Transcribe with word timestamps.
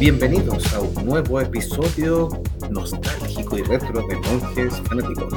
Bienvenidos 0.00 0.72
a 0.74 0.80
un 0.80 0.94
nuevo 1.06 1.40
episodio 1.40 2.28
nostálgico 2.70 3.58
y 3.58 3.62
retro 3.62 4.06
de 4.06 4.14
Monjes 4.14 4.80
Fanáticos. 4.88 5.34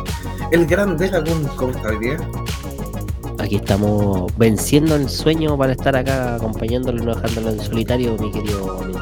El 0.52 0.68
gran 0.68 0.98
Delagún, 0.98 1.48
¿cómo 1.56 1.72
está 1.72 1.90
hoy 1.90 1.98
día? 1.98 2.18
Aquí 3.40 3.56
estamos 3.56 4.32
venciendo 4.38 4.96
el 4.96 5.10
sueño 5.10 5.58
para 5.58 5.72
estar 5.72 5.96
acá 5.96 6.36
acompañándolo 6.36 7.02
y 7.02 7.06
no 7.08 7.16
dejándolo 7.16 7.50
en 7.50 7.60
solitario, 7.60 8.16
mi 8.20 8.32
querido 8.32 8.82
amigo 8.82 9.00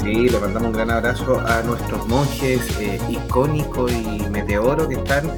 Sí, 0.00 0.28
le 0.28 0.38
mandamos 0.40 0.70
un 0.70 0.72
gran 0.72 0.90
abrazo 0.90 1.38
a 1.38 1.62
nuestros 1.62 2.08
monjes 2.08 2.60
eh, 2.80 2.98
icónico 3.08 3.88
y 3.88 4.26
meteoro 4.30 4.88
que 4.88 4.96
están 4.96 5.30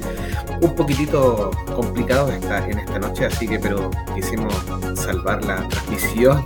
un 0.59 0.73
poquitito 0.73 1.51
complicados 1.75 2.33
esta, 2.33 2.67
en 2.67 2.79
esta 2.79 2.97
noche, 2.97 3.27
así 3.27 3.47
que 3.47 3.59
pero 3.59 3.91
quisimos 4.15 4.55
salvar 4.95 5.45
la 5.45 5.67
transmisión. 5.67 6.43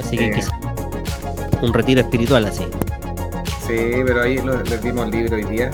Así 0.00 0.16
que 0.16 0.30
eh, 0.30 0.40
un 1.62 1.72
retiro 1.74 2.00
espiritual 2.00 2.46
así. 2.46 2.64
Sí, 3.66 4.02
pero 4.04 4.22
ahí 4.22 4.38
les 4.38 4.82
dimos 4.82 5.06
el 5.06 5.10
libro 5.12 5.36
hoy 5.36 5.44
día. 5.44 5.70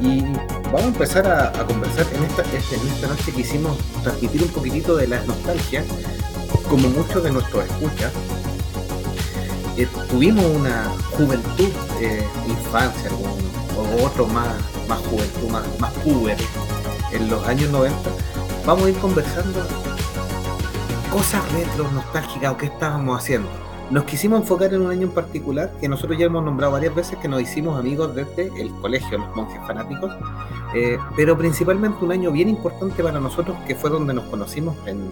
Y 0.00 0.22
vamos 0.64 0.82
a 0.82 0.86
empezar 0.86 1.26
a, 1.26 1.52
conversar 1.64 2.06
en 2.14 2.24
esta, 2.24 2.42
este, 2.56 2.76
en 2.76 2.88
esta 2.88 3.06
noche 3.08 3.32
quisimos 3.32 3.78
transmitir 4.02 4.42
un 4.42 4.48
poquitito 4.50 4.96
de 4.96 5.08
la 5.08 5.20
nostalgia, 5.24 5.84
como 6.68 6.88
muchos 6.88 7.22
de 7.22 7.30
nuestros 7.30 7.64
escuchas. 7.64 8.12
Eh, 9.76 9.88
tuvimos 10.10 10.44
una 10.44 10.92
juventud, 11.16 11.70
eh, 12.00 12.24
infancia, 12.46 13.10
o 13.76 14.04
otro 14.04 14.26
más, 14.26 14.54
más 14.88 15.00
juventud, 15.00 15.48
más, 15.50 15.64
más 15.80 15.92
puber 15.94 16.36
en 17.12 17.30
los 17.30 17.46
años 17.46 17.70
90. 17.70 17.98
Vamos 18.66 18.86
a 18.86 18.90
ir 18.90 18.96
conversando 18.98 19.60
cosas 21.10 21.40
retro, 21.52 21.90
nostálgicas 21.90 22.52
o 22.52 22.56
qué 22.56 22.66
estábamos 22.66 23.18
haciendo 23.18 23.71
nos 23.92 24.04
quisimos 24.04 24.40
enfocar 24.40 24.72
en 24.72 24.80
un 24.80 24.90
año 24.90 25.02
en 25.02 25.10
particular 25.10 25.70
que 25.78 25.86
nosotros 25.86 26.18
ya 26.18 26.24
hemos 26.24 26.42
nombrado 26.42 26.72
varias 26.72 26.94
veces 26.94 27.18
que 27.18 27.28
nos 27.28 27.42
hicimos 27.42 27.78
amigos 27.78 28.14
desde 28.14 28.46
el 28.58 28.70
colegio, 28.80 29.18
los 29.18 29.36
monjes 29.36 29.60
fanáticos, 29.66 30.10
eh, 30.74 30.96
pero 31.14 31.36
principalmente 31.36 32.02
un 32.02 32.10
año 32.10 32.32
bien 32.32 32.48
importante 32.48 33.02
para 33.02 33.20
nosotros 33.20 33.54
que 33.66 33.74
fue 33.74 33.90
donde 33.90 34.14
nos 34.14 34.24
conocimos 34.24 34.74
en, 34.86 35.10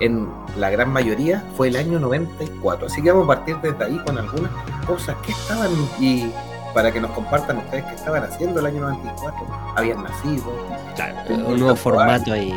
en 0.00 0.28
la 0.58 0.68
gran 0.68 0.92
mayoría, 0.92 1.42
fue 1.56 1.68
el 1.68 1.76
año 1.76 1.98
94. 1.98 2.88
Así 2.88 3.02
que 3.02 3.10
vamos 3.10 3.24
a 3.24 3.28
partir 3.28 3.56
desde 3.62 3.82
ahí 3.82 3.98
con 4.04 4.18
algunas 4.18 4.50
cosas 4.86 5.16
que 5.24 5.32
estaban 5.32 5.70
y 5.98 6.30
para 6.74 6.92
que 6.92 7.00
nos 7.00 7.12
compartan 7.12 7.56
ustedes 7.56 7.84
qué 7.84 7.94
estaban 7.94 8.22
haciendo 8.22 8.60
el 8.60 8.66
año 8.66 8.80
94. 8.82 9.46
Habían 9.76 10.02
nacido. 10.02 10.44
Claro, 10.94 11.16
un 11.46 11.58
nuevo 11.58 11.74
formato 11.74 12.36
y 12.36 12.52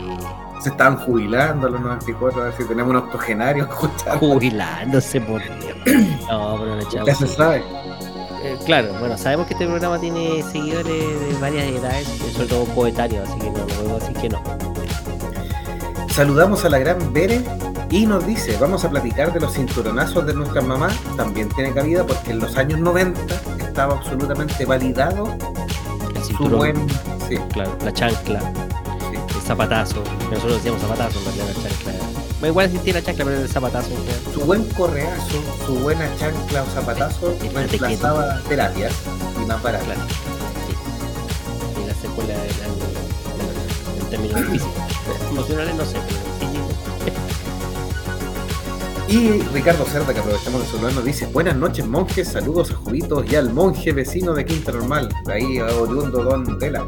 se 0.64 0.69
estaban 0.69 0.97
jubilando 0.97 1.67
a 1.67 1.69
los 1.69 1.81
94, 1.81 2.42
a 2.42 2.45
ver 2.45 2.53
si 2.58 2.64
tenemos 2.64 2.92
un 2.92 2.95
octogenario 2.97 3.67
Jubilándose 4.19 5.19
por 5.22 5.42
Dios. 5.42 5.78
No, 6.30 6.58
pero 6.58 6.75
no 6.78 7.06
Ya 7.06 7.16
se 7.16 7.28
sabe. 7.28 7.64
Eh, 8.44 8.58
claro, 8.66 8.94
bueno, 9.00 9.17
sabemos 9.17 9.47
que 9.47 9.53
este 9.53 9.67
programa 9.67 10.00
tiene 10.00 10.41
seguidores 10.44 10.88
de 10.88 11.38
varias 11.39 11.67
edades, 11.67 12.08
sobre 12.34 12.47
todo 12.47 12.66
poetarios, 12.66 13.30
así 13.30 13.39
que 13.39 13.52
no, 13.52 13.66
no 13.88 14.00
decir 14.00 14.17
que 14.17 14.30
no. 14.30 14.41
Saludamos 16.09 16.64
a 16.66 16.69
la 16.69 16.80
gran 16.80 17.14
Bere 17.14 17.41
y 17.89 18.06
nos 18.06 18.25
dice, 18.25 18.58
vamos 18.59 18.84
a 18.86 18.89
platicar 18.89 19.34
de 19.34 19.39
los 19.39 19.53
cinturonazos 19.53 20.25
de 20.25 20.34
nuestra 20.34 20.61
mamá, 20.61 20.89
también 21.17 21.50
tiene 21.50 21.73
cabida 21.73 22.06
porque 22.06 22.31
en 22.31 22.39
los 22.39 22.56
años 22.58 22.80
90 22.80 23.19
estaba 23.59 23.95
absolutamente 23.95 24.66
validado 24.66 25.38
su 26.38 26.50
buen... 26.50 26.88
Sí. 27.28 27.38
Claro, 27.52 27.78
la 27.84 27.94
chancla 27.94 28.41
zapatazo. 29.44 30.03
Nosotros 30.30 30.55
decíamos 30.55 30.81
zapatazo 30.81 31.19
en 31.19 31.25
realidad 31.25 31.47
la 31.47 31.53
chancla. 31.53 31.94
Bueno, 32.39 32.47
igual 32.47 32.66
existía 32.66 32.94
la 32.94 33.03
chancla, 33.03 33.25
pero 33.25 33.38
era 33.38 33.45
el 33.45 33.52
zapatazo. 33.52 33.89
Su 34.33 34.41
buen 34.41 34.63
correazo, 34.69 35.44
su 35.66 35.75
buena 35.75 36.09
chancla 36.17 36.63
o 36.63 36.66
zapatazo 36.67 37.35
reemplazaba 37.53 38.41
terapias 38.47 38.94
y 39.41 39.45
más 39.45 39.61
baratas. 39.61 39.85
Claro. 39.85 40.02
Sí. 40.67 41.81
Y 41.81 41.88
la 41.88 41.94
secuela 41.95 42.33
en, 42.33 44.01
en 44.01 44.09
términos 44.09 44.41
físicos. 44.51 44.73
Emocionales 45.29 45.75
no 45.75 45.85
sé, 45.85 45.97
pero 46.07 46.23
y 49.08 49.40
Ricardo 49.53 49.86
Cerda, 49.86 50.14
que 50.14 50.19
aprovechamos 50.19 50.62
de 50.62 50.68
saludar, 50.68 50.94
nos 50.94 51.06
dice: 51.06 51.25
Buenas 51.28 51.56
noches, 51.56 51.86
monjes, 51.86 52.30
saludos 52.30 52.72
a 52.72 52.75
Jubitos 52.75 53.31
y 53.31 53.36
al 53.36 53.53
monje 53.53 53.91
vecino 53.91 54.34
de 54.34 54.46
Quinta 54.46 54.72
Normal, 54.72 55.09
de 55.25 55.34
ahí 55.34 55.58
a 55.59 55.68
oriundo 55.68 56.24
Don 56.24 56.58
Dela. 56.59 56.86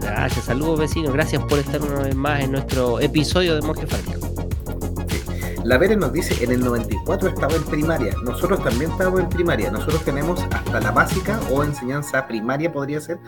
Gracias, 0.00 0.44
saludos 0.44 0.80
vecinos, 0.80 1.12
gracias 1.12 1.42
por 1.44 1.58
estar 1.58 1.80
una 1.82 2.02
vez 2.02 2.14
más 2.14 2.42
en 2.42 2.52
nuestro 2.52 3.00
episodio 3.00 3.54
de 3.54 3.62
Monje 3.62 3.86
Fanático. 3.86 4.28
La 5.64 5.78
Vere 5.78 5.96
nos 5.96 6.12
dice: 6.12 6.44
En 6.44 6.52
el 6.52 6.60
94 6.60 7.28
estaba 7.28 7.54
en 7.54 7.64
primaria, 7.64 8.14
nosotros 8.22 8.62
también 8.62 8.90
estábamos 8.90 9.20
en 9.20 9.28
primaria, 9.28 9.70
nosotros 9.70 10.04
tenemos 10.04 10.40
hasta 10.50 10.80
la 10.80 10.90
básica 10.90 11.40
o 11.50 11.64
enseñanza 11.64 12.26
primaria, 12.28 12.72
podría 12.72 13.00
ser, 13.00 13.18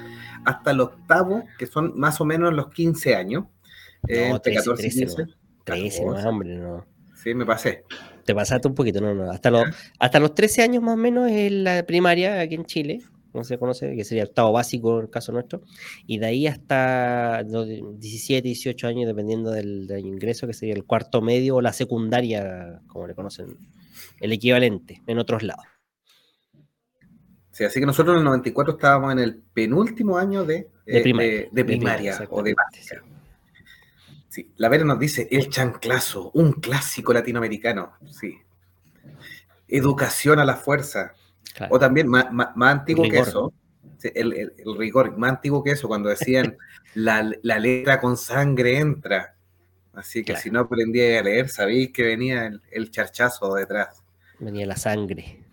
hasta 0.44 0.70
el 0.70 0.80
octavo, 0.80 1.44
que 1.58 1.66
son 1.66 1.98
más 1.98 2.20
o 2.20 2.24
menos 2.24 2.52
los 2.52 2.68
15 2.68 3.16
años. 3.16 3.44
No, 4.02 4.14
eh, 4.14 4.40
13, 4.42 4.58
14, 4.58 4.82
13, 4.90 5.26
13, 5.64 6.04
no, 6.04 6.28
hombre, 6.28 6.56
no. 6.56 6.95
Sí, 7.26 7.34
me 7.34 7.44
pasé. 7.44 7.82
Te 8.24 8.36
pasaste 8.36 8.68
un 8.68 8.76
poquito, 8.76 9.00
no, 9.00 9.12
no. 9.12 9.32
Hasta 9.32 9.50
los, 9.50 9.64
hasta 9.98 10.20
los 10.20 10.32
13 10.32 10.62
años 10.62 10.80
más 10.80 10.94
o 10.94 10.96
menos 10.96 11.28
es 11.28 11.50
la 11.50 11.84
primaria 11.84 12.38
aquí 12.38 12.54
en 12.54 12.66
Chile, 12.66 13.00
no 13.34 13.42
se 13.42 13.58
conoce, 13.58 13.96
que 13.96 14.04
sería 14.04 14.22
el 14.22 14.28
octavo 14.28 14.52
básico 14.52 15.00
en 15.00 15.06
el 15.06 15.10
caso 15.10 15.32
nuestro, 15.32 15.62
y 16.06 16.18
de 16.18 16.26
ahí 16.26 16.46
hasta 16.46 17.42
los 17.42 17.66
17, 17.66 18.46
18 18.46 18.86
años, 18.86 19.08
dependiendo 19.08 19.50
del, 19.50 19.90
ingreso, 19.98 20.46
que 20.46 20.52
sería 20.52 20.76
el 20.76 20.84
cuarto 20.84 21.20
medio 21.20 21.56
o 21.56 21.60
la 21.60 21.72
secundaria, 21.72 22.80
como 22.86 23.08
le 23.08 23.16
conocen, 23.16 23.58
el 24.20 24.32
equivalente 24.32 25.02
en 25.08 25.18
otros 25.18 25.42
lados. 25.42 25.66
Sí, 27.50 27.64
así 27.64 27.80
que 27.80 27.86
nosotros 27.86 28.14
en 28.14 28.18
el 28.18 28.24
94 28.24 28.74
estábamos 28.74 29.10
en 29.10 29.18
el 29.18 29.42
penúltimo 29.52 30.16
año 30.16 30.44
de, 30.44 30.70
de 30.86 31.00
primaria, 31.00 31.48
de, 31.50 31.64
primaria 31.64 32.18
o 32.30 32.40
de 32.40 32.54
básica. 32.54 33.02
La 34.56 34.68
Vera 34.68 34.84
nos 34.84 34.98
dice 34.98 35.28
el 35.30 35.48
chanclazo, 35.48 36.30
un 36.34 36.52
clásico 36.52 37.12
latinoamericano. 37.12 37.92
Sí. 38.10 38.38
Educación 39.68 40.38
a 40.38 40.44
la 40.44 40.56
fuerza. 40.56 41.14
O 41.70 41.78
también 41.78 42.08
más, 42.08 42.26
antiguo 42.60 43.08
que 43.08 43.18
eso. 43.18 43.52
El, 44.02 44.52
rigor, 44.78 45.16
más 45.16 45.30
antiguo 45.30 45.64
que 45.64 45.70
eso, 45.72 45.88
cuando 45.88 46.08
decían 46.08 46.56
la, 46.94 47.22
letra 47.22 48.00
con 48.00 48.16
sangre 48.16 48.78
entra. 48.78 49.34
Así 49.94 50.22
que 50.22 50.36
si 50.36 50.50
no 50.50 50.60
aprendía 50.60 51.20
a 51.20 51.22
leer, 51.22 51.48
sabéis 51.48 51.90
que 51.92 52.02
venía 52.02 52.46
el, 52.46 52.60
el 52.70 52.90
charchazo 52.90 53.54
detrás. 53.54 54.02
Venía 54.38 54.66
la 54.66 54.76
sangre. 54.76 55.45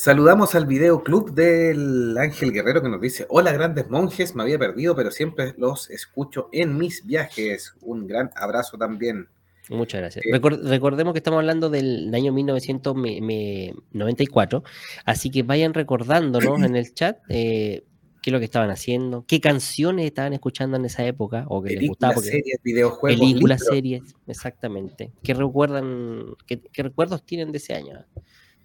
Saludamos 0.00 0.54
al 0.54 0.64
video 0.64 1.02
club 1.02 1.34
del 1.34 2.16
Ángel 2.18 2.52
Guerrero 2.52 2.80
que 2.80 2.88
nos 2.88 3.00
dice, 3.00 3.26
hola 3.30 3.50
grandes 3.50 3.90
monjes, 3.90 4.36
me 4.36 4.44
había 4.44 4.56
perdido, 4.56 4.94
pero 4.94 5.10
siempre 5.10 5.54
los 5.58 5.90
escucho 5.90 6.48
en 6.52 6.78
mis 6.78 7.04
viajes. 7.04 7.74
Un 7.80 8.06
gran 8.06 8.30
abrazo 8.36 8.78
también. 8.78 9.26
Muchas 9.70 10.00
gracias. 10.00 10.24
Eh, 10.24 10.38
recordemos 10.38 11.12
que 11.12 11.18
estamos 11.18 11.38
hablando 11.38 11.68
del 11.68 12.14
año 12.14 12.32
1994, 12.32 14.62
así 15.04 15.32
que 15.32 15.42
vayan 15.42 15.74
recordándonos 15.74 16.62
en 16.62 16.76
el 16.76 16.94
chat 16.94 17.18
eh, 17.28 17.82
qué 18.22 18.30
es 18.30 18.32
lo 18.32 18.38
que 18.38 18.44
estaban 18.44 18.70
haciendo, 18.70 19.24
qué 19.26 19.40
canciones 19.40 20.06
estaban 20.06 20.32
escuchando 20.32 20.76
en 20.76 20.84
esa 20.84 21.04
época 21.04 21.44
o 21.48 21.60
que 21.60 21.74
les 21.74 21.88
gustaba. 21.88 22.14
series, 22.18 22.60
videojuegos. 22.62 23.18
Películas, 23.18 23.64
series, 23.68 24.14
exactamente. 24.28 25.10
¿Qué 25.24 25.34
recuerdan, 25.34 26.36
qué, 26.46 26.60
qué 26.72 26.84
recuerdos 26.84 27.26
tienen 27.26 27.50
de 27.50 27.58
ese 27.58 27.74
año? 27.74 28.06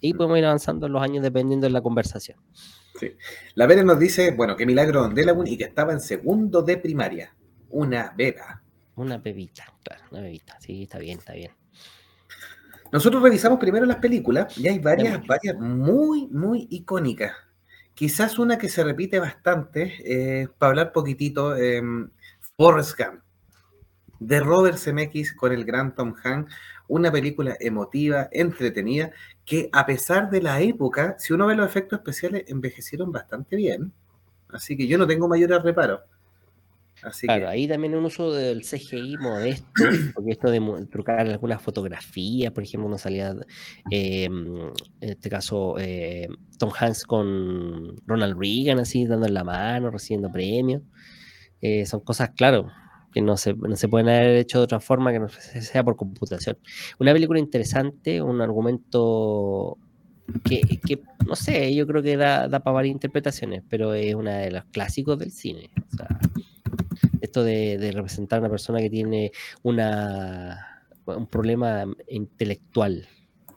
Y 0.08 0.12
podemos 0.12 0.36
ir 0.38 0.44
avanzando 0.44 0.86
en 0.86 0.92
los 0.92 1.02
años 1.02 1.22
dependiendo 1.22 1.66
de 1.66 1.72
la 1.72 1.80
conversación. 1.80 2.38
Sí. 3.00 3.12
La 3.54 3.66
Vera 3.66 3.82
nos 3.82 3.98
dice, 3.98 4.32
bueno, 4.32 4.54
que 4.54 4.66
milagro 4.66 5.08
de 5.08 5.24
la 5.24 5.34
y 5.46 5.56
que 5.56 5.64
estaba 5.64 5.92
en 5.92 6.00
segundo 6.00 6.60
de 6.60 6.76
primaria. 6.76 7.34
Una 7.70 8.12
beba. 8.14 8.62
Una 8.96 9.16
bebita, 9.16 9.64
claro, 9.82 10.04
una 10.10 10.20
bebita. 10.20 10.58
Sí, 10.60 10.82
está 10.82 10.98
bien, 10.98 11.18
está 11.18 11.32
bien. 11.32 11.52
Nosotros 12.92 13.22
revisamos 13.22 13.58
primero 13.58 13.86
las 13.86 13.96
películas 13.96 14.56
y 14.58 14.68
hay 14.68 14.78
varias, 14.78 15.26
varias 15.26 15.56
muy, 15.58 16.28
muy 16.28 16.68
icónicas. 16.70 17.32
Quizás 17.94 18.38
una 18.38 18.58
que 18.58 18.68
se 18.68 18.84
repite 18.84 19.18
bastante, 19.18 19.94
eh, 20.04 20.48
para 20.58 20.70
hablar 20.70 20.92
poquitito, 20.92 21.56
eh, 21.56 21.82
Forrest 22.56 22.98
Gump, 22.98 23.22
de 24.20 24.40
Robert 24.40 24.76
Zemeckis 24.76 25.32
con 25.32 25.52
el 25.52 25.64
gran 25.64 25.94
Tom 25.94 26.14
Hanks, 26.22 26.54
una 26.88 27.10
película 27.10 27.56
emotiva, 27.60 28.28
entretenida, 28.32 29.10
que 29.44 29.68
a 29.72 29.86
pesar 29.86 30.30
de 30.30 30.42
la 30.42 30.60
época, 30.60 31.16
si 31.18 31.32
uno 31.32 31.46
ve 31.46 31.54
los 31.54 31.66
efectos 31.66 31.98
especiales, 32.00 32.44
envejecieron 32.48 33.12
bastante 33.12 33.56
bien. 33.56 33.92
Así 34.48 34.76
que 34.76 34.86
yo 34.86 34.98
no 34.98 35.06
tengo 35.06 35.28
mayores 35.28 35.62
reparos. 35.62 36.00
Así 37.02 37.26
claro, 37.26 37.48
ahí 37.48 37.68
también 37.68 37.94
un 37.94 38.04
uso 38.04 38.32
del 38.32 38.62
CGI 38.62 39.18
modesto, 39.18 39.66
porque 40.14 40.30
esto 40.30 40.50
de 40.50 40.86
trucar 40.90 41.20
algunas 41.20 41.60
fotografías, 41.60 42.52
por 42.52 42.62
ejemplo, 42.62 42.86
uno 42.86 42.96
salía, 42.96 43.34
eh, 43.90 44.24
en 44.24 44.72
este 45.00 45.28
caso, 45.28 45.76
eh, 45.78 46.28
Tom 46.58 46.70
Hanks 46.78 47.04
con 47.04 47.96
Ronald 48.06 48.38
Reagan, 48.38 48.78
así, 48.78 49.06
dando 49.06 49.28
la 49.28 49.44
mano, 49.44 49.90
recibiendo 49.90 50.30
premios. 50.30 50.82
Eh, 51.60 51.84
son 51.84 52.00
cosas, 52.00 52.30
claro, 52.36 52.70
que 53.14 53.22
no 53.22 53.36
se, 53.36 53.54
no 53.54 53.76
se 53.76 53.88
pueden 53.88 54.08
haber 54.08 54.36
hecho 54.36 54.58
de 54.58 54.64
otra 54.64 54.80
forma 54.80 55.12
que 55.12 55.20
no 55.20 55.28
sea 55.28 55.84
por 55.84 55.94
computación. 55.94 56.58
Una 56.98 57.12
película 57.12 57.38
interesante, 57.38 58.20
un 58.20 58.40
argumento 58.40 59.78
que, 60.42 60.80
no 61.24 61.36
sé, 61.36 61.72
yo 61.74 61.86
creo 61.86 62.02
que 62.02 62.16
da, 62.16 62.48
para 62.48 62.72
varias 62.72 62.92
interpretaciones, 62.92 63.62
pero 63.68 63.94
es 63.94 64.16
una 64.16 64.38
de 64.38 64.50
los 64.50 64.64
clásicos 64.64 65.16
del 65.16 65.30
cine. 65.30 65.70
esto 67.20 67.44
de, 67.44 67.92
representar 67.94 68.38
a 68.38 68.40
una 68.40 68.50
persona 68.50 68.80
que 68.80 68.90
tiene 68.90 69.30
una, 69.62 70.82
un 71.06 71.28
problema 71.28 71.84
intelectual, 72.08 73.06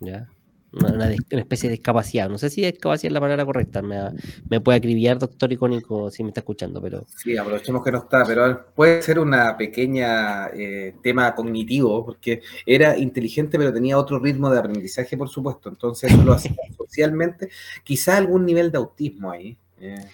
¿ya? 0.01 0.29
Una, 0.73 1.13
especie 1.31 1.69
de 1.69 1.75
discapacidad. 1.75 2.29
No 2.29 2.37
sé 2.37 2.49
si 2.49 2.61
discapacidad 2.61 3.09
es 3.09 3.13
la 3.13 3.21
palabra 3.21 3.45
correcta. 3.45 3.81
Me, 3.81 4.61
puede 4.61 4.77
acribillar, 4.77 5.17
doctor 5.17 5.51
icónico, 5.51 6.11
si 6.11 6.23
me 6.23 6.29
está 6.29 6.41
escuchando, 6.41 6.81
pero. 6.81 7.05
Sí, 7.07 7.37
aprovechemos 7.37 7.83
que 7.83 7.91
no 7.91 7.99
está, 7.99 8.25
pero 8.25 8.65
puede 8.75 9.01
ser 9.01 9.19
una 9.19 9.55
pequeña 9.55 10.47
eh, 10.47 10.95
tema 11.01 11.33
cognitivo, 11.33 12.05
porque 12.05 12.41
era 12.65 12.97
inteligente, 12.97 13.57
pero 13.57 13.73
tenía 13.73 13.97
otro 13.97 14.19
ritmo 14.19 14.49
de 14.49 14.59
aprendizaje, 14.59 15.15
por 15.15 15.29
supuesto. 15.29 15.69
Entonces, 15.69 16.11
eso 16.11 16.23
lo 16.23 16.33
hacía 16.33 16.51
socialmente. 16.77 17.49
Quizá 17.83 18.17
algún 18.17 18.45
nivel 18.45 18.71
de 18.71 18.77
autismo 18.77 19.31
ahí. 19.31 19.57
Eh, 19.79 20.05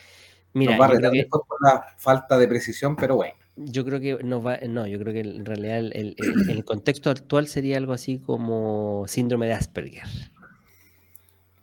Mira, 0.54 0.78
va 0.78 0.86
a 0.86 1.12
que... 1.12 1.28
por 1.30 1.62
la 1.62 1.84
falta 1.98 2.38
de 2.38 2.48
precisión, 2.48 2.96
pero 2.96 3.16
bueno. 3.16 3.34
Yo 3.56 3.86
creo 3.86 4.00
que 4.00 4.24
no 4.24 4.42
va, 4.42 4.58
no, 4.68 4.88
yo 4.88 4.98
creo 5.00 5.14
que 5.14 5.20
en 5.20 5.46
realidad 5.46 5.78
el 5.78 6.66
contexto 6.66 7.12
actual 7.12 7.48
sería 7.48 7.78
algo 7.78 7.94
así 7.94 8.18
como 8.18 9.06
síndrome 9.08 9.46
de 9.46 9.54
Asperger. 9.54 10.33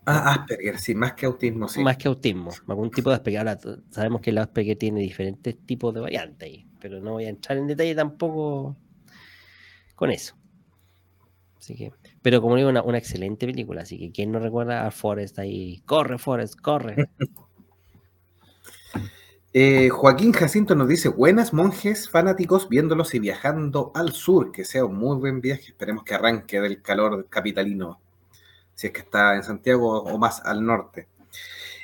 Ah, 0.07 0.33
Asperger, 0.33 0.79
sí, 0.79 0.95
más 0.95 1.13
que 1.13 1.27
autismo, 1.27 1.69
sí. 1.69 1.83
Más 1.83 1.97
que 1.97 2.09
autismo, 2.09 2.51
algún 2.67 2.91
tipo 2.91 3.11
de 3.11 3.17
Asperger. 3.17 3.41
Ahora 3.41 3.59
sabemos 3.91 4.21
que 4.21 4.31
el 4.31 4.39
Asperger 4.39 4.77
tiene 4.77 5.01
diferentes 5.01 5.59
tipos 5.67 5.95
de 5.95 6.01
variantes 6.01 6.49
ahí, 6.49 6.67
pero 6.81 7.01
no 7.01 7.13
voy 7.13 7.27
a 7.27 7.29
entrar 7.29 7.59
en 7.59 7.67
detalle 7.67 7.95
tampoco 7.95 8.77
con 9.95 10.11
eso. 10.11 10.35
Así 11.59 11.75
que, 11.75 11.93
pero 12.23 12.41
como 12.41 12.57
digo, 12.57 12.71
una, 12.71 12.83
una 12.83 12.97
excelente 12.99 13.47
película, 13.47 13.83
así 13.83 13.99
que 13.99 14.11
quien 14.11 14.33
no 14.33 14.39
recuerda 14.39 14.87
a 14.87 14.91
Forrest 14.91 15.39
ahí, 15.39 15.83
corre 15.85 16.19
Forrest, 16.19 16.59
corre. 16.61 16.97
Eh, 19.53 19.89
Joaquín 19.89 20.31
Jacinto 20.31 20.77
nos 20.77 20.87
dice, 20.87 21.09
buenas 21.09 21.53
monjes 21.53 22.09
fanáticos 22.09 22.69
viéndolos 22.69 23.17
y 23.17 23.19
viajando 23.19 23.91
al 23.97 24.13
sur, 24.13 24.53
que 24.53 24.65
sea 24.65 24.85
un 24.85 24.95
muy 24.95 25.17
buen 25.17 25.41
viaje, 25.41 25.71
esperemos 25.71 26.05
que 26.05 26.15
arranque 26.15 26.61
del 26.61 26.81
calor 26.83 27.27
capitalino 27.29 27.99
si 28.81 28.87
es 28.87 28.95
que 28.95 29.01
está 29.01 29.37
en 29.37 29.43
Santiago 29.43 30.05
o 30.05 30.17
más 30.17 30.41
al 30.43 30.65
norte. 30.65 31.07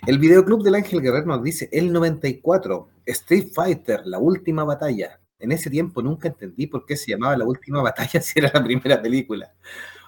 El 0.06 0.19
videoclub 0.19 0.62
del 0.62 0.76
Ángel 0.76 1.02
Guerrero 1.02 1.26
nos 1.26 1.43
dice, 1.43 1.69
el 1.70 1.93
94, 1.93 2.88
Street 3.04 3.48
Fighter, 3.54 4.06
la 4.06 4.19
última 4.19 4.64
batalla. 4.64 5.20
En 5.38 5.52
ese 5.52 5.69
tiempo 5.69 6.00
nunca 6.00 6.28
entendí 6.28 6.66
por 6.66 6.87
qué 6.87 6.96
se 6.96 7.10
llamaba 7.10 7.37
la 7.37 7.44
última 7.44 7.82
batalla 7.82 8.19
si 8.22 8.38
era 8.38 8.50
la 8.54 8.64
primera 8.64 9.02
película. 9.02 9.52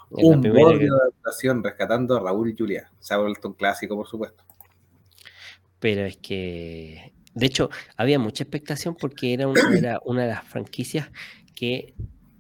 un 0.09 0.41
borde 0.41 0.79
de 0.79 0.89
adaptación 0.89 1.63
rescatando 1.63 2.17
a 2.17 2.21
Raúl 2.21 2.49
y 2.49 2.57
Julia. 2.57 2.91
Se 2.99 3.13
ha 3.13 3.19
vuelto 3.19 3.49
un 3.49 3.55
clásico, 3.55 3.95
por 3.95 4.09
supuesto. 4.09 4.43
Pero 5.81 6.07
es 6.07 6.17
que, 6.17 7.13
de 7.35 7.47
hecho, 7.47 7.69
había 7.99 8.19
mucha 8.19 8.45
expectación 8.45 8.97
porque 8.99 9.35
era 9.35 9.45
era 9.77 10.01
una 10.07 10.23
de 10.23 10.29
las 10.29 10.45
franquicias 10.45 11.11
que 11.55 11.93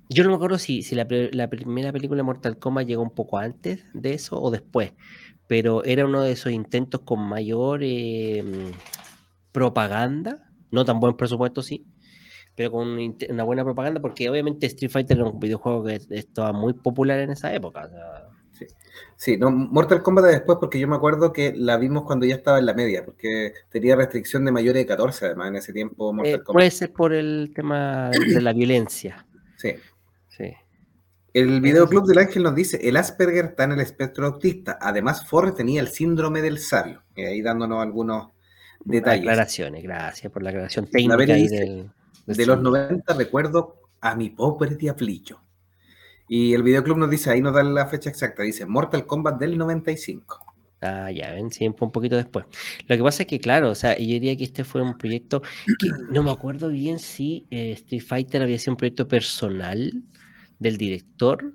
yo 0.08 0.24
no 0.24 0.30
me 0.30 0.36
acuerdo 0.36 0.58
si, 0.58 0.82
si 0.82 0.94
la, 0.94 1.06
primera 1.06 1.92
película 1.92 2.18
de 2.18 2.22
Mortal 2.22 2.58
Kombat 2.58 2.86
llegó 2.86 3.02
un 3.02 3.14
poco 3.14 3.38
antes 3.38 3.84
de 3.92 4.14
eso 4.14 4.40
o 4.40 4.50
después, 4.50 4.92
pero 5.46 5.84
era 5.84 6.06
uno 6.06 6.22
de 6.22 6.32
esos 6.32 6.52
intentos 6.52 7.02
con 7.02 7.20
mayor 7.20 7.80
em, 7.82 8.72
propaganda, 9.52 10.50
no 10.70 10.84
tan 10.84 10.98
buen 10.98 11.16
presupuesto, 11.16 11.62
sí, 11.62 11.86
pero 12.54 12.72
con 12.72 12.98
una 13.28 13.44
buena 13.44 13.64
propaganda, 13.64 14.00
porque 14.00 14.30
obviamente 14.30 14.66
Street 14.66 14.90
Fighter 14.90 15.18
era 15.18 15.28
un 15.28 15.38
videojuego 15.38 15.84
que 15.84 16.00
estaba 16.10 16.52
muy 16.52 16.72
popular 16.72 17.20
en 17.20 17.30
esa 17.30 17.52
época. 17.54 17.90
sí. 18.52 18.66
sí, 19.16 19.36
no, 19.36 19.50
Mortal 19.50 20.02
Kombat 20.02 20.24
después, 20.24 20.58
porque 20.58 20.80
yo 20.80 20.88
me 20.88 20.96
acuerdo 20.96 21.34
que 21.34 21.52
la 21.54 21.76
vimos 21.76 22.04
cuando 22.04 22.24
ya 22.24 22.34
estaba 22.34 22.58
en 22.58 22.66
la 22.66 22.74
media, 22.74 23.04
porque 23.04 23.52
tenía 23.68 23.94
restricción 23.94 24.46
de 24.46 24.52
mayores 24.52 24.82
de 24.82 24.86
14, 24.86 25.26
además, 25.26 25.48
en 25.48 25.56
ese 25.56 25.74
tiempo 25.74 26.14
Mortal 26.14 26.32
eh, 26.32 26.42
Kombat. 26.42 26.54
Puede 26.54 26.70
ser 26.70 26.92
por 26.94 27.12
el 27.12 27.52
tema 27.54 28.10
de 28.10 28.40
la 28.40 28.54
violencia. 28.54 29.26
Sí. 29.56 29.74
El 31.34 31.60
videoclub 31.60 32.06
del 32.06 32.18
ángel 32.18 32.42
nos 32.42 32.54
dice, 32.54 32.88
el 32.88 32.96
Asperger 32.96 33.46
está 33.46 33.64
en 33.64 33.72
el 33.72 33.80
espectro 33.80 34.26
autista. 34.26 34.78
Además, 34.80 35.26
Forrest 35.26 35.58
tenía 35.58 35.80
el 35.80 35.88
síndrome 35.88 36.40
del 36.40 36.58
sabio. 36.58 37.02
Y 37.14 37.22
ahí 37.22 37.42
dándonos 37.42 37.82
algunos 37.82 38.30
detalles. 38.84 39.22
Aclaraciones, 39.22 39.82
gracias 39.82 40.32
por 40.32 40.42
la 40.42 40.50
aclaración 40.50 40.86
técnica. 40.86 41.16
de 41.24 42.46
los 42.46 42.62
90 42.62 43.14
recuerdo 43.14 43.82
a 44.00 44.14
mi 44.14 44.30
pobre 44.30 44.74
diablillo. 44.76 45.40
Y 46.28 46.54
el 46.54 46.62
videoclub 46.62 46.98
nos 46.98 47.10
dice, 47.10 47.30
ahí 47.30 47.40
nos 47.40 47.54
da 47.54 47.62
la 47.62 47.86
fecha 47.86 48.10
exacta, 48.10 48.42
dice 48.42 48.66
Mortal 48.66 49.06
Kombat 49.06 49.38
del 49.38 49.56
95. 49.56 50.44
Ah, 50.80 51.10
ya 51.10 51.32
ven, 51.32 51.50
siempre 51.50 51.84
un 51.84 51.90
poquito 51.90 52.16
después. 52.16 52.44
Lo 52.86 52.96
que 52.96 53.02
pasa 53.02 53.22
es 53.24 53.26
que, 53.26 53.40
claro, 53.40 53.70
o 53.70 53.74
sea, 53.74 53.98
yo 53.98 54.04
diría 54.04 54.36
que 54.36 54.44
este 54.44 54.62
fue 54.62 54.80
un 54.80 54.96
proyecto 54.96 55.42
que 55.78 55.88
no 56.10 56.22
me 56.22 56.30
acuerdo 56.30 56.68
bien 56.68 56.98
si 56.98 57.46
eh, 57.50 57.72
Street 57.72 58.02
Fighter 58.02 58.42
había 58.42 58.58
sido 58.58 58.74
un 58.74 58.76
proyecto 58.76 59.08
personal 59.08 60.04
del 60.58 60.76
director 60.76 61.52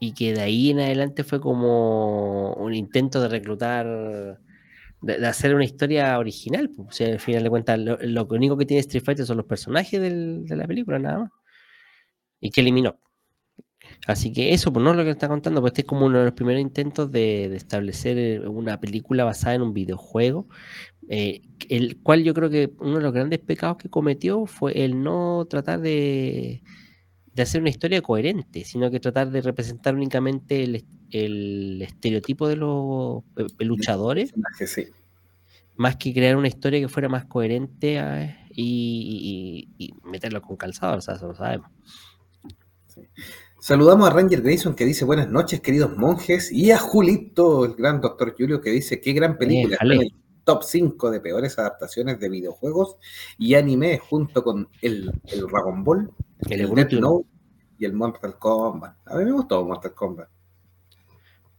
y 0.00 0.12
que 0.12 0.32
de 0.34 0.40
ahí 0.40 0.70
en 0.70 0.80
adelante 0.80 1.24
fue 1.24 1.40
como 1.40 2.54
un 2.54 2.74
intento 2.74 3.20
de 3.20 3.28
reclutar, 3.28 4.40
de, 5.00 5.26
hacer 5.26 5.54
una 5.54 5.64
historia 5.64 6.18
original. 6.18 6.70
O 6.78 6.92
sea, 6.92 7.08
al 7.08 7.20
final 7.20 7.42
de 7.42 7.50
cuentas, 7.50 7.78
lo, 7.78 8.26
único 8.30 8.56
que 8.56 8.66
tiene 8.66 8.80
Street 8.80 9.04
Fighter 9.04 9.26
son 9.26 9.38
los 9.38 9.46
personajes 9.46 10.00
de 10.00 10.56
la 10.56 10.66
película, 10.66 10.98
nada 10.98 11.18
más. 11.20 11.30
Y 12.40 12.50
que 12.50 12.60
eliminó. 12.60 12.98
Así 14.06 14.32
que 14.32 14.52
eso, 14.52 14.72
pues 14.72 14.82
no 14.82 14.92
es 14.92 14.96
lo 14.96 15.04
que 15.04 15.10
está 15.10 15.28
contando, 15.28 15.60
pues 15.60 15.72
este 15.72 15.82
es 15.82 15.86
como 15.86 16.06
uno 16.06 16.18
de 16.18 16.24
los 16.26 16.34
primeros 16.34 16.62
intentos 16.62 17.10
de, 17.10 17.54
establecer 17.54 18.48
una 18.48 18.80
película 18.80 19.24
basada 19.24 19.54
en 19.54 19.62
un 19.62 19.74
videojuego, 19.74 20.48
eh, 21.08 21.42
el 21.68 22.00
cual 22.02 22.22
yo 22.24 22.34
creo 22.34 22.50
que 22.50 22.72
uno 22.80 22.96
de 22.96 23.02
los 23.02 23.12
grandes 23.12 23.40
pecados 23.40 23.76
que 23.78 23.90
cometió 23.90 24.46
fue 24.46 24.84
el 24.84 25.02
no 25.02 25.46
tratar 25.48 25.80
de, 25.80 26.62
de 27.34 27.42
hacer 27.42 27.60
una 27.60 27.70
historia 27.70 28.02
coherente, 28.02 28.64
sino 28.64 28.90
que 28.90 29.00
tratar 29.00 29.30
de 29.30 29.40
representar 29.40 29.94
únicamente 29.94 30.62
el, 30.64 31.82
estereotipo 31.82 32.48
de 32.48 32.56
los 32.56 33.22
luchadores, 33.58 34.32
más 35.76 35.96
que 35.96 36.12
crear 36.12 36.36
una 36.36 36.48
historia 36.48 36.80
que 36.80 36.88
fuera 36.88 37.08
más 37.08 37.24
coherente 37.24 37.98
ah, 37.98 38.36
y, 38.50 39.94
meterlo 40.04 40.42
con 40.42 40.56
calzado, 40.56 40.98
o 40.98 41.00
sea, 41.00 41.14
eso 41.14 41.28
lo 41.28 41.34
sabemos. 41.34 41.70
Saludamos 43.60 44.08
a 44.08 44.12
Ranger 44.12 44.42
Grayson 44.42 44.74
que 44.74 44.84
dice 44.84 45.04
buenas 45.04 45.28
noches 45.28 45.60
queridos 45.60 45.96
monjes 45.96 46.50
y 46.52 46.72
a 46.72 46.78
Julito, 46.78 47.64
el 47.64 47.74
gran 47.74 48.00
doctor 48.00 48.34
Julio 48.36 48.60
que 48.60 48.70
dice 48.70 49.00
qué 49.00 49.12
gran 49.12 49.38
película, 49.38 49.76
el 49.80 50.12
top 50.48 50.62
5 50.62 51.10
de 51.10 51.20
peores 51.20 51.58
adaptaciones 51.58 52.18
de 52.18 52.30
videojuegos 52.30 52.96
y 53.36 53.54
anime 53.54 53.98
junto 53.98 54.42
con 54.42 54.66
el, 54.80 55.12
el 55.26 55.40
Dragon 55.40 55.84
Ball 55.84 56.10
el, 56.48 56.74
Death 56.74 56.92
Note 56.92 57.28
y 57.78 57.84
el 57.84 57.92
Mortal 57.92 58.38
Kombat. 58.38 58.96
A 59.04 59.16
mí 59.16 59.26
me 59.26 59.32
gustó 59.32 59.62
Mortal 59.62 59.92
Kombat. 59.92 60.28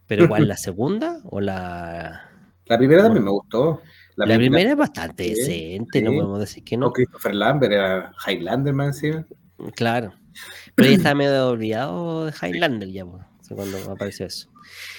¿Pero 0.08 0.24
igual 0.24 0.48
la 0.48 0.58
segunda 0.58 1.22
o 1.25 1.39
la...? 1.39 2.31
La 2.65 2.77
primera 2.79 3.03
también 3.03 3.25
me 3.25 3.29
gustó. 3.29 3.79
La, 4.15 4.36
primera, 4.38 4.72
es 4.72 4.75
bastante 4.75 5.36
decente, 5.36 6.01
no 6.01 6.12
podemos 6.12 6.39
decir 6.39 6.63
que 6.63 6.75
no. 6.75 6.91
Christopher 6.91 7.36
Lambert 7.36 7.74
era 7.74 8.12
Highlander, 8.25 8.74
man, 8.74 8.91
sí. 8.91 9.12
Claro. 9.75 10.15
Pero 10.74 10.89
ya 10.89 10.96
está 10.98 11.13
medio 11.13 11.50
olvidado 11.50 12.25
de 12.25 12.31
Highlander 12.31 12.89
ya, 12.89 13.05
cuando 13.50 13.91
apareció 13.91 14.25
eso. 14.25 14.50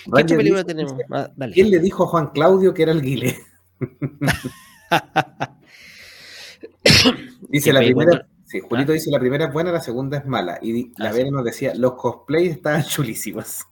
¿Qué 0.05 0.23
otra 0.23 0.37
película 0.37 0.63
tenemos? 0.63 0.95
Ah, 1.11 1.29
¿Quién 1.53 1.71
le 1.73 1.81
dijo 1.81 2.05
a 2.05 2.07
Juan 2.07 2.29
Claudio 2.29 2.73
que 2.73 2.83
era 2.85 2.93
el 2.93 3.03
Guile? 3.03 3.37
dice 7.49 7.73
la 7.73 7.81
primera, 7.81 8.27
Sí, 8.51 8.59
Julito 8.59 8.91
dice 8.91 9.13
la 9.13 9.21
primera 9.21 9.45
es 9.45 9.53
buena, 9.53 9.71
la 9.71 9.81
segunda 9.81 10.19
es 10.19 10.27
mala. 10.27 10.59
Y 10.61 10.91
la 10.97 11.13
Vera 11.13 11.31
nos 11.31 11.45
decía, 11.45 11.73
los 11.77 11.95
cosplays 11.95 12.51
estaban 12.51 12.83
chulísimos. 12.89 13.65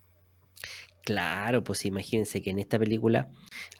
Claro, 1.02 1.64
pues 1.64 1.84
imagínense 1.84 2.40
que 2.42 2.50
en 2.50 2.60
esta 2.60 2.78
película, 2.78 3.28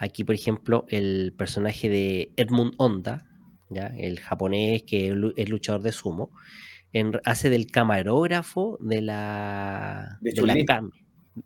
aquí 0.00 0.24
por 0.24 0.34
ejemplo, 0.34 0.86
el 0.88 1.34
personaje 1.38 1.88
de 1.88 2.32
Edmund 2.36 2.74
Honda, 2.78 3.28
¿ya? 3.70 3.94
el 3.96 4.18
japonés 4.18 4.82
que 4.82 5.14
es 5.36 5.48
luchador 5.48 5.82
de 5.82 5.92
sumo, 5.92 6.32
hace 7.24 7.48
del 7.48 7.70
camarógrafo 7.70 8.76
de 8.80 9.00
la 9.00 10.18
de, 10.20 10.32
de 10.32 10.88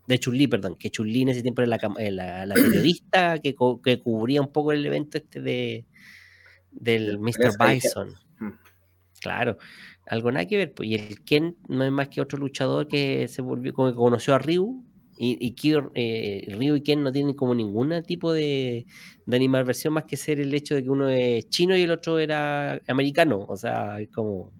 de 0.07 0.19
Chulí, 0.19 0.47
perdón, 0.47 0.75
que 0.75 0.89
Chulí 0.89 1.21
en 1.21 1.29
ese 1.29 1.41
tiempo 1.41 1.61
era 1.61 1.77
la, 2.11 2.45
la, 2.45 2.53
periodista 2.53 3.39
que, 3.39 3.55
que, 3.83 3.99
cubría 3.99 4.41
un 4.41 4.51
poco 4.51 4.71
el 4.71 4.85
evento 4.85 5.17
este 5.17 5.41
de 5.41 5.85
del 6.71 7.19
Mr. 7.19 7.55
Bison. 7.59 8.15
Claro, 9.21 9.57
algo 10.07 10.31
nada 10.31 10.45
que 10.45 10.57
ver. 10.57 10.73
Pues, 10.73 10.89
y 10.89 10.95
el 10.95 11.23
Ken 11.23 11.55
no 11.69 11.83
es 11.83 11.91
más 11.91 12.09
que 12.09 12.21
otro 12.21 12.37
luchador 12.37 12.87
que 12.87 13.27
se 13.27 13.41
volvió, 13.41 13.73
como 13.73 13.89
que 13.89 13.95
conoció 13.95 14.35
a 14.35 14.39
Ryu. 14.39 14.83
Y, 15.17 15.37
y 15.39 15.55
eh, 15.93 16.55
Ryu 16.57 16.75
y 16.75 16.81
Ken 16.81 17.03
no 17.03 17.11
tienen 17.11 17.35
como 17.35 17.53
ningún 17.53 18.03
tipo 18.03 18.33
de, 18.33 18.85
de 19.25 19.47
versión 19.47 19.93
más 19.93 20.05
que 20.05 20.17
ser 20.17 20.39
el 20.39 20.53
hecho 20.53 20.75
de 20.75 20.83
que 20.83 20.89
uno 20.89 21.07
es 21.07 21.47
chino 21.49 21.77
y 21.77 21.83
el 21.83 21.91
otro 21.91 22.19
era 22.19 22.81
americano. 22.87 23.45
O 23.47 23.55
sea, 23.55 23.97
como. 24.13 24.51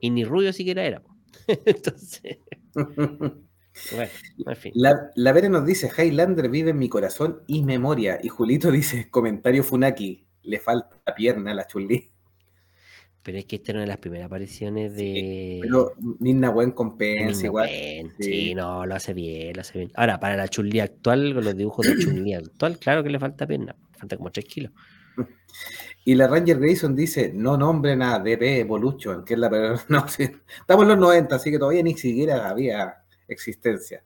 Y 0.00 0.10
ni 0.10 0.24
Rubio 0.24 0.52
siquiera 0.52 0.84
era. 0.84 1.02
Entonces. 1.64 2.38
Bueno, 3.92 4.10
en 4.46 4.56
fin. 4.56 4.72
La, 4.74 5.10
la 5.14 5.32
Vera 5.32 5.48
nos 5.48 5.66
dice, 5.66 5.90
Highlander 5.96 6.48
vive 6.48 6.70
en 6.70 6.78
mi 6.78 6.88
corazón 6.88 7.42
y 7.46 7.62
memoria. 7.62 8.18
Y 8.22 8.28
Julito 8.28 8.70
dice, 8.72 9.08
comentario 9.10 9.62
Funaki, 9.62 10.26
le 10.42 10.58
falta 10.58 11.14
pierna 11.14 11.52
a 11.52 11.54
la 11.54 11.66
chulí. 11.66 12.10
Pero 13.22 13.38
es 13.38 13.44
que 13.44 13.56
esta 13.56 13.72
era 13.72 13.78
una 13.78 13.84
de 13.84 13.88
las 13.88 13.98
primeras 13.98 14.26
apariciones 14.26 14.94
de. 14.94 15.58
pero 15.60 15.92
Nina 16.20 16.50
Wen 16.50 16.70
compensa 16.70 17.44
igual. 17.44 17.68
Sí. 18.18 18.54
no, 18.54 18.86
lo 18.86 18.94
hace 18.94 19.12
bien, 19.12 19.54
lo 19.54 19.60
hace 19.60 19.80
bien. 19.80 19.90
Ahora, 19.96 20.18
para 20.18 20.36
la 20.36 20.48
chulí 20.48 20.80
actual, 20.80 21.34
con 21.34 21.44
los 21.44 21.56
dibujos 21.56 21.86
de 21.86 21.98
chulí 21.98 22.32
actual, 22.32 22.78
claro 22.78 23.02
que 23.02 23.10
le 23.10 23.18
falta 23.18 23.46
pierna. 23.46 23.76
Falta 23.98 24.16
como 24.16 24.30
3 24.30 24.46
kilos. 24.46 24.72
Y 26.04 26.14
la 26.14 26.26
Ranger 26.26 26.58
Grayson 26.58 26.96
dice, 26.96 27.32
no 27.34 27.58
nombren 27.58 28.00
a 28.00 28.18
DB 28.18 28.60
Evolution, 28.60 29.24
que 29.26 29.34
es 29.34 29.40
la... 29.40 29.50
No, 29.88 30.08
sí, 30.08 30.22
estamos 30.60 30.84
en 30.84 30.88
los 30.88 30.98
90, 30.98 31.36
así 31.36 31.50
que 31.50 31.58
todavía 31.58 31.82
ni 31.82 31.98
siquiera 31.98 32.48
había 32.48 33.02
existencia. 33.28 34.02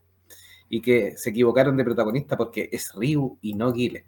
Y 0.69 0.81
que 0.81 1.17
se 1.17 1.31
equivocaron 1.31 1.77
de 1.77 1.85
protagonista 1.85 2.37
porque 2.37 2.69
es 2.73 2.93
Ryu 2.95 3.39
y 3.41 3.55
no 3.55 3.73
Guile. 3.73 4.05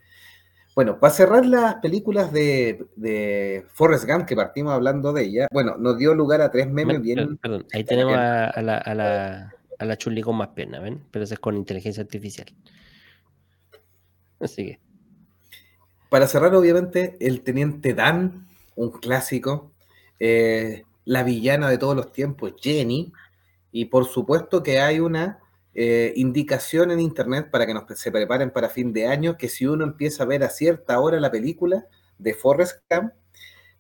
Bueno, 0.75 0.99
para 0.99 1.13
cerrar 1.13 1.47
las 1.47 1.77
películas 1.77 2.33
de, 2.33 2.87
de 2.97 3.65
Forrest 3.69 4.07
Gump, 4.07 4.27
que 4.27 4.35
partimos 4.35 4.73
hablando 4.73 5.13
de 5.13 5.23
ella, 5.23 5.49
bueno, 5.53 5.77
nos 5.77 5.97
dio 5.99 6.15
lugar 6.15 6.41
a 6.41 6.51
tres 6.51 6.69
memes 6.69 7.01
bien... 7.01 7.37
Perdón, 7.37 7.67
ahí 7.73 7.85
tenemos 7.85 8.15
a, 8.15 8.61
la, 8.61 8.79
a, 8.79 8.95
la, 8.95 9.55
a 9.79 9.85
la 9.85 9.97
Chulli 9.97 10.21
con 10.21 10.37
más 10.37 10.49
pena, 10.49 10.81
¿ven? 10.81 11.05
Pero 11.13 11.25
eso 11.25 11.35
es 11.35 11.41
con 11.41 11.57
inteligencia 11.57 12.03
artificial. 12.03 12.47
Así 14.41 14.67
que... 14.67 14.81
Para 16.09 16.27
cerrar, 16.27 16.55
obviamente, 16.55 17.17
el 17.21 17.43
Teniente 17.43 17.93
Dan, 17.93 18.49
un 18.75 18.91
clásico, 18.91 19.73
eh, 20.19 20.85
la 21.05 21.23
villana 21.23 21.69
de 21.69 21.79
todos 21.79 21.95
los 21.95 22.13
tiempos, 22.13 22.55
Jenny, 22.61 23.13
y 23.75 23.87
por 23.87 24.07
supuesto 24.07 24.63
que 24.63 24.79
hay 24.79 25.01
una 25.01 25.41
eh, 25.75 26.13
indicación 26.15 26.93
en 26.93 27.01
internet 27.01 27.51
para 27.51 27.67
que 27.67 27.75
nos, 27.75 27.83
se 27.99 28.13
preparen 28.13 28.53
para 28.53 28.69
fin 28.69 28.93
de 28.93 29.09
año, 29.09 29.37
que 29.37 29.49
si 29.49 29.67
uno 29.67 29.83
empieza 29.83 30.23
a 30.23 30.27
ver 30.27 30.45
a 30.45 30.49
cierta 30.49 31.01
hora 31.01 31.19
la 31.19 31.33
película 31.33 31.85
de 32.17 32.35
Forrest 32.35 32.83
Gump, 32.89 33.15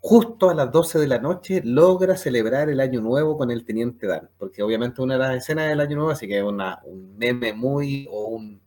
justo 0.00 0.50
a 0.50 0.54
las 0.54 0.72
12 0.72 0.98
de 0.98 1.06
la 1.06 1.20
noche 1.20 1.62
logra 1.64 2.16
celebrar 2.16 2.68
el 2.70 2.80
año 2.80 3.00
nuevo 3.00 3.38
con 3.38 3.52
el 3.52 3.64
Teniente 3.64 4.08
Dan, 4.08 4.28
porque 4.36 4.64
obviamente 4.64 5.00
una 5.00 5.14
de 5.14 5.20
las 5.20 5.36
escenas 5.36 5.68
del 5.68 5.80
año 5.80 5.94
nuevo, 5.94 6.10
así 6.10 6.26
que 6.26 6.38
es 6.38 6.44
una, 6.44 6.80
un 6.82 7.16
meme 7.16 7.52
muy 7.52 8.08
o 8.10 8.30
un, 8.30 8.60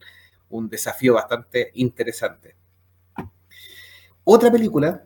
un 0.48 0.70
desafío 0.70 1.16
bastante 1.16 1.72
interesante. 1.74 2.56
Otra 4.24 4.50
película 4.50 5.06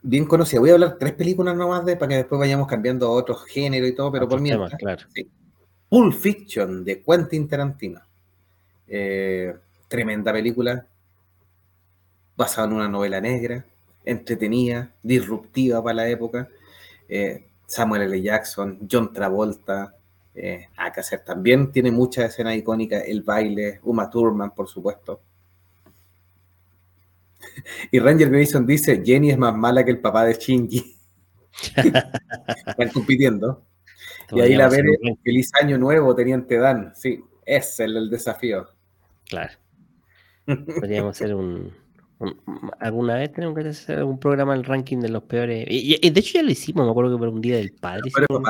bien 0.00 0.24
conocida, 0.24 0.60
voy 0.60 0.70
a 0.70 0.74
hablar 0.74 0.96
tres 0.98 1.12
películas 1.12 1.54
nomás 1.54 1.84
de 1.84 1.96
para 1.96 2.08
que 2.08 2.16
después 2.16 2.38
vayamos 2.38 2.66
cambiando 2.66 3.06
a 3.06 3.10
otro 3.10 3.34
género 3.34 3.86
y 3.86 3.94
todo, 3.94 4.10
pero 4.10 4.26
por 4.26 4.40
mientras. 4.40 4.72
Claro. 4.76 5.04
Pulp 5.92 6.14
Fiction 6.14 6.84
de 6.84 7.02
Quentin 7.02 7.46
Tarantino. 7.46 8.00
Eh, 8.88 9.54
tremenda 9.88 10.32
película, 10.32 10.86
basada 12.34 12.66
en 12.66 12.72
una 12.72 12.88
novela 12.88 13.20
negra, 13.20 13.66
entretenida, 14.02 14.90
disruptiva 15.02 15.84
para 15.84 15.96
la 15.96 16.08
época. 16.08 16.48
Eh, 17.06 17.46
Samuel 17.66 18.04
L. 18.04 18.22
Jackson, 18.22 18.78
John 18.90 19.12
Travolta, 19.12 19.94
eh, 20.34 20.66
hay 20.78 20.92
que 20.92 21.00
hacer 21.00 21.26
también, 21.26 21.70
tiene 21.70 21.90
muchas 21.90 22.30
escenas 22.30 22.56
icónicas, 22.56 23.02
el 23.06 23.20
baile, 23.20 23.78
Uma 23.82 24.08
Thurman, 24.08 24.54
por 24.54 24.68
supuesto. 24.68 25.20
Y 27.90 27.98
Ranger 27.98 28.30
Grayson 28.30 28.66
dice, 28.66 29.02
Jenny 29.04 29.32
es 29.32 29.36
más 29.36 29.54
mala 29.54 29.84
que 29.84 29.90
el 29.90 30.00
papá 30.00 30.24
de 30.24 30.32
Shinji. 30.32 30.96
Están 31.76 32.88
compitiendo. 32.94 33.62
Y 34.32 34.40
ahí 34.40 34.54
la 34.54 34.68
ven, 34.68 34.86
feliz 35.22 35.50
año 35.60 35.78
nuevo, 35.78 36.14
Teniente 36.14 36.58
Dan. 36.58 36.92
Sí, 36.94 37.20
es 37.44 37.80
el, 37.80 37.96
el 37.96 38.10
desafío. 38.10 38.68
Claro. 39.28 39.52
Podríamos 40.46 41.16
hacer 41.16 41.34
un, 41.34 41.72
alguna 42.78 43.16
vez 43.16 43.32
tenemos 43.32 43.58
que 43.58 43.68
hacer 43.68 44.02
un 44.04 44.18
programa 44.18 44.54
el 44.54 44.64
ranking 44.64 44.98
de 44.98 45.08
los 45.08 45.24
peores. 45.24 45.66
Y, 45.68 46.10
de 46.10 46.20
hecho 46.20 46.34
ya 46.34 46.42
lo 46.42 46.50
hicimos, 46.50 46.84
me 46.84 46.90
acuerdo 46.90 47.12
que 47.12 47.18
por 47.18 47.28
un 47.28 47.40
día 47.40 47.56
del 47.56 47.72
padre. 47.72 48.10
un, 48.28 48.44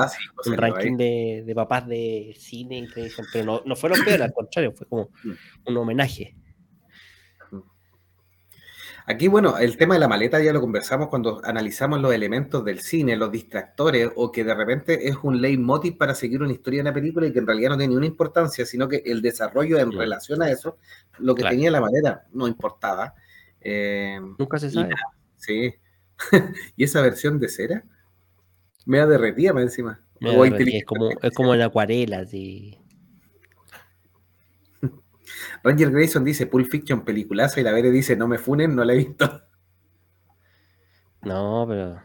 un 0.46 0.56
ranking 0.56 0.96
de, 0.96 1.42
de, 1.46 1.54
papás 1.54 1.86
de 1.86 2.34
cine, 2.38 2.88
pero 3.32 3.44
no, 3.44 3.62
no 3.64 3.76
fue 3.76 3.90
los 3.90 4.00
peores, 4.00 4.22
al 4.22 4.32
contrario, 4.32 4.72
fue 4.72 4.86
como 4.86 5.10
mm. 5.24 5.30
un 5.66 5.76
homenaje. 5.76 6.34
Aquí, 9.12 9.28
bueno, 9.28 9.59
el 9.59 9.76
tema 9.76 9.92
de 9.92 10.00
la 10.00 10.09
maleta 10.09 10.42
ya 10.42 10.54
lo 10.54 10.61
conversamos 10.62 11.09
cuando 11.09 11.42
analizamos 11.45 12.00
los 12.00 12.14
elementos 12.14 12.64
del 12.64 12.81
cine, 12.81 13.14
los 13.14 13.31
distractores, 13.31 14.11
o 14.16 14.33
que 14.33 14.42
de 14.42 14.54
repente 14.54 15.07
es 15.07 15.16
un 15.23 15.38
leitmotiv 15.38 15.99
para 15.99 16.14
seguir 16.14 16.40
una 16.40 16.52
historia 16.52 16.78
en 16.78 16.87
la 16.87 16.95
película 16.95 17.26
y 17.26 17.33
que 17.33 17.38
en 17.38 17.47
realidad 17.47 17.71
no 17.71 17.76
tiene 17.76 17.90
ninguna 17.90 18.07
importancia, 18.07 18.64
sino 18.64 18.88
que 18.88 19.02
el 19.04 19.21
desarrollo 19.21 19.78
en 19.78 19.92
relación 19.92 20.40
a 20.40 20.50
eso, 20.50 20.78
lo 21.19 21.35
que 21.35 21.42
tenía 21.42 21.71
la 21.71 21.83
maleta 21.83 22.25
no 22.33 22.49
importaba. 22.49 23.14
Eh, 23.61 24.19
Nunca 24.38 24.59
se 24.59 24.71
sabe. 24.71 24.95
sí. 25.37 25.75
y 26.76 26.85
esa 26.85 27.02
versión 27.02 27.38
de 27.38 27.49
cera 27.49 27.85
me 28.87 28.99
ha 28.99 29.07
derretida 29.07 29.52
más 29.52 29.64
encima. 29.64 30.00
es, 30.21 30.85
como, 30.87 31.11
es 31.11 31.35
como 31.35 31.54
en 31.54 31.61
acuarela, 31.61 32.21
así. 32.21 32.78
Ranger 35.64 35.90
Grayson 35.90 36.25
dice 36.25 36.47
Pulp 36.47 36.69
Fiction, 36.69 37.04
peliculaza, 37.04 37.61
y 37.61 37.62
la 37.62 37.73
Vere 37.73 37.90
dice 37.90 38.16
no 38.16 38.26
me 38.28 38.38
funen, 38.38 38.75
no 38.75 38.85
la 38.85 38.95
he 38.95 38.97
visto. 38.97 39.42
No, 41.23 41.64
pero 41.69 42.00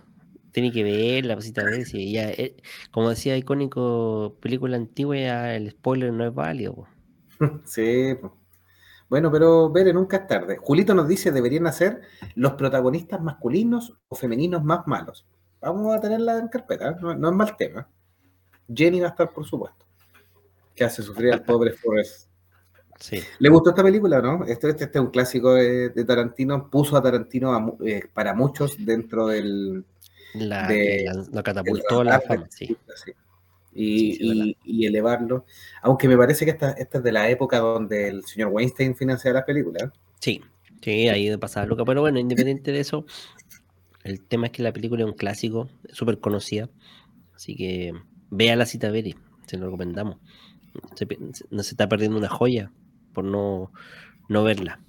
tiene 0.52 0.72
que 0.72 0.84
ver 0.84 1.26
la 1.26 1.36
cosita 1.36 1.64
ver 1.64 1.86
si 1.86 2.12
ya, 2.12 2.30
eh, 2.30 2.56
como 2.92 3.10
decía 3.10 3.36
icónico, 3.38 4.38
película 4.42 4.78
antigua, 4.78 5.18
ya 5.18 5.56
el 5.56 5.72
spoiler 5.72 6.14
no 6.14 6.26
es 6.26 6.34
válido. 6.34 6.88
sí, 7.66 8.16
bueno, 9.10 9.32
pero 9.32 9.72
Vere 9.72 9.94
nunca 9.94 10.18
es 10.18 10.28
tarde. 10.28 10.58
Julito 10.58 10.94
nos 10.94 11.08
dice 11.08 11.32
deberían 11.32 11.72
ser 11.72 12.02
los 12.36 12.54
protagonistas 12.54 13.22
masculinos 13.22 13.94
o 14.10 14.16
femeninos 14.16 14.64
más 14.64 14.86
malos. 14.86 15.26
Vamos 15.62 15.96
a 15.96 16.02
tenerla 16.02 16.38
en 16.38 16.50
carpeta, 16.50 16.92
no, 16.92 17.16
no 17.16 17.30
es 17.30 17.36
mal 17.36 17.56
tema. 17.56 17.90
Jenny 18.74 19.00
va 19.00 19.08
a 19.08 19.10
estar, 19.12 19.32
por 19.32 19.46
supuesto. 19.46 19.86
Que 20.76 20.84
hace 20.84 21.02
sufrir 21.02 21.34
al 21.34 21.44
pobre 21.44 21.72
Forrest 21.72 22.27
¿Le 23.40 23.50
gustó 23.50 23.70
esta 23.70 23.84
película, 23.84 24.22
no? 24.22 24.44
Este, 24.46 24.70
este, 24.70 24.86
este 24.86 24.98
es 24.98 25.04
un 25.04 25.12
clásico 25.12 25.54
de, 25.54 25.90
Tarantino. 26.06 26.70
Puso 26.70 26.98
a 26.98 27.02
Tarantino 27.02 27.78
eh, 27.86 28.04
para 28.14 28.34
muchos 28.34 28.76
dentro 28.80 29.28
del. 29.28 29.84
La, 30.34 30.68
catapultó 31.44 32.04
la 32.04 32.20
fama, 32.22 32.48
sí. 32.50 32.76
Y, 33.74 34.86
elevarlo. 34.86 35.46
Aunque 35.82 36.08
me 36.08 36.18
parece 36.18 36.46
que 36.46 36.52
esta, 36.52 36.72
esta, 36.72 36.98
es 36.98 37.04
de 37.04 37.12
la 37.12 37.30
época 37.30 37.60
donde 37.60 38.08
el 38.08 38.26
señor 38.26 38.50
Weinstein 38.52 38.96
financia 38.96 39.32
las 39.32 39.44
películas. 39.44 39.92
Sí, 40.20 40.42
sí, 40.82 41.08
ahí 41.10 41.30
de 41.30 41.38
pasada 41.38 41.68
loca. 41.68 41.86
Pero 41.86 42.02
bueno, 42.02 42.20
independiente 42.20 42.72
de 42.72 42.80
eso, 42.80 43.06
el 44.04 44.22
tema 44.22 44.48
es 44.48 44.52
que 44.52 44.64
la 44.64 44.74
película 44.74 45.04
es 45.04 45.10
un 45.10 45.16
clásico, 45.16 45.70
súper 45.92 46.20
conocida. 46.20 46.70
Así 47.36 47.56
que 47.56 47.94
vea 48.32 48.56
la 48.56 48.66
cita 48.66 48.90
Beri, 48.90 49.16
se 49.46 49.58
lo 49.58 49.66
recomendamos. 49.66 50.18
no 51.52 51.64
se 51.64 51.72
está 51.72 51.88
perdiendo 51.88 52.18
una 52.18 52.30
joya 52.30 52.72
por 53.18 53.26
no, 53.26 53.72
no 54.30 54.44
verla. 54.44 54.80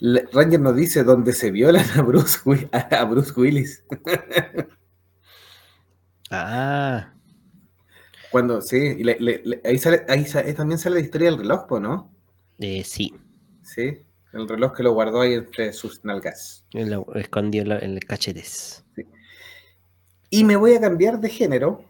Ranger 0.00 0.58
nos 0.58 0.74
dice 0.74 1.04
dónde 1.04 1.32
se 1.32 1.52
violan 1.52 1.86
a 1.94 2.02
Bruce, 2.02 2.40
a 2.72 3.04
Bruce 3.04 3.32
Willis. 3.36 3.84
ah. 6.32 7.12
Cuando, 8.32 8.60
sí, 8.60 8.76
ahí, 9.64 9.78
sale, 9.78 10.04
ahí, 10.08 10.24
también 10.56 10.80
sale 10.80 10.96
la 10.96 11.02
historia 11.02 11.30
del 11.30 11.38
reloj, 11.38 11.70
¿no? 11.80 12.12
Eh, 12.58 12.82
sí. 12.82 13.14
Sí, 13.62 14.02
el 14.32 14.48
reloj 14.48 14.72
que 14.72 14.82
lo 14.82 14.94
guardó 14.94 15.20
ahí 15.20 15.34
entre 15.34 15.72
sus 15.72 16.04
nalgas. 16.04 16.66
Lo 16.72 17.06
escondió 17.14 17.62
en 17.62 17.92
el 17.92 18.04
cachetes. 18.04 18.84
Y 20.30 20.42
me 20.42 20.56
voy 20.56 20.74
a 20.74 20.80
cambiar 20.80 21.20
de 21.20 21.28
género 21.28 21.84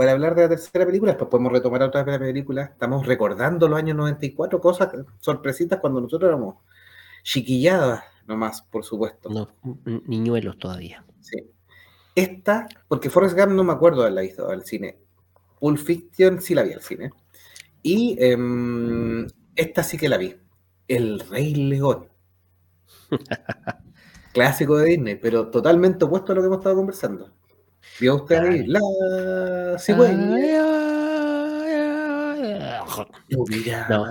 para 0.00 0.12
hablar 0.12 0.34
de 0.34 0.40
la 0.40 0.48
tercera 0.48 0.86
película, 0.86 1.12
después 1.12 1.28
podemos 1.28 1.52
retomar 1.52 1.82
otra 1.82 2.06
película. 2.06 2.62
Estamos 2.62 3.06
recordando 3.06 3.68
los 3.68 3.78
años 3.78 3.98
94, 3.98 4.58
cosas 4.58 4.88
sorpresitas 5.18 5.78
cuando 5.78 6.00
nosotros 6.00 6.30
éramos 6.30 6.56
chiquilladas 7.22 8.02
nomás, 8.26 8.62
por 8.62 8.82
supuesto. 8.82 9.28
No, 9.28 9.50
niñuelos 10.06 10.56
todavía. 10.56 11.04
Sí. 11.20 11.50
Esta, 12.14 12.66
porque 12.88 13.10
Forrest 13.10 13.36
Gump 13.36 13.52
no 13.52 13.62
me 13.62 13.74
acuerdo 13.74 13.98
de 13.98 14.04
haberla 14.04 14.22
visto 14.22 14.48
al 14.48 14.64
cine. 14.64 15.00
Pulp 15.58 15.76
Fiction 15.76 16.40
sí 16.40 16.54
la 16.54 16.62
vi 16.62 16.72
al 16.72 16.80
cine. 16.80 17.10
Y 17.82 18.16
em, 18.20 19.26
esta 19.54 19.82
sí 19.82 19.98
que 19.98 20.08
la 20.08 20.16
vi. 20.16 20.34
El 20.88 21.20
Rey 21.28 21.54
León. 21.54 22.08
Clásico 24.32 24.78
de 24.78 24.86
Disney, 24.86 25.16
pero 25.16 25.50
totalmente 25.50 26.06
opuesto 26.06 26.32
a 26.32 26.36
lo 26.36 26.40
que 26.40 26.46
hemos 26.46 26.60
estado 26.60 26.76
conversando. 26.76 27.34
¿Vio 28.00 28.16
usted 28.16 28.36
ahí? 28.36 28.66
La 28.66 28.80
cigüeña. 29.78 30.90
No. 33.88 34.06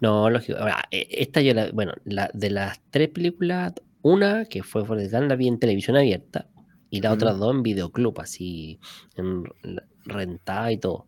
no, 0.00 0.30
lógico. 0.30 0.58
E, 0.90 1.06
esta 1.10 1.40
yo 1.40 1.54
la, 1.54 1.70
bueno, 1.72 1.94
la, 2.04 2.30
de 2.34 2.50
las 2.50 2.80
tres 2.90 3.08
películas, 3.08 3.74
una 4.02 4.44
que 4.44 4.62
fue 4.62 4.84
Forrest 4.84 5.12
Gump 5.12 5.28
la 5.28 5.36
vi 5.36 5.48
en 5.48 5.58
televisión 5.58 5.96
abierta 5.96 6.46
y 6.90 7.00
la 7.00 7.12
otra 7.12 7.32
dos 7.32 7.54
en 7.54 7.62
videoclub, 7.62 8.20
así, 8.20 8.80
en 9.16 9.44
rentada 10.04 10.72
y 10.72 10.78
todo. 10.78 11.06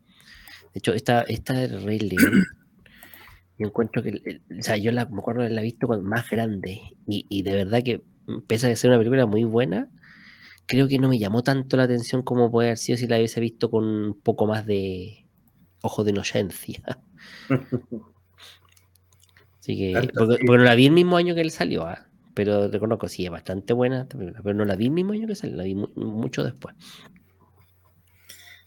De 0.72 0.78
hecho, 0.78 0.94
esta, 0.94 1.22
esta 1.22 1.54
de 1.54 1.68
Rey 1.68 1.98
León, 1.98 2.44
yo 3.58 3.66
encuentro 3.66 4.02
que, 4.02 4.40
o 4.58 4.62
sea, 4.62 4.76
yo 4.76 4.92
la, 4.92 5.06
me 5.06 5.18
acuerdo 5.18 5.40
de 5.40 5.46
haberla 5.46 5.62
visto 5.62 5.88
más 5.88 6.30
grande 6.30 6.80
y, 7.06 7.26
y 7.28 7.42
de 7.42 7.52
verdad 7.52 7.82
que, 7.82 8.02
pese 8.46 8.70
a 8.70 8.76
ser 8.76 8.90
una 8.90 8.98
película 8.98 9.26
muy 9.26 9.44
buena, 9.44 9.90
creo 10.66 10.88
que 10.88 10.98
no 10.98 11.08
me 11.08 11.18
llamó 11.18 11.42
tanto 11.42 11.76
la 11.76 11.84
atención 11.84 12.22
como 12.22 12.50
puede 12.50 12.68
haber 12.68 12.78
sido 12.78 12.98
si 12.98 13.06
la 13.06 13.16
hubiese 13.16 13.40
visto 13.40 13.70
con 13.70 13.84
un 13.84 14.20
poco 14.20 14.46
más 14.46 14.66
de 14.66 15.26
ojo 15.82 16.04
de 16.04 16.10
inocencia. 16.10 17.00
Así 19.60 19.76
que, 19.76 20.10
porque, 20.14 20.44
no 20.44 20.56
la 20.58 20.74
vi 20.74 20.86
el 20.86 20.92
mismo 20.92 21.16
año 21.16 21.34
que 21.36 21.40
él 21.40 21.52
salió, 21.52 21.86
¿ah? 21.86 22.06
pero 22.34 22.68
reconozco, 22.68 23.08
sí, 23.08 23.24
es 23.24 23.30
bastante 23.30 23.72
buena 23.72 24.08
pero 24.08 24.54
no 24.54 24.64
la 24.64 24.74
vi 24.74 24.86
el 24.86 24.90
mismo 24.90 25.12
año 25.12 25.28
que 25.28 25.36
salió, 25.36 25.56
la 25.56 25.64
vi 25.64 25.74
mucho 25.74 26.42
después. 26.42 26.74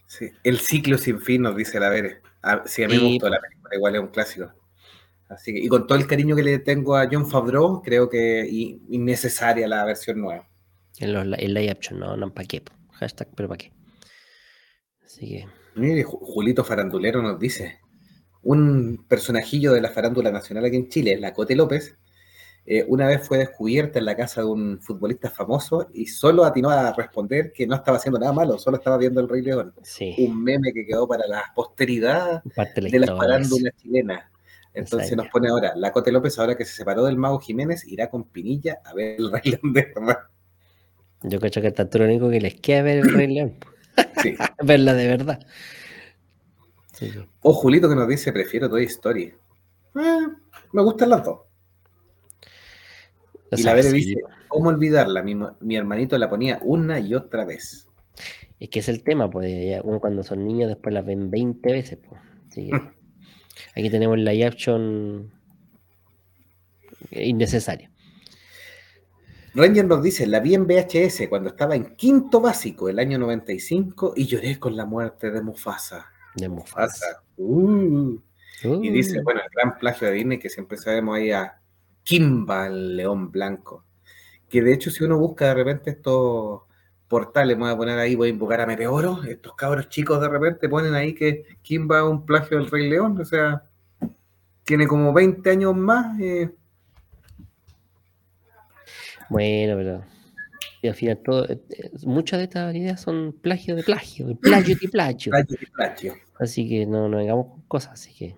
Sí, 0.06 0.30
el 0.44 0.58
ciclo 0.58 0.96
sin 0.96 1.20
fin 1.20 1.42
nos 1.42 1.56
dice 1.56 1.78
la 1.78 1.90
Vere. 1.90 2.22
Ah, 2.42 2.62
sí, 2.64 2.82
a 2.82 2.88
mí 2.88 2.96
me 2.96 3.08
gustó 3.08 3.28
la 3.28 3.40
película, 3.40 3.76
igual 3.76 3.94
es 3.96 4.00
un 4.00 4.08
clásico. 4.08 4.50
Así 5.28 5.52
que, 5.52 5.58
y 5.58 5.68
con 5.68 5.86
todo 5.86 5.98
el 5.98 6.06
cariño 6.06 6.36
que 6.36 6.44
le 6.44 6.58
tengo 6.60 6.96
a 6.96 7.08
John 7.10 7.28
Favreau, 7.28 7.82
creo 7.82 8.08
que 8.08 8.48
innecesaria 8.88 9.66
la 9.66 9.84
versión 9.84 10.20
nueva. 10.20 10.48
En 10.98 11.12
los, 11.12 11.26
live 11.26 11.70
action, 11.70 11.98
no, 12.00 12.16
no, 12.16 12.32
¿para 12.32 12.46
qué? 12.46 12.62
Hashtag, 12.92 13.28
pero 13.34 13.48
¿para 13.48 13.58
qué? 13.58 13.72
Así 15.04 15.28
que. 15.28 15.46
Mire, 15.74 16.04
Julito 16.04 16.64
Farandulero 16.64 17.22
nos 17.22 17.38
dice: 17.38 17.80
un 18.42 19.04
personajillo 19.08 19.72
de 19.72 19.80
la 19.80 19.90
farándula 19.90 20.30
nacional 20.30 20.64
aquí 20.64 20.76
en 20.76 20.88
Chile, 20.88 21.18
la 21.18 21.32
Cote 21.32 21.54
López, 21.54 21.96
eh, 22.68 22.84
una 22.88 23.06
vez 23.06 23.26
fue 23.26 23.38
descubierta 23.38 24.00
en 24.00 24.04
la 24.04 24.16
casa 24.16 24.40
de 24.40 24.48
un 24.48 24.80
futbolista 24.80 25.30
famoso 25.30 25.88
y 25.94 26.06
solo 26.06 26.44
atinó 26.44 26.70
a 26.70 26.92
responder 26.92 27.52
que 27.52 27.64
no 27.64 27.76
estaba 27.76 27.98
haciendo 27.98 28.18
nada 28.18 28.32
malo, 28.32 28.58
solo 28.58 28.78
estaba 28.78 28.98
viendo 28.98 29.20
el 29.20 29.28
Rey 29.28 29.42
León. 29.42 29.72
Un 30.18 30.42
meme 30.42 30.72
que 30.72 30.84
quedó 30.84 31.06
para 31.06 31.28
la 31.28 31.44
posteridad 31.54 32.42
de 32.42 32.98
la, 32.98 33.16
farándula 33.16 33.70
chilena. 33.70 34.32
Entonces 34.74 35.16
nos 35.16 35.28
pone 35.28 35.48
ahora, 35.48 35.74
la 35.76 35.92
Cote 35.92 36.10
López, 36.10 36.36
ahora 36.38 36.56
que 36.56 36.64
se 36.64 36.74
separó 36.74 37.04
del 37.04 37.16
Mago 37.16 37.38
Jiménez, 37.38 37.84
irá 37.86 38.10
con 38.10 38.24
Pinilla 38.24 38.78
a 38.84 38.94
ver 38.94 39.16
el 39.18 39.30
Rey 39.30 39.42
León 39.44 39.72
de 39.72 39.92
verdad. 39.94 40.18
Yo 41.22 41.40
creo 41.40 41.50
que 41.50 41.66
está 41.66 41.88
todo 41.88 42.02
lo 42.02 42.08
único 42.08 42.30
que 42.30 42.40
les 42.40 42.54
queda 42.60 42.82
ver 42.82 42.98
el 42.98 43.12
Rey 43.12 43.34
León. 43.34 43.54
Sí. 44.22 44.34
Verla 44.62 44.92
de 44.92 45.08
verdad. 45.08 45.40
O 47.40 47.52
Julito 47.52 47.88
que 47.88 47.94
nos 47.94 48.08
dice, 48.08 48.32
prefiero 48.32 48.68
Toy 48.68 48.84
Story. 48.84 49.24
Eh, 49.24 50.26
me 50.72 50.82
gustan 50.82 51.10
las 51.10 51.24
dos. 51.24 51.40
y 53.52 53.62
la 53.62 53.74
Vere 53.74 53.92
dice, 53.92 54.16
¿cómo 54.48 54.68
olvidarla? 54.68 55.22
Mi, 55.22 55.76
hermanito 55.76 56.18
la 56.18 56.28
ponía 56.28 56.58
una 56.62 57.00
y 57.00 57.14
otra 57.14 57.44
vez. 57.44 57.88
Es 58.58 58.70
que 58.70 58.80
es 58.80 58.88
el 58.88 59.02
tema, 59.02 59.30
pues 59.30 59.80
uno 59.84 60.00
cuando 60.00 60.22
son 60.22 60.44
niños 60.46 60.68
después 60.68 60.94
la 60.94 61.02
ven 61.02 61.30
20 61.30 61.72
veces. 61.72 61.98
Pues. 61.98 62.20
aquí 63.74 63.90
tenemos 63.90 64.18
la 64.18 64.32
action 64.46 65.30
innecesaria. 67.10 67.90
Ranger 69.56 69.86
nos 69.86 70.02
dice, 70.02 70.26
la 70.26 70.40
vi 70.40 70.54
en 70.54 70.66
VHS 70.66 71.28
cuando 71.30 71.48
estaba 71.48 71.74
en 71.74 71.96
quinto 71.96 72.42
básico, 72.42 72.90
el 72.90 72.98
año 72.98 73.18
95, 73.18 74.12
y 74.14 74.26
lloré 74.26 74.60
con 74.60 74.76
la 74.76 74.84
muerte 74.84 75.30
de 75.30 75.40
Mufasa. 75.40 76.12
De 76.34 76.46
Mufasa. 76.46 77.22
Uh. 77.38 78.18
Y 78.62 78.90
dice, 78.90 79.20
uh. 79.20 79.24
bueno, 79.24 79.40
el 79.40 79.48
gran 79.50 79.78
plagio 79.78 80.08
de 80.08 80.14
Disney 80.14 80.38
que 80.38 80.50
siempre 80.50 80.76
sabemos 80.76 81.16
ahí 81.16 81.32
a 81.32 81.58
Kimba, 82.02 82.66
el 82.66 82.96
león 82.96 83.30
blanco. 83.32 83.86
Que 84.50 84.60
de 84.60 84.74
hecho, 84.74 84.90
si 84.90 85.04
uno 85.04 85.16
busca 85.16 85.46
de 85.46 85.54
repente 85.54 85.90
estos 85.90 86.60
portales, 87.08 87.56
voy 87.56 87.70
a 87.70 87.76
poner 87.78 87.98
ahí, 87.98 88.14
voy 88.14 88.28
a 88.28 88.32
invocar 88.32 88.60
a 88.60 88.66
Meteoro, 88.66 89.22
estos 89.24 89.54
cabros 89.54 89.88
chicos 89.88 90.20
de 90.20 90.28
repente 90.28 90.68
ponen 90.68 90.94
ahí 90.94 91.14
que 91.14 91.46
Kimba 91.62 92.00
es 92.00 92.04
un 92.04 92.26
plagio 92.26 92.58
del 92.58 92.70
Rey 92.70 92.90
León, 92.90 93.18
o 93.18 93.24
sea, 93.24 93.62
tiene 94.64 94.86
como 94.86 95.14
20 95.14 95.48
años 95.48 95.74
más. 95.74 96.20
Eh. 96.20 96.50
Bueno, 99.30 99.76
pero 99.76 100.04
y 100.82 100.88
al 100.88 100.94
final 100.94 101.18
todo, 101.18 101.48
eh, 101.48 101.60
eh, 101.70 101.90
muchas 102.04 102.38
de 102.38 102.44
estas 102.44 102.74
ideas 102.74 103.00
son 103.00 103.34
plagio 103.40 103.76
de 103.76 103.82
plagio, 103.82 104.36
plagio 104.36 104.76
de 104.76 104.88
plagio. 104.88 105.30
plagio 105.30 105.56
de 105.60 105.66
plagio. 105.66 106.14
Así 106.38 106.68
que 106.68 106.86
no, 106.86 107.08
no 107.08 107.16
vengamos 107.16 107.46
con 107.48 107.62
cosas, 107.62 107.92
así 107.94 108.14
que. 108.14 108.36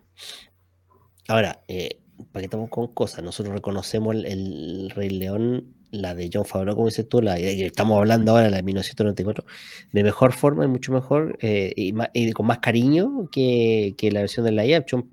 Ahora, 1.27 1.63
eh, 1.69 2.01
para 2.33 2.41
que 2.41 2.47
estamos 2.47 2.71
con 2.71 2.89
cosas, 2.89 3.23
nosotros 3.23 3.55
reconocemos 3.55 4.15
el, 4.15 4.91
Rey 4.95 5.11
León, 5.11 5.75
la 5.91 6.15
de 6.15 6.31
John 6.33 6.45
Favreau, 6.45 6.75
como 6.75 6.89
dices 6.89 7.09
tú, 7.09 7.21
la 7.21 7.37
que 7.37 7.67
estamos 7.67 7.99
hablando 7.99 8.33
ahora, 8.33 8.51
la 8.51 8.57
de 8.57 8.63
1994, 8.63 9.45
de 9.93 10.03
mejor 10.03 10.33
forma 10.33 10.65
y 10.65 10.69
mucho 10.69 10.93
mejor, 10.93 11.39
y, 11.43 12.33
con 12.33 12.47
más 12.47 12.59
cariño 12.59 13.29
que, 13.31 13.95
la 14.13 14.21
versión 14.21 14.47
de 14.47 14.53
live 14.53 14.77
action. 14.77 15.11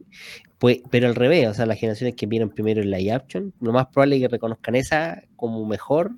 Pues, 0.66 0.82
pero 0.90 1.08
al 1.08 1.14
revés, 1.14 1.48
o 1.48 1.54
sea, 1.54 1.68
las 1.68 1.78
generaciones 1.78 2.16
que 2.16 2.26
vieron 2.26 2.50
primero 2.50 2.82
el 2.82 2.90
live 2.90 3.12
action, 3.12 3.54
lo 3.60 3.72
más 3.72 3.86
probable 3.86 4.16
es 4.16 4.24
que 4.24 4.30
reconozcan 4.30 4.74
esa 4.74 5.22
como 5.36 5.64
mejor 5.64 6.10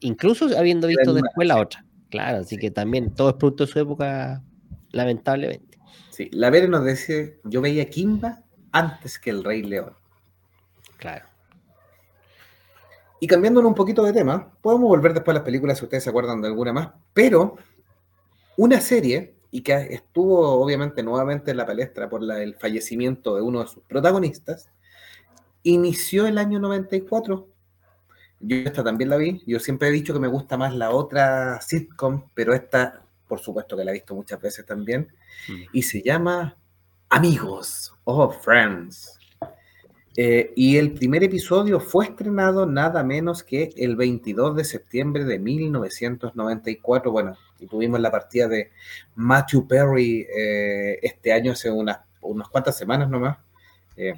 incluso 0.00 0.56
habiendo 0.56 0.86
visto 0.86 1.12
después 1.12 1.46
la 1.46 1.60
otra. 1.60 1.84
Claro, 2.08 2.38
así 2.38 2.56
que 2.56 2.70
también 2.70 3.14
todo 3.14 3.28
es 3.28 3.34
producto 3.36 3.66
de 3.66 3.70
su 3.70 3.78
época, 3.78 4.42
lamentablemente. 4.90 5.78
Sí, 6.08 6.30
la 6.32 6.48
Vere 6.48 6.66
nos 6.66 6.82
dice, 6.86 7.40
yo 7.44 7.60
veía 7.60 7.90
Kimba 7.90 8.42
antes 8.72 9.18
que 9.18 9.28
el 9.28 9.44
Rey 9.44 9.62
León. 9.62 9.92
Claro. 10.96 11.26
Y 13.20 13.26
cambiándolo 13.26 13.68
un 13.68 13.74
poquito 13.74 14.02
de 14.02 14.14
tema, 14.14 14.50
podemos 14.62 14.88
volver 14.88 15.12
después 15.12 15.34
a 15.34 15.40
las 15.40 15.44
películas 15.44 15.76
si 15.76 15.84
ustedes 15.84 16.04
se 16.04 16.08
acuerdan 16.08 16.40
de 16.40 16.48
alguna 16.48 16.72
más, 16.72 16.92
pero 17.12 17.56
una 18.56 18.80
serie, 18.80 19.34
y 19.50 19.62
que 19.62 19.74
estuvo 19.90 20.50
obviamente 20.50 21.02
nuevamente 21.02 21.50
en 21.50 21.56
la 21.56 21.66
palestra 21.66 22.08
por 22.08 22.22
el 22.22 22.54
fallecimiento 22.54 23.36
de 23.36 23.42
uno 23.42 23.62
de 23.62 23.68
sus 23.68 23.82
protagonistas, 23.84 24.70
inició 25.62 26.26
el 26.26 26.38
año 26.38 26.58
94 26.58 27.48
yo 28.40 28.56
esta 28.56 28.84
también 28.84 29.10
la 29.10 29.16
vi. 29.16 29.42
Yo 29.46 29.58
siempre 29.58 29.88
he 29.88 29.92
dicho 29.92 30.12
que 30.12 30.20
me 30.20 30.28
gusta 30.28 30.56
más 30.56 30.74
la 30.74 30.90
otra 30.90 31.60
sitcom, 31.60 32.24
pero 32.34 32.54
esta, 32.54 33.02
por 33.26 33.40
supuesto 33.40 33.76
que 33.76 33.84
la 33.84 33.90
he 33.90 33.94
visto 33.94 34.14
muchas 34.14 34.40
veces 34.40 34.64
también. 34.64 35.08
Mm. 35.48 35.62
Y 35.72 35.82
se 35.82 36.02
llama 36.02 36.56
Amigos 37.08 37.94
o 38.04 38.30
Friends. 38.30 39.18
Eh, 40.16 40.52
y 40.56 40.76
el 40.76 40.92
primer 40.92 41.22
episodio 41.22 41.78
fue 41.78 42.06
estrenado 42.06 42.66
nada 42.66 43.04
menos 43.04 43.44
que 43.44 43.72
el 43.76 43.94
22 43.94 44.56
de 44.56 44.64
septiembre 44.64 45.24
de 45.24 45.38
1994. 45.38 47.10
Bueno, 47.10 47.36
y 47.60 47.66
tuvimos 47.66 48.00
la 48.00 48.10
partida 48.10 48.48
de 48.48 48.70
Matthew 49.14 49.66
Perry 49.66 50.26
eh, 50.28 50.98
este 51.02 51.32
año, 51.32 51.52
hace 51.52 51.70
unas, 51.70 52.00
unas 52.20 52.48
cuantas 52.48 52.76
semanas 52.76 53.08
nomás. 53.08 53.38
Eh, 53.96 54.14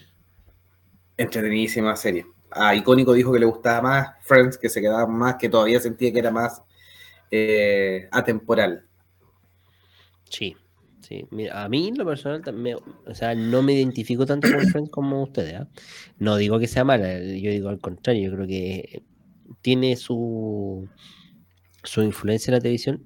entretenidísima 1.17 1.97
serie 1.97 2.27
a 2.51 2.75
Icónico 2.75 3.13
dijo 3.13 3.33
que 3.33 3.39
le 3.39 3.47
gustaba 3.47 3.83
más 3.83 4.09
Friends, 4.23 4.59
que 4.59 4.69
se 4.69 4.81
quedaba 4.81 5.07
más, 5.07 5.37
que 5.37 5.49
todavía 5.49 5.81
sentía 5.81 6.13
que 6.13 6.19
era 6.19 6.31
más 6.31 6.63
eh, 7.31 8.09
atemporal. 8.11 8.87
Sí, 10.29 10.57
sí. 11.01 11.27
a 11.53 11.69
mí 11.69 11.89
en 11.89 11.99
lo 11.99 12.05
personal, 12.05 12.43
o 13.07 13.15
sea, 13.15 13.35
no 13.35 13.63
me 13.63 13.75
identifico 13.75 14.27
tanto 14.27 14.49
con 14.51 14.67
Friends 14.67 14.91
como 14.93 15.23
ustedes. 15.23 15.61
¿ah? 15.61 15.69
No 16.19 16.37
digo 16.37 16.59
que 16.59 16.67
sea 16.69 16.85
mala, 16.85 17.19
yo 17.19 17.51
digo 17.51 17.69
al 17.69 17.81
contrario, 17.81 18.31
yo 18.31 18.37
creo 18.37 18.47
que 18.47 19.03
tiene 19.63 19.97
su, 19.97 20.89
su 21.83 22.03
influencia 22.03 22.51
en 22.51 22.55
la 22.55 22.61
televisión 22.61 23.05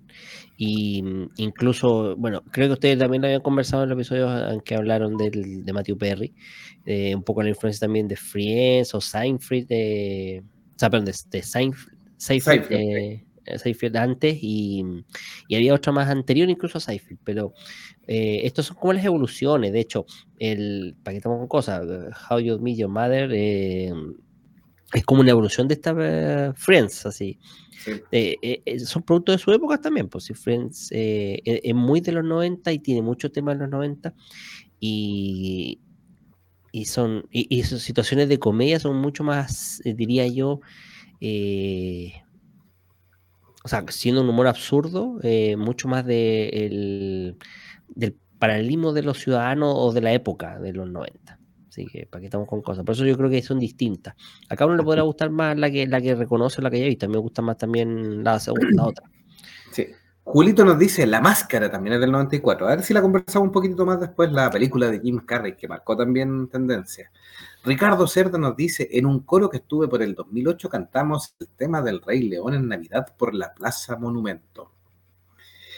y 0.56 1.02
mm, 1.02 1.30
incluso, 1.36 2.16
bueno, 2.16 2.42
creo 2.50 2.68
que 2.68 2.74
ustedes 2.74 2.98
también 2.98 3.22
lo 3.22 3.28
habían 3.28 3.42
conversado 3.42 3.82
en 3.82 3.90
los 3.90 3.96
episodios 3.96 4.52
en 4.52 4.60
que 4.60 4.74
hablaron 4.74 5.16
del, 5.16 5.64
de 5.64 5.72
Matthew 5.72 5.98
Perry, 5.98 6.34
eh, 6.86 7.14
un 7.14 7.22
poco 7.22 7.42
la 7.42 7.48
influencia 7.48 7.86
también 7.86 8.08
de 8.08 8.16
Friends 8.16 8.94
o 8.94 9.00
Seinfeld, 9.00 9.66
de, 9.68 10.42
o 10.44 10.78
sea, 10.78 10.90
perdón, 10.90 11.06
de, 11.06 11.14
de 11.30 11.42
Seinfeld, 11.42 11.98
Seinfeld, 12.16 12.66
eh, 12.70 13.24
Seinfeld 13.58 13.96
antes 13.96 14.38
y, 14.40 14.84
y, 15.48 15.56
había 15.56 15.74
otra 15.74 15.92
más 15.92 16.08
anterior 16.08 16.48
incluso 16.48 16.78
a 16.78 16.80
Seinfeld, 16.80 17.20
pero 17.24 17.52
eh, 18.06 18.40
estos 18.44 18.66
son 18.66 18.76
como 18.76 18.92
las 18.92 19.04
evoluciones, 19.04 19.72
de 19.72 19.80
hecho, 19.80 20.06
el, 20.38 20.94
para 21.02 21.14
que 21.14 21.18
estamos 21.18 21.38
con 21.38 21.48
cosas, 21.48 21.84
How 22.30 22.38
You 22.38 22.58
Meet 22.58 22.78
Your 22.78 22.90
Mother 22.90 23.30
eh, 23.32 23.92
es 24.94 25.04
como 25.04 25.20
una 25.20 25.30
evolución 25.30 25.68
de 25.68 25.74
esta 25.74 26.54
Friends, 26.56 27.06
así. 27.06 27.38
son 28.84 29.02
productos 29.02 29.36
de 29.36 29.38
su 29.42 29.52
época 29.52 29.78
también, 29.78 30.08
pues 30.08 30.24
si 30.24 30.34
Friends 30.34 30.88
es 30.92 31.74
muy 31.74 32.00
de 32.00 32.12
los 32.12 32.24
90 32.24 32.72
y 32.72 32.78
tiene 32.78 33.02
muchos 33.02 33.32
temas 33.32 33.56
de 33.56 33.64
los 33.64 33.70
90 33.70 34.14
y, 34.80 35.80
y 36.74 36.86
son 36.86 37.28
y, 37.30 37.62
sus 37.62 37.82
situaciones 37.82 38.28
de 38.28 38.40
comedia 38.40 38.80
son 38.80 38.96
mucho 38.96 39.22
más, 39.22 39.80
eh, 39.84 39.94
diría 39.94 40.26
yo, 40.26 40.60
eh, 41.20 42.14
o 43.62 43.68
sea, 43.68 43.84
siendo 43.90 44.22
un 44.22 44.28
humor 44.28 44.48
absurdo, 44.48 45.20
eh, 45.22 45.56
mucho 45.56 45.86
más 45.86 46.04
de 46.04 47.36
del 47.86 48.16
paralelismo 48.40 48.92
de 48.92 49.02
los 49.02 49.20
ciudadanos 49.20 49.72
o 49.76 49.92
de 49.92 50.00
la 50.00 50.12
época 50.14 50.58
de 50.58 50.72
los 50.72 50.90
90. 50.90 51.38
Así 51.74 51.86
que 51.86 52.06
para 52.06 52.20
que 52.20 52.26
estamos 52.26 52.46
con 52.46 52.62
cosas. 52.62 52.84
Por 52.84 52.94
eso 52.94 53.04
yo 53.04 53.16
creo 53.16 53.28
que 53.28 53.42
son 53.42 53.58
distintas. 53.58 54.14
Acá 54.48 54.64
uno 54.64 54.76
le 54.76 54.84
podrá 54.84 55.02
gustar 55.02 55.30
más 55.30 55.58
la 55.58 55.68
que 55.72 55.88
la 55.88 56.00
que 56.00 56.14
reconoce, 56.14 56.62
la 56.62 56.70
que 56.70 56.78
ya 56.78 56.86
visto. 56.86 57.06
A 57.06 57.08
mí 57.08 57.14
me 57.14 57.20
gusta 57.20 57.42
más 57.42 57.58
también 57.58 58.22
la 58.22 58.38
segunda, 58.38 58.68
la 58.70 58.84
otra. 58.86 59.10
Sí. 59.72 59.88
Julito 60.22 60.64
nos 60.64 60.78
dice 60.78 61.04
La 61.04 61.20
Máscara 61.20 61.68
también 61.68 61.94
es 61.94 62.00
del 62.00 62.12
94. 62.12 62.68
A 62.68 62.70
ver 62.76 62.84
si 62.84 62.94
la 62.94 63.02
conversamos 63.02 63.48
un 63.48 63.52
poquito 63.52 63.84
más 63.84 63.98
después, 63.98 64.30
la 64.30 64.48
película 64.50 64.88
de 64.88 65.00
Jim 65.00 65.18
Carrey, 65.26 65.56
que 65.56 65.66
marcó 65.66 65.96
también 65.96 66.46
tendencia. 66.46 67.10
Ricardo 67.64 68.06
Cerda 68.06 68.38
nos 68.38 68.54
dice, 68.56 68.88
en 68.92 69.06
un 69.06 69.24
coro 69.24 69.50
que 69.50 69.56
estuve 69.56 69.88
por 69.88 70.00
el 70.00 70.14
2008 70.14 70.68
cantamos 70.68 71.34
el 71.40 71.48
tema 71.48 71.82
del 71.82 72.00
Rey 72.00 72.22
León 72.22 72.54
en 72.54 72.68
Navidad 72.68 73.08
por 73.18 73.34
la 73.34 73.52
Plaza 73.52 73.96
Monumento. 73.96 74.70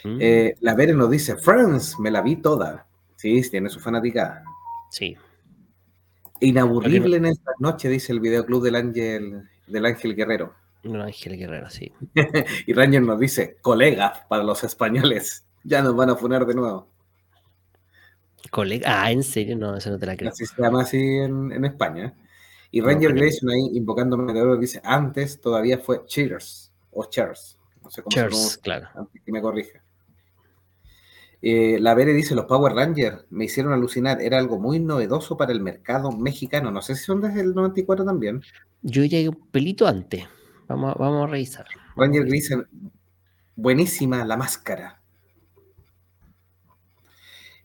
Mm. 0.03 0.17
Eh, 0.21 0.55
la 0.61 0.75
Vere 0.75 0.93
nos 0.93 1.09
dice, 1.09 1.37
Friends, 1.37 1.99
me 1.99 2.11
la 2.11 2.21
vi 2.21 2.35
toda. 2.35 2.85
Sí, 3.15 3.41
tiene 3.49 3.67
su 3.67 3.79
fanática. 3.79 4.43
Sí. 4.91 5.17
Inaburrible 6.39 7.17
en 7.17 7.25
esta 7.25 7.51
noche, 7.59 7.89
dice 7.89 8.13
el 8.13 8.19
videoclub 8.19 8.63
del 8.63 8.75
Ángel, 8.75 9.47
del 9.67 9.85
Ángel 9.85 10.15
Guerrero. 10.15 10.53
No, 10.83 11.03
Ángel 11.03 11.37
Guerrero, 11.37 11.69
sí. 11.69 11.91
y 12.67 12.73
Ranger 12.73 13.01
nos 13.01 13.19
dice, 13.19 13.57
colega 13.61 14.25
para 14.29 14.43
los 14.43 14.63
españoles. 14.63 15.45
Ya 15.63 15.81
nos 15.81 15.95
van 15.95 16.09
a 16.11 16.15
funar 16.15 16.45
de 16.45 16.53
nuevo. 16.53 16.87
Colega, 18.51 19.03
ah, 19.03 19.11
en 19.11 19.23
serio, 19.23 19.57
no, 19.57 19.75
eso 19.75 19.89
no 19.89 19.99
te 19.99 20.05
la 20.05 20.15
creo. 20.15 20.29
Así 20.29 20.45
se 20.45 20.61
llama 20.61 20.83
así 20.83 20.97
en, 20.97 21.65
España. 21.65 22.15
Y 22.71 22.81
Ranger 22.81 23.13
Grayson 23.13 23.49
ahí 23.49 23.69
invocando 23.73 24.17
meteoros 24.17 24.59
dice, 24.59 24.81
antes 24.83 25.41
todavía 25.41 25.79
fue 25.79 26.05
Cheers 26.05 26.71
o 26.91 27.05
Cheers. 27.05 27.57
No 27.83 27.89
sé 27.89 28.01
cómo 28.03 28.13
Cheers, 28.13 28.57
claro. 28.57 28.87
Antes 28.95 29.21
que 29.23 29.31
me 29.31 29.41
corrija. 29.41 29.81
Eh, 31.41 31.77
la 31.79 31.93
Vere 31.93 32.13
dice, 32.13 32.33
los 32.35 32.45
Power 32.45 32.73
Rangers 32.73 33.25
me 33.29 33.45
hicieron 33.45 33.73
alucinar, 33.73 34.21
era 34.21 34.39
algo 34.39 34.59
muy 34.59 34.79
novedoso 34.79 35.37
para 35.37 35.51
el 35.51 35.61
mercado 35.61 36.11
mexicano. 36.11 36.71
No 36.71 36.81
sé 36.81 36.95
si 36.95 37.03
son 37.03 37.21
desde 37.21 37.41
el 37.41 37.53
94 37.53 38.05
también. 38.05 38.41
Yo 38.81 39.03
llegué 39.03 39.29
un 39.29 39.47
pelito 39.51 39.87
antes. 39.87 40.25
Vamos, 40.67 40.95
vamos 40.97 41.27
a 41.27 41.31
revisar. 41.31 41.65
Ranger 41.95 42.25
dice, 42.25 42.63
buenísima 43.55 44.25
la 44.25 44.37
máscara. 44.37 45.01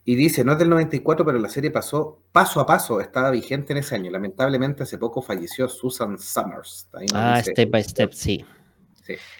Y 0.05 0.15
dice, 0.15 0.43
no 0.43 0.51
es 0.51 0.59
del 0.59 0.69
94, 0.69 1.25
pero 1.25 1.39
la 1.39 1.47
serie 1.47 1.71
pasó 1.71 2.19
paso 2.33 2.59
a 2.59 2.65
paso, 2.65 2.99
estaba 2.99 3.31
vigente 3.31 3.71
en 3.71 3.77
ese 3.77 3.95
año. 3.95 4.11
Lamentablemente 4.11 4.83
hace 4.83 4.97
poco 4.97 5.21
falleció 5.21 5.69
Susan 5.69 6.19
Summers. 6.19 6.89
ah, 7.13 7.41
Step 7.41 7.71
by 7.71 7.83
Step, 7.83 8.11
sí. 8.11 8.45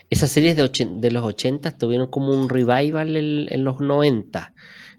Esas 0.10 0.30
series 0.30 0.56
de, 0.56 0.70
de, 0.70 1.12
los 1.12 1.24
80 1.24 1.78
tuvieron 1.78 2.08
como 2.08 2.34
un 2.34 2.50
revival 2.50 3.16
en, 3.16 3.64
los 3.64 3.80
90, 3.80 4.54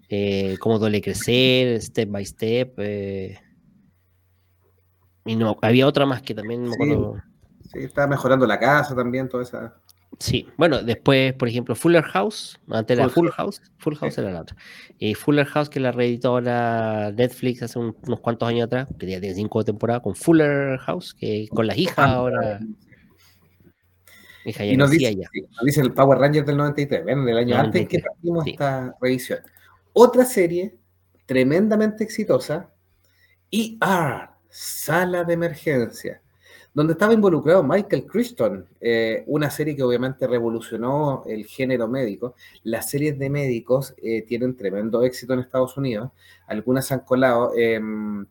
eh, 0.09 0.57
como 0.59 0.79
Duele 0.79 1.01
Crecer, 1.01 1.81
Step 1.81 2.09
by 2.09 2.25
Step. 2.25 2.73
Eh, 2.77 3.39
y 5.25 5.35
no, 5.35 5.57
había 5.61 5.87
otra 5.87 6.05
más 6.05 6.21
que 6.21 6.33
también 6.33 6.63
me 6.63 6.73
acuerdo. 6.73 7.21
Sí, 7.71 7.79
estaba 7.79 8.07
mejorando 8.07 8.45
la 8.45 8.59
casa 8.59 8.95
también, 8.95 9.29
toda 9.29 9.43
esa. 9.43 9.75
Sí, 10.19 10.47
bueno, 10.55 10.81
después, 10.81 11.33
por 11.33 11.49
ejemplo, 11.49 11.75
Fuller 11.75 12.03
House, 12.03 12.57
antes 12.69 12.97
era 12.97 13.09
Full 13.09 13.29
House, 13.31 13.61
Full 13.79 13.95
House 13.95 14.17
era 14.17 14.31
la 14.31 14.41
otra. 14.41 14.55
Y 14.97 15.13
Fuller 15.13 15.45
House, 15.45 15.69
que 15.69 15.81
la 15.81 15.91
reeditó 15.91 16.29
ahora 16.29 17.11
Netflix 17.11 17.63
hace 17.63 17.79
unos 17.79 18.19
cuantos 18.21 18.47
años 18.47 18.67
atrás, 18.67 18.87
que 18.97 19.07
ya 19.07 19.19
tiene 19.19 19.35
cinco 19.35 19.63
temporadas, 19.65 20.03
con 20.03 20.15
Fuller 20.15 20.77
House, 20.79 21.13
que 21.13 21.47
con 21.49 21.67
las 21.67 21.77
hijas 21.77 21.97
ahora. 21.99 22.59
Hija 22.61 22.94
y 24.45 24.77
nos 24.77 24.91
dice, 24.91 25.15
nos 25.15 25.65
dice, 25.65 25.81
el 25.81 25.93
Power 25.93 26.19
Ranger 26.19 26.45
del 26.45 26.57
93, 26.57 27.03
ven, 27.03 27.25
del 27.25 27.37
año 27.37 27.57
antes 27.57 27.87
que 27.87 27.99
partimos 27.99 28.45
esta 28.47 28.95
revisión. 29.01 29.39
Otra 29.93 30.25
serie 30.25 30.75
tremendamente 31.25 32.03
exitosa, 32.03 32.69
ER, 33.51 34.29
Sala 34.49 35.23
de 35.23 35.33
Emergencia 35.33 36.21
donde 36.75 36.91
estaba 36.91 37.13
involucrado 37.13 37.63
Michael 37.63 38.05
Crichton, 38.05 38.67
eh, 38.81 39.23
una 39.27 39.49
serie 39.49 39.77
que 39.77 39.81
obviamente 39.81 40.27
revolucionó 40.27 41.23
el 41.25 41.45
género 41.45 41.87
médico. 41.87 42.35
Las 42.63 42.89
series 42.89 43.17
de 43.17 43.29
médicos 43.29 43.95
eh, 44.03 44.23
tienen 44.23 44.57
tremendo 44.57 45.01
éxito 45.01 45.33
en 45.33 45.39
Estados 45.39 45.77
Unidos, 45.77 46.11
algunas 46.47 46.91
han 46.91 46.99
colado, 46.99 47.53
em, 47.55 48.25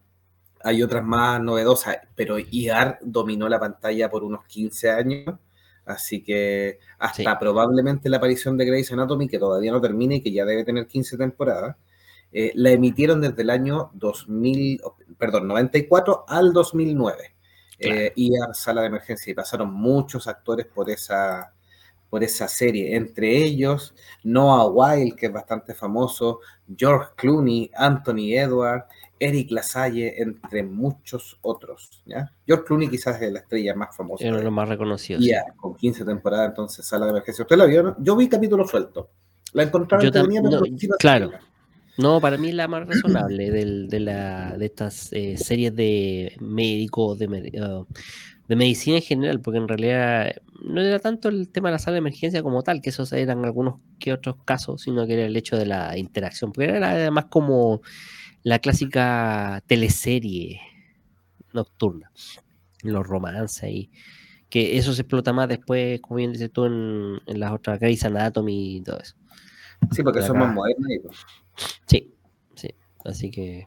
hay 0.63 0.83
otras 0.83 1.03
más 1.03 1.41
novedosas, 1.41 1.97
pero 2.15 2.37
IAR 2.39 2.99
dominó 3.03 3.49
la 3.49 3.59
pantalla 3.59 4.11
por 4.11 4.23
unos 4.23 4.45
15 4.47 4.91
años, 4.91 5.37
así 5.87 6.23
que 6.23 6.79
hasta 6.99 7.39
probablemente 7.39 8.09
la 8.09 8.19
aparición 8.19 8.57
de 8.57 8.67
Grey's 8.67 8.93
Anatomy, 8.93 9.29
que 9.29 9.39
todavía 9.39 9.73
no 9.73 9.81
termina 9.81 10.15
y 10.15 10.21
que 10.21 10.33
ya 10.33 10.45
debe 10.45 10.65
tener 10.65 10.87
15 10.87 11.17
temporadas, 11.17 11.77
eh, 12.33 12.53
la 12.55 12.71
emitieron 12.71 13.21
desde 13.21 13.43
el 13.43 13.51
año 13.51 13.91
2000, 13.95 14.81
perdón, 15.17 15.49
94 15.49 16.25
al 16.27 16.53
2009 16.53 17.35
y 18.15 18.31
a 18.37 18.55
sala 18.55 18.81
de 18.81 18.87
emergencia 18.89 19.31
y 19.31 19.35
pasaron 19.35 19.73
muchos 19.73 20.27
actores 20.27 20.67
por 20.67 20.89
esa, 20.89 21.53
por 22.09 22.23
esa 22.23 22.49
serie, 22.49 22.95
entre 22.95 23.37
ellos 23.37 23.95
Noah 24.23 24.69
Wild, 24.69 25.17
que 25.17 25.27
es 25.27 25.33
bastante 25.33 25.75
famoso, 25.75 26.41
George 26.77 27.11
Clooney, 27.17 27.71
Anthony 27.75 28.35
Edward, 28.35 28.85
Eric 29.19 29.51
Lasalle, 29.51 30.21
entre 30.21 30.63
muchos 30.63 31.39
otros. 31.43 32.03
¿ya? 32.05 32.31
George 32.47 32.65
Clooney 32.65 32.89
quizás 32.89 33.21
es 33.21 33.33
la 33.33 33.41
estrella 33.41 33.75
más 33.75 33.97
famosa. 33.97 34.27
Uno 34.27 34.39
de 34.39 34.45
los 34.45 34.53
más 34.53 34.69
reconocidos. 34.69 35.25
Ya, 35.25 35.45
con 35.57 35.75
15 35.75 36.05
temporadas, 36.05 36.51
entonces 36.51 36.87
sala 36.87 37.07
de 37.07 37.13
emergencia. 37.13 37.43
¿Usted 37.43 37.57
la 37.57 37.67
vio? 37.67 37.97
Yo 37.99 38.17
vi 38.17 38.29
capítulo 38.29 38.67
suelto. 38.67 39.11
La 39.53 39.63
encontraron 39.63 40.11
Claro. 40.99 41.31
No, 41.97 42.21
para 42.21 42.37
mí 42.37 42.49
es 42.49 42.55
la 42.55 42.67
más 42.67 42.89
razonable 42.89 43.51
de, 43.51 44.01
la, 44.01 44.57
de 44.59 44.67
estas 44.67 45.13
eh, 45.13 45.37
series 45.37 45.75
de 45.77 46.37
médicos, 46.41 47.19
de, 47.19 47.27
uh, 47.29 47.87
de 48.49 48.57
medicina 48.57 48.97
en 48.97 49.03
general, 49.03 49.41
porque 49.41 49.59
en 49.59 49.69
realidad 49.69 50.35
no 50.65 50.81
era 50.81 50.99
tanto 50.99 51.29
el 51.29 51.49
tema 51.51 51.69
de 51.69 51.75
la 51.75 51.79
sala 51.79 51.95
de 51.95 51.99
emergencia 51.99 52.43
como 52.43 52.63
tal, 52.63 52.83
que 52.83 52.91
esos 52.91 53.13
eran 53.13 53.45
algunos 53.45 53.77
que 54.01 54.13
otros 54.13 54.37
casos, 54.45 54.83
sino 54.83 55.07
que 55.07 55.15
era 55.15 55.25
el 55.25 55.37
hecho 55.37 55.57
de 55.57 55.67
la 55.67 55.97
interacción, 55.97 56.53
porque 56.53 56.71
era 56.71 56.91
además 56.91 57.27
como 57.31 57.81
la 58.45 58.61
clásica 58.61 59.63
teleserie 59.67 60.61
nocturna, 61.53 62.13
los 62.83 63.07
romances 63.07 63.71
y 63.71 63.91
que 64.49 64.79
eso 64.79 64.93
se 64.93 65.03
explota 65.03 65.33
más 65.33 65.49
después, 65.49 66.01
como 66.01 66.19
bien 66.19 66.33
dices 66.33 66.53
tú, 66.53 66.67
en, 66.67 67.19
las 67.27 67.51
otras 67.51 67.81
Grey's 67.81 68.05
Anatomy 68.05 68.77
y 68.77 68.81
todo 68.83 69.01
eso. 69.01 69.17
Sí, 69.91 70.03
porque 70.03 70.23
son 70.23 70.39
más 70.39 70.55
modernos. 70.55 71.27
Sí, 71.87 72.15
sí. 72.55 72.69
Así 73.05 73.31
que 73.31 73.67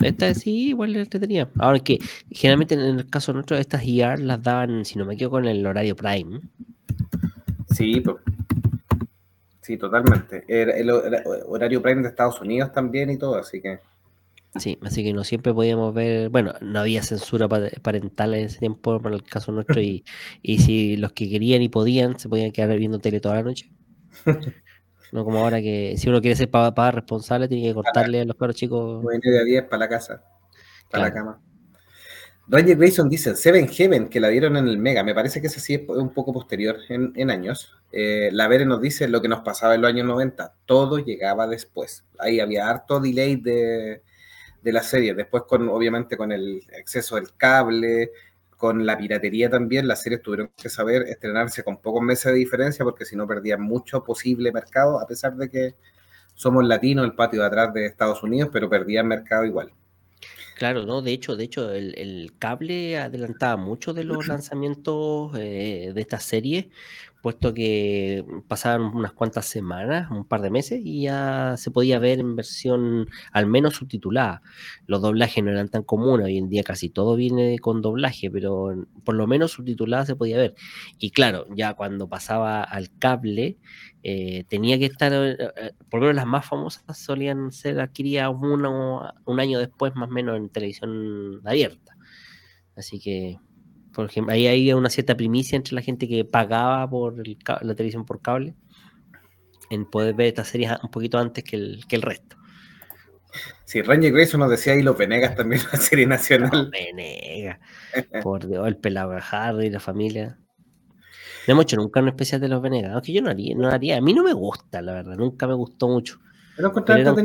esta 0.00 0.34
sí, 0.34 0.68
igual 0.68 0.92
la 0.92 1.00
entretenía. 1.00 1.48
Ahora 1.58 1.78
que 1.78 1.98
generalmente 2.30 2.74
en 2.74 2.80
el 2.80 3.08
caso 3.08 3.32
nuestro, 3.32 3.56
estas 3.56 3.82
ER 3.86 4.18
las 4.18 4.42
daban, 4.42 4.84
si 4.84 4.98
no 4.98 5.06
me 5.06 5.14
equivoco, 5.14 5.38
en 5.38 5.46
el 5.46 5.66
horario 5.66 5.96
prime. 5.96 6.40
Sí, 7.70 8.02
sí, 9.68 9.76
totalmente. 9.76 10.44
El, 10.48 10.70
el, 10.70 10.90
horario 11.46 11.82
prime 11.82 12.00
de 12.00 12.08
Estados 12.08 12.40
Unidos 12.40 12.72
también 12.72 13.10
y 13.10 13.18
todo, 13.18 13.36
así 13.36 13.60
que. 13.60 13.80
Sí, 14.56 14.78
así 14.82 15.04
que 15.04 15.12
no 15.12 15.24
siempre 15.24 15.52
podíamos 15.52 15.92
ver, 15.92 16.30
bueno, 16.30 16.54
no 16.62 16.80
había 16.80 17.02
censura 17.02 17.46
parental 17.48 18.32
en 18.32 18.46
ese 18.46 18.60
tiempo 18.60 18.98
para 18.98 19.14
el 19.14 19.22
caso 19.22 19.52
nuestro 19.52 19.82
y, 19.82 20.04
y 20.42 20.58
si 20.60 20.96
los 20.96 21.12
que 21.12 21.28
querían 21.28 21.60
y 21.60 21.68
podían 21.68 22.18
se 22.18 22.30
podían 22.30 22.50
quedar 22.50 22.78
viendo 22.78 22.98
tele 22.98 23.20
toda 23.20 23.36
la 23.36 23.42
noche. 23.42 23.70
No 25.10 25.24
como 25.24 25.38
ahora 25.38 25.62
que 25.62 25.94
si 25.96 26.10
uno 26.10 26.20
quiere 26.20 26.36
ser 26.36 26.50
papá 26.50 26.90
responsable, 26.90 27.48
tiene 27.48 27.68
que 27.68 27.72
cortarle 27.72 28.20
a 28.20 28.24
los 28.26 28.36
perros 28.36 28.56
chicos. 28.56 29.00
9 29.02 29.20
de 29.22 29.44
10 29.46 29.64
para 29.64 29.78
la 29.78 29.88
casa, 29.88 30.22
para 30.90 31.04
la 31.04 31.14
cama. 31.14 31.40
Ranger 32.50 32.78
Grayson 32.78 33.10
dice 33.10 33.36
Seven 33.36 33.68
Heaven, 33.68 34.08
que 34.08 34.20
la 34.20 34.28
dieron 34.28 34.56
en 34.56 34.68
el 34.68 34.78
Mega. 34.78 35.04
Me 35.04 35.14
parece 35.14 35.42
que 35.42 35.48
ese 35.48 35.60
sí 35.60 35.74
es 35.74 35.88
un 35.88 36.14
poco 36.14 36.32
posterior 36.32 36.78
en, 36.88 37.30
años. 37.30 37.74
Eh, 37.92 38.30
la 38.32 38.48
Vere 38.48 38.64
nos 38.64 38.80
dice 38.80 39.06
lo 39.06 39.20
que 39.20 39.28
nos 39.28 39.40
pasaba 39.40 39.74
en 39.74 39.82
los 39.82 39.90
años 39.90 40.06
90. 40.06 40.54
Todo 40.64 40.98
llegaba 40.98 41.46
después. 41.46 42.04
Ahí 42.18 42.40
había 42.40 42.70
harto 42.70 43.00
delay 43.00 43.36
de, 43.36 44.02
de 44.62 44.72
la 44.72 44.82
serie. 44.82 45.12
Después, 45.14 45.42
con 45.46 45.68
obviamente, 45.68 46.16
con 46.16 46.32
el 46.32 46.62
exceso 46.72 47.16
del 47.16 47.34
cable, 47.36 48.12
con 48.56 48.86
la 48.86 48.96
piratería 48.96 49.50
también, 49.50 49.86
las 49.86 50.02
series 50.02 50.22
tuvieron 50.22 50.50
que 50.56 50.70
saber 50.70 51.02
estrenarse 51.02 51.62
con 51.62 51.82
pocos 51.82 52.02
meses 52.02 52.32
de 52.32 52.38
diferencia 52.38 52.82
porque 52.82 53.04
si 53.04 53.14
no 53.14 53.26
perdían 53.26 53.60
mucho 53.60 54.02
posible 54.02 54.52
mercado, 54.52 54.98
a 54.98 55.06
pesar 55.06 55.36
de 55.36 55.50
que 55.50 55.74
somos 56.34 56.64
latinos, 56.66 57.04
el 57.04 57.14
patio 57.14 57.40
de 57.40 57.46
atrás 57.46 57.74
de 57.74 57.84
Estados 57.86 58.22
Unidos, 58.22 58.48
pero 58.52 58.70
perdían 58.70 59.06
mercado 59.06 59.44
igual. 59.44 59.72
Claro, 60.58 60.84
no, 60.84 61.02
de 61.02 61.12
hecho, 61.12 61.36
de 61.36 61.44
hecho, 61.44 61.72
el, 61.72 62.32
cable 62.40 62.98
adelantaba 62.98 63.56
mucho 63.56 63.94
de 63.94 64.02
los 64.02 64.26
lanzamientos 64.26 65.30
eh, 65.38 65.92
de 65.94 66.00
esta 66.00 66.18
serie, 66.18 66.68
puesto 67.22 67.52
que 67.54 68.24
pasaban 68.46 68.82
unas 68.82 69.12
cuantas 69.12 69.46
semanas, 69.46 70.10
un 70.10 70.24
par 70.24 70.40
de 70.40 70.50
meses, 70.50 70.80
y 70.84 71.02
ya 71.02 71.54
se 71.56 71.70
podía 71.70 71.98
ver 71.98 72.20
en 72.20 72.36
versión 72.36 73.08
al 73.32 73.46
menos 73.46 73.76
subtitulada. 73.76 74.42
Los 74.86 75.02
doblajes 75.02 75.42
no 75.42 75.50
eran 75.50 75.68
tan 75.68 75.82
comunes, 75.82 76.26
hoy 76.26 76.38
en 76.38 76.48
día 76.48 76.62
casi 76.62 76.90
todo 76.90 77.16
viene 77.16 77.58
con 77.58 77.82
doblaje, 77.82 78.30
pero 78.30 78.86
por 79.04 79.14
lo 79.14 79.26
menos 79.26 79.52
subtitulada 79.52 80.06
se 80.06 80.16
podía 80.16 80.38
ver. 80.38 80.54
Y 80.98 81.10
claro, 81.10 81.46
ya 81.54 81.74
cuando 81.74 82.08
pasaba 82.08 82.62
al 82.62 82.90
cable, 82.98 83.58
eh, 84.02 84.44
tenía 84.48 84.78
que 84.78 84.86
estar, 84.86 85.12
eh, 85.12 85.36
eh, 85.56 85.72
por 85.90 86.00
lo 86.00 86.06
menos 86.06 86.16
las 86.16 86.26
más 86.26 86.46
famosas 86.46 86.98
solían 86.98 87.52
ser 87.52 87.80
adquiridas 87.80 88.32
uno, 88.40 89.12
un 89.24 89.40
año 89.40 89.58
después, 89.58 89.94
más 89.94 90.08
o 90.08 90.12
menos, 90.12 90.36
en 90.36 90.48
televisión 90.50 91.40
abierta. 91.44 91.96
Así 92.76 93.00
que 93.00 93.38
por 93.98 94.06
ejemplo, 94.06 94.32
ahí 94.32 94.46
hay 94.46 94.72
una 94.72 94.90
cierta 94.90 95.16
primicia 95.16 95.56
entre 95.56 95.74
la 95.74 95.82
gente 95.82 96.06
que 96.06 96.24
pagaba 96.24 96.88
por 96.88 97.16
la 97.18 97.74
televisión 97.74 98.06
por 98.06 98.22
cable. 98.22 98.54
en 99.70 99.90
poder 99.90 100.14
ver 100.14 100.28
estas 100.28 100.46
series 100.46 100.70
un 100.84 100.88
poquito 100.92 101.18
antes 101.18 101.42
que 101.42 101.56
el, 101.56 101.84
que 101.88 101.96
el 101.96 102.02
resto. 102.02 102.36
Sí, 103.64 103.82
Ranger 103.82 104.12
Grayson 104.12 104.38
nos 104.38 104.50
decía 104.50 104.76
y 104.76 104.82
los 104.82 104.96
Venegas 104.96 105.34
también, 105.34 105.62
la 105.72 105.78
serie 105.80 106.06
nacional. 106.06 106.70
Venegas. 106.70 107.58
Por 108.22 108.46
Dios, 108.46 108.68
el 108.68 108.76
pelado 108.76 109.18
Harry 109.32 109.68
la 109.68 109.80
familia. 109.80 110.38
No 111.48 111.54
hemos 111.54 111.64
hecho 111.64 111.74
nunca 111.74 111.98
un 111.98 112.06
especial 112.06 112.40
de 112.40 112.46
los 112.46 112.62
Venegas, 112.62 112.92
aunque 112.92 113.12
yo 113.12 113.20
no 113.20 113.30
haría, 113.30 113.56
no 113.56 113.68
haría. 113.68 113.96
A 113.96 114.00
mí 114.00 114.14
no 114.14 114.22
me 114.22 114.32
gusta, 114.32 114.80
la 114.80 114.92
verdad, 114.92 115.16
nunca 115.16 115.48
me 115.48 115.54
gustó 115.54 115.88
mucho. 115.88 116.20
Pero, 116.56 116.72
pero, 116.72 117.16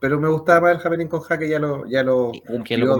pero, 0.00 0.18
me 0.18 0.30
gustaba 0.30 0.62
más 0.62 0.80
el 0.80 0.86
Happening 0.86 1.08
con 1.08 1.20
Jaque, 1.20 1.46
ya 1.46 1.58
lo, 1.58 1.86
ya 1.86 2.02
lo 2.02 2.32
cumplió 2.46 2.96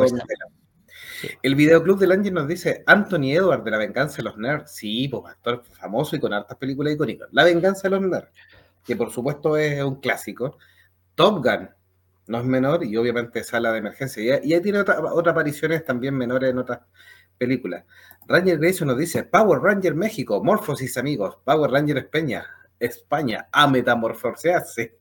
El 1.43 1.55
videoclub 1.55 1.99
del 1.99 2.13
Ángel 2.13 2.35
nos 2.35 2.49
dice 2.49 2.83
Anthony 2.87 3.33
Edward 3.33 3.63
de 3.63 3.71
La 3.71 3.79
Venganza 3.79 4.19
de 4.19 4.25
los 4.25 4.37
Nerds. 4.37 4.71
Sí, 4.71 5.09
pues 5.09 5.25
actor 5.27 5.63
famoso 5.73 6.17
y 6.17 6.21
con 6.21 6.33
hartas 6.33 6.57
películas 6.59 6.95
icónicas. 6.95 7.29
La 7.33 7.45
Venganza 7.45 7.89
de 7.89 7.91
los 7.91 8.03
Nerds, 8.03 8.29
que 8.85 8.97
por 8.97 9.11
supuesto 9.11 9.57
es 9.57 9.83
un 9.83 9.97
clásico. 9.97 10.59
Top 11.15 11.43
Gun, 11.45 11.71
no 12.27 12.39
es 12.39 12.45
menor, 12.45 12.85
y 12.85 12.97
obviamente 12.97 13.43
Sala 13.43 13.73
de 13.73 13.79
Emergencia. 13.79 14.41
Y, 14.43 14.53
ahí 14.53 14.61
tiene 14.61 14.81
otras 14.81 14.99
apariciones 15.27 15.85
también 15.85 16.15
menores 16.15 16.51
en 16.51 16.59
otras 16.59 16.81
películas. 17.39 17.85
Ranger 18.27 18.59
Grayson 18.59 18.89
nos 18.89 18.99
dice 18.99 19.25
Power 19.25 19.61
Ranger 19.61 19.95
México, 19.95 20.43
Morphosis 20.43 20.97
amigos, 20.99 21.39
Power 21.45 21.71
Ranger 21.71 21.99
España, 21.99 22.45
España, 22.79 23.49
a 23.53 23.67
metamorfosearse. 23.67 24.97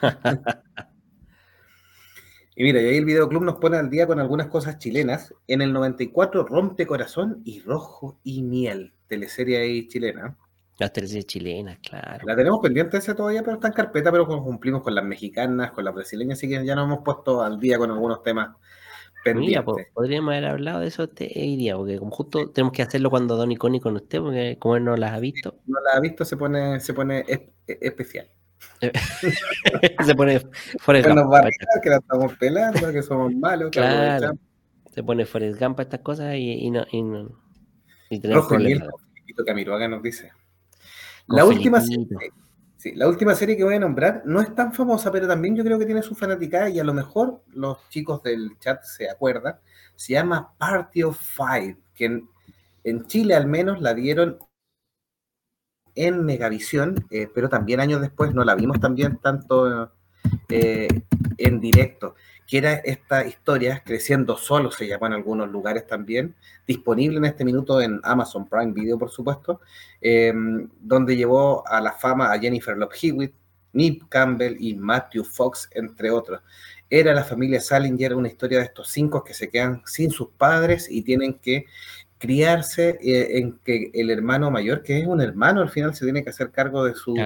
y 2.58 2.64
mira, 2.64 2.82
y 2.82 2.86
ahí 2.86 2.96
el 2.96 3.04
videoclub 3.04 3.44
nos 3.44 3.56
pone 3.58 3.76
al 3.76 3.88
día 3.88 4.08
con 4.08 4.18
algunas 4.18 4.48
cosas 4.48 4.78
chilenas. 4.78 5.32
En 5.46 5.62
el 5.62 5.72
94, 5.72 6.44
Rompe 6.44 6.88
Corazón 6.88 7.40
y 7.44 7.60
Rojo 7.60 8.18
y 8.24 8.42
Miel, 8.42 8.94
teleserie 9.06 9.58
ahí 9.58 9.86
chilena. 9.86 10.36
Las 10.78 10.92
teleseries 10.92 11.26
chilenas, 11.26 11.78
claro. 11.78 12.26
La 12.26 12.34
tenemos 12.34 12.58
pendiente 12.60 12.96
ese 12.96 13.14
todavía, 13.14 13.44
pero 13.44 13.54
está 13.54 13.68
en 13.68 13.74
carpeta, 13.74 14.10
pero 14.10 14.26
cumplimos 14.26 14.82
con 14.82 14.92
las 14.92 15.04
mexicanas, 15.04 15.70
con 15.70 15.84
las 15.84 15.94
brasileñas, 15.94 16.38
así 16.38 16.48
que 16.48 16.66
ya 16.66 16.74
nos 16.74 16.86
hemos 16.86 17.04
puesto 17.04 17.42
al 17.42 17.60
día 17.60 17.78
con 17.78 17.92
algunos 17.92 18.24
temas 18.24 18.50
Mira, 19.34 19.64
podríamos 19.64 20.32
haber 20.32 20.44
hablado 20.46 20.80
de 20.80 20.88
eso 20.88 21.04
este 21.04 21.26
día, 21.26 21.76
porque 21.76 21.98
como 21.98 22.10
justo 22.10 22.50
tenemos 22.50 22.72
que 22.72 22.82
hacerlo 22.82 23.10
cuando 23.10 23.36
Don 23.36 23.50
Iconi 23.50 23.80
con 23.80 23.96
usted, 23.96 24.20
porque 24.20 24.56
como 24.58 24.76
él 24.76 24.84
no 24.84 24.96
las 24.96 25.12
ha 25.12 25.20
visto. 25.20 25.56
No 25.66 25.80
las 25.80 25.96
ha 25.96 26.00
visto, 26.00 26.24
se 26.24 26.36
pone, 26.36 26.80
se 26.80 26.94
pone 26.94 27.24
e, 27.26 27.52
especial. 27.66 28.28
se 30.06 30.14
pone 30.14 30.40
Forrest 30.80 31.08
Gump. 31.08 31.32
Que 31.82 31.90
la 31.90 31.96
estamos 31.96 32.36
pelando, 32.36 32.92
que 32.92 33.02
somos 33.02 33.34
malos. 33.34 33.70
Claro. 33.70 34.38
se 34.92 35.02
pone 35.02 35.26
Forrest 35.26 35.60
Gump 35.60 35.80
estas 35.80 36.00
cosas 36.00 36.34
y, 36.36 36.52
y 36.52 36.70
no. 36.70 36.84
Y, 36.90 37.02
no, 37.02 37.28
y 38.10 38.20
tenemos 38.20 38.44
Rojo 38.44 38.56
problemas. 38.56 38.88
Camiroaga 39.46 39.88
nos 39.88 40.02
dice. 40.02 40.32
La 41.28 41.44
última, 41.44 41.80
Sí, 42.78 42.92
la 42.94 43.08
última 43.08 43.34
serie 43.34 43.56
que 43.56 43.64
voy 43.64 43.74
a 43.74 43.80
nombrar 43.80 44.22
no 44.24 44.40
es 44.40 44.54
tan 44.54 44.72
famosa, 44.72 45.10
pero 45.10 45.26
también 45.26 45.56
yo 45.56 45.64
creo 45.64 45.80
que 45.80 45.84
tiene 45.84 46.00
su 46.00 46.14
fanaticada 46.14 46.70
y 46.70 46.78
a 46.78 46.84
lo 46.84 46.94
mejor 46.94 47.42
los 47.48 47.76
chicos 47.88 48.22
del 48.22 48.56
chat 48.60 48.84
se 48.84 49.10
acuerdan. 49.10 49.56
Se 49.96 50.12
llama 50.12 50.54
Party 50.56 51.02
of 51.02 51.20
Five, 51.20 51.76
que 51.92 52.22
en, 52.84 53.06
Chile 53.08 53.34
al 53.34 53.48
menos 53.48 53.80
la 53.80 53.94
dieron 53.94 54.38
en 55.98 56.24
Megavisión, 56.24 57.06
eh, 57.10 57.28
pero 57.34 57.48
también 57.48 57.80
años 57.80 58.00
después 58.00 58.34
no 58.34 58.44
la 58.44 58.54
vimos 58.54 58.80
también 58.80 59.18
tanto 59.18 59.92
eh, 60.48 60.88
en 61.36 61.60
directo 61.60 62.14
que 62.48 62.56
era 62.56 62.72
esta 62.72 63.26
historia, 63.26 63.82
Creciendo 63.84 64.38
Solo 64.38 64.70
se 64.70 64.88
llama 64.88 65.08
en 65.08 65.12
algunos 65.12 65.50
lugares 65.50 65.86
también, 65.86 66.34
disponible 66.66 67.18
en 67.18 67.26
este 67.26 67.44
minuto 67.44 67.78
en 67.82 68.00
Amazon 68.02 68.48
Prime 68.48 68.72
Video, 68.72 68.98
por 68.98 69.10
supuesto, 69.10 69.60
em, 70.00 70.66
donde 70.80 71.14
llevó 71.14 71.62
a 71.68 71.78
la 71.82 71.92
fama 71.92 72.32
a 72.32 72.38
Jennifer 72.38 72.74
Love 72.74 72.94
Hewitt, 73.02 73.34
Nip 73.74 74.04
Campbell 74.08 74.56
y 74.58 74.74
Matthew 74.74 75.24
Fox, 75.24 75.68
entre 75.74 76.10
otros. 76.10 76.40
Era 76.88 77.12
la 77.12 77.22
familia 77.22 77.60
Salinger, 77.60 78.14
una 78.14 78.28
historia 78.28 78.60
de 78.60 78.64
estos 78.64 78.88
cinco 78.88 79.22
que 79.22 79.34
se 79.34 79.50
quedan 79.50 79.82
sin 79.84 80.10
sus 80.10 80.28
padres 80.30 80.88
y 80.90 81.02
tienen 81.02 81.34
que 81.34 81.66
criarse 82.18 82.98
eh, 83.00 83.38
en 83.38 83.58
que 83.64 83.90
el 83.94 84.10
hermano 84.10 84.50
mayor, 84.50 84.82
que 84.82 84.98
es 84.98 85.06
un 85.06 85.20
hermano, 85.20 85.60
al 85.62 85.70
final 85.70 85.94
se 85.94 86.04
tiene 86.04 86.22
que 86.22 86.30
hacer 86.30 86.50
cargo 86.50 86.84
de 86.84 86.94
sus 86.94 87.18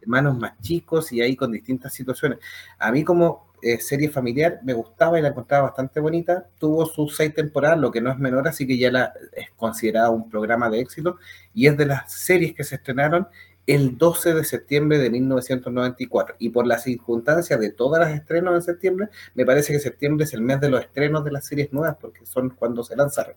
hermanos 0.00 0.38
más 0.38 0.58
chicos 0.60 1.12
y 1.12 1.20
ahí 1.20 1.36
con 1.36 1.52
distintas 1.52 1.92
situaciones. 1.92 2.38
A 2.78 2.90
mí 2.90 3.04
como 3.04 3.50
eh, 3.62 3.78
serie 3.78 4.08
familiar, 4.08 4.60
me 4.62 4.72
gustaba 4.72 5.18
y 5.18 5.22
la 5.22 5.28
encontraba 5.28 5.64
bastante 5.64 6.00
bonita. 6.00 6.46
Tuvo 6.58 6.86
sus 6.86 7.14
seis 7.14 7.34
temporadas, 7.34 7.78
lo 7.78 7.90
que 7.90 8.00
no 8.00 8.10
es 8.10 8.18
menor, 8.18 8.48
así 8.48 8.66
que 8.66 8.78
ya 8.78 8.90
la 8.90 9.12
es 9.32 9.50
considerada 9.56 10.10
un 10.10 10.30
programa 10.30 10.70
de 10.70 10.80
éxito 10.80 11.18
y 11.52 11.66
es 11.66 11.76
de 11.76 11.86
las 11.86 12.10
series 12.12 12.54
que 12.54 12.64
se 12.64 12.76
estrenaron 12.76 13.28
el 13.66 13.98
12 13.98 14.34
de 14.34 14.44
septiembre 14.44 14.98
de 14.98 15.10
1994. 15.10 16.36
Y 16.38 16.48
por 16.48 16.66
las 16.66 16.84
circunstancias 16.84 17.60
de 17.60 17.70
todas 17.70 18.00
las 18.00 18.14
estrenos 18.14 18.54
en 18.54 18.62
septiembre, 18.62 19.08
me 19.34 19.44
parece 19.44 19.72
que 19.72 19.78
septiembre 19.78 20.24
es 20.24 20.32
el 20.32 20.40
mes 20.40 20.60
de 20.60 20.70
los 20.70 20.80
estrenos 20.80 21.24
de 21.24 21.30
las 21.32 21.46
series 21.46 21.72
nuevas, 21.72 21.96
porque 22.00 22.24
son 22.24 22.50
cuando 22.50 22.82
se 22.82 22.96
lanzaron 22.96 23.34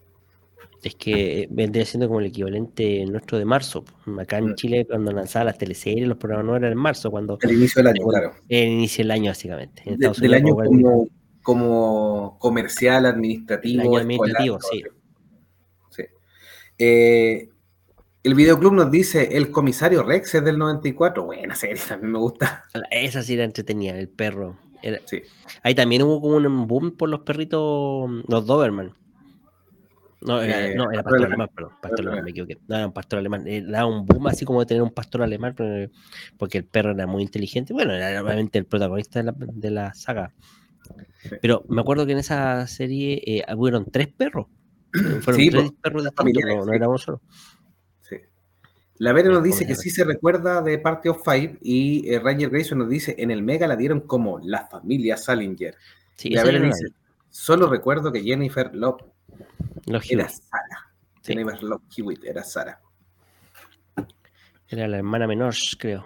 es 0.89 0.95
que 0.95 1.47
vendría 1.49 1.85
siendo 1.85 2.07
como 2.07 2.19
el 2.19 2.27
equivalente 2.27 3.05
nuestro 3.05 3.37
de 3.37 3.45
marzo. 3.45 3.85
Acá 4.19 4.37
en 4.37 4.49
mm. 4.49 4.55
Chile, 4.55 4.85
cuando 4.85 5.11
lanzaban 5.11 5.47
las 5.47 5.57
teleseries, 5.57 6.07
los 6.07 6.17
programas 6.17 6.45
no 6.45 6.55
eran 6.55 6.71
en 6.71 6.77
marzo, 6.77 7.09
cuando. 7.09 7.37
El 7.41 7.53
inicio 7.53 7.81
del 7.81 7.93
año, 7.93 8.05
claro. 8.07 8.33
El 8.49 8.69
inicio 8.69 9.03
del 9.03 9.11
año, 9.11 9.31
básicamente. 9.31 9.83
En 9.85 9.97
del 9.97 10.33
año 10.33 10.55
como, 10.55 11.07
como, 11.41 12.37
comercial, 12.39 13.05
administrativo. 13.05 13.81
El 13.81 13.87
año 13.87 13.97
administrativo, 13.97 14.59
sí. 14.61 14.83
sí. 15.89 16.03
Eh, 16.77 17.49
el 18.23 18.35
videoclub 18.35 18.73
nos 18.73 18.91
dice: 18.91 19.37
El 19.37 19.51
comisario 19.51 20.03
Rex 20.03 20.35
es 20.35 20.43
del 20.43 20.57
94. 20.57 21.23
Buena 21.23 21.55
serie, 21.55 21.81
también 21.87 22.11
me 22.11 22.19
gusta. 22.19 22.65
Esa 22.91 23.23
sí 23.23 23.35
era 23.35 23.45
entretenida, 23.45 23.97
el 23.97 24.09
perro. 24.09 24.57
sí. 25.05 25.21
Ahí 25.63 25.75
también 25.75 26.01
hubo 26.01 26.19
como 26.19 26.35
un 26.35 26.67
boom 26.67 26.97
por 26.97 27.09
los 27.09 27.21
perritos, 27.21 28.09
los 28.27 28.45
Doberman. 28.45 28.93
No, 30.25 30.41
era, 30.41 30.67
eh, 30.67 30.75
no, 30.75 30.91
era 30.91 31.03
pastor 31.03 31.25
alemán, 31.25 31.49
perdón, 31.53 31.73
pastor 31.81 31.99
alemán, 32.01 32.23
me 32.23 32.31
equivoqué. 32.31 32.57
No, 32.67 32.75
era 32.75 32.87
un 32.87 32.93
pastor 32.93 33.19
alemán. 33.19 33.47
Eh, 33.47 33.65
era 33.67 33.85
un 33.85 34.05
boom 34.05 34.27
así 34.27 34.45
como 34.45 34.61
de 34.61 34.65
tener 34.65 34.81
un 34.81 34.91
pastor 34.93 35.21
alemán, 35.21 35.55
porque 36.37 36.57
el 36.59 36.65
perro 36.65 36.91
era 36.91 37.07
muy 37.07 37.23
inteligente. 37.23 37.73
Bueno, 37.73 37.93
era 37.93 38.21
obviamente 38.21 38.59
el 38.59 38.65
protagonista 38.65 39.19
de 39.19 39.25
la, 39.25 39.35
de 39.37 39.71
la 39.71 39.93
saga. 39.93 40.33
Pero 41.41 41.63
me 41.67 41.81
acuerdo 41.81 42.05
que 42.05 42.13
en 42.13 42.19
esa 42.19 42.65
serie 42.67 43.21
eh, 43.25 43.43
hubieron 43.55 43.85
tres 43.91 44.07
perros. 44.07 44.47
Fueron 45.21 45.21
tres 45.21 45.51
pues, 45.51 45.71
perros 45.81 46.03
distintos, 46.03 46.43
no, 46.45 46.65
no 46.65 46.73
era 46.73 46.87
uno 46.87 46.97
solo. 46.97 47.21
Sí. 48.01 48.17
La 48.97 49.13
Vera 49.13 49.29
nos 49.29 49.43
dice 49.43 49.65
que 49.65 49.75
sí 49.75 49.89
se 49.89 50.03
recuerda 50.03 50.61
de 50.61 50.77
Party 50.77 51.09
of 51.09 51.23
Five 51.23 51.57
y 51.61 52.17
Ranger 52.17 52.49
Grayson 52.49 52.77
nos 52.77 52.89
dice 52.89 53.15
en 53.17 53.31
el 53.31 53.41
Mega 53.41 53.67
la 53.67 53.75
dieron 53.75 54.01
como 54.01 54.39
la 54.39 54.67
familia 54.67 55.17
Salinger. 55.17 55.75
Sí, 56.15 56.29
la 56.29 56.43
Vera 56.43 56.59
dice, 56.59 56.89
solo 57.29 57.67
recuerdo 57.67 58.11
que 58.11 58.21
Jennifer 58.21 58.73
Era 59.85 60.29
Sara. 60.29 60.93
Jennifer 61.23 61.63
Love 61.63 61.83
Hewitt 61.95 62.23
era 62.25 62.43
Sara. 62.43 62.81
Era 64.67 64.87
la 64.87 64.97
hermana 64.97 65.27
menor, 65.27 65.53
creo. 65.77 66.05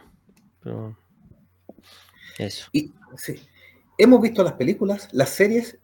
Eso. 2.38 2.70
Y, 2.72 2.94
sí. 3.16 3.40
Hemos 3.98 4.22
visto 4.22 4.44
las 4.44 4.54
películas, 4.54 5.08
las 5.12 5.30
series, 5.30 5.80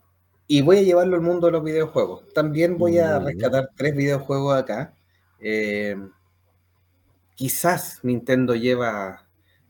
y 0.47 0.61
voy 0.61 0.77
a 0.77 0.81
llevarlo 0.81 1.15
al 1.15 1.21
mundo 1.21 1.47
de 1.47 1.53
los 1.53 1.63
videojuegos. 1.63 2.31
También 2.33 2.77
voy 2.77 2.99
a 2.99 3.19
rescatar 3.19 3.69
tres 3.75 3.95
videojuegos 3.95 4.55
acá. 4.55 4.93
Eh, 5.39 5.95
quizás 7.35 7.99
Nintendo 8.03 8.53
lleva 8.53 9.25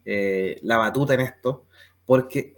eh, 0.05 0.59
la 0.63 0.77
batuta 0.77 1.13
en 1.13 1.21
esto, 1.21 1.65
porque 2.05 2.55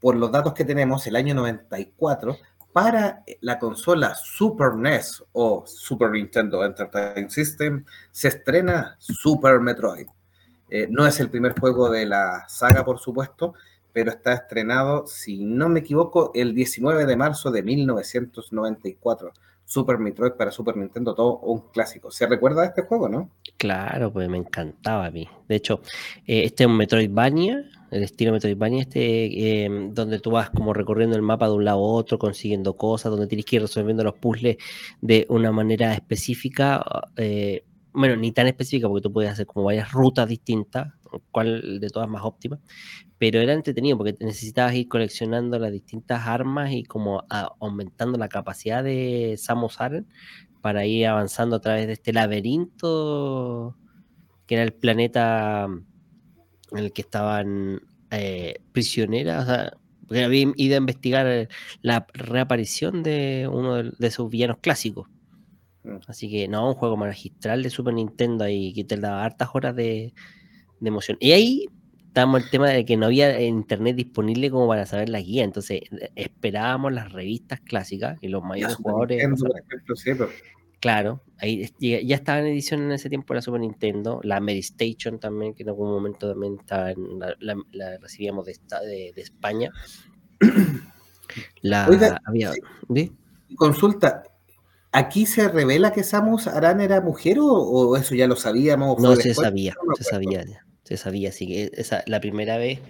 por 0.00 0.16
los 0.16 0.32
datos 0.32 0.54
que 0.54 0.64
tenemos, 0.64 1.06
el 1.06 1.16
año 1.16 1.34
94 1.34 2.38
para 2.72 3.24
la 3.40 3.58
consola 3.58 4.14
Super 4.14 4.74
NES 4.74 5.24
o 5.32 5.64
Super 5.66 6.10
Nintendo 6.10 6.64
Entertainment 6.64 7.30
System 7.30 7.84
se 8.10 8.28
estrena 8.28 8.96
Super 8.98 9.60
Metroid. 9.60 10.06
Eh, 10.68 10.86
no 10.88 11.06
es 11.06 11.18
el 11.18 11.30
primer 11.30 11.58
juego 11.58 11.90
de 11.90 12.06
la 12.06 12.44
saga, 12.48 12.84
por 12.84 13.00
supuesto, 13.00 13.54
pero 13.92 14.10
está 14.10 14.32
estrenado, 14.34 15.06
si 15.06 15.44
no 15.44 15.68
me 15.68 15.80
equivoco, 15.80 16.30
el 16.34 16.54
19 16.54 17.06
de 17.06 17.16
marzo 17.16 17.50
de 17.50 17.62
1994. 17.62 19.32
Super 19.70 19.98
Metroid 19.98 20.32
para 20.32 20.50
Super 20.50 20.76
Nintendo, 20.76 21.14
todo 21.14 21.38
un 21.38 21.60
clásico. 21.70 22.10
¿Se 22.10 22.26
recuerda 22.26 22.62
de 22.62 22.66
este 22.66 22.82
juego, 22.82 23.08
no? 23.08 23.30
Claro, 23.56 24.12
pues 24.12 24.28
me 24.28 24.36
encantaba 24.36 25.06
a 25.06 25.12
mí. 25.12 25.28
De 25.48 25.54
hecho, 25.54 25.80
eh, 26.26 26.42
este 26.42 26.64
es 26.64 26.66
un 26.66 26.76
Metroidvania, 26.76 27.70
el 27.92 28.02
estilo 28.02 28.32
Metroidvania, 28.32 28.82
este, 28.82 29.64
em, 29.64 29.94
donde 29.94 30.18
tú 30.18 30.32
vas 30.32 30.50
como 30.50 30.74
recorriendo 30.74 31.14
el 31.14 31.22
mapa 31.22 31.46
de 31.46 31.54
un 31.54 31.64
lado 31.64 31.78
a 31.78 31.82
otro, 31.82 32.18
consiguiendo 32.18 32.76
cosas, 32.76 33.12
donde 33.12 33.28
tienes 33.28 33.44
que 33.44 33.56
ir 33.56 33.62
resolviendo 33.62 34.02
los 34.02 34.14
puzzles 34.14 34.56
de 35.00 35.24
una 35.28 35.52
manera 35.52 35.94
específica. 35.94 36.84
Eh, 37.16 37.62
bueno, 37.92 38.16
ni 38.16 38.32
tan 38.32 38.48
específica, 38.48 38.88
porque 38.88 39.02
tú 39.02 39.12
puedes 39.12 39.30
hacer 39.30 39.46
como 39.46 39.66
varias 39.66 39.92
rutas 39.92 40.28
distintas, 40.28 40.92
cuál 41.30 41.78
de 41.78 41.88
todas 41.90 42.08
más 42.08 42.24
óptima, 42.24 42.58
pero 43.20 43.40
era 43.40 43.52
entretenido 43.52 43.98
porque 43.98 44.16
necesitabas 44.20 44.74
ir 44.74 44.88
coleccionando 44.88 45.58
las 45.58 45.70
distintas 45.70 46.26
armas 46.26 46.72
y 46.72 46.84
como 46.84 47.22
aumentando 47.28 48.18
la 48.18 48.28
capacidad 48.28 48.82
de 48.82 49.36
Samus 49.36 49.78
Aran 49.80 50.08
para 50.62 50.86
ir 50.86 51.06
avanzando 51.06 51.56
a 51.56 51.60
través 51.60 51.86
de 51.86 51.92
este 51.92 52.14
laberinto 52.14 53.76
que 54.46 54.54
era 54.54 54.64
el 54.64 54.72
planeta 54.72 55.68
en 56.72 56.78
el 56.78 56.92
que 56.94 57.02
estaban 57.02 57.82
eh, 58.10 58.62
prisioneras, 58.72 59.44
o 59.44 59.46
sea, 59.46 59.72
porque 60.06 60.24
había 60.24 60.52
ido 60.56 60.74
a 60.74 60.78
investigar 60.78 61.48
la 61.82 62.06
reaparición 62.14 63.02
de 63.02 63.48
uno 63.52 63.76
de, 63.76 63.92
de 63.98 64.10
sus 64.10 64.30
villanos 64.30 64.56
clásicos. 64.62 65.08
Mm. 65.82 65.96
Así 66.08 66.30
que 66.30 66.48
no, 66.48 66.68
un 66.68 66.74
juego 66.74 66.96
magistral 66.96 67.62
de 67.62 67.70
Super 67.70 67.94
Nintendo 67.94 68.48
y 68.48 68.72
que 68.72 68.84
te 68.84 68.96
daba 68.96 69.24
hartas 69.24 69.50
horas 69.52 69.76
de, 69.76 70.14
emoción. 70.80 71.18
Y 71.20 71.32
ahí 71.32 71.66
estábamos 72.10 72.42
el 72.42 72.50
tema 72.50 72.68
de 72.68 72.84
que 72.84 72.96
no 72.96 73.06
había 73.06 73.40
internet 73.40 73.94
disponible 73.94 74.50
como 74.50 74.66
para 74.66 74.84
saber 74.84 75.08
la 75.08 75.20
guía. 75.20 75.44
Entonces 75.44 75.82
esperábamos 76.16 76.92
las 76.92 77.12
revistas 77.12 77.60
clásicas 77.60 78.18
y 78.20 78.26
los 78.26 78.42
mayores 78.42 78.76
jugadores. 78.76 79.22
Claro, 80.80 81.22
ahí 81.36 81.70
ya 81.78 82.16
estaba 82.16 82.40
en 82.40 82.46
edición 82.46 82.82
en 82.82 82.92
ese 82.92 83.08
tiempo 83.08 83.32
la 83.34 83.42
Super 83.42 83.60
Nintendo, 83.60 84.20
la 84.24 84.40
Medistation 84.40 85.20
también, 85.20 85.54
que 85.54 85.62
en 85.62 85.68
algún 85.68 85.90
momento 85.90 86.28
también 86.28 86.56
estaba 86.58 86.90
en 86.90 87.20
la, 87.20 87.98
recibíamos 87.98 88.46
de, 88.46 88.58
de, 88.86 89.12
de 89.14 89.22
España. 89.22 89.70
La 91.60 91.84
había, 92.24 92.52
Consulta, 93.56 94.24
¿Aquí 94.90 95.26
se 95.26 95.46
revela 95.48 95.92
que 95.92 96.02
Samus 96.02 96.48
Aran 96.48 96.80
era 96.80 97.00
mujer 97.00 97.38
o, 97.40 97.96
eso 97.96 98.16
ya 98.16 98.26
lo 98.26 98.34
sabíamos? 98.34 98.98
No, 99.00 99.14
se 99.14 99.32
sabía, 99.34 99.76
se 99.96 100.02
sabía, 100.02 100.42
se 100.42 100.44
sabía. 100.44 100.69
Así 100.90 101.46
que 101.46 101.70
esa, 101.74 102.02
la 102.06 102.20
primera 102.20 102.56
vez, 102.58 102.80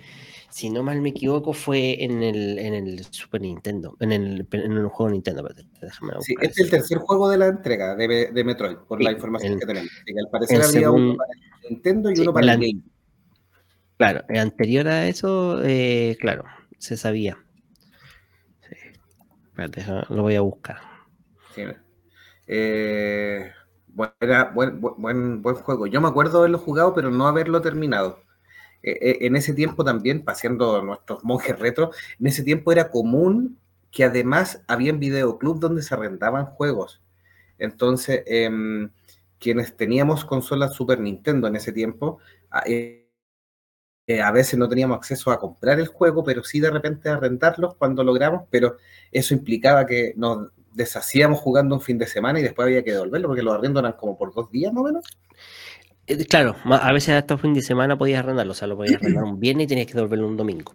si 0.51 0.71
no 0.71 0.83
mal 0.83 1.01
me 1.01 1.11
equivoco, 1.11 1.53
fue 1.53 2.03
en 2.03 2.23
el, 2.23 2.59
en 2.59 2.75
el 2.75 3.05
Super 3.05 3.41
Nintendo, 3.41 3.97
en 4.01 4.13
el, 4.13 4.49
en 4.51 4.73
el 4.73 4.87
juego 4.89 5.11
Nintendo. 5.11 5.49
Déjame 5.81 6.13
sí, 6.21 6.35
este 6.41 6.63
es 6.63 6.67
el 6.67 6.71
tercer 6.71 6.99
juego 6.99 7.31
de 7.31 7.39
la 7.39 7.47
entrega 7.47 7.95
de, 7.95 8.31
de 8.33 8.45
Metroid, 8.45 8.77
por 8.89 9.03
la 9.03 9.13
información 9.13 9.59
que 9.59 9.67
tenemos. 9.67 9.91
al 10.07 10.31
parecer 10.31 10.63
había 10.63 10.91
uno 10.91 11.17
para 11.17 11.33
Nintendo 11.69 12.11
y 12.11 12.21
uno 12.21 12.33
para 12.33 12.55
el 12.55 12.61
Game. 12.61 12.83
Claro, 13.97 14.25
anterior 14.29 14.89
a 14.89 15.09
eso, 15.09 15.63
eh, 15.63 16.17
claro, 16.21 16.45
se 16.79 16.97
sabía. 16.97 17.39
Espérate, 19.49 19.85
lo 20.09 20.23
voy 20.23 20.37
a 20.37 20.41
buscar. 20.41 20.79
Sí, 21.55 21.63
eh, 24.21 24.45
buen, 24.55 24.81
buen, 24.81 25.43
buen, 25.43 25.57
juego. 25.57 25.87
Yo 25.87 26.01
me 26.01 26.09
acuerdo 26.09 26.39
haberlo 26.39 26.59
jugado, 26.59 26.95
pero 26.95 27.11
no 27.11 27.27
haberlo 27.27 27.61
terminado. 27.61 28.23
Eh, 28.83 28.99
eh, 29.01 29.19
en 29.23 29.37
ese 29.37 29.55
tiempo 29.55 29.85
también, 29.85 30.25
paseando 30.25 30.83
nuestros 30.83 31.25
monjes 31.25 31.59
retro, 31.59 31.91
en 32.19 32.27
ese 32.27 32.43
tiempo 32.43 32.73
era 32.73 32.91
común 32.91 33.59
que 33.91 34.05
además 34.05 34.63
había 34.69 34.93
videoclub 34.93 35.61
donde 35.61 35.83
se 35.83 35.95
arrendaban 35.95 36.47
juegos. 36.47 37.03
Entonces, 37.59 38.23
em, 38.27 38.91
quienes 39.39 39.77
teníamos 39.77 40.25
consolas 40.25 40.75
Super 40.75 41.01
Nintendo 41.01 41.49
en 41.49 41.57
ese 41.57 41.73
tiempo, 41.73 42.19
a, 42.51 42.65
a 44.25 44.33
veces 44.33 44.59
no 44.59 44.69
teníamos 44.69 44.97
acceso 44.97 45.31
a 45.31 45.39
comprar 45.39 45.79
el 45.79 45.89
juego, 45.89 46.25
pero 46.25 46.43
sí 46.43 46.61
de 46.61 46.71
repente 46.71 47.09
a 47.09 47.15
arrendarlos 47.15 47.75
cuando 47.77 48.03
logramos, 48.05 48.45
pero 48.51 48.77
eso 49.13 49.35
implicaba 49.35 49.87
que 49.87 50.15
nos 50.17 50.49
deshacíamos 50.73 51.39
jugando 51.39 51.75
un 51.75 51.81
fin 51.81 51.99
de 51.99 52.07
semana 52.07 52.41
y 52.41 52.43
después 52.43 52.67
había 52.67 52.83
que 52.83 52.93
devolverlo 52.93 53.29
porque 53.29 53.43
los 53.43 53.55
arriendos 53.55 53.83
eran 53.83 53.95
como 53.95 54.17
por 54.17 54.35
dos 54.35 54.51
días 54.51 54.73
más 54.73 54.83
o 54.83 54.85
menos. 54.85 55.05
Eh, 56.11 56.25
claro, 56.27 56.57
a 56.65 56.93
veces 56.93 57.11
hasta 57.11 57.35
un 57.35 57.41
fin 57.41 57.55
de 57.55 57.63
semana 57.63 57.97
podías 57.97 58.19
arrendarlo, 58.19 58.51
o 58.51 58.55
sea, 58.55 58.67
lo 58.67 58.77
podías 58.77 58.97
arrendar 58.97 59.23
un 59.23 59.39
viernes 59.39 59.65
y 59.65 59.69
tenías 59.69 59.87
que 59.87 59.95
devolverlo 59.95 60.27
un 60.27 60.37
domingo. 60.37 60.75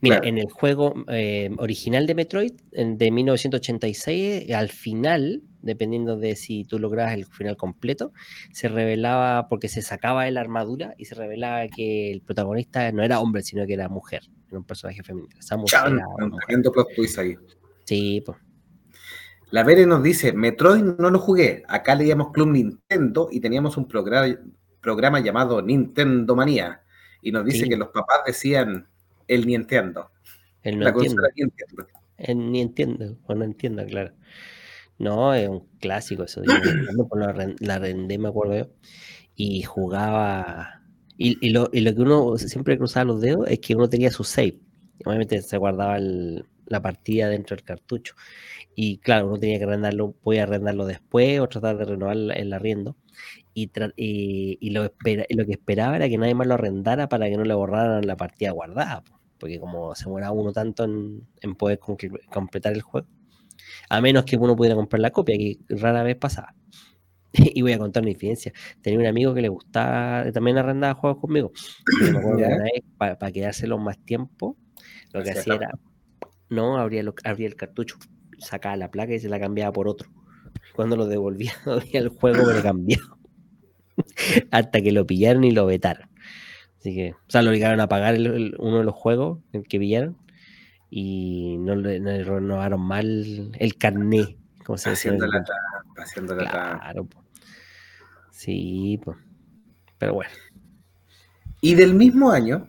Mira, 0.00 0.20
en 0.24 0.38
el 0.38 0.50
juego 0.50 0.94
eh, 1.08 1.50
original 1.58 2.06
de 2.06 2.14
Metroid, 2.16 2.52
de 2.72 3.10
1986, 3.12 4.50
al 4.50 4.70
final, 4.70 5.42
dependiendo 5.60 6.16
de 6.16 6.34
si 6.34 6.64
tú 6.64 6.80
lograbas 6.80 7.14
el 7.14 7.26
final 7.26 7.56
completo, 7.56 8.12
se 8.52 8.68
revelaba, 8.68 9.48
porque 9.48 9.68
se 9.68 9.82
sacaba 9.82 10.24
de 10.24 10.32
la 10.32 10.40
armadura 10.40 10.94
y 10.98 11.04
se 11.04 11.14
revelaba 11.14 11.68
que 11.68 12.10
el 12.10 12.20
protagonista 12.20 12.90
no 12.90 13.04
era 13.04 13.20
hombre, 13.20 13.42
sino 13.42 13.64
que 13.66 13.74
era 13.74 13.88
mujer, 13.88 14.22
era 14.48 14.58
un 14.58 14.64
personaje 14.64 15.04
femenino. 15.04 15.36
Sí, 17.84 18.20
pues. 18.26 18.38
La 19.52 19.64
Vere 19.64 19.84
nos 19.84 20.02
dice, 20.02 20.32
Metroid 20.32 20.82
no 20.82 21.10
lo 21.10 21.18
jugué, 21.18 21.62
acá 21.68 21.94
leíamos 21.94 22.32
Club 22.32 22.48
Nintendo 22.48 23.28
y 23.30 23.38
teníamos 23.38 23.76
un 23.76 23.86
programa, 23.86 24.34
programa 24.80 25.20
llamado 25.20 25.60
Nintendo 25.60 26.34
Manía. 26.34 26.80
Y 27.20 27.32
nos 27.32 27.44
dice 27.44 27.68
que 27.68 27.76
los 27.76 27.88
papás 27.88 28.22
decían 28.26 28.88
el 29.28 29.46
Nintendo. 29.46 30.10
El 30.62 30.78
no 30.78 30.84
la 30.86 30.90
entiendo. 30.90 31.22
Nintendo. 31.36 31.86
El 32.16 32.50
ni 32.50 32.60
entiendo, 32.62 33.18
o 33.26 33.34
no 33.34 33.44
entiendo, 33.44 33.84
claro. 33.84 34.14
No, 34.98 35.34
es 35.34 35.48
un 35.48 35.66
clásico 35.80 36.22
eso. 36.22 36.40
la, 36.44 37.54
la 37.58 37.78
rendé, 37.78 38.16
me 38.16 38.28
acuerdo 38.28 38.56
yo. 38.56 38.70
Y 39.34 39.62
jugaba. 39.62 40.80
Y, 41.18 41.50
lo, 41.50 41.68
y, 41.72 41.82
lo, 41.82 41.94
que 41.94 42.00
uno 42.00 42.38
siempre 42.38 42.78
cruzaba 42.78 43.04
los 43.04 43.20
dedos 43.20 43.46
es 43.48 43.58
que 43.58 43.74
uno 43.74 43.88
tenía 43.88 44.10
su 44.10 44.24
save. 44.24 44.58
Obviamente 45.04 45.42
se 45.42 45.58
guardaba 45.58 45.98
la 45.98 46.80
partida 46.80 47.28
dentro 47.28 47.54
del 47.54 47.64
cartucho. 47.64 48.14
Y 48.74 48.98
claro, 48.98 49.28
uno 49.28 49.38
tenía 49.38 49.58
que 49.58 49.64
arrendarlo, 49.64 50.12
podía 50.12 50.44
arrendarlo 50.44 50.86
después 50.86 51.40
o 51.40 51.48
tratar 51.48 51.76
de 51.76 51.84
renovar 51.84 52.16
el 52.16 52.52
arriendo. 52.52 52.96
Y, 53.54 53.70
y, 53.96 54.70
lo, 54.70 54.84
espera, 54.84 55.26
lo 55.28 55.44
que 55.44 55.52
esperaba 55.52 55.96
era 55.96 56.08
que 56.08 56.16
nadie 56.16 56.34
más 56.34 56.46
lo 56.46 56.54
arrendara 56.54 57.08
para 57.08 57.28
que 57.28 57.36
no 57.36 57.44
le 57.44 57.54
borraran 57.54 58.06
la 58.06 58.16
partida 58.16 58.50
guardada. 58.50 59.04
Porque 59.38 59.60
como 59.60 59.94
se 59.94 60.08
muera 60.08 60.30
uno 60.30 60.52
tanto 60.52 60.84
en, 60.84 61.54
poder 61.56 61.78
completar 62.30 62.72
el 62.72 62.82
juego, 62.82 63.06
a 63.90 64.00
menos 64.00 64.24
que 64.24 64.36
uno 64.36 64.56
pudiera 64.56 64.76
comprar 64.76 65.00
la 65.00 65.10
copia, 65.10 65.36
que 65.36 65.58
rara 65.68 66.02
vez 66.02 66.16
pasaba. 66.16 66.54
y 67.32 67.62
voy 67.62 67.72
a 67.72 67.78
contar 67.78 68.02
una 68.02 68.12
infidencia. 68.12 68.52
Tenía 68.80 69.00
un 69.00 69.06
amigo 69.06 69.34
que 69.34 69.42
le 69.42 69.48
gustaba, 69.48 70.30
también 70.32 70.58
arrendaba 70.58 70.94
juegos 70.94 71.20
conmigo. 71.20 71.52
para, 72.98 73.32
quedárselo 73.32 73.78
más 73.78 73.98
tiempo, 73.98 74.56
lo 75.12 75.22
que 75.22 75.32
hacía 75.32 75.54
era, 75.54 75.70
no, 76.48 76.78
abría, 76.78 77.04
abría 77.24 77.48
el 77.48 77.56
cartucho, 77.56 77.96
sacaba 78.42 78.76
la 78.76 78.90
placa 78.90 79.14
y 79.14 79.20
se 79.20 79.28
la 79.28 79.40
cambiaba 79.40 79.72
por 79.72 79.88
otro. 79.88 80.10
Cuando 80.74 80.96
lo 80.96 81.06
devolvía, 81.06 81.52
el 81.92 82.08
juego 82.08 82.50
lo 82.50 82.62
cambiaba. 82.62 83.16
Hasta 84.50 84.80
que 84.80 84.92
lo 84.92 85.06
pillaron 85.06 85.44
y 85.44 85.50
lo 85.50 85.66
vetaron. 85.66 86.08
Así 86.78 86.94
que, 86.94 87.12
o 87.12 87.30
sea, 87.30 87.42
lo 87.42 87.50
obligaron 87.50 87.80
a 87.80 87.88
pagar 87.88 88.16
uno 88.16 88.78
de 88.78 88.84
los 88.84 88.94
juegos 88.94 89.38
el 89.52 89.62
que 89.64 89.78
pillaron 89.78 90.16
y 90.90 91.56
no 91.58 91.76
le, 91.76 92.00
renovaron 92.24 92.80
mal 92.80 93.52
el 93.58 93.76
carné. 93.76 94.36
Como 94.64 94.76
se 94.76 94.90
haciendo 94.90 95.26
la 95.26 95.44
haciendo 95.96 96.34
la 96.34 96.50
Claro, 96.50 97.08
Sí, 98.30 99.00
pues. 99.04 99.16
Pero 99.98 100.14
bueno. 100.14 100.30
Y 101.60 101.76
del 101.76 101.94
mismo 101.94 102.32
año, 102.32 102.68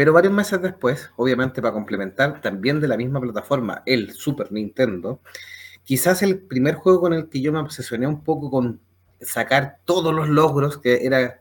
pero 0.00 0.14
varios 0.14 0.32
meses 0.32 0.62
después, 0.62 1.10
obviamente 1.16 1.60
para 1.60 1.74
complementar, 1.74 2.40
también 2.40 2.80
de 2.80 2.88
la 2.88 2.96
misma 2.96 3.20
plataforma, 3.20 3.82
el 3.84 4.12
Super 4.12 4.50
Nintendo, 4.50 5.20
quizás 5.84 6.22
el 6.22 6.40
primer 6.40 6.76
juego 6.76 7.02
con 7.02 7.12
el 7.12 7.28
que 7.28 7.42
yo 7.42 7.52
me 7.52 7.58
obsesioné 7.58 8.06
un 8.06 8.24
poco 8.24 8.50
con 8.50 8.80
sacar 9.20 9.80
todos 9.84 10.14
los 10.14 10.30
logros, 10.30 10.78
que 10.78 11.04
era, 11.04 11.38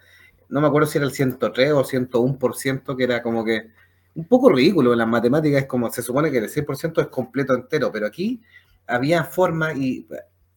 no 0.50 0.60
me 0.60 0.68
acuerdo 0.68 0.90
si 0.90 0.98
era 0.98 1.08
el 1.08 1.14
103 1.14 1.72
o 1.72 1.86
101%, 1.86 2.98
que 2.98 3.04
era 3.06 3.24
como 3.24 3.46
que 3.46 3.70
un 4.16 4.28
poco 4.28 4.50
ridículo. 4.50 4.92
En 4.92 5.00
las 5.00 5.08
matemáticas 5.08 5.62
es 5.62 5.68
como, 5.70 5.90
se 5.90 6.02
supone 6.02 6.30
que 6.30 6.40
el 6.40 6.50
100% 6.50 7.00
es 7.00 7.08
completo 7.08 7.54
entero, 7.54 7.90
pero 7.94 8.08
aquí 8.08 8.42
había 8.88 9.24
forma 9.24 9.72
y 9.72 10.06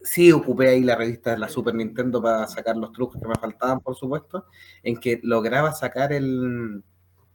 sí 0.01 0.29
ocupé 0.33 0.67
ahí 0.67 0.83
la 0.83 0.97
revista 0.97 1.31
de 1.31 1.37
la 1.37 1.47
Super 1.47 1.73
Nintendo 1.73 2.21
para 2.21 2.47
sacar 2.47 2.75
los 2.75 2.91
trucos 2.91 3.21
que 3.21 3.29
me 3.29 3.35
faltaban, 3.35 3.79
por 3.79 3.95
supuesto, 3.95 4.47
en 4.83 4.97
que 4.97 5.21
lograba 5.23 5.71
sacar 5.71 6.11
el 6.11 6.83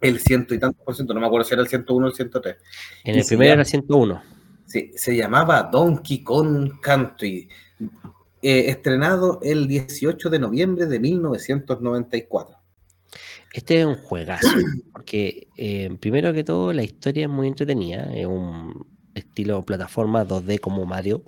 el 0.00 0.20
ciento 0.20 0.54
y 0.54 0.58
tantos 0.58 0.84
por 0.84 0.94
ciento, 0.94 1.14
no 1.14 1.20
me 1.20 1.26
acuerdo 1.26 1.44
si 1.44 1.54
era 1.54 1.62
el 1.62 1.68
101 1.68 2.06
o 2.06 2.08
el 2.08 2.14
103. 2.14 2.56
En 3.04 3.18
el 3.18 3.24
primero 3.24 3.52
era 3.52 3.62
el 3.62 3.66
101. 3.66 4.22
Sí, 4.66 4.92
se 4.94 5.16
llamaba 5.16 5.62
Donkey 5.62 6.22
Kong 6.22 6.80
Country, 6.80 7.48
eh, 8.42 8.64
estrenado 8.68 9.40
el 9.42 9.66
18 9.66 10.30
de 10.30 10.38
noviembre 10.38 10.86
de 10.86 11.00
1994. 11.00 12.56
Este 13.52 13.80
es 13.80 13.86
un 13.86 13.96
juegazo, 13.96 14.46
porque 14.92 15.48
eh, 15.56 15.96
primero 16.00 16.32
que 16.32 16.44
todo 16.44 16.72
la 16.72 16.82
historia 16.82 17.24
es 17.24 17.30
muy 17.30 17.48
entretenida, 17.48 18.12
es 18.14 18.26
un 18.26 18.86
estilo 19.14 19.64
plataforma 19.64 20.26
2D 20.26 20.60
como 20.60 20.84
Mario, 20.84 21.24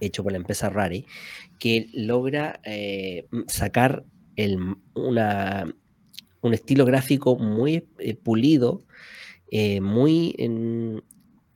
hecho 0.00 0.22
por 0.22 0.32
la 0.32 0.38
empresa 0.38 0.70
Rare, 0.70 1.04
que 1.58 1.88
logra 1.92 2.60
eh, 2.64 3.26
sacar 3.46 4.04
el, 4.36 4.76
una, 4.94 5.74
un 6.44 6.52
estilo 6.52 6.84
gráfico 6.84 7.36
muy 7.36 7.88
eh, 7.98 8.14
pulido, 8.16 8.82
eh, 9.50 9.80
muy 9.80 10.36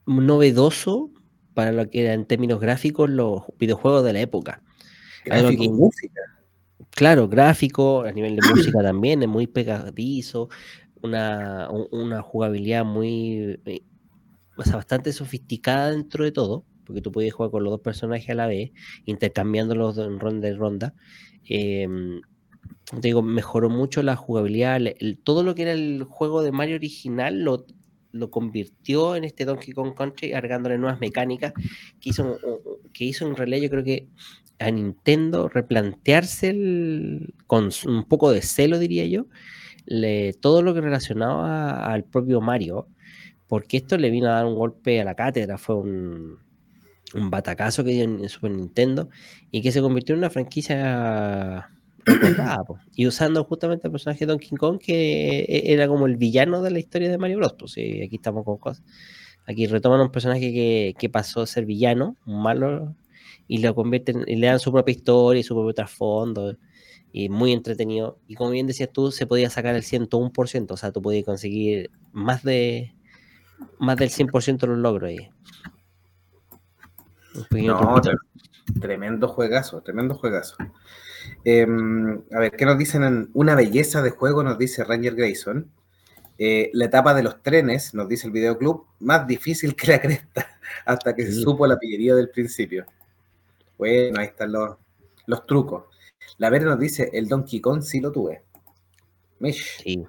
novedoso 0.06 1.10
para 1.52 1.72
lo 1.72 1.90
que 1.90 2.02
era 2.02 2.14
en 2.14 2.24
términos 2.24 2.58
gráficos 2.58 3.10
los 3.10 3.42
videojuegos 3.58 4.02
de 4.04 4.12
la 4.14 4.20
época. 4.20 4.62
Gráfico 5.26 5.64
música. 5.70 6.22
Claro, 6.90 7.28
gráfico, 7.28 8.02
a 8.02 8.12
nivel 8.12 8.36
de 8.36 8.48
música 8.48 8.82
también, 8.82 9.22
es 9.22 9.28
muy 9.28 9.46
pegadizo, 9.46 10.48
una, 11.02 11.68
jugabilidad 12.22 12.84
muy, 12.84 13.60
eh, 13.66 13.82
bastante 14.56 15.12
sofisticada 15.12 15.90
dentro 15.90 16.24
de 16.24 16.32
todo, 16.32 16.64
porque 16.86 17.02
tú 17.02 17.12
puedes 17.12 17.34
jugar 17.34 17.50
con 17.50 17.62
los 17.62 17.72
dos 17.72 17.80
personajes 17.82 18.30
a 18.30 18.34
la 18.34 18.46
vez, 18.46 18.70
intercambiándolos 19.04 19.98
en 19.98 20.18
ronda 20.18 20.48
en 20.48 20.58
ronda. 20.58 20.94
Em, 22.92 23.00
digo, 23.00 23.22
mejoró 23.22 23.70
mucho 23.70 24.02
la 24.02 24.16
jugabilidad. 24.16 24.80
todo 25.24 25.42
lo 25.42 25.54
que 25.54 25.62
era 25.62 25.72
el 25.72 26.04
juego 26.04 26.42
de 26.42 26.52
Mario 26.52 26.76
original 26.76 27.42
lo, 27.42 27.66
lo 28.12 28.30
convirtió 28.30 29.16
en 29.16 29.24
este 29.24 29.44
Donkey 29.44 29.72
Kong 29.72 29.94
Country, 29.94 30.32
agregándole 30.32 30.78
nuevas 30.78 31.00
mecánicas 31.00 31.52
que 32.00 32.10
hizo, 32.10 32.38
que 32.92 33.04
hizo 33.04 33.26
en 33.26 33.36
realidad, 33.36 33.62
yo 33.62 33.70
creo 33.70 33.84
que 33.84 34.08
a 34.58 34.70
Nintendo 34.70 35.48
replantearse 35.48 36.52
con 37.46 37.70
un 37.86 38.04
poco 38.04 38.32
de 38.32 38.42
celo, 38.42 38.78
diría 38.78 39.06
yo, 39.06 39.26
todo 40.40 40.62
lo 40.62 40.74
que 40.74 40.80
relacionaba 40.80 41.86
al 41.86 42.04
propio 42.04 42.40
Mario, 42.40 42.88
porque 43.46 43.78
esto 43.78 43.96
le 43.96 44.10
vino 44.10 44.28
a 44.28 44.32
dar 44.32 44.46
un 44.46 44.56
golpe 44.56 45.00
a 45.00 45.04
la 45.04 45.14
cátedra, 45.14 45.58
fue 45.58 45.76
un, 45.76 46.38
un 47.14 47.30
batacazo 47.30 47.84
que 47.84 47.90
dio 47.90 48.04
en, 48.04 48.28
Super 48.28 48.50
Nintendo 48.50 49.08
y 49.50 49.62
que 49.62 49.72
se 49.72 49.80
convirtió 49.80 50.14
en 50.14 50.20
una 50.20 50.30
franquicia 50.30 51.70
y 52.94 53.06
usando 53.06 53.44
justamente 53.44 53.88
el 53.88 53.92
personaje 53.92 54.20
de 54.20 54.32
Donkey 54.32 54.56
Kong, 54.56 54.78
que 54.78 55.40
e, 55.40 55.72
era 55.72 55.88
como 55.88 56.06
el 56.06 56.16
villano 56.16 56.62
de 56.62 56.70
la 56.70 56.78
historia 56.78 57.10
de 57.10 57.18
Mario 57.18 57.38
Bros. 57.38 57.54
Pues, 57.58 57.72
aquí 57.72 58.16
estamos 58.16 58.44
con 58.44 58.58
cosas. 58.58 58.84
Aquí 59.46 59.66
retoman 59.66 60.00
un 60.00 60.10
personaje 60.10 60.52
que, 60.52 60.94
que 60.98 61.08
pasó 61.08 61.42
a 61.42 61.46
ser 61.46 61.64
villano, 61.64 62.16
un 62.26 62.42
malo, 62.42 62.94
y 63.46 63.58
lo 63.58 63.74
convierten, 63.74 64.24
y 64.26 64.36
le 64.36 64.46
dan 64.46 64.60
su 64.60 64.72
propia 64.72 64.92
historia 64.92 65.40
y 65.40 65.42
su 65.42 65.54
propio 65.54 65.74
trasfondo 65.74 66.56
y 67.12 67.28
muy 67.28 67.52
entretenido. 67.52 68.18
Y 68.26 68.34
como 68.34 68.50
bien 68.50 68.66
decías 68.66 68.90
tú, 68.92 69.10
se 69.10 69.26
podía 69.26 69.50
sacar 69.50 69.74
el 69.74 69.82
101%, 69.82 70.70
o 70.70 70.76
sea, 70.76 70.92
tú 70.92 71.02
podías 71.02 71.24
conseguir 71.24 71.90
más 72.12 72.42
de 72.42 72.94
más 73.78 73.96
del 73.96 74.10
100% 74.10 74.58
de 74.58 74.66
los 74.68 74.78
logros 74.78 75.08
ahí. 75.08 75.30
No, 77.50 78.00
tremendo 78.80 79.28
juegazo, 79.28 79.80
tremendo 79.82 80.14
juegazo. 80.14 80.56
Em, 81.44 82.22
a 82.32 82.38
ver, 82.38 82.52
¿qué 82.52 82.64
nos 82.64 82.78
dicen? 82.78 83.02
En 83.04 83.30
una 83.34 83.54
belleza 83.54 84.02
de 84.02 84.10
juego, 84.10 84.42
nos 84.42 84.58
dice 84.58 84.84
Ranger 84.84 85.14
Grayson. 85.14 85.70
Eh, 86.38 86.70
la 86.72 86.84
etapa 86.84 87.14
de 87.14 87.22
los 87.22 87.42
trenes, 87.42 87.94
nos 87.94 88.08
dice 88.08 88.28
el 88.28 88.32
videoclub, 88.32 88.86
más 89.00 89.26
difícil 89.26 89.74
que 89.74 89.88
la 89.88 90.00
cresta, 90.00 90.46
hasta 90.86 91.14
que 91.14 91.26
se 91.26 91.32
supo 91.32 91.66
la 91.66 91.78
pillería 91.78 92.14
del 92.14 92.30
principio. 92.30 92.86
Bueno, 93.76 94.20
ahí 94.20 94.26
están 94.26 94.52
los, 94.52 94.76
los 95.26 95.46
trucos. 95.46 95.84
La 96.38 96.50
Vera 96.50 96.66
nos 96.66 96.78
dice, 96.78 97.10
el 97.12 97.28
Donkey 97.28 97.60
Kong 97.60 97.82
sí 97.82 98.00
lo 98.00 98.12
tuve. 98.12 98.42
Mish. 99.40 99.82
Sí. 99.82 100.04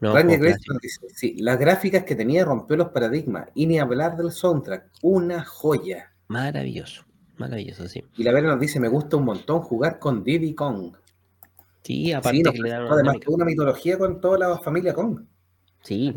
Ranger 0.00 0.40
nos 0.68 0.80
dice, 0.80 1.00
sí, 1.12 1.36
las 1.38 1.58
gráficas 1.58 2.04
que 2.04 2.14
tenía 2.14 2.44
rompió 2.44 2.76
los 2.76 2.90
paradigmas. 2.90 3.48
Y 3.54 3.66
ni 3.66 3.78
hablar 3.78 4.16
del 4.16 4.30
soundtrack. 4.30 4.90
Una 5.02 5.44
joya. 5.44 6.12
Maravilloso. 6.28 7.07
Maravilloso, 7.38 7.88
sí. 7.88 8.02
Y 8.16 8.24
la 8.24 8.32
Vera 8.32 8.48
nos 8.48 8.60
dice, 8.60 8.80
me 8.80 8.88
gusta 8.88 9.16
un 9.16 9.24
montón 9.24 9.60
jugar 9.60 9.98
con 9.98 10.24
Diddy 10.24 10.54
Kong. 10.54 10.92
Sí, 11.82 12.12
aparte 12.12 12.42
que 12.42 12.58
le 12.58 12.70
dan 12.70 12.86
Además, 12.86 13.16
una 13.28 13.44
mitología 13.44 13.96
con 13.96 14.20
toda 14.20 14.38
la 14.38 14.58
familia 14.58 14.92
Kong. 14.92 15.22
Sí. 15.82 16.14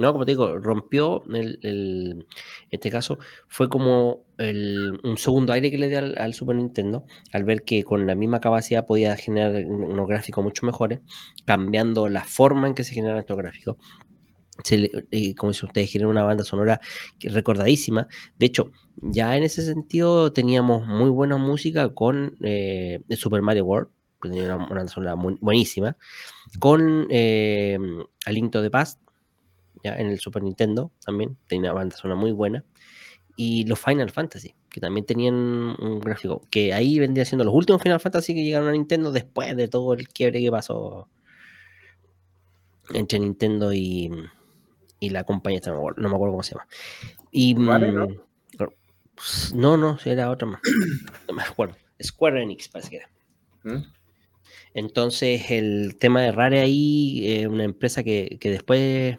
No, 0.00 0.12
como 0.12 0.24
te 0.24 0.32
digo, 0.32 0.56
rompió 0.56 1.22
el, 1.26 1.58
en 1.62 2.26
este 2.70 2.90
caso, 2.90 3.18
fue 3.48 3.68
como 3.68 4.24
un 4.38 5.18
segundo 5.18 5.52
aire 5.52 5.70
que 5.70 5.76
le 5.76 5.90
dio 5.90 5.98
al, 5.98 6.32
Super 6.32 6.56
Nintendo, 6.56 7.04
al 7.34 7.44
ver 7.44 7.64
que 7.64 7.84
con 7.84 8.06
la 8.06 8.14
misma 8.14 8.40
capacidad 8.40 8.86
podía 8.86 9.14
generar 9.16 9.62
unos 9.66 10.08
gráficos 10.08 10.42
mucho 10.42 10.64
mejores, 10.64 11.00
cambiando 11.44 12.08
la 12.08 12.24
forma 12.24 12.66
en 12.66 12.74
que 12.74 12.82
se 12.82 12.94
generan 12.94 13.18
estos 13.18 13.36
gráficos. 13.36 13.76
Como 15.36 15.52
si 15.52 15.66
ustedes 15.66 15.90
quieren 15.90 16.08
una 16.08 16.24
banda 16.24 16.44
sonora 16.44 16.80
recordadísima. 17.20 18.08
De 18.38 18.46
hecho, 18.46 18.70
ya 18.96 19.36
en 19.36 19.44
ese 19.44 19.62
sentido 19.62 20.32
teníamos 20.32 20.86
muy 20.86 21.10
buena 21.10 21.36
música 21.36 21.94
con 21.94 22.36
eh, 22.42 23.00
Super 23.10 23.42
Mario 23.42 23.64
World, 23.64 23.88
que 24.20 24.28
tenía 24.28 24.54
una, 24.54 24.66
banda 24.66 24.88
sonora 24.88 25.14
buenísima, 25.14 25.96
con 26.58 27.06
eh, 27.10 27.78
Alinto 28.26 28.62
de 28.62 28.70
Past, 28.70 29.00
ya 29.82 29.96
en 29.96 30.08
el 30.08 30.18
Super 30.20 30.42
Nintendo 30.42 30.92
también, 31.04 31.38
tenía 31.46 31.70
una 31.70 31.80
banda 31.80 31.96
sonora 31.96 32.20
muy 32.20 32.32
buena, 32.32 32.64
y 33.36 33.64
los 33.64 33.78
Final 33.78 34.10
Fantasy, 34.10 34.54
que 34.68 34.80
también 34.80 35.06
tenían 35.06 35.34
un 35.34 36.00
gráfico, 36.00 36.42
que 36.50 36.74
ahí 36.74 36.98
vendría 36.98 37.24
siendo 37.24 37.44
los 37.44 37.54
últimos 37.54 37.82
Final 37.82 38.00
Fantasy 38.00 38.34
que 38.34 38.44
llegaron 38.44 38.68
a 38.68 38.72
Nintendo 38.72 39.12
después 39.12 39.56
de 39.56 39.68
todo 39.68 39.94
el 39.94 40.08
quiebre 40.08 40.40
que 40.40 40.50
pasó 40.50 41.08
entre 42.92 43.18
Nintendo 43.18 43.72
y, 43.72 44.10
y 45.00 45.10
la 45.10 45.24
compañía, 45.24 45.60
no 45.66 45.82
me 45.96 46.14
acuerdo 46.14 46.32
cómo 46.32 46.42
se 46.42 46.54
llama. 46.54 46.66
Y, 47.30 47.54
mm, 47.54 48.18
no, 49.54 49.76
no, 49.76 49.98
era 50.04 50.30
otra 50.30 50.46
más. 50.46 50.60
No 51.28 51.34
me 51.34 51.42
acuerdo. 51.42 51.76
Square 52.02 52.42
Enix, 52.42 52.68
parece 52.68 52.90
que 52.90 52.96
era. 52.96 53.10
¿Mm? 53.64 53.84
Entonces, 54.74 55.50
el 55.50 55.96
tema 55.98 56.22
de 56.22 56.32
Rare 56.32 56.60
ahí, 56.60 57.22
eh, 57.26 57.48
una 57.48 57.64
empresa 57.64 58.02
que, 58.02 58.38
después 58.40 59.18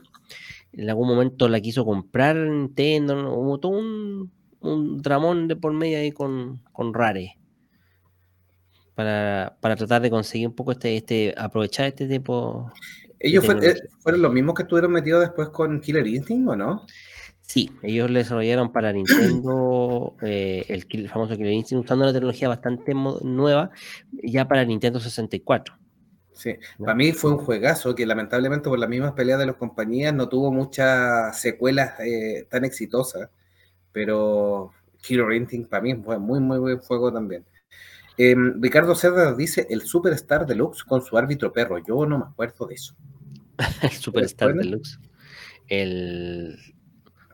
en 0.74 0.90
algún 0.90 1.08
momento 1.10 1.50
la 1.50 1.60
quiso 1.60 1.84
comprar 1.84 2.38
Nintendo, 2.38 3.34
hubo 3.34 3.60
todo 3.60 3.74
un, 3.74 4.32
un 4.62 5.02
dramón 5.02 5.48
de 5.48 5.56
por 5.56 5.74
medio 5.74 5.98
ahí 5.98 6.12
con, 6.12 6.62
con 6.72 6.94
Rare. 6.94 7.38
Para, 8.96 9.58
tratar 9.62 10.02
de 10.02 10.10
conseguir 10.10 10.48
un 10.48 10.56
poco 10.56 10.72
este, 10.72 10.96
este 10.96 11.34
aprovechar 11.38 11.88
este 11.88 12.08
tipo. 12.08 12.72
¿Ellos 13.24 13.46
eh, 13.62 13.76
fueron 14.00 14.22
los 14.22 14.34
mismos 14.34 14.56
que 14.56 14.64
estuvieron 14.64 14.92
metidos 14.92 15.22
después 15.22 15.50
con 15.50 15.80
Killer 15.80 16.08
Instinct 16.08 16.50
o 16.50 16.56
no? 16.56 16.86
Sí, 17.42 17.70
ellos 17.84 18.10
le 18.10 18.20
desarrollaron 18.20 18.72
para 18.72 18.94
Nintendo 18.94 20.16
eh, 20.22 20.66
el, 20.68 21.10
famoso 21.10 21.36
Killer 21.36 21.54
Instinct 21.54 21.86
usando 21.86 22.06
una 22.06 22.14
tecnología 22.14 22.48
bastante 22.48 22.94
nueva 22.94 23.72
ya 24.24 24.48
para 24.48 24.66
Nintendo 24.66 25.00
64. 25.00 25.78
Sí, 26.34 26.56
para 26.80 26.96
mí 26.96 27.12
fue 27.12 27.32
un 27.32 27.38
juegazo 27.38 27.94
que 27.94 28.06
lamentablemente 28.06 28.70
por 28.70 28.80
las 28.80 28.90
mismas 28.90 29.12
peleas 29.12 29.38
de 29.38 29.46
las 29.46 29.58
compañías 29.58 30.14
no 30.14 30.28
tuvo 30.28 30.52
muchas 30.52 31.40
secuelas 31.40 32.00
eh, 32.00 32.48
tan 32.50 32.66
exitosas, 32.66 33.30
pero 33.92 34.72
Killer 35.02 35.34
Instinct 35.34 35.70
para 35.70 35.84
mí 35.84 35.94
fue 35.96 36.18
muy, 36.18 36.40
muy 36.40 36.58
buen 36.58 36.80
juego 36.80 37.14
también. 37.14 37.46
Em, 38.18 38.62
Ricardo 38.62 38.96
Cerda 38.96 39.34
dice 39.34 39.68
el 39.70 39.82
Superstar 39.82 40.46
Deluxe 40.46 40.84
con 40.84 41.02
su 41.02 41.18
árbitro 41.18 41.52
perro. 41.52 41.78
Yo 41.80 42.06
no 42.06 42.18
me 42.18 42.26
acuerdo 42.26 42.68
de 42.68 42.76
eso. 42.76 42.96
El 43.82 43.90
Superstar 43.92 44.54
Deluxe. 44.54 45.00
El, 45.68 46.58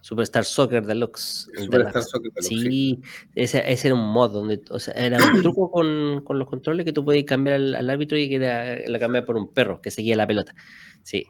Superstar 0.01 0.45
Soccer 0.45 0.85
Deluxe. 0.85 1.49
Superstar 1.57 2.03
Soccer 2.03 2.31
Deluxe. 2.31 2.47
Sí, 2.47 3.01
Ese, 3.35 3.63
era 3.67 3.93
un 3.93 4.07
mod 4.11 4.31
donde, 4.31 4.61
o 4.69 4.79
sea, 4.79 4.93
era 4.93 5.17
un 5.17 5.41
truco 5.41 5.69
con, 5.71 6.21
con, 6.23 6.39
los 6.39 6.47
controles 6.47 6.85
que 6.85 6.93
tú 6.93 7.03
podías 7.03 7.25
cambiar 7.25 7.55
al, 7.57 7.89
árbitro 7.89 8.17
y 8.17 8.29
que 8.29 8.39
la, 8.39 8.77
la 8.87 8.99
cambiar 8.99 9.25
por 9.25 9.35
un 9.35 9.53
perro 9.53 9.81
que 9.81 9.91
seguía 9.91 10.15
la 10.15 10.25
pelota. 10.25 10.55
Sí. 11.03 11.27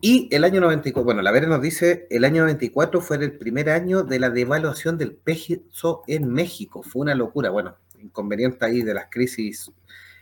Y 0.00 0.28
el 0.30 0.44
año 0.44 0.60
94, 0.60 1.04
bueno, 1.04 1.22
la 1.22 1.32
Vera 1.32 1.48
nos 1.48 1.60
dice, 1.60 2.06
el 2.10 2.24
año 2.24 2.42
94 2.42 3.00
fue 3.00 3.16
el 3.16 3.36
primer 3.36 3.70
año 3.70 4.04
de 4.04 4.20
la 4.20 4.30
devaluación 4.30 4.98
del 4.98 5.16
peso 5.16 6.02
en 6.06 6.32
México. 6.32 6.84
Fue 6.84 7.02
una 7.02 7.16
locura, 7.16 7.50
bueno, 7.50 7.78
inconveniente 7.98 8.64
ahí 8.64 8.82
de 8.82 8.94
las 8.94 9.06
crisis 9.10 9.72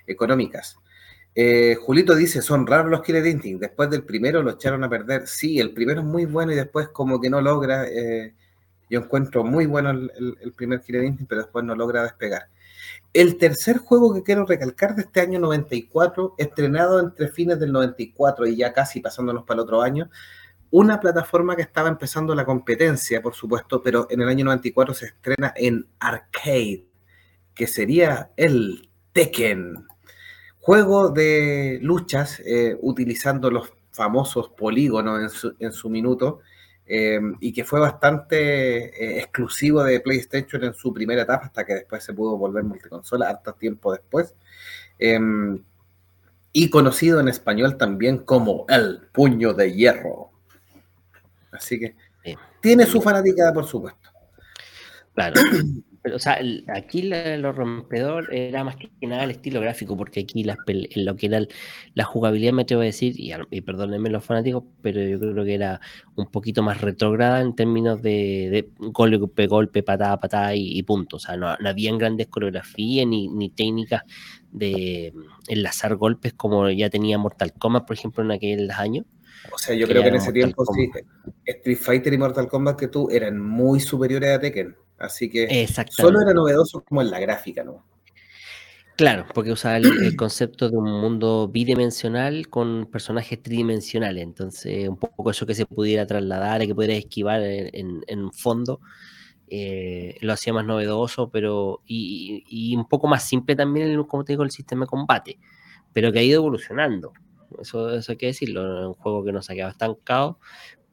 económicas. 0.07 0.78
Eh, 1.35 1.76
Julito 1.80 2.14
dice, 2.14 2.43
son 2.43 2.66
raros 2.66 2.91
los 2.91 3.03
Killer 3.03 3.26
Instinct. 3.26 3.61
Después 3.61 3.91
del 3.91 4.05
primero 4.05 4.43
lo 4.43 4.53
echaron 4.53 4.85
a 4.85 4.89
perder. 4.89 5.26
Sí, 5.26 5.59
el 5.59 5.72
primero 5.72 6.01
es 6.01 6.07
muy 6.07 6.26
bueno 6.26 6.53
y 6.53 6.57
después 6.57 6.89
como 6.89 7.20
que 7.20 7.30
no 7.30 7.41
logra. 7.41 7.87
Eh, 7.89 8.35
yo 8.89 9.01
encuentro 9.01 9.45
muy 9.45 9.66
bueno 9.66 9.91
el, 9.91 10.53
primer 10.57 10.80
Killer 10.80 11.05
Instinct, 11.05 11.28
pero 11.28 11.43
después 11.43 11.64
no 11.64 11.74
logra 11.74 12.03
despegar. 12.03 12.49
El 13.12 13.39
tercer 13.39 13.78
juego 13.78 14.14
que 14.14 14.22
quiero 14.22 14.45
recalcar 14.45 14.95
de 14.95 15.03
este 15.03 15.20
año 15.20 15.39
94, 15.41 16.35
estrenado 16.39 17.01
entre 17.01 17.28
fines 17.28 17.59
del 17.59 17.72
94 17.72 18.47
y 18.47 18.57
ya 18.57 18.72
casi 18.72 19.01
pasándonos 19.01 19.45
para 19.45 19.59
el 19.59 19.64
otro 19.64 19.82
año, 19.82 20.11
una 20.70 21.01
plataforma 21.01 21.57
que 21.57 21.62
estaba 21.62 21.89
empezando 21.89 22.35
la 22.35 22.45
competencia, 22.45 23.22
por 23.22 23.35
supuesto, 23.35 23.82
pero 23.82 24.07
en 24.11 24.22
el 24.22 24.28
año 24.28 24.45
94 24.45 24.95
se 24.95 25.07
estrena 25.07 25.53
en 25.57 25.87
arcade, 26.01 26.87
que 27.55 27.66
sería 27.66 28.32
el 28.37 28.91
Tekken. 29.12 29.87
Juego 30.65 31.11
de 31.11 31.79
luchas 31.83 32.41
eh, 32.41 32.75
utilizando 32.81 33.51
los 33.51 33.71
famosos 33.91 34.49
polígonos 34.49 35.45
en 35.59 35.73
su, 35.73 35.91
minuto 35.91 36.41
eh, 36.87 37.21
y 37.39 37.53
que 37.53 37.65
fue 37.65 37.81
bastante 37.81 38.85
eh, 38.87 39.19
exclusivo 39.19 39.85
de 39.85 40.01
PlayStation 40.01 40.65
en 40.65 40.73
su 40.73 40.91
primera 40.91 41.21
etapa 41.21 41.45
hasta 41.45 41.67
que 41.67 41.75
después 41.75 42.03
se 42.03 42.15
pudo 42.15 42.39
volver 42.39 42.65
multiconsola 42.65 43.29
harto 43.29 43.53
tiempo 43.53 43.93
después. 43.93 44.35
y 46.55 46.71
conocido 46.71 47.21
en 47.21 47.29
español 47.29 47.77
también 47.77 48.21
como 48.21 48.65
El 48.71 49.03
Puño 49.12 49.53
de 49.53 49.71
Hierro. 49.71 50.31
Así 51.53 51.79
que 51.79 51.95
tiene 52.62 52.87
su 52.87 53.03
fanática, 53.03 53.53
por 53.53 53.67
supuesto. 53.67 54.09
Claro. 55.12 55.43
pero, 56.05 56.17
o 56.17 56.19
sea, 56.19 56.39
aquí 56.69 57.03
lo 57.03 57.53
rompedor 57.53 58.29
era 58.31 58.63
más 58.63 58.77
que 58.77 58.91
nada 59.07 59.25
el 59.25 59.31
estilo 59.31 59.63
gráfico, 59.63 59.97
porque 59.97 60.21
aquí 60.21 60.45
lo 60.45 61.17
que 61.17 61.27
era 61.27 61.41
la 61.95 62.05
jugabilidad, 62.05 62.53
me 62.53 62.67
tengo 62.67 62.83
que 62.83 62.89
decir, 62.89 63.15
y, 63.17 63.61
perdónenme 63.63 64.11
los 64.11 64.23
fanáticos, 64.23 64.65
pero 64.83 65.01
yo 65.01 65.19
creo 65.19 65.45
que 65.47 65.55
era 65.55 65.81
un 66.15 66.27
poquito 66.27 66.63
más 66.63 66.83
retrógrada 66.83 67.41
en 67.41 67.55
términos 67.57 68.03
de, 68.03 68.69
golpe, 68.77 69.47
golpe, 69.47 69.83
patada, 69.83 70.21
patada 70.21 70.55
y, 70.55 70.83
punto. 70.83 71.17
O 71.17 71.21
sea, 71.21 71.39
no, 71.39 71.57
no 71.57 71.69
habían 71.71 71.97
grandes 71.97 72.27
coreografías 72.27 73.07
ni, 73.07 73.29
ni 73.29 73.49
técnicas 73.49 74.03
de 74.53 75.15
enlazar 75.49 75.97
golpes 75.97 76.35
como 76.35 76.69
ya 76.69 76.91
tenía 76.91 77.17
Mortal 77.17 77.55
Kombat, 77.55 77.87
por 77.87 77.97
ejemplo, 77.97 78.23
en 78.23 78.33
aquellos 78.33 78.71
años. 78.79 79.07
O 79.51 79.57
sea, 79.57 79.75
yo 79.75 79.89
creo 79.89 80.03
que 80.03 80.09
en 80.09 80.17
ese 80.17 80.33
tiempo 80.33 80.67
sí, 80.67 80.91
Street 81.47 81.79
Fighter 81.79 82.13
y 82.13 82.19
Mortal 82.19 82.47
Kombat 82.47 82.79
que 82.79 82.89
tú 82.89 83.09
eran 83.11 83.41
muy 83.41 83.81
superiores 83.81 84.37
a 84.37 84.41
Tekken. 84.41 84.77
Así 85.05 85.29
que 85.29 85.67
solo 85.91 86.21
era 86.21 86.33
novedoso 86.33 86.83
como 86.83 87.03
en 87.03 87.11
la 87.11 87.21
gráfica, 87.21 87.65
¿no? 87.65 87.85
Claro, 88.97 89.27
porque 89.35 89.51
usaba 89.51 89.79
el, 89.79 90.15
concepto 90.15 90.71
de 90.71 90.77
un 90.77 90.89
mundo 91.01 91.49
bidimensional 91.49 92.49
con 92.49 92.87
personajes 92.87 93.43
tridimensionales. 93.43 94.23
Entonces, 94.23 94.89
un 94.89 94.97
poco 94.97 95.33
eso 95.33 95.47
que 95.47 95.55
se 95.57 95.67
pudiera 95.67 96.07
trasladar 96.07 96.63
y 96.63 96.69
que 96.69 96.77
pudiera 96.77 96.95
esquivar 96.95 97.43
en, 97.43 98.05
en, 98.07 98.33
fondo, 98.33 98.81
eh, 99.49 100.17
lo 100.21 100.33
hacía 100.33 100.53
más 100.53 100.65
novedoso, 100.65 101.29
pero 101.29 101.81
y, 101.87 102.77
un 102.77 102.87
poco 102.89 103.09
más 103.09 103.25
simple 103.25 103.57
también, 103.57 104.01
como 104.05 104.25
te 104.25 104.35
digo, 104.35 104.45
el 104.45 104.53
sistema 104.53 104.85
de 104.85 104.91
combate, 104.91 105.39
pero 105.93 106.13
que 106.13 106.21
ha 106.21 106.23
ido 106.23 106.37
evolucionando. 106.37 107.13
Eso, 107.61 107.93
eso 107.97 108.13
hay 108.13 108.19
que 108.19 108.27
decirlo. 108.27 108.91
Un 108.91 108.95
juego 108.95 109.25
que 109.25 109.33
no 109.33 109.43
se 109.43 109.53
ha 109.53 109.57
quedado 109.57 109.73
estancado, 109.73 110.39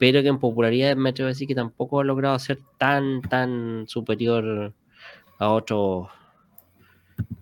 pero 0.01 0.23
que 0.23 0.29
en 0.29 0.39
popularidad 0.39 0.95
me 0.95 1.11
atrevo 1.11 1.27
a 1.27 1.33
decir 1.33 1.47
que 1.47 1.53
tampoco 1.53 1.99
ha 1.99 2.03
logrado 2.03 2.39
ser 2.39 2.59
tan, 2.79 3.21
tan 3.21 3.85
superior 3.87 4.73
a, 5.37 5.49
otros 5.51 6.07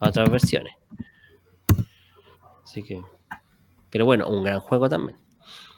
a 0.02 0.10
otras 0.10 0.30
versiones. 0.30 0.74
Así 2.66 2.84
que, 2.84 3.02
pero 3.90 4.04
bueno, 4.04 4.28
un 4.28 4.44
gran 4.44 4.60
juego 4.60 4.90
también. 4.90 5.18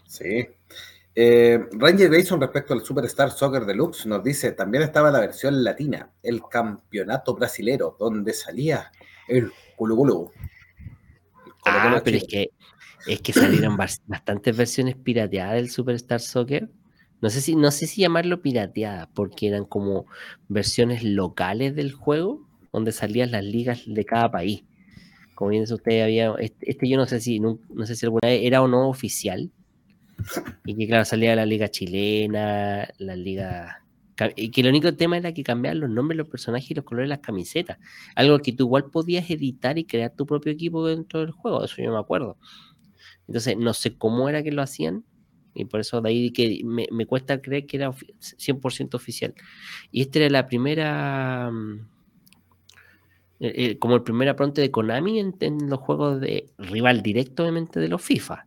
Sí. 0.08 0.48
Eh, 1.14 1.68
Ranger 1.74 2.10
Grayson 2.10 2.42
respecto 2.42 2.74
al 2.74 2.84
Superstar 2.84 3.30
Soccer 3.30 3.66
Deluxe 3.66 4.08
nos 4.08 4.24
dice, 4.24 4.54
también 4.54 4.82
estaba 4.82 5.12
la 5.12 5.20
versión 5.20 5.64
latina, 5.64 6.10
el 6.24 6.42
campeonato 6.50 7.36
brasilero, 7.36 7.96
donde 8.00 8.34
salía 8.34 8.92
el 9.28 9.52
Culu 9.76 10.32
Ah, 11.64 12.02
pero 12.04 12.18
es 12.18 12.24
que 12.24 12.50
es 13.08 13.22
que 13.22 13.34
salieron 13.34 13.78
bastantes 14.08 14.56
versiones 14.56 14.96
pirateadas 14.96 15.56
del 15.56 15.70
Superstar 15.70 16.20
Soccer. 16.20 16.70
No 17.22 17.30
sé 17.30 17.42
si, 17.42 17.56
no 17.56 17.70
sé 17.72 17.88
si 17.88 18.02
llamarlo 18.02 18.42
pirateada, 18.42 19.10
porque 19.14 19.48
eran 19.48 19.66
como 19.66 20.08
versiones 20.48 21.04
locales 21.04 21.76
del 21.76 21.92
juego, 21.92 22.48
donde 22.74 22.92
salían 22.92 23.32
las 23.32 23.44
ligas 23.44 23.84
de 23.86 24.06
cada 24.06 24.32
país. 24.32 24.64
Como 25.36 25.52
bien 25.52 25.64
usted 25.64 26.04
había, 26.04 26.34
este, 26.40 26.72
este, 26.72 26.90
yo 26.90 26.98
no 26.98 27.06
sé 27.06 27.20
si, 27.20 27.40
no, 27.40 27.60
sé 27.86 27.96
si 27.96 28.06
alguna 28.06 28.28
vez 28.28 28.42
era 28.44 28.62
o 28.62 28.68
no 28.68 28.90
oficial. 28.90 29.52
Y 30.66 30.76
que 30.76 30.88
claro, 30.88 31.04
salía 31.04 31.36
la 31.36 31.48
liga 31.48 31.70
chilena, 31.70 32.88
la 33.00 33.16
liga 33.16 33.82
y 34.36 34.52
que 34.52 34.62
el 34.62 34.68
único 34.68 34.94
tema 34.94 35.18
era 35.18 35.34
que 35.34 35.44
cambiaban 35.44 35.80
los 35.80 35.90
nombres 35.90 36.18
los 36.18 36.28
personajes 36.28 36.70
y 36.72 36.74
los 36.74 36.86
colores 36.86 37.06
de 37.06 37.16
las 37.16 37.20
camisetas. 37.20 37.78
Algo 38.16 38.40
que 38.40 38.54
tú 38.54 38.66
igual 38.66 38.86
podías 38.92 39.30
editar 39.30 39.78
y 39.78 39.86
crear 39.86 40.14
tu 40.16 40.26
propio 40.26 40.52
equipo 40.52 40.86
dentro 40.86 41.22
del 41.22 41.32
juego, 41.32 41.64
eso 41.64 41.82
yo 41.82 41.92
me 41.92 42.00
acuerdo. 42.00 42.38
Entonces, 43.32 43.56
no 43.56 43.74
sé 43.74 43.98
cómo 43.98 44.28
era 44.28 44.44
que 44.44 44.52
lo 44.52 44.62
hacían, 44.62 45.06
y 45.54 45.64
por 45.64 45.80
eso 45.80 46.02
de 46.02 46.10
ahí 46.10 46.32
que 46.32 46.60
me, 46.66 47.06
cuesta 47.06 47.42
creer 47.42 47.66
que 47.66 47.78
era 47.78 47.92
100% 47.92 48.94
oficial. 48.94 49.34
Y 49.90 50.02
esta 50.02 50.20
era 50.20 50.30
la 50.30 50.48
primera, 50.48 51.50
mm, 51.50 51.88
eh, 53.40 53.54
eh, 53.56 53.80
como 53.80 53.96
el 53.96 54.04
primer 54.04 54.28
apronte 54.28 54.60
de 54.60 54.70
Konami 54.70 55.22
en, 55.22 55.70
los 55.70 55.80
juegos 55.80 56.20
de 56.20 56.50
rival 56.58 57.02
directo, 57.02 57.44
obviamente, 57.44 57.80
de 57.80 57.88
los 57.88 58.02
FIFA. 58.02 58.46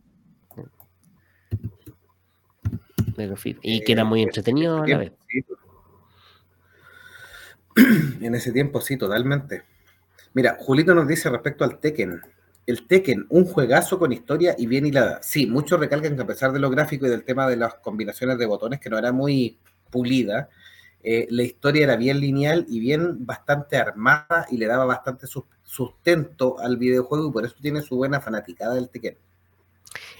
De 3.17 3.25
los 3.25 3.39
FIFA. 3.39 3.59
Y 3.63 3.83
que 3.83 3.91
era 3.91 4.03
muy 4.03 4.21
entretenido 4.21 4.83
a 4.83 4.87
la 4.87 4.97
vez. 4.99 5.13
En 8.21 8.35
ese 8.35 8.51
tiempo, 8.51 8.81
sí, 8.81 8.97
totalmente. 8.97 9.63
Mira, 10.35 10.57
Julito 10.59 10.93
nos 10.93 11.07
dice 11.07 11.27
respecto 11.31 11.63
al 11.63 11.79
Tekken 11.79 12.21
el 12.65 12.87
Tekken, 12.87 13.27
un 13.29 13.45
juegazo 13.45 13.99
con 13.99 14.11
historia 14.11 14.55
y 14.57 14.65
bien 14.65 14.85
hilada. 14.85 15.21
Sí, 15.21 15.45
muchos 15.45 15.79
recalcan 15.79 16.15
que 16.15 16.21
a 16.21 16.27
pesar 16.27 16.51
de 16.51 16.59
lo 16.59 16.69
gráfico 16.69 17.05
y 17.05 17.09
del 17.09 17.23
tema 17.23 17.47
de 17.47 17.57
las 17.57 17.75
combinaciones 17.75 18.37
de 18.37 18.45
botones, 18.45 18.79
que 18.79 18.89
no 18.89 18.97
era 18.97 19.11
muy 19.11 19.59
pulida, 19.91 20.49
eh, 21.03 21.27
la 21.29 21.43
historia 21.43 21.83
era 21.83 21.95
bien 21.95 22.19
lineal 22.19 22.65
y 22.67 22.79
bien 22.79 23.25
bastante 23.25 23.77
armada 23.77 24.47
y 24.49 24.57
le 24.57 24.65
daba 24.65 24.85
bastante 24.85 25.27
sustento 25.63 26.59
al 26.59 26.77
videojuego 26.77 27.29
y 27.29 27.31
por 27.31 27.45
eso 27.45 27.55
tiene 27.61 27.81
su 27.81 27.95
buena 27.95 28.19
fanaticada 28.19 28.73
del 28.73 28.89
Tekken. 28.89 29.17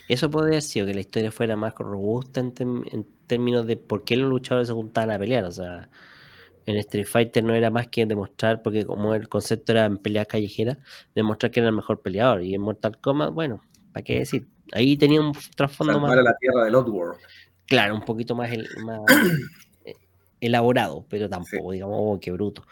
Eso 0.07 0.29
podría 0.29 0.61
ser 0.61 0.85
que 0.85 0.93
la 0.93 0.99
historia 0.99 1.31
fuera 1.31 1.55
más 1.55 1.73
robusta 1.73 2.39
en, 2.39 2.53
en 2.59 3.07
términos 3.25 3.65
de 3.65 3.77
por 3.77 4.03
qué 4.03 4.15
los 4.15 4.29
luchadores 4.29 4.67
se 4.67 4.73
juntaban 4.75 5.09
a 5.09 5.17
pelear. 5.17 5.45
O 5.45 5.51
sea, 5.51 5.89
en 6.65 6.77
Street 6.77 7.05
Fighter 7.05 7.43
no 7.43 7.53
era 7.53 7.69
más 7.69 7.87
que 7.87 8.05
demostrar, 8.05 8.61
porque 8.61 8.85
como 8.85 9.13
el 9.13 9.29
concepto 9.29 9.71
era 9.71 9.85
en 9.85 9.97
peleas 9.97 10.27
callejeras, 10.27 10.77
demostrar 11.13 11.51
que 11.51 11.59
era 11.59 11.69
el 11.69 11.75
mejor 11.75 12.01
peleador. 12.01 12.43
Y 12.43 12.55
en 12.55 12.61
Mortal 12.61 12.97
Kombat, 12.99 13.31
bueno, 13.33 13.61
¿para 13.93 14.03
qué 14.03 14.19
decir? 14.19 14.47
Ahí 14.71 14.97
tenía 14.97 15.21
un 15.21 15.33
trasfondo 15.55 15.99
más. 15.99 16.15
la 16.15 16.35
tierra 16.37 16.63
del 16.63 16.75
Oddworld. 16.75 17.19
Claro, 17.67 17.95
un 17.95 18.01
poquito 18.01 18.35
más, 18.35 18.51
eh, 19.85 19.95
elaborado, 20.41 21.05
pero 21.09 21.29
tampoco, 21.29 21.71
digamos, 21.71 21.97
oh, 21.99 22.19
qué 22.19 22.31
bruto. 22.31 22.65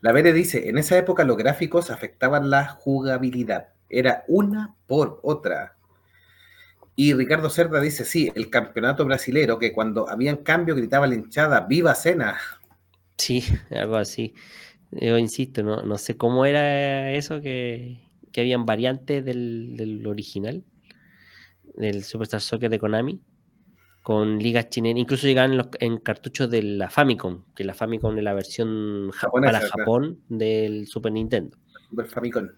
La 0.00 0.12
Vere 0.12 0.32
dice: 0.32 0.68
en 0.68 0.78
esa 0.78 0.96
época 0.96 1.24
los 1.24 1.36
gráficos 1.36 1.90
afectaban 1.90 2.50
la 2.50 2.66
jugabilidad. 2.68 3.68
Era 3.88 4.24
una 4.28 4.74
por 4.86 5.18
otra. 5.22 5.76
Y 6.94 7.14
Ricardo 7.14 7.48
Cerda 7.48 7.80
dice, 7.80 8.04
sí, 8.04 8.30
el 8.34 8.50
campeonato 8.50 9.06
brasilero, 9.06 9.58
que 9.58 9.72
cuando 9.72 10.08
habían 10.08 10.36
cambio 10.36 10.74
gritaba 10.74 11.06
la 11.06 11.14
hinchada, 11.14 11.60
¡Viva 11.62 11.94
Cena! 11.94 12.36
Sí, 13.20 13.44
algo 13.70 13.96
así. 13.96 14.34
Yo 14.92 15.18
insisto, 15.18 15.62
no, 15.62 15.82
no 15.82 15.98
sé 15.98 16.16
cómo 16.16 16.46
era 16.46 17.12
eso 17.12 17.40
que, 17.40 18.00
que 18.32 18.40
habían 18.40 18.66
variantes 18.66 19.24
del, 19.24 20.04
original, 20.06 20.64
del 21.74 22.02
Superstar 22.02 22.40
Soccer 22.40 22.70
de 22.70 22.78
Konami, 22.78 23.20
con 24.02 24.38
ligas 24.38 24.70
chilenas, 24.70 25.00
incluso 25.00 25.26
llegaban 25.26 25.68
en, 25.78 25.98
cartuchos 25.98 26.50
de 26.50 26.62
la 26.62 26.90
Famicom, 26.90 27.44
que 27.54 27.62
la 27.62 27.74
Famicom 27.74 28.16
es 28.16 28.24
la 28.24 28.34
versión 28.34 29.12
para 29.32 29.60
Japón 29.60 30.20
del 30.28 30.86
Super 30.86 31.12
Nintendo. 31.12 31.56
Super 31.88 32.06
Famicom. 32.06 32.48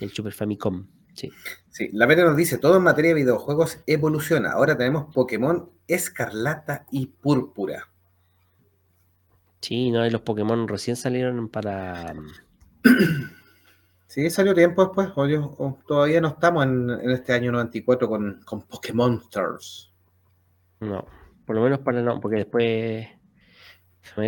El 0.00 0.12
Super 0.12 0.32
Famicom, 0.32 0.86
sí. 1.14 1.30
Sí, 1.68 1.90
la 1.92 2.06
Vera 2.06 2.24
nos 2.24 2.36
dice, 2.36 2.56
todo 2.56 2.76
en 2.76 2.84
materia 2.84 3.10
de 3.10 3.22
videojuegos 3.22 3.80
evoluciona. 3.86 4.52
Ahora 4.52 4.78
tenemos 4.78 5.12
Pokémon 5.12 5.68
Escarlata 5.88 6.86
y 6.90 7.06
Púrpura. 7.06 7.90
Sí, 9.60 9.90
no, 9.90 10.08
los 10.08 10.20
Pokémon 10.22 10.68
recién 10.68 10.96
salieron 10.96 11.48
para. 11.48 12.14
Sí, 14.16 14.30
salió 14.30 14.54
tiempo 14.54 14.82
después. 14.82 15.10
todavía 15.86 16.22
no 16.22 16.28
estamos 16.28 16.64
en, 16.64 17.10
este 17.10 17.34
año 17.34 17.52
94 17.52 18.08
con, 18.08 18.40
con 18.46 18.62
Pokémon 18.62 19.20
Stars. 19.24 19.92
No, 20.80 21.04
por 21.44 21.56
lo 21.56 21.62
menos 21.62 21.80
para 21.80 22.00
no, 22.00 22.18
porque 22.18 22.36
después. 22.36 23.08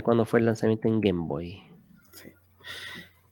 cuando 0.02 0.26
fue 0.26 0.40
el 0.40 0.44
lanzamiento 0.46 0.88
en 0.88 1.00
Game 1.00 1.26
Boy. 1.26 1.62
Sí. 2.12 2.34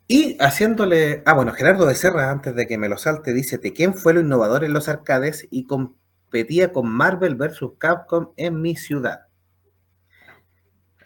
Y 0.08 0.36
haciéndole. 0.40 1.22
Ah, 1.26 1.34
bueno, 1.34 1.52
Gerardo 1.52 1.84
de 1.84 1.94
Serra, 1.94 2.30
antes 2.30 2.54
de 2.54 2.66
que 2.66 2.78
me 2.78 2.88
lo 2.88 2.96
salte, 2.96 3.34
dice: 3.34 3.60
¿Quién 3.60 3.92
fue 3.92 4.14
lo 4.14 4.20
innovador 4.20 4.64
en 4.64 4.72
los 4.72 4.88
arcades 4.88 5.46
y 5.50 5.66
competía 5.66 6.72
con 6.72 6.88
Marvel 6.88 7.34
vs. 7.34 7.72
Capcom 7.76 8.30
en 8.38 8.62
mi 8.62 8.76
ciudad? 8.76 9.25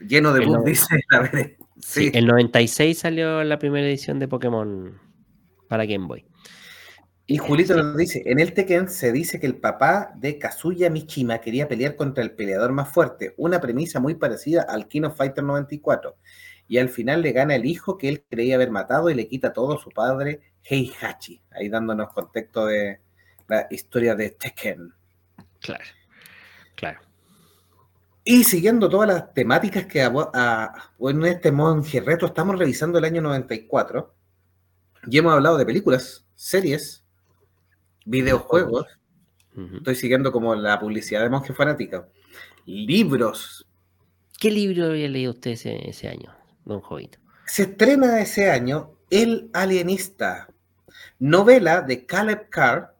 Lleno 0.01 0.32
de 0.32 0.44
bugs, 0.44 0.64
dice 0.64 1.01
la 1.11 1.30
Sí. 1.82 2.11
El 2.12 2.26
96 2.26 2.98
salió 2.98 3.42
la 3.42 3.59
primera 3.59 3.86
edición 3.86 4.18
de 4.18 4.28
Pokémon 4.28 4.98
para 5.68 5.86
Game 5.86 6.07
Boy. 6.07 6.26
Y 7.26 7.38
Julito 7.38 7.76
nos 7.76 7.96
dice, 7.96 8.24
en 8.26 8.40
el 8.40 8.53
Tekken 8.53 8.88
se 8.88 9.12
dice 9.12 9.38
que 9.38 9.46
el 9.46 9.57
papá 9.57 10.12
de 10.16 10.36
Kazuya 10.36 10.90
Mishima 10.90 11.38
quería 11.38 11.68
pelear 11.68 11.94
contra 11.94 12.24
el 12.24 12.32
peleador 12.32 12.72
más 12.72 12.92
fuerte, 12.92 13.34
una 13.36 13.61
premisa 13.61 14.01
muy 14.01 14.16
parecida 14.16 14.62
al 14.62 14.88
King 14.88 15.03
of 15.03 15.16
Fighter 15.16 15.44
94. 15.44 16.16
Y 16.66 16.78
al 16.78 16.88
final 16.88 17.22
le 17.22 17.30
gana 17.30 17.55
el 17.55 17.66
hijo 17.66 17.96
que 17.96 18.09
él 18.09 18.24
creía 18.28 18.57
haber 18.57 18.72
matado 18.72 19.11
y 19.11 19.14
le 19.14 19.28
quita 19.28 19.53
todo 19.53 19.76
a 19.76 19.80
su 19.80 19.90
padre 19.90 20.40
Heihachi, 20.64 21.40
ahí 21.53 21.68
dándonos 21.68 22.12
contexto 22.12 22.66
de 22.66 23.01
la 23.48 23.66
historia 23.70 24.16
de 24.16 24.30
Tekken. 24.30 24.92
Claro, 25.61 25.84
claro. 26.74 27.01
Y 28.32 28.44
siguiendo 28.44 28.88
todas 28.88 29.08
las 29.08 29.34
temáticas 29.34 29.86
que 29.86 30.02
en 30.02 31.26
este 31.26 31.50
Monje 31.50 32.00
Reto 32.00 32.26
estamos 32.26 32.56
revisando 32.56 32.96
el 32.96 33.04
año 33.04 33.20
94, 33.22 34.14
y 35.10 35.18
hemos 35.18 35.32
hablado 35.32 35.58
de 35.58 35.66
películas, 35.66 36.24
series, 36.36 37.04
videojuegos, 38.06 38.86
estoy 39.78 39.96
siguiendo 39.96 40.30
como 40.30 40.54
la 40.54 40.78
publicidad 40.78 41.22
de 41.22 41.28
Monje 41.28 41.52
Fanática, 41.54 42.06
libros. 42.66 43.66
¿Qué 44.38 44.52
libro 44.52 44.86
había 44.86 45.08
leído 45.08 45.32
usted 45.32 45.50
ese, 45.50 46.08
año, 46.08 46.32
don 46.64 46.80
Jovito? 46.82 47.18
se 47.46 47.64
estrena 47.64 48.20
ese 48.20 48.48
año 48.48 48.92
El 49.10 49.50
Alienista, 49.52 50.48
novela 51.18 51.82
de 51.82 52.06
Caleb 52.06 52.48
Carr, 52.48 52.94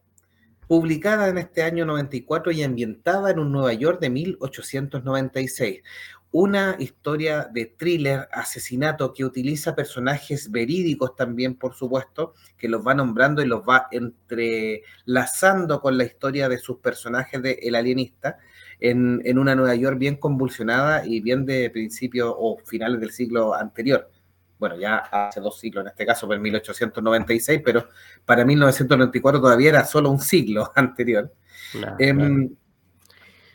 publicada 0.71 1.27
en 1.27 1.37
este 1.37 1.65
año 1.65 1.85
94 1.85 2.53
y 2.53 2.63
ambientada 2.63 3.33
en 3.33 3.41
un 3.41 3.51
Nueva 3.51 3.73
York 3.73 3.99
de 4.01 4.09
1896 4.09 5.83
una 6.31 6.77
historia 6.79 7.51
de 7.53 7.67
thriller, 7.67 8.29
asesinato, 8.31 9.13
que 9.13 9.25
utiliza 9.25 9.75
personajes 9.75 10.49
verídicos 10.49 11.17
también, 11.17 11.57
por 11.57 11.75
supuesto, 11.75 12.35
que 12.57 12.69
los 12.69 12.87
va 12.87 12.95
nombrando 12.95 13.43
y 13.43 13.47
los 13.47 13.63
va 13.63 13.89
entrelazando 13.91 15.81
con 15.81 15.99
la 15.99 16.05
historia 16.05 16.49
de 16.49 16.59
sus 16.59 16.79
personajes 16.79 17.43
de 17.43 17.59
El 17.63 17.75
Alienista, 17.75 18.39
en, 18.79 19.21
en 19.25 19.39
una 19.41 19.57
Nueva 19.57 19.75
York 19.75 19.99
bien 19.99 20.19
convulsionada 20.19 21.05
y 21.05 21.19
bien 21.19 21.47
de 21.47 21.69
principios 21.71 22.33
o 22.39 22.59
finales 22.65 23.01
del 23.01 23.11
siglo 23.11 23.57
anterior. 23.57 24.09
Bueno, 24.61 24.77
ya 24.77 24.99
hace 24.99 25.41
dos 25.41 25.59
siglos, 25.59 25.83
en 25.83 25.89
este 25.89 26.05
caso, 26.05 26.27
por 26.27 26.39
1896, 26.39 27.63
pero 27.65 27.89
para 28.27 28.45
1994 28.45 29.41
todavía 29.41 29.71
era 29.71 29.85
solo 29.87 30.11
un 30.11 30.21
siglo 30.21 30.71
anterior. 30.77 31.33
Em, 31.99 32.51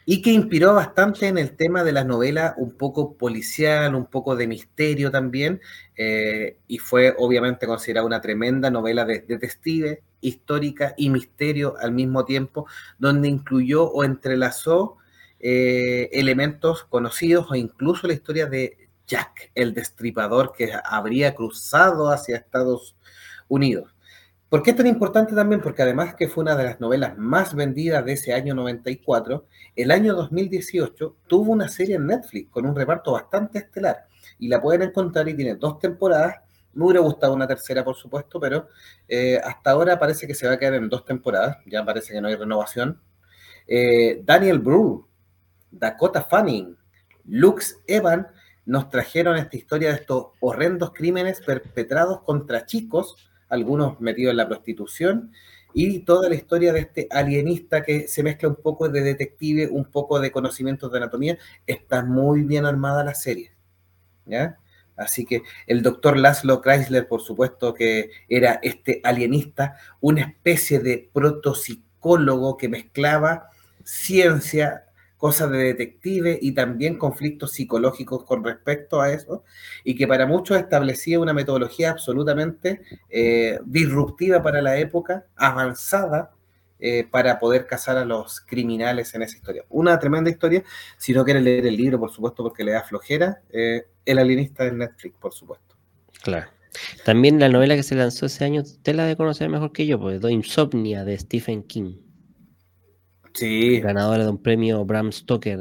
y 0.07 0.21
que 0.23 0.31
inspiró 0.31 0.73
bastante 0.73 1.27
en 1.27 1.37
el 1.37 1.55
tema 1.55 1.83
de 1.83 1.91
la 1.91 2.03
novela 2.03 2.55
un 2.57 2.71
poco 2.71 3.17
policial, 3.17 3.93
un 3.93 4.07
poco 4.07 4.35
de 4.35 4.47
misterio 4.47 5.11
también, 5.11 5.61
eh, 5.95 6.57
y 6.67 6.79
fue 6.79 7.13
obviamente 7.19 7.67
considerada 7.67 8.07
una 8.07 8.21
tremenda 8.21 8.71
novela 8.71 9.05
de 9.05 9.19
detective, 9.19 10.01
histórica 10.21 10.95
y 10.97 11.11
misterio 11.11 11.75
al 11.79 11.91
mismo 11.91 12.25
tiempo, 12.25 12.65
donde 12.97 13.27
incluyó 13.27 13.83
o 13.91 14.03
entrelazó 14.03 14.97
eh, 15.39 16.09
elementos 16.13 16.83
conocidos 16.85 17.51
o 17.51 17.55
incluso 17.55 18.07
la 18.07 18.13
historia 18.13 18.47
de 18.47 18.84
Jack, 19.07 19.51
el 19.55 19.73
destripador 19.73 20.53
que 20.53 20.71
habría 20.83 21.35
cruzado 21.35 22.09
hacia 22.11 22.37
Estados 22.37 22.95
Unidos. 23.47 23.95
¿Por 24.49 24.63
qué 24.63 24.71
es 24.71 24.77
tan 24.77 24.87
importante 24.87 25.33
también? 25.35 25.59
Porque 25.59 25.81
además 25.81 26.15
que 26.15 26.27
fue 26.27 26.43
una 26.43 26.55
de 26.55 26.63
las 26.63 26.79
novelas 26.79 27.17
más 27.17 27.55
vendidas 27.55 28.05
de 28.05 28.13
ese 28.13 28.33
año 28.33 28.53
94, 28.53 29.47
el 29.75 29.91
año 29.91 30.15
2018 30.15 31.17
tuvo 31.27 31.51
una 31.51 31.67
serie 31.67 31.95
en 31.95 32.07
Netflix 32.07 32.51
con 32.51 32.65
un 32.65 32.75
reparto 32.75 33.11
bastante 33.11 33.59
estelar 33.59 34.07
y 34.39 34.47
la 34.47 34.61
pueden 34.61 34.83
encontrar 34.83 35.27
y 35.27 35.35
tiene 35.35 35.55
dos 35.55 35.79
temporadas. 35.79 36.35
Me 36.73 36.85
hubiera 36.85 37.01
gustado 37.01 37.33
una 37.33 37.47
tercera, 37.47 37.83
por 37.83 37.95
supuesto, 37.95 38.39
pero 38.39 38.69
eh, 39.07 39.41
hasta 39.43 39.71
ahora 39.71 39.97
parece 39.97 40.27
que 40.27 40.35
se 40.35 40.47
va 40.47 40.53
a 40.53 40.59
quedar 40.59 40.75
en 40.75 40.89
dos 40.89 41.03
temporadas. 41.05 41.57
Ya 41.65 41.83
parece 41.83 42.13
que 42.13 42.21
no 42.21 42.27
hay 42.27 42.35
renovación. 42.35 43.01
Eh, 43.67 44.21
Daniel 44.23 44.59
Brühl, 44.59 45.05
Dakota 45.71 46.21
Fanning, 46.21 46.77
Lux 47.25 47.81
Evan 47.87 48.27
nos 48.65 48.89
trajeron 48.89 49.37
esta 49.37 49.57
historia 49.57 49.89
de 49.89 49.95
estos 49.95 50.27
horrendos 50.39 50.91
crímenes 50.93 51.41
perpetrados 51.41 52.21
contra 52.21 52.65
chicos 52.65 53.15
algunos 53.49 53.99
metidos 54.01 54.31
en 54.31 54.37
la 54.37 54.47
prostitución, 54.47 55.31
y 55.73 55.99
toda 55.99 56.29
la 56.29 56.35
historia 56.35 56.71
de 56.71 56.79
este 56.79 57.07
alienista 57.11 57.83
que 57.83 58.07
se 58.07 58.23
mezcla 58.23 58.47
un 58.47 58.55
poco 58.55 58.87
de 58.87 59.01
detective, 59.01 59.67
un 59.67 59.83
poco 59.83 60.21
de 60.21 60.31
conocimientos 60.31 60.89
de 60.89 60.97
anatomía, 60.99 61.37
está 61.67 62.03
muy 62.03 62.43
bien 62.43 62.65
armada 62.65 63.03
la 63.03 63.13
serie. 63.13 63.51
¿ya? 64.25 64.57
Así 64.95 65.25
que 65.25 65.41
el 65.67 65.81
doctor 65.81 66.17
Laszlo 66.17 66.61
Chrysler, 66.61 67.09
por 67.09 67.21
supuesto 67.21 67.73
que 67.73 68.09
era 68.29 68.59
este 68.63 69.01
alienista, 69.03 69.75
una 69.99 70.21
especie 70.21 70.79
de 70.79 71.09
protopsicólogo 71.11 72.55
que 72.55 72.69
mezclaba 72.69 73.49
ciencia, 73.83 74.84
cosas 75.17 75.49
de 75.51 75.57
detective 75.57 76.37
y 76.41 76.53
también 76.53 76.97
conflictos 76.97 77.53
psicológicos 77.53 78.23
con 78.23 78.43
respecto 78.43 79.01
a 79.01 79.11
eso, 79.11 79.43
y 79.83 79.95
que 79.95 80.07
para 80.07 80.25
muchos 80.25 80.57
establecía 80.57 81.19
una 81.19 81.33
metodología 81.33 81.91
absolutamente 81.91 82.81
eh, 83.09 83.59
disruptiva 83.65 84.43
para 84.43 84.61
la 84.61 84.77
época, 84.77 85.25
avanzada, 85.35 86.31
eh, 86.77 87.07
para 87.09 87.39
poder 87.39 87.65
cazar 87.67 87.97
a 87.97 88.03
los 88.03 88.41
criminales 88.41 89.15
en 89.15 89.21
esa 89.21 89.37
historia. 89.37 89.63
Una 89.69 89.97
tremenda 89.97 90.29
historia, 90.29 90.63
si 90.97 91.13
no 91.13 91.23
quieren 91.23 91.45
leer 91.45 91.65
el 91.65 91.77
libro, 91.77 91.99
por 91.99 92.11
supuesto, 92.11 92.43
porque 92.43 92.65
le 92.65 92.73
da 92.73 92.83
flojera, 92.83 93.41
eh, 93.49 93.87
El 94.05 94.19
alienista 94.19 94.65
de 94.65 94.73
Netflix, 94.73 95.15
por 95.17 95.33
supuesto. 95.33 95.75
Claro. 96.21 96.47
También 97.05 97.39
la 97.39 97.49
novela 97.49 97.75
que 97.75 97.83
se 97.83 97.95
lanzó 97.95 98.25
ese 98.25 98.43
año, 98.43 98.61
usted 98.61 98.93
la 98.93 99.05
de 99.05 99.15
conocer 99.15 99.49
mejor 99.49 99.71
que 99.71 99.87
yo, 99.87 99.99
pues, 99.99 100.21
Insomnia 100.29 101.05
de 101.05 101.17
Stephen 101.17 101.63
King. 101.63 102.04
Sí. 103.35 103.79
Ganadora 103.81 104.23
de 104.23 104.29
un 104.29 104.41
premio 104.41 104.83
Bram 104.85 105.11
Stoker 105.11 105.59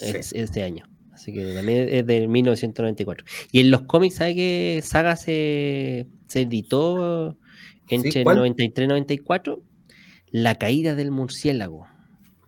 este 0.00 0.62
año. 0.62 0.86
Así 1.12 1.32
que 1.32 1.54
también 1.54 1.88
es 1.90 2.06
de 2.06 2.28
1994. 2.28 3.24
Y 3.50 3.60
en 3.60 3.70
los 3.70 3.82
cómics, 3.82 4.16
¿sabe 4.16 4.34
qué 4.34 4.80
saga 4.84 5.16
se, 5.16 6.06
editó 6.34 7.38
entre 7.88 8.20
el 8.20 8.24
93 8.26 8.84
y 8.84 8.88
94? 8.88 9.62
La 10.30 10.56
caída 10.56 10.94
del 10.94 11.10
murciélago. 11.10 11.86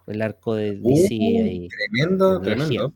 El 0.07 0.21
arco 0.21 0.55
de 0.55 0.77
DC. 0.77 1.15
Uh, 1.15 1.69
tremendo, 1.69 2.41
tremendo. 2.41 2.93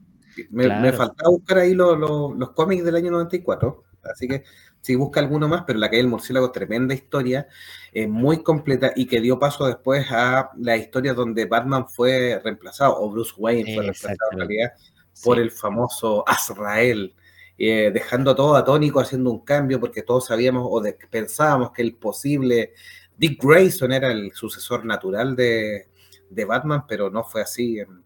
Me, 0.50 0.92
faltaba 0.92 1.30
buscar 1.30 1.58
ahí 1.58 1.74
los 1.74 2.50
cómics 2.54 2.84
del 2.84 2.96
año 2.96 3.10
94. 3.12 3.84
Así 4.02 4.28
que 4.28 4.44
si 4.80 4.94
busca 4.94 5.20
alguno 5.20 5.48
más, 5.48 5.64
pero 5.66 5.78
la 5.78 5.88
caída 5.88 6.02
del 6.02 6.10
murciélago, 6.10 6.50
tremenda 6.52 6.94
historia, 6.94 7.46
eh, 7.92 8.06
muy 8.06 8.42
completa 8.42 8.92
y 8.96 9.06
que 9.06 9.20
dio 9.20 9.38
paso 9.38 9.66
después 9.66 10.06
a 10.10 10.50
la 10.58 10.76
historia 10.76 11.14
donde 11.14 11.46
Batman 11.46 11.88
fue 11.88 12.40
reemplazado, 12.42 13.00
o 13.00 13.10
Bruce 13.10 13.34
Wayne 13.36 13.74
fue 13.74 13.82
reemplazado 13.84 14.30
en 14.32 14.38
realidad, 14.38 14.72
por 15.22 15.38
el 15.38 15.50
famoso 15.50 16.24
Azrael, 16.26 17.14
eh, 17.58 17.90
dejando 17.92 18.34
todo 18.34 18.56
atónico, 18.56 19.00
haciendo 19.00 19.30
un 19.30 19.44
cambio, 19.44 19.78
porque 19.78 20.02
todos 20.02 20.26
sabíamos 20.26 20.66
o 20.70 20.82
pensábamos 21.10 21.72
que 21.72 21.82
el 21.82 21.94
posible 21.94 22.72
Dick 23.18 23.42
Grayson 23.44 23.92
era 23.92 24.10
el 24.10 24.32
sucesor 24.32 24.86
natural 24.86 25.36
de, 25.36 25.88
de 26.30 26.44
Batman, 26.46 26.86
pero 26.88 27.10
no 27.10 27.22
fue 27.22 27.42
así 27.42 27.78
en, 27.78 28.02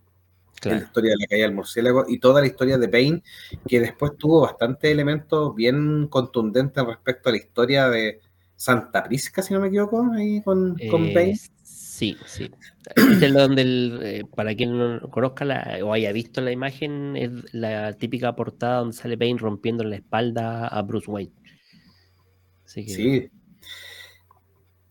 la 0.63 0.77
historia 0.77 1.11
de 1.11 1.17
la 1.19 1.27
caída 1.27 1.47
del 1.47 1.55
murciélago 1.55 2.05
y 2.09 2.19
toda 2.19 2.41
la 2.41 2.47
historia 2.47 2.79
de 2.79 2.87
Bane, 2.87 3.23
que 3.67 3.81
después 3.81 4.13
tuvo 4.17 4.43
bastantes 4.43 4.91
elementos 4.91 5.55
bien 5.55 6.09
contundentes 6.09 6.85
respecto 6.85 7.29
a 7.29 7.33
la 7.33 7.39
historia 7.39 7.89
de 7.89 8.21
Santa 8.57 9.05
Prisca, 9.05 9.43
si 9.43 9.53
no 9.53 9.61
me 9.61 9.69
equivoco, 9.69 10.11
ahí 10.13 10.41
con, 10.43 10.77
con 10.91 11.05
eh, 11.05 11.15
Bane. 11.15 11.39
Sí, 11.63 12.17
sí. 12.27 12.51
Este 12.97 13.27
es 13.27 13.35
donde, 13.35 13.63
eh, 14.03 14.25
para 14.35 14.55
quien 14.55 14.77
no 14.77 15.01
conozca 15.11 15.45
la, 15.45 15.79
o 15.83 15.93
haya 15.93 16.13
visto 16.13 16.41
la 16.41 16.53
imagen, 16.53 17.17
es 17.17 17.31
la 17.53 17.93
típica 17.95 18.35
portada 18.37 18.79
donde 18.79 18.97
sale 18.97 19.17
Bane 19.17 19.39
rompiendo 19.39 19.85
la 19.85 19.97
espalda 19.97 20.67
a 20.69 20.83
Bruce 20.83 21.11
Wayne. 21.11 21.33
Sí, 22.65 23.31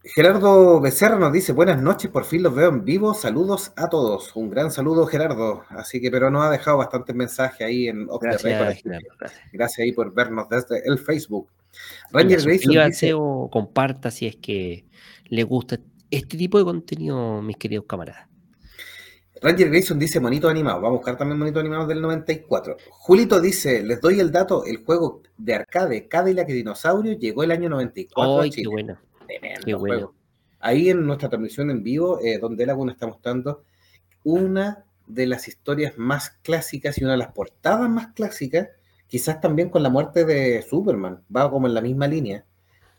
Gerardo 0.05 0.81
Becerra 0.81 1.17
nos 1.17 1.31
dice, 1.31 1.53
buenas 1.53 1.81
noches, 1.81 2.11
por 2.11 2.25
fin 2.25 2.43
los 2.43 2.53
veo 2.53 2.67
en 2.67 2.83
vivo, 2.83 3.13
saludos 3.13 3.71
a 3.77 3.87
todos. 3.87 4.35
Un 4.35 4.49
gran 4.49 4.69
saludo, 4.69 5.05
Gerardo. 5.05 5.63
Así 5.69 6.01
que, 6.01 6.11
pero 6.11 6.29
nos 6.29 6.43
ha 6.43 6.49
dejado 6.49 6.77
bastantes 6.77 7.15
mensajes 7.15 7.65
ahí 7.65 7.87
en 7.87 8.07
gracias, 8.19 8.83
gracias. 9.53 9.79
ahí 9.79 9.93
por 9.93 10.13
vernos 10.13 10.49
desde 10.49 10.85
el 10.85 10.99
Facebook. 10.99 11.47
Ranger 12.11 12.41
Grayson 12.41 13.11
o 13.15 13.49
comparta 13.49 14.11
si 14.11 14.27
es 14.27 14.35
que 14.35 14.85
le 15.29 15.43
gusta 15.43 15.79
este 16.11 16.37
tipo 16.37 16.57
de 16.57 16.65
contenido, 16.65 17.41
mis 17.41 17.55
queridos 17.55 17.85
camaradas. 17.87 18.27
Ranger 19.41 19.69
Grayson 19.69 19.97
dice 19.97 20.19
monito 20.19 20.49
animado. 20.49 20.81
Vamos 20.81 20.97
a 20.97 20.99
buscar 20.99 21.17
también 21.17 21.39
monito 21.39 21.61
animado 21.61 21.87
del 21.87 22.01
94. 22.01 22.75
Julito 22.89 23.39
dice, 23.39 23.81
les 23.81 24.01
doy 24.01 24.19
el 24.19 24.33
dato, 24.33 24.65
el 24.65 24.83
juego 24.83 25.21
de 25.37 25.55
arcade 25.55 26.09
Cadillac 26.09 26.49
y 26.49 26.53
Dinosaurio 26.53 27.13
llegó 27.13 27.43
el 27.43 27.51
año 27.51 27.69
94. 27.69 28.41
¡Ay, 28.41 28.49
qué 28.49 28.67
bueno! 28.67 28.97
Ahí 30.59 30.89
en 30.89 31.05
nuestra 31.05 31.29
transmisión 31.29 31.69
en 31.69 31.83
vivo, 31.83 32.19
eh, 32.21 32.39
donde 32.39 32.65
Laguna 32.65 32.93
está 32.93 33.05
mostrando 33.05 33.63
una 34.23 34.85
de 35.07 35.27
las 35.27 35.47
historias 35.47 35.97
más 35.97 36.29
clásicas 36.41 36.97
y 36.97 37.03
una 37.03 37.13
de 37.13 37.17
las 37.17 37.33
portadas 37.33 37.89
más 37.89 38.13
clásicas, 38.13 38.69
quizás 39.07 39.41
también 39.41 39.69
con 39.69 39.83
la 39.83 39.89
muerte 39.89 40.25
de 40.25 40.61
Superman, 40.61 41.21
va 41.35 41.51
como 41.51 41.67
en 41.67 41.73
la 41.73 41.81
misma 41.81 42.07
línea, 42.07 42.45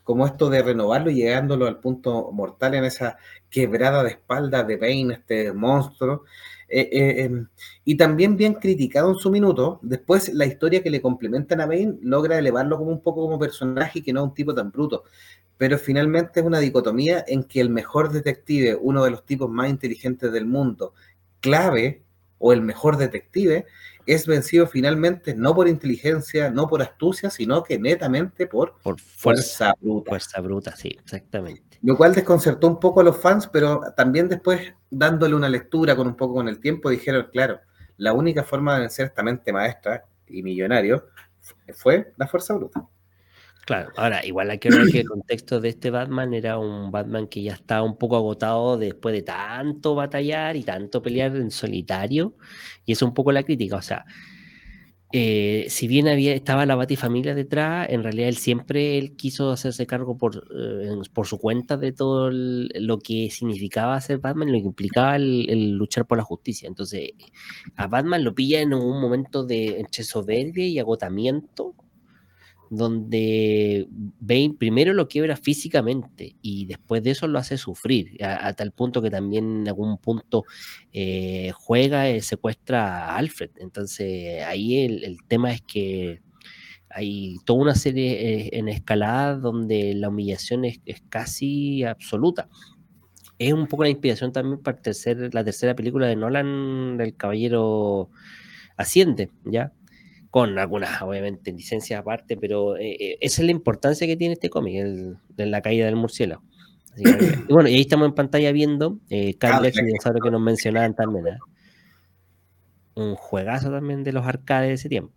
como 0.03 0.27
esto 0.27 0.51
de 0.51 0.63
renovarlo 0.63 1.11
y 1.11 1.15
llegándolo 1.15 1.67
al 1.67 1.81
punto 1.81 2.31
mortal 2.31 2.75
en 2.75 2.85
esa 2.85 3.17
quebrada 3.49 4.03
de 4.03 4.11
espalda 4.11 4.63
de 4.63 4.77
Bane, 4.77 5.15
este 5.15 5.53
monstruo, 5.53 6.25
eh, 6.69 6.89
eh, 6.93 7.45
y 7.85 7.97
también 7.97 8.37
bien 8.37 8.55
criticado 8.55 9.11
en 9.11 9.17
su 9.17 9.31
minuto, 9.31 9.79
después 9.83 10.33
la 10.35 10.45
historia 10.45 10.83
que 10.83 10.91
le 10.91 11.01
complementan 11.01 11.61
a 11.61 11.67
Bane 11.67 11.99
logra 12.03 12.39
elevarlo 12.39 12.77
como 12.77 12.91
un 12.91 13.01
poco 13.01 13.23
como 13.23 13.39
personaje 13.39 14.01
y 14.01 14.03
que 14.03 14.13
no 14.13 14.21
es 14.21 14.29
un 14.29 14.35
tipo 14.35 14.55
tan 14.55 14.71
bruto 14.71 15.05
pero 15.57 15.79
finalmente 15.79 16.41
es 16.41 16.47
una 16.47 16.59
dicotomía 16.59 17.25
en 17.27 17.45
que 17.45 17.61
el 17.61 17.71
mejor 17.71 18.11
detective, 18.11 18.77
uno 18.81 19.05
de 19.05 19.11
los 19.11 19.25
tipos 19.25 19.49
más 19.49 19.71
inteligentes 19.71 20.33
del 20.33 20.47
mundo, 20.47 20.95
clave, 21.41 22.03
o 22.39 22.53
el 22.53 22.61
mejor 22.61 22.97
detective, 22.97 23.67
es 24.07 24.27
vencido 24.27 24.67
finalmente 24.67 25.35
no 25.35 25.55
por 25.55 25.69
inteligencia, 25.69 26.51
no 26.51 26.69
por 26.69 26.83
astucia, 26.83 27.31
sino 27.31 27.63
que 27.63 27.79
netamente 27.79 28.47
por, 28.47 28.75
fuerza, 28.99 29.75
bruta. 29.81 30.11
Fuerza 30.11 30.41
bruta, 30.41 30.77
sí, 30.77 30.89
exactamente. 30.89 31.79
Lo 31.83 31.97
cual 31.97 32.15
desconcertó 32.15 32.67
un 32.67 32.81
poco 32.81 33.01
a 33.01 33.05
los 33.05 33.17
fans, 33.17 33.49
pero 33.51 33.81
también 33.97 34.29
después, 34.29 34.75
dándole 34.91 35.35
una 35.35 35.49
lectura 35.49 35.97
con 35.97 36.07
un 36.07 36.17
poco 36.17 36.35
con 36.35 36.49
el 36.49 36.61
tiempo, 36.61 36.91
dijeron, 36.91 37.29
claro, 37.33 37.61
la 37.97 38.13
única 38.13 38.43
forma 38.43 38.75
de 38.75 38.81
vencer 38.81 39.07
esta 39.07 39.23
mente 39.23 39.53
maestra 39.53 40.05
y 40.27 40.43
millonario 40.43 41.07
fue 41.73 42.13
la 42.17 42.27
fuerza 42.27 42.55
bruta. 42.55 42.87
Claro, 43.67 43.91
ahora, 43.97 44.25
igual 44.27 44.51
hay 44.51 44.59
que 44.59 44.69
ver 44.69 44.87
que 44.93 45.01
el 45.01 45.09
contexto 45.09 45.59
de 45.59 45.71
este 45.71 45.91
Batman 45.91 46.35
era 46.35 46.59
un 46.59 46.91
Batman 46.91 47.27
que 47.29 47.43
ya 47.43 47.55
estaba 47.55 47.83
un 47.83 47.97
poco 47.97 48.17
agotado 48.17 48.77
después 48.77 49.15
de 49.15 49.23
tanto 49.23 49.95
batallar 49.95 50.57
y 50.57 50.65
tanto 50.65 51.01
pelear 51.01 51.35
en 51.37 51.51
solitario, 51.51 52.37
y 52.85 52.93
es 52.93 53.01
un 53.01 53.15
poco 53.15 53.33
la 53.33 53.43
crítica, 53.43 53.77
o 53.77 53.83
sea, 53.83 54.05
eh, 55.13 55.67
si 55.69 55.87
bien 55.87 56.09
había, 56.09 56.35
estaba 56.35 56.67
la 56.67 56.75
Batifamilia 56.75 57.35
detrás, 57.35 57.89
en 57.89 58.03
realidad 58.03 58.29
él 58.29 58.37
siempre 58.37 58.99
él 58.99 59.15
quiso 59.17 59.53
hacerse 59.53 59.87
cargo 59.87 60.19
por, 60.19 60.45
eh, 60.55 60.91
por 61.13 61.27
su 61.27 61.39
cuenta 61.39 61.77
de 61.77 61.93
todo 61.93 62.31
lo 62.33 62.99
que 62.99 63.31
significaba 63.31 64.01
ser 64.01 64.19
Batman, 64.19 64.51
lo 64.51 64.59
que 64.59 64.67
implicaba 64.67 65.17
el, 65.17 65.71
luchar 65.71 66.07
por 66.07 66.19
la 66.19 66.25
justicia. 66.25 66.67
Entonces, 66.67 67.13
a 67.77 67.87
Batman 67.87 68.25
lo 68.25 68.35
pilla 68.35 68.61
en 68.61 68.75
un 68.75 69.01
momento 69.01 69.45
de 69.45 69.87
soberbia 69.91 70.67
y 70.67 70.81
agotamiento, 70.81 71.75
donde 72.77 73.87
Bane 74.21 74.55
primero 74.59 74.93
lo 74.93 75.09
quiebra 75.09 75.37
físicamente 75.37 76.37
y 76.43 76.67
después 76.67 77.03
de 77.03 77.13
eso 77.13 77.27
lo 77.27 77.39
hace 77.39 77.59
sufrir, 77.59 78.23
a, 78.25 78.53
tal 78.55 78.73
punto 78.73 79.03
que 79.03 79.11
también 79.11 79.63
en 79.63 79.69
algún 79.69 79.99
punto 79.99 80.45
eh, 80.93 81.53
juega, 81.55 82.11
y 82.11 82.21
secuestra 82.21 83.07
a 83.07 83.17
Alfred. 83.17 83.51
Entonces 83.57 84.43
ahí 84.45 84.79
el, 84.85 85.19
tema 85.29 85.53
es 85.53 85.63
que 85.63 86.21
hay 86.91 87.37
toda 87.45 87.63
una 87.63 87.75
serie 87.75 88.13
eh, 88.13 88.51
en 88.53 88.69
escalada 88.69 89.37
donde 89.37 89.95
la 89.95 90.09
humillación 90.09 90.65
es, 90.65 90.81
casi 91.09 91.85
absoluta. 91.85 92.49
Es 93.39 93.53
un 93.53 93.67
poco 93.67 93.83
la 93.83 93.89
inspiración 93.89 94.33
también 94.33 94.63
para 94.63 94.79
la 95.33 95.45
tercera 95.45 95.75
película 95.75 96.07
de 96.07 96.17
Nolan, 96.17 96.97
del 96.97 97.17
Caballero 97.17 98.11
Asciende, 98.77 99.31
¿ya? 99.45 99.73
Con 100.35 100.59
algunas, 100.59 101.01
obviamente, 101.01 101.53
licencias 101.53 102.01
aparte, 102.01 102.37
pero 102.37 102.77
eh, 102.77 102.97
eh, 102.99 103.19
esa 103.21 103.41
es 103.41 103.47
la 103.47 103.53
importancia 103.53 104.05
que 104.05 104.17
tiene 104.17 104.33
este 104.33 104.51
cómic, 104.51 104.85
de 105.29 105.47
la 105.47 105.63
caída 105.63 105.87
del 105.87 105.95
murciélago. 105.95 106.43
y 106.97 107.53
bueno, 107.53 107.69
y 107.69 107.75
ahí 107.75 107.83
estamos 107.83 108.09
en 108.09 108.15
pantalla 108.17 108.51
viendo 108.51 108.99
eh, 109.11 109.39
Carl 109.39 109.63
dinosaurio 109.71 110.21
que 110.21 110.33
nos 110.33 110.41
mencionaban 110.41 110.97
también. 110.97 111.29
¿eh? 111.29 111.39
Un 112.97 113.15
juegazo 113.15 113.71
también 113.71 114.03
de 114.03 114.13
los 114.13 114.27
arcades 114.27 114.71
de 114.71 114.75
ese 114.75 114.89
tiempo. 114.89 115.15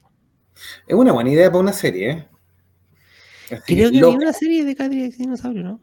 Es 0.85 0.93
una 0.93 1.13
buena 1.13 1.31
idea 1.31 1.47
para 1.47 1.61
una 1.61 1.73
serie, 1.73 2.11
¿eh? 2.11 2.27
Creo 3.65 3.89
que 3.89 3.97
hay 3.97 4.03
una 4.03 4.33
serie 4.33 4.65
de 4.65 4.75
Cadillac 4.75 5.13
Dinosaurio, 5.13 5.63
¿no? 5.63 5.81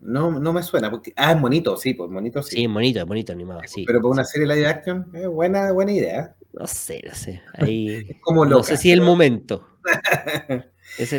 No, 0.00 0.40
no 0.40 0.52
me 0.54 0.62
suena. 0.62 0.90
Porque, 0.90 1.12
ah, 1.16 1.32
es 1.32 1.40
bonito, 1.42 1.76
sí, 1.76 1.92
pues 1.92 2.10
bonito 2.10 2.42
sí. 2.42 2.56
Sí, 2.56 2.64
es 2.64 2.72
bonito, 2.72 3.00
es 3.00 3.04
bonito 3.04 3.30
animado, 3.34 3.60
sí. 3.66 3.84
Pero 3.86 4.00
para 4.00 4.12
una 4.12 4.24
serie 4.24 4.46
live 4.46 4.66
action, 4.66 5.10
es 5.12 5.28
buena, 5.28 5.70
buena 5.70 5.92
idea. 5.92 6.34
No 6.52 6.66
sé, 6.66 7.02
no 7.06 7.14
sé. 7.14 7.42
Ahí, 7.54 8.18
como 8.20 8.44
no 8.44 8.62
sé 8.62 8.76
si 8.76 8.90
es 8.90 8.98
el 8.98 9.02
momento. 9.02 9.66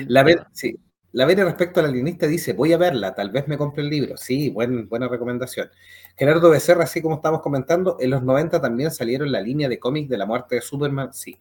La, 0.08 0.24
ver, 0.24 0.46
sí. 0.52 0.78
la 1.14 1.26
Vera 1.26 1.46
respecto 1.46 1.80
al 1.80 1.86
alienista 1.86 2.28
dice, 2.28 2.52
voy 2.52 2.74
a 2.74 2.78
verla, 2.78 3.16
tal 3.16 3.32
vez 3.32 3.48
me 3.48 3.58
compre 3.58 3.84
el 3.84 3.90
libro. 3.90 4.18
Sí, 4.18 4.50
buen, 4.50 4.90
buena 4.90 5.08
recomendación. 5.08 5.70
Gerardo 6.18 6.50
Becerra, 6.50 6.84
así 6.84 7.02
como 7.02 7.16
estamos 7.16 7.42
comentando, 7.42 7.96
en 8.02 8.10
los 8.10 8.22
90 8.22 8.60
también 8.60 8.92
salieron 8.92 9.32
la 9.32 9.40
línea 9.40 9.70
de 9.70 9.80
cómics 9.80 10.10
de 10.10 10.18
la 10.18 10.26
muerte 10.26 10.56
de 10.56 10.62
Superman. 10.62 11.14
Sí, 11.14 11.40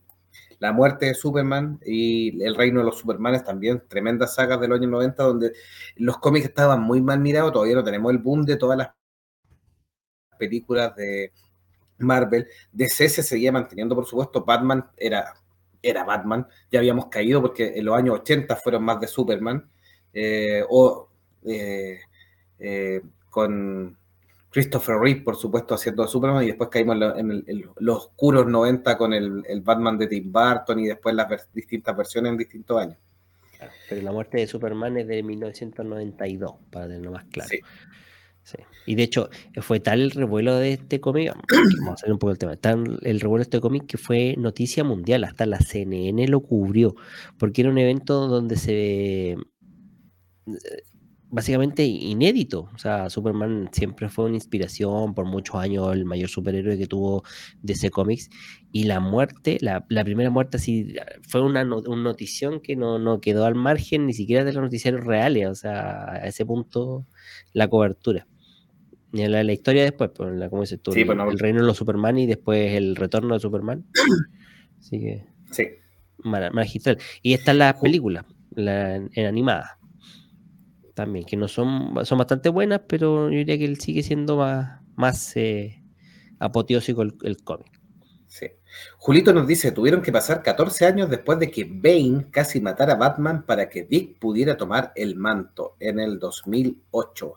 la 0.61 0.73
muerte 0.73 1.07
de 1.07 1.15
Superman 1.15 1.81
y 1.85 2.43
El 2.45 2.55
reino 2.55 2.81
de 2.81 2.87
los 2.87 2.99
Supermanes 2.99 3.43
también, 3.43 3.83
tremendas 3.89 4.35
sagas 4.35 4.61
del 4.61 4.73
año 4.73 4.89
90 4.89 5.23
donde 5.23 5.53
los 5.97 6.19
cómics 6.19 6.47
estaban 6.47 6.83
muy 6.83 7.01
mal 7.01 7.19
mirados, 7.19 7.53
todavía 7.53 7.75
no 7.75 7.83
tenemos 7.83 8.13
el 8.13 8.19
boom 8.19 8.45
de 8.45 8.57
todas 8.57 8.79
las 8.79 8.91
películas 10.39 10.95
de 10.97 11.33
Marvel, 12.03 12.49
DC 12.73 13.09
se 13.09 13.23
seguía 13.23 13.53
manteniendo, 13.53 13.95
por 13.95 14.07
supuesto, 14.07 14.45
Batman 14.45 14.85
era, 14.97 15.35
era 15.83 16.05
Batman, 16.05 16.47
ya 16.71 16.79
habíamos 16.79 17.07
caído 17.07 17.41
porque 17.41 17.73
en 17.77 17.85
los 17.85 17.97
años 17.97 18.21
80 18.21 18.57
fueron 18.57 18.85
más 18.85 19.01
de 19.01 19.07
Superman, 19.07 19.69
eh, 20.13 20.65
o 20.69 21.09
eh, 21.45 22.01
eh, 22.59 23.01
con 23.29 23.97
Christopher 24.51 24.97
Reeve, 24.97 25.21
por 25.23 25.37
supuesto, 25.37 25.75
haciendo 25.75 26.07
Superman, 26.07 26.43
y 26.43 26.49
después 26.49 26.69
caímos 26.69 26.97
en, 27.17 27.65
los 27.79 28.07
oscuros 28.07 28.47
90 28.47 28.99
con 28.99 29.13
el, 29.13 29.61
Batman 29.63 29.97
de 29.97 30.09
Tim 30.09 30.33
Burton 30.33 30.81
y 30.81 30.89
después 30.89 31.15
las 31.15 31.53
distintas 31.53 31.97
versiones 31.97 32.33
en 32.33 32.39
distintos 32.39 32.81
años. 32.81 32.97
Pero 33.89 34.03
la 34.03 34.13
muerte 34.13 34.39
de 34.39 34.47
Superman 34.47 34.97
es 34.97 35.07
de 35.07 35.23
1992, 35.23 36.55
para 36.71 36.87
tenerlo 36.87 37.13
más 37.13 37.25
claro. 37.25 37.51
Y 38.87 38.95
de 38.97 39.05
hecho, 39.05 39.29
fue 39.61 39.79
tal 39.81 40.01
el 40.01 40.11
revuelo 40.11 40.57
de 40.57 40.73
este 40.73 41.01
cómic, 41.01 41.33
vamos 41.81 41.91
a 41.91 41.95
hacer 41.95 42.13
un 42.13 42.19
poco 42.19 42.33
el 42.33 42.39
tema, 42.39 42.59
el 43.03 43.21
revuelo 43.21 43.41
de 43.41 43.45
este 43.45 43.61
cómic 43.61 43.87
que 43.87 43.99
fue 43.99 44.35
noticia 44.37 44.83
mundial, 44.85 45.25
hasta 45.25 45.47
la 45.47 45.61
CNN 45.61 46.27
lo 46.29 46.41
cubrió, 46.41 46.95
porque 47.39 47.61
era 47.61 47.71
un 47.71 47.79
evento 47.79 48.27
donde 48.27 48.57
se 48.57 49.37
básicamente 51.31 51.85
inédito. 51.85 52.69
O 52.75 52.79
sea, 52.79 53.09
Superman 53.09 53.71
siempre 53.73 54.09
fue 54.09 54.27
una 54.27 54.35
inspiración 54.35 55.15
por 55.15 55.25
muchos 55.25 55.57
años, 55.57 55.93
el 55.93 56.05
mayor 56.05 56.29
superhéroe 56.29 56.77
que 56.77 56.87
tuvo 56.87 57.23
DC 57.63 57.91
Comics. 57.91 58.31
Y 58.73 58.85
la 58.85 59.01
muerte, 59.01 59.59
la, 59.61 59.85
primera 60.05 60.31
muerte, 60.31 60.57
así 60.57 60.95
fue 61.23 61.43
una, 61.43 61.65
notición 61.65 62.61
que 62.61 62.77
no, 62.77 62.99
no, 62.99 63.21
quedó 63.21 63.47
al 63.47 63.55
margen 63.55 64.07
ni 64.07 64.13
siquiera 64.13 64.45
de 64.45 64.53
los 64.53 64.63
noticiarios 64.63 65.05
reales. 65.05 65.49
O 65.49 65.55
sea, 65.55 66.13
a 66.13 66.27
ese 66.27 66.45
punto, 66.45 67.07
la 67.53 67.69
cobertura. 67.69 68.27
Y 69.13 69.27
la, 69.27 69.43
la 69.43 69.53
historia 69.53 69.83
después, 69.83 70.11
pues, 70.15 70.35
la, 70.35 70.51
¿cómo 70.51 70.63
dices 70.63 70.81
tú? 70.81 70.93
el, 70.93 71.39
reino 71.39 71.61
de 71.61 71.67
los 71.67 71.77
Superman 71.77 72.19
y 72.19 72.27
después 72.27 72.73
el 72.75 72.97
retorno 72.97 73.35
de 73.35 73.41
Superman. 73.41 73.87
Así 74.79 75.01
que. 75.01 75.25
Sí. 75.51 75.65
Magistral. 76.23 76.99
Y 77.23 77.33
esta 77.33 77.53
es 77.53 77.57
la 77.57 77.79
película, 77.81 78.27
la 78.55 78.97
en 78.97 79.27
animada 79.27 79.80
también, 80.95 81.25
que 81.25 81.37
no 81.37 81.49
son, 81.49 82.05
son 82.05 82.19
bastante 82.19 82.49
buenas, 82.49 82.83
pero 82.87 83.31
yo 83.31 83.39
diría 83.39 83.59
que 83.59 83.65
él 83.65 83.81
sigue 83.81 84.03
siendo 84.03 84.37
más, 84.37 84.81
más 84.97 85.37
eh, 85.37 85.83
apoteósico 86.39 87.03
el, 87.03 87.37
cómic. 87.43 87.81
Sí. 88.27 88.47
Julito 88.99 89.33
nos 89.33 89.47
dice, 89.47 89.73
tuvieron 89.73 90.03
que 90.03 90.13
pasar 90.13 90.43
14 90.43 90.87
años 90.87 91.11
después 91.11 91.39
de 91.39 91.51
que 91.51 91.65
Bane 91.65 92.31
casi 92.31 92.61
matara 92.61 92.95
a 92.95 92.97
Batman 92.97 93.45
para 93.45 93.69
que 93.69 93.85
Dick 93.85 94.19
pudiera 94.19 94.57
tomar 94.57 94.93
el 94.95 95.17
manto 95.17 95.77
en 95.81 95.99
el 95.99 96.19
2008. 96.19 97.35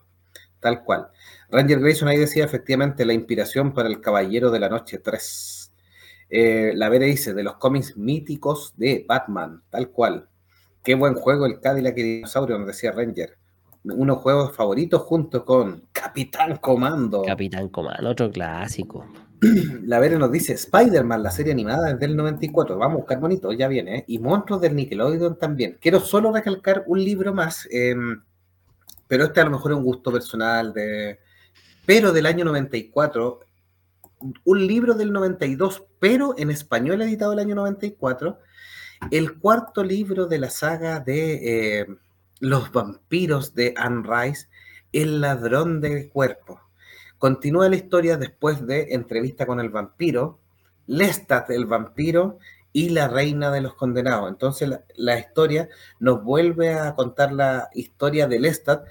Tal 0.60 0.84
cual. 0.84 1.10
Ranger 1.50 1.80
Grayson 1.80 2.08
ahí 2.08 2.18
decía 2.18 2.46
efectivamente 2.46 3.06
la 3.06 3.14
inspiración 3.14 3.74
para 3.74 3.90
el 3.90 4.00
Caballero 4.00 4.52
de 4.52 4.60
la 4.60 4.70
Noche 4.70 5.00
3. 5.00 5.74
Eh, 6.30 6.74
la 6.76 6.90
Vera 6.90 7.06
dice, 7.06 7.34
de 7.34 7.44
los 7.44 7.56
cómics 7.56 7.98
míticos 7.98 8.74
de 8.78 9.06
Batman, 9.08 9.64
tal 9.70 9.90
cual. 9.90 10.30
Qué 10.84 10.96
buen 10.96 11.16
juego 11.16 11.46
el 11.46 11.60
Cadillac 11.60 11.98
y 11.98 12.04
Dinosaurio, 12.04 12.58
nos 12.58 12.68
decía 12.68 12.92
Ranger 12.92 13.43
unos 13.84 14.18
juegos 14.20 14.56
favoritos 14.56 15.02
junto 15.02 15.44
con 15.44 15.84
Capitán 15.92 16.58
Comando. 16.58 17.24
Capitán 17.24 17.70
Comando, 17.70 18.10
otro 18.10 18.32
clásico. 18.32 19.06
La 19.84 20.00
Vera 20.00 20.18
nos 20.18 20.32
dice 20.32 20.54
Spider-Man, 20.54 21.22
la 21.22 21.32
serie 21.32 21.52
animada 21.52 21.92
es 21.92 22.00
del 22.00 22.16
94. 22.16 22.78
Vamos 22.78 22.96
a 22.96 22.98
buscar 23.00 23.20
bonito, 23.20 23.52
ya 23.52 23.68
viene. 23.68 23.98
¿eh? 23.98 24.06
Y 24.08 24.20
Monstruos 24.20 24.62
del 24.62 24.76
Nickelodeon 24.76 25.38
también. 25.38 25.78
Quiero 25.82 26.00
solo 26.00 26.32
recalcar 26.32 26.84
un 26.88 27.04
libro 27.04 27.34
más, 27.34 27.68
em, 27.72 28.22
pero 29.08 29.26
este 29.26 29.42
a 29.42 29.46
lo 29.46 29.52
mejor 29.52 29.72
es 29.74 29.78
un 29.78 29.84
gusto 29.84 30.12
personal, 30.12 30.74
de, 30.74 31.20
pero 31.86 32.14
del 32.14 32.26
año 32.26 32.46
94. 32.46 33.42
Un 34.46 34.68
libro 34.68 34.94
del 34.94 35.12
92, 35.12 35.84
pero 36.00 36.36
en 36.38 36.50
español 36.50 37.02
editado 37.02 37.34
el 37.34 37.40
año 37.40 37.56
94. 37.56 38.40
El 39.12 39.38
cuarto 39.38 39.84
libro 39.84 40.28
de 40.28 40.40
la 40.40 40.50
saga 40.50 41.02
de. 41.02 41.80
Eh, 41.82 41.88
los 42.44 42.74
vampiros 42.74 43.56
de 43.56 43.74
Anne 43.78 44.04
Rice, 44.06 44.50
El 44.92 45.22
ladrón 45.22 45.80
de 45.80 46.10
cuerpos. 46.10 46.60
Continúa 47.18 47.70
la 47.70 47.78
historia 47.78 48.18
después 48.18 48.68
de 48.68 48.94
entrevista 48.94 49.46
con 49.46 49.62
el 49.62 49.70
vampiro, 49.70 50.42
Lestat 50.86 51.50
el 51.52 51.66
vampiro 51.66 52.40
y 52.74 52.90
la 52.90 53.08
reina 53.08 53.50
de 53.50 53.62
los 53.62 53.76
condenados. 53.76 54.30
Entonces 54.30 54.70
la, 54.94 55.18
historia 55.18 55.70
nos 56.02 56.22
vuelve 56.22 56.74
a 56.74 56.94
contar 56.96 57.32
la 57.32 57.70
historia 57.74 58.28
de 58.28 58.42
Lestat 58.42 58.86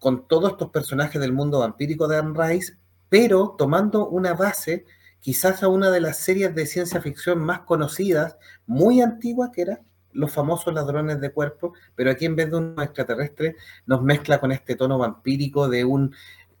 con 0.00 0.26
todos 0.26 0.50
estos 0.50 0.70
personajes 0.70 1.20
del 1.20 1.32
mundo 1.32 1.60
vampírico 1.60 2.08
de 2.08 2.16
Anne 2.16 2.34
Rice, 2.36 2.78
pero 3.08 3.54
tomando 3.56 4.08
una 4.08 4.34
base 4.34 4.86
quizás 5.20 5.62
a 5.62 5.68
una 5.68 5.92
de 5.92 6.00
las 6.00 6.16
series 6.16 6.52
de 6.52 6.66
ciencia 6.66 7.00
ficción 7.00 7.38
más 7.38 7.60
conocidas, 7.60 8.38
muy 8.66 9.00
antigua, 9.00 9.52
que 9.52 9.62
era 9.62 9.82
los 10.18 10.32
famosos 10.32 10.74
ladrones 10.74 11.20
de 11.20 11.30
cuerpo, 11.30 11.74
pero 11.94 12.10
aquí 12.10 12.24
en 12.26 12.34
vez 12.34 12.50
de 12.50 12.56
un 12.56 12.74
extraterrestre 12.78 13.54
nos 13.86 14.02
mezcla 14.02 14.40
con 14.40 14.50
este 14.50 14.74
tono 14.74 14.98
vampírico 14.98 15.68
de 15.68 15.84
una 15.84 16.10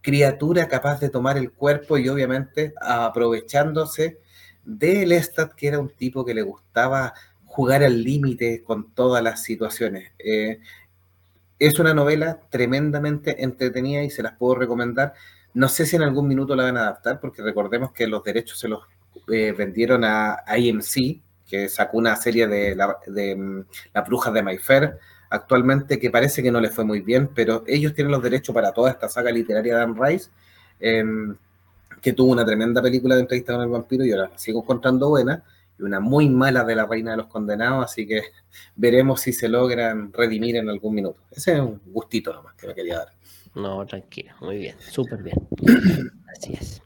criatura 0.00 0.68
capaz 0.68 1.00
de 1.00 1.10
tomar 1.10 1.36
el 1.36 1.50
cuerpo 1.50 1.98
y 1.98 2.08
obviamente 2.08 2.72
aprovechándose 2.80 4.20
de 4.64 5.04
Lestat, 5.06 5.54
que 5.54 5.66
era 5.66 5.80
un 5.80 5.90
tipo 5.90 6.24
que 6.24 6.34
le 6.34 6.42
gustaba 6.42 7.14
jugar 7.46 7.82
al 7.82 8.04
límite 8.04 8.62
con 8.62 8.92
todas 8.92 9.24
las 9.24 9.42
situaciones. 9.42 10.12
Eh, 10.20 10.60
es 11.58 11.80
una 11.80 11.94
novela 11.94 12.40
tremendamente 12.50 13.42
entretenida 13.42 14.04
y 14.04 14.10
se 14.10 14.22
las 14.22 14.36
puedo 14.36 14.54
recomendar. 14.54 15.14
No 15.52 15.68
sé 15.68 15.84
si 15.84 15.96
en 15.96 16.02
algún 16.02 16.28
minuto 16.28 16.54
la 16.54 16.62
van 16.62 16.76
a 16.76 16.82
adaptar, 16.82 17.18
porque 17.18 17.42
recordemos 17.42 17.90
que 17.92 18.06
los 18.06 18.22
derechos 18.22 18.60
se 18.60 18.68
los 18.68 18.82
eh, 19.32 19.52
vendieron 19.52 20.04
a 20.04 20.44
IMC, 20.56 21.22
que 21.48 21.68
sacó 21.68 21.98
una 21.98 22.14
serie 22.16 22.46
de 22.46 22.76
La, 22.76 22.98
de, 23.06 23.34
mm, 23.34 23.64
la 23.94 24.02
Bruja 24.02 24.30
de 24.30 24.42
Mayfair 24.42 24.98
actualmente 25.30 25.98
que 25.98 26.10
parece 26.10 26.42
que 26.42 26.50
no 26.50 26.60
le 26.60 26.70
fue 26.70 26.84
muy 26.84 27.00
bien, 27.00 27.28
pero 27.34 27.64
ellos 27.66 27.94
tienen 27.94 28.12
los 28.12 28.22
derechos 28.22 28.54
para 28.54 28.72
toda 28.72 28.90
esta 28.90 29.08
saga 29.08 29.30
literaria 29.30 29.76
de 29.76 29.82
Anne 29.82 29.98
Rice, 29.98 30.30
em, 30.80 31.36
que 32.00 32.12
tuvo 32.12 32.32
una 32.32 32.44
tremenda 32.44 32.80
película 32.80 33.14
de 33.14 33.22
entrevista 33.22 33.54
con 33.54 33.62
el 33.62 33.68
vampiro 33.68 34.04
y 34.04 34.12
ahora 34.12 34.30
la 34.30 34.38
sigo 34.38 34.62
encontrando 34.62 35.08
buena, 35.08 35.42
y 35.78 35.82
una 35.82 36.00
muy 36.00 36.28
mala 36.28 36.64
de 36.64 36.74
la 36.74 36.86
Reina 36.86 37.12
de 37.12 37.18
los 37.18 37.26
Condenados, 37.26 37.84
así 37.84 38.06
que 38.06 38.22
veremos 38.76 39.20
si 39.20 39.32
se 39.32 39.48
logran 39.48 40.12
redimir 40.12 40.56
en 40.56 40.68
algún 40.68 40.94
minuto. 40.94 41.20
Ese 41.30 41.54
es 41.54 41.60
un 41.60 41.80
gustito 41.86 42.32
nomás 42.32 42.54
que 42.54 42.66
me 42.66 42.74
quería 42.74 42.98
dar. 42.98 43.08
No, 43.54 43.84
tranquilo, 43.86 44.32
muy 44.40 44.58
bien, 44.58 44.76
súper 44.78 45.22
bien. 45.22 45.36
Así 46.36 46.54
es. 46.54 46.82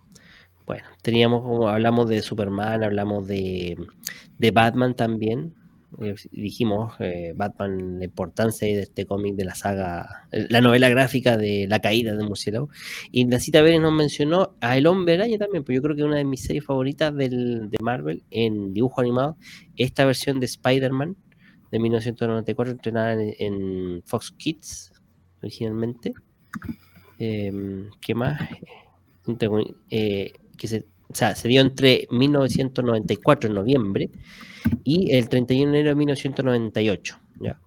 Bueno, 0.65 0.85
teníamos 1.03 1.43
como 1.43 1.69
hablamos 1.69 2.09
de 2.09 2.23
Superman, 2.23 2.85
hablamos 2.85 3.27
de, 3.27 3.77
de 4.43 4.51
Batman 4.51 4.95
también. 4.95 5.55
Eh, 6.01 6.14
dijimos 6.32 6.95
eh, 7.01 7.32
Batman, 7.36 7.99
la 7.99 8.05
importancia 8.07 8.66
de 8.66 8.82
este 8.82 9.07
cómic 9.07 9.36
de 9.36 9.45
la 9.45 9.55
saga, 9.55 10.26
la 10.32 10.61
novela 10.61 10.88
gráfica 10.88 11.36
de 11.36 11.66
la 11.68 11.78
caída 11.78 12.16
de 12.16 12.24
murciélago. 12.24 12.68
Y 13.12 13.24
la 13.26 13.38
cita 13.38 13.62
Vélez 13.62 13.80
nos 13.80 13.93
mencionó 13.93 14.57
a 14.61 14.76
El 14.76 14.88
Hombre 14.88 15.14
Araña 15.14 15.38
también, 15.38 15.62
pues 15.64 15.76
yo 15.76 15.82
creo 15.82 15.95
que 15.95 16.03
una 16.03 16.16
de 16.16 16.24
mis 16.24 16.43
series 16.43 16.64
favoritas 16.64 17.14
del, 17.14 17.70
de 17.70 17.78
Marvel 17.80 18.24
en 18.30 18.74
dibujo 18.74 19.01
animado, 19.01 19.36
esta 19.76 20.05
versión 20.05 20.40
de 20.40 20.47
Spider-Man 20.47 21.16
de 21.70 21.78
1994, 21.78 22.72
entrenada 22.72 23.16
en, 23.18 24.03
Fox 24.05 24.32
Kids 24.32 24.93
originalmente. 25.40 26.12
Em, 27.18 27.90
¿Qué 28.01 28.14
más? 28.14 28.40
Eh, 29.90 30.32
que 30.59 30.66
se, 30.66 30.86
o 31.13 31.15
sea, 31.15 31.35
se 31.35 31.49
dio 31.49 31.61
entre 31.61 32.07
1994 32.11 33.49
en 33.49 33.55
noviembre 33.55 34.11
y 34.85 35.15
el 35.15 35.29
31 35.29 35.73
de 35.73 35.79
enero 35.79 35.91
de 35.91 35.95
1998. 35.97 37.19
¿ya? 37.41 37.61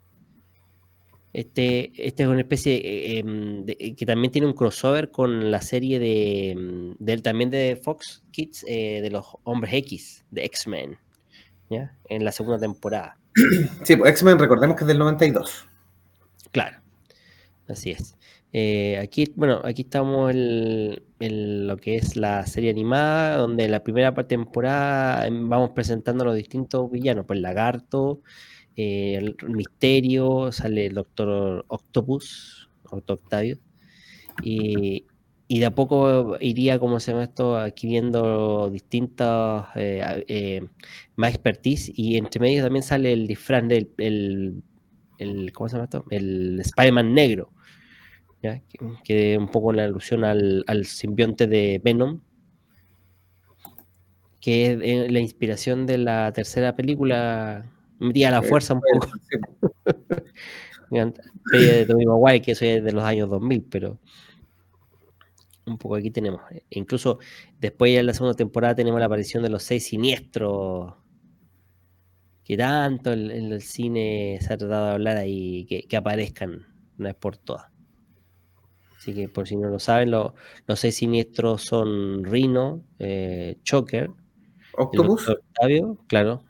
Este, 1.33 1.91
este 1.97 2.23
es 2.23 2.29
una 2.29 2.39
especie 2.39 2.75
eh, 2.75 3.19
em, 3.19 3.65
que 3.65 4.05
también 4.05 4.31
tiene 4.31 4.47
un 4.47 4.53
crossover 4.53 5.11
con 5.11 5.51
la 5.51 5.61
serie 5.61 5.99
de, 5.99 6.51
em, 6.51 6.95
del 6.97 7.21
también 7.21 7.49
de 7.49 7.79
Fox 7.83 8.23
Kids 8.31 8.65
eh, 8.67 9.01
de 9.01 9.09
los 9.09 9.25
Hombres 9.43 9.73
X, 9.73 10.25
de 10.31 10.45
X-Men, 10.45 10.97
en 11.69 12.23
la 12.23 12.31
segunda 12.31 12.59
temporada. 12.59 13.17
Sí, 13.83 13.97
pues 13.97 14.11
X-Men 14.11 14.39
recordemos 14.39 14.77
que 14.77 14.85
es 14.85 14.87
del 14.87 14.97
92. 14.97 15.67
Claro, 16.51 16.77
así 17.67 17.91
es. 17.91 18.15
Eh, 18.53 18.97
aquí, 18.99 19.33
bueno, 19.35 19.59
aquí 19.65 19.81
estamos 19.81 20.33
en, 20.33 21.67
lo 21.67 21.77
que 21.77 21.97
es 21.97 22.15
la 22.15 22.45
serie 22.47 22.69
animada, 22.69 23.37
donde 23.37 23.67
la 23.67 23.83
primera 23.83 24.13
temporada 24.27 25.27
em, 25.27 25.49
vamos 25.49 25.71
presentando 25.71 26.23
los 26.23 26.35
distintos 26.35 26.89
villanos, 26.89 27.25
pues 27.25 27.39
Lagarto, 27.41 28.21
eh, 28.77 29.15
el 29.15 29.35
Misterio, 29.49 30.51
sale 30.53 30.85
el 30.87 30.93
Doctor 30.95 31.65
Octopus, 31.67 32.69
Octavio, 32.89 33.57
y, 34.41 35.05
y, 35.47 35.59
de 35.59 35.65
a 35.65 35.75
poco 35.75 36.37
iría, 36.39 36.79
como 36.79 36.99
se 36.99 37.11
llama 37.11 37.25
esto, 37.25 37.57
adquiriendo 37.57 38.69
distintas, 38.69 39.67
eh, 39.75 40.65
más 41.17 41.31
expertise, 41.31 41.91
y 41.93 42.17
entre 42.17 42.39
medio 42.39 42.63
también 42.63 42.83
sale 42.83 43.11
el 43.13 43.27
disfraz 43.27 43.67
del, 43.67 43.91
el, 43.97 44.63
el, 45.17 45.51
¿cómo 45.51 45.67
se 45.69 45.75
llama 45.75 45.85
esto? 45.85 46.05
El 46.09 46.59
Spider-Man 46.61 47.13
negro 47.13 47.51
que, 49.03 49.37
un 49.37 49.47
poco 49.47 49.73
la 49.73 49.85
alusión 49.85 50.23
al, 50.23 50.85
simbionte 50.85 51.47
de 51.47 51.81
Venom, 51.83 52.21
que 54.39 54.71
es 54.71 54.79
eh, 54.81 55.07
la 55.09 55.19
inspiración 55.19 55.85
de 55.85 55.97
la 55.97 56.31
tercera 56.31 56.75
película, 56.75 57.65
metía 57.99 58.31
la 58.31 58.41
fuerza 58.41 58.75
un 58.75 58.81
poco. 58.81 59.11
de 61.51 61.85
Tommy 61.85 62.05
Maguire, 62.05 62.41
que 62.41 62.51
eso 62.51 62.65
es 62.65 62.83
de 62.83 62.91
los 62.91 63.03
años 63.03 63.29
2000, 63.29 63.63
pero 63.63 63.99
un 65.65 65.77
poco 65.77 65.95
aquí 65.95 66.11
tenemos. 66.11 66.41
Incluso 66.69 67.19
después 67.59 67.97
en 67.97 68.05
la 68.05 68.13
segunda 68.13 68.35
temporada 68.35 68.75
tenemos 68.75 68.99
la 68.99 69.07
aparición 69.07 69.43
de 69.43 69.49
los 69.49 69.63
seis 69.63 69.87
siniestros, 69.87 70.93
que 72.43 72.55
tanto 72.55 73.11
en, 73.11 73.31
el 73.31 73.61
cine 73.61 74.37
se 74.41 74.53
ha 74.53 74.57
tratado 74.57 74.85
de 74.87 74.91
hablar 74.93 75.17
ahí, 75.17 75.65
que, 75.65 75.83
que 75.83 75.97
aparezcan 75.97 76.67
una 76.97 77.09
vez 77.09 77.15
por 77.15 77.37
todas. 77.37 77.74
Así 79.05 79.13
que 79.13 79.29
por 79.29 79.47
si 79.47 79.55
no 79.55 79.69
lo 79.69 79.77
saben, 79.77 80.09
los 80.09 80.33
seis 80.73 80.95
siniestros 80.95 81.61
son 81.61 82.23
Rino, 82.23 82.81
eh, 82.97 83.59
Choker, 83.61 84.09
Octopus. 84.75 85.29
Octavio, 85.29 85.99
claro. 86.07 86.41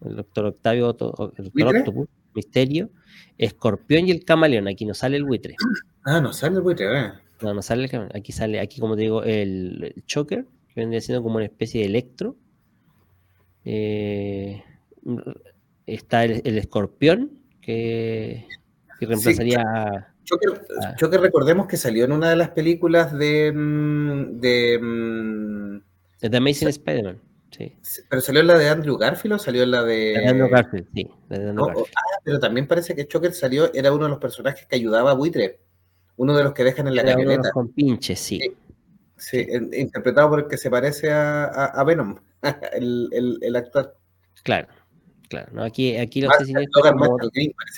El 0.00 0.14
doctor 0.14 0.44
Octavio, 0.46 0.90
el 0.90 1.44
doctor 1.44 1.76
Octopus, 1.76 2.08
Misterio, 2.32 2.90
Escorpión 3.36 4.06
y 4.06 4.12
el 4.12 4.24
Camaleón. 4.24 4.68
Aquí 4.68 4.86
no 4.86 4.94
sale 4.94 5.16
el 5.16 5.24
buitre. 5.24 5.56
Ah, 6.06 6.20
no 6.20 6.34
sale 6.34 6.56
el 6.56 6.60
buitre, 6.62 6.86
eh. 6.86 7.12
No, 7.40 7.54
no 7.54 7.62
sale 7.62 7.84
el 7.84 7.90
camaleón. 7.90 8.14
Aquí 8.14 8.30
sale, 8.30 8.60
aquí 8.60 8.78
como 8.78 8.94
te 8.94 9.00
digo, 9.00 9.22
el, 9.24 10.02
Choker, 10.06 10.44
que 10.68 10.80
vendría 10.80 11.00
siendo 11.00 11.22
como 11.22 11.36
una 11.36 11.46
especie 11.46 11.80
de 11.80 11.86
electro. 11.86 12.36
Eh, 13.64 14.62
está 15.86 16.24
el, 16.24 16.58
Escorpión, 16.58 17.40
que, 17.62 18.46
reemplazaría 19.00 20.13
a 20.30 20.88
Ah. 20.88 20.94
Choker, 20.96 21.20
recordemos 21.20 21.66
que 21.66 21.76
salió 21.76 22.04
en 22.04 22.12
una 22.12 22.30
de 22.30 22.36
las 22.36 22.50
películas 22.50 23.16
de. 23.16 23.52
Mm, 23.52 24.40
de, 24.40 24.78
mm, 24.80 25.78
de 26.20 26.30
The 26.30 26.36
Amazing 26.36 26.68
Spider-Man. 26.68 27.20
Sí. 27.50 27.72
¿Pero 28.08 28.20
salió 28.20 28.40
en 28.40 28.48
la 28.48 28.58
de 28.58 28.68
Andrew 28.68 28.96
Garfield 28.96 29.34
o 29.34 29.38
salió 29.38 29.62
en 29.62 29.70
la 29.70 29.82
de. 29.84 30.26
Andrew 30.26 30.48
Garfield, 30.48 30.88
sí. 30.92 31.08
ah, 31.30 32.18
pero 32.24 32.40
también 32.40 32.66
parece 32.66 32.96
que 32.96 33.06
Choker 33.06 33.32
salió, 33.32 33.72
era 33.72 33.92
uno 33.92 34.04
de 34.04 34.10
los 34.10 34.18
personajes 34.18 34.66
que 34.66 34.76
ayudaba 34.76 35.12
a 35.12 35.14
Buitre. 35.14 35.60
Uno 36.16 36.36
de 36.36 36.44
los 36.44 36.52
que 36.52 36.64
dejan 36.64 36.88
en 36.88 36.96
la 36.96 37.04
camioneta. 37.04 37.50
con 37.52 37.72
pinches, 37.72 38.18
sí. 38.20 38.40
sí. 39.16 39.46
interpretado 39.72 40.30
por 40.30 40.40
el 40.40 40.46
que 40.46 40.56
se 40.56 40.70
parece 40.70 41.10
a, 41.10 41.44
a, 41.46 41.84
Venom, 41.84 42.16
el, 42.72 43.08
el, 43.12 43.38
el 43.42 43.56
actor. 43.56 43.96
Claro. 44.42 44.68
Claro, 45.34 45.52
¿no? 45.52 45.64
aquí, 45.64 45.96
aquí 45.96 46.20
los 46.20 46.30
parece 46.30 46.52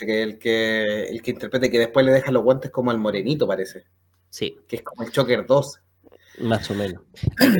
que 0.04 0.22
el 0.22 0.38
que 0.38 1.04
el 1.04 1.22
que 1.22 1.30
interprete 1.30 1.70
que 1.70 1.78
después 1.78 2.04
le 2.04 2.12
deja 2.12 2.30
los 2.30 2.42
guantes 2.42 2.70
como 2.70 2.90
al 2.90 2.98
morenito, 2.98 3.46
parece. 3.46 3.84
Sí. 4.28 4.58
Que 4.68 4.76
es 4.76 4.82
como 4.82 5.02
el 5.04 5.10
Choker 5.10 5.46
2. 5.46 5.80
Más 6.40 6.70
o 6.70 6.74
menos. 6.74 7.02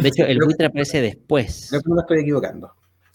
De 0.03 0.09
hecho, 0.09 0.25
el 0.27 0.39
buitre 0.39 0.67
aparece 0.67 1.01
después. 1.01 1.69
Creo 1.71 1.81
que 1.81 1.89
no 1.89 1.95
me 1.95 2.03
estoy 2.03 2.21
equivocando. 2.21 2.73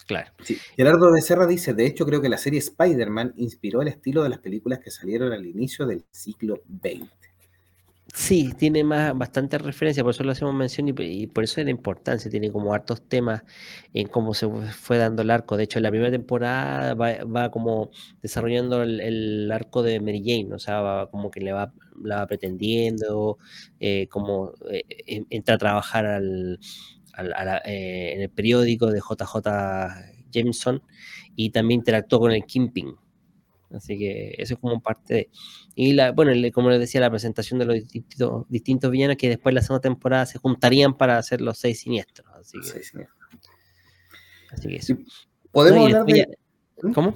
Claro. 0.08 0.32
Sí. 0.44 0.58
Gerardo 0.76 1.12
Becerra 1.12 1.46
dice, 1.46 1.76
de 1.76 1.86
hecho 1.86 2.04
creo 2.08 2.20
que 2.20 2.30
la 2.30 2.40
serie 2.40 2.58
Spider-Man 2.58 3.34
inspiró 3.38 3.84
el 3.84 3.88
estilo 3.88 4.24
de 4.24 4.30
las 4.30 4.40
películas 4.40 4.80
que 4.80 4.90
salieron 4.90 5.32
al 5.32 5.46
inicio 5.46 5.86
del 5.86 6.06
siglo 6.10 6.64
XX. 6.68 7.12
Sí, 8.14 8.52
tiene 8.58 8.84
más 8.84 9.18
bastante 9.18 9.58
referencia, 9.58 10.04
por 10.04 10.12
eso 10.14 10.24
lo 10.24 10.32
hacemos 10.32 10.54
mención 10.54 10.88
y, 10.90 11.28
por 11.28 11.44
eso 11.46 11.62
es 11.62 11.66
la 11.66 11.72
importancia, 11.72 12.30
tiene 12.30 12.52
como 12.52 12.74
hartos 12.74 13.02
temas 13.08 13.44
en 13.94 14.08
cómo 14.08 14.34
se 14.34 14.50
fue 14.50 14.98
dando 14.98 15.22
el 15.22 15.32
arco. 15.32 15.56
De 15.56 15.64
hecho, 15.64 15.80
en 15.80 15.84
la 15.84 15.92
primera 15.92 16.12
temporada 16.12 16.94
va, 16.94 17.52
como 17.52 17.90
desarrollando 18.22 18.84
el, 18.84 19.50
arco 19.52 19.82
de 19.82 20.00
Mary 20.02 20.22
Jane, 20.26 20.54
o 20.54 20.60
sea, 20.60 20.82
va, 20.82 21.10
como 21.10 21.32
que 21.32 21.40
le 21.40 21.54
va, 21.54 21.74
la 22.04 22.18
va 22.18 22.28
pretendiendo, 22.28 23.38
eh, 23.80 24.08
como 24.10 24.54
eh, 24.70 24.84
entra 25.30 25.56
a 25.56 25.58
trabajar 25.58 26.06
al, 26.06 26.60
eh, 27.66 28.14
en 28.16 28.22
el 28.22 28.30
periódico 28.30 28.88
de 28.92 29.00
JJ 29.00 29.48
Jameson 30.32 30.82
y 31.36 31.50
también 31.52 31.80
interactuó 31.80 32.20
con 32.20 32.32
el 32.32 32.44
Kimping. 32.46 32.96
Así 33.74 33.98
que 33.98 34.36
eso 34.38 34.56
es 34.56 34.60
como 34.60 34.82
parte 34.82 35.14
de... 35.14 35.30
Y 35.76 35.94
la, 35.94 36.12
bueno, 36.12 36.32
como 36.54 36.70
les 36.70 36.80
decía, 36.80 37.02
la 37.02 37.10
presentación 37.10 37.60
de 37.60 37.66
los 37.66 37.76
distintos, 37.76 38.46
distintos 38.50 38.92
villanos 38.92 39.18
que 39.18 39.30
después 39.30 39.56
la 39.56 39.62
segunda 39.62 39.82
temporada 39.82 40.26
se 40.26 40.40
juntarían 40.40 40.98
para 40.98 41.18
hacer 41.18 41.42
los 41.42 41.58
seis 41.58 41.80
siniestros. 41.80 42.28
Así 42.34 42.60
que, 42.60 43.08
Así 44.52 44.68
que 44.68 44.76
eso. 44.76 44.96
¿Podemos 45.52 45.86
hablar 45.86 46.06
de... 46.06 46.38
¿Mm? 46.82 46.92
¿Cómo? 46.94 47.16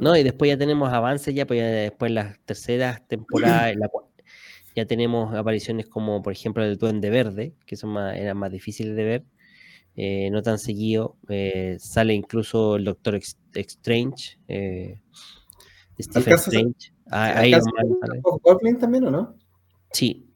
no, 0.00 0.16
y 0.16 0.22
después 0.22 0.48
ya 0.48 0.58
tenemos 0.58 0.92
avances 0.92 1.34
ya, 1.34 1.46
pues 1.46 1.60
ya 1.60 1.66
después 1.66 2.12
las 2.12 2.38
terceras 2.44 3.06
temporadas, 3.08 3.74
ya 4.76 4.84
tenemos 4.84 5.34
apariciones 5.34 5.86
como 5.86 6.22
por 6.22 6.32
ejemplo 6.34 6.62
el 6.62 6.76
Duende 6.76 7.08
Verde, 7.08 7.54
que 7.64 7.76
son 7.76 7.90
más, 7.90 8.16
eran 8.16 8.36
más 8.36 8.52
difíciles 8.52 8.94
de 8.94 9.04
ver, 9.04 9.24
eh, 9.96 10.28
no 10.30 10.42
tan 10.42 10.58
seguido. 10.58 11.16
Eh, 11.28 11.76
sale 11.80 12.12
incluso 12.14 12.76
el 12.76 12.84
Doctor 12.84 13.18
Strange, 13.54 14.38
eh, 14.46 15.00
Stephen 15.98 16.34
Strange. 16.34 16.92
Ah, 17.10 17.42
Goblin 18.42 18.78
también 18.78 19.04
o 19.04 19.10
no? 19.10 19.36
Sí. 19.92 20.26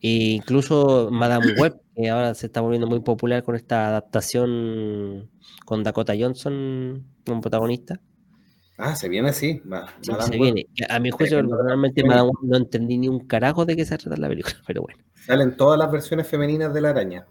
E 0.00 0.32
incluso 0.32 1.08
Madame 1.10 1.52
Web, 1.60 1.80
que 1.94 2.08
ahora 2.08 2.34
se 2.34 2.46
está 2.46 2.60
volviendo 2.60 2.86
muy 2.86 3.00
popular 3.00 3.42
con 3.42 3.54
esta 3.54 3.88
adaptación 3.88 5.30
con 5.64 5.82
Dakota 5.82 6.14
Johnson 6.18 7.06
como 7.26 7.40
protagonista. 7.40 8.00
Ah, 8.78 8.96
se 8.96 9.10
viene 9.10 9.28
así. 9.28 9.60
se 10.00 10.38
viene. 10.38 10.66
A 10.88 10.98
mi 10.98 11.10
juicio, 11.10 11.42
realmente 11.42 12.02
Madame 12.02 12.30
Web 12.30 12.50
no 12.50 12.56
entendí 12.56 12.96
ni 12.96 13.08
un 13.08 13.26
carajo 13.26 13.66
de 13.66 13.76
qué 13.76 13.84
se 13.84 13.98
trata 13.98 14.16
la 14.18 14.28
película, 14.28 14.56
pero 14.66 14.82
bueno. 14.82 15.02
Salen 15.26 15.56
todas 15.56 15.78
las 15.78 15.92
versiones 15.92 16.26
femeninas 16.26 16.72
de 16.72 16.80
la 16.80 16.90
araña, 16.90 17.26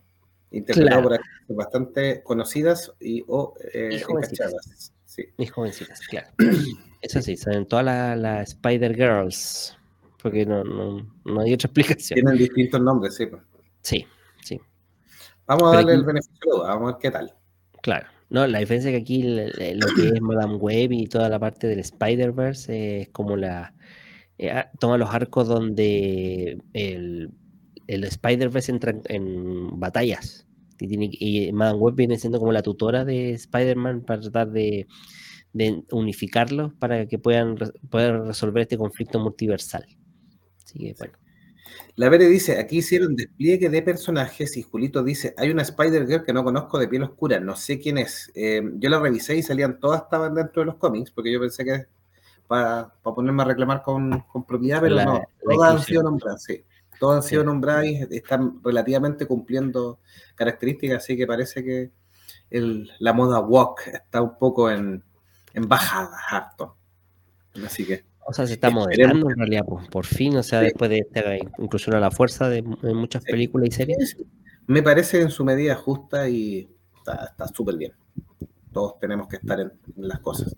interpretadas 0.51 1.03
por 1.03 1.13
actrices 1.13 1.55
bastante 1.55 2.23
conocidas 2.23 2.93
y 2.99 3.23
o 3.27 3.55
eh, 3.73 3.89
y 3.93 3.99
jovencitas. 3.99 4.93
Sí. 5.05 5.23
Y 5.39 5.47
jovencitas, 5.47 6.01
claro. 6.01 6.27
Eso 7.01 7.21
sí, 7.21 7.37
son 7.37 7.65
todas 7.67 8.17
las 8.17 8.49
Spider 8.49 8.95
Girls. 8.95 9.75
Porque 10.21 10.45
no, 10.45 10.63
no, 10.63 11.41
hay 11.41 11.53
otra 11.53 11.67
explicación. 11.73 12.15
Tienen 12.15 12.37
distintos 12.37 12.81
nombres, 12.81 13.15
sí. 13.15 13.27
Sí, 13.81 14.05
sí. 14.43 14.59
Vamos 15.47 15.73
a 15.73 15.77
darle 15.77 15.93
el 15.93 16.03
beneficio, 16.03 16.59
vamos 16.61 16.89
a 16.89 16.91
ver 16.93 17.01
qué 17.01 17.11
tal. 17.11 17.33
Claro. 17.81 18.07
No, 18.29 18.45
la 18.45 18.59
diferencia 18.59 18.91
es 18.91 18.95
que 18.95 19.01
aquí 19.01 19.23
lo 19.23 19.87
que 19.95 20.09
es 20.09 20.21
Madame 20.21 20.55
Web 20.55 20.91
y 20.91 21.07
toda 21.07 21.29
la 21.29 21.39
parte 21.39 21.67
del 21.67 21.79
Spider-Verse 21.79 23.01
es 23.01 23.09
como 23.09 23.35
la. 23.35 23.73
Eh, 24.37 24.51
ah, 24.51 24.69
toma 24.79 24.97
los 24.97 25.09
arcos 25.09 25.47
donde 25.47 26.59
el, 26.73 27.31
el 27.87 28.03
Spider-Verse 28.03 28.71
entra 28.71 28.95
en, 29.05 29.79
batallas. 29.79 30.45
Y, 30.79 30.87
tiene, 30.87 31.09
y 31.11 31.51
Madame 31.51 31.79
Web 31.79 31.95
viene 31.95 32.17
siendo 32.17 32.39
como 32.39 32.51
la 32.51 32.61
tutora 32.61 33.03
de 33.03 33.31
Spider-Man 33.31 34.01
para 34.01 34.21
tratar 34.21 34.51
de, 34.51 34.87
de 35.53 35.83
unificarlos 35.91 36.73
para 36.75 37.07
que 37.07 37.17
puedan, 37.17 37.57
puedan 37.89 38.27
resolver 38.27 38.63
este 38.63 38.77
conflicto 38.77 39.19
multiversal. 39.19 39.85
Así 40.63 40.79
que 40.79 40.95
bueno. 40.97 41.13
La 41.95 42.07
Vere 42.09 42.27
dice, 42.27 42.57
aquí 42.57 42.77
hicieron 42.77 43.15
despliegue 43.15 43.69
de 43.69 43.81
personajes 43.81 44.55
y 44.55 44.61
Julito 44.61 45.03
dice, 45.03 45.33
hay 45.37 45.49
una 45.49 45.63
Spider-Girl 45.63 46.23
que 46.23 46.33
no 46.33 46.43
conozco 46.43 46.79
de 46.79 46.87
piel 46.87 47.03
oscura, 47.03 47.39
no 47.39 47.55
sé 47.55 47.79
quién 47.79 47.97
es. 47.97 48.31
Eh, 48.35 48.61
yo 48.75 48.89
la 48.89 48.99
revisé 48.99 49.35
y 49.35 49.43
salían, 49.43 49.79
todas 49.79 50.03
estaban 50.03 50.33
dentro 50.33 50.61
de 50.61 50.67
los 50.67 50.75
cómics, 50.75 51.11
porque 51.11 51.31
yo 51.31 51.39
pensé 51.39 51.65
que 51.65 51.87
para, 52.47 52.93
ponerme 53.03 53.43
a 53.43 53.47
reclamar 53.47 53.83
con, 53.83 54.25
propiedad, 54.47 54.81
pero 54.81 54.95
no, 54.95 55.21
todas 55.43 55.75
han 55.75 55.81
sido 55.81 56.03
nombradas, 56.03 56.43
sí. 56.43 56.63
Todas 56.99 57.17
han 57.17 57.29
sido 57.29 57.43
nombradas 57.43 57.85
y 57.85 58.07
están 58.11 58.61
relativamente 58.63 59.25
cumpliendo 59.25 59.99
características, 60.35 61.03
así 61.03 61.17
que 61.17 61.27
parece 61.27 61.63
que 61.63 61.91
la 62.49 63.13
moda 63.13 63.41
walk 63.41 63.87
está 63.87 64.21
un 64.21 64.37
poco 64.37 64.71
en, 64.71 65.03
en 65.59 65.67
bajada, 65.67 66.17
harto. 66.29 66.77
Así 67.65 67.85
que 67.85 68.09
o 68.29 68.33
sea, 68.33 68.45
se 68.45 68.53
está 68.53 68.69
moderando 68.69 69.31
en 69.31 69.37
realidad, 69.37 69.65
por, 69.89 70.05
fin, 70.05 70.37
o 70.37 70.43
sea, 70.43 70.61
después 70.61 70.91
de 70.91 70.99
esta 70.99 71.35
inclusión 71.57 71.95
a 71.95 71.99
la 71.99 72.11
fuerza 72.11 72.47
de, 72.47 72.61
muchas 72.61 73.23
películas 73.23 73.69
y 73.69 73.71
series. 73.71 74.17
Me 74.67 74.83
parece 74.83 75.19
en 75.19 75.31
su 75.31 75.43
medida 75.43 75.73
justa 75.73 76.29
y 76.29 76.69
está 76.99 77.47
súper 77.47 77.75
bien. 77.77 77.93
Todos 78.71 78.99
tenemos 78.99 79.27
que 79.27 79.37
estar 79.37 79.59
en, 79.59 79.71
las 79.95 80.19
cosas. 80.19 80.55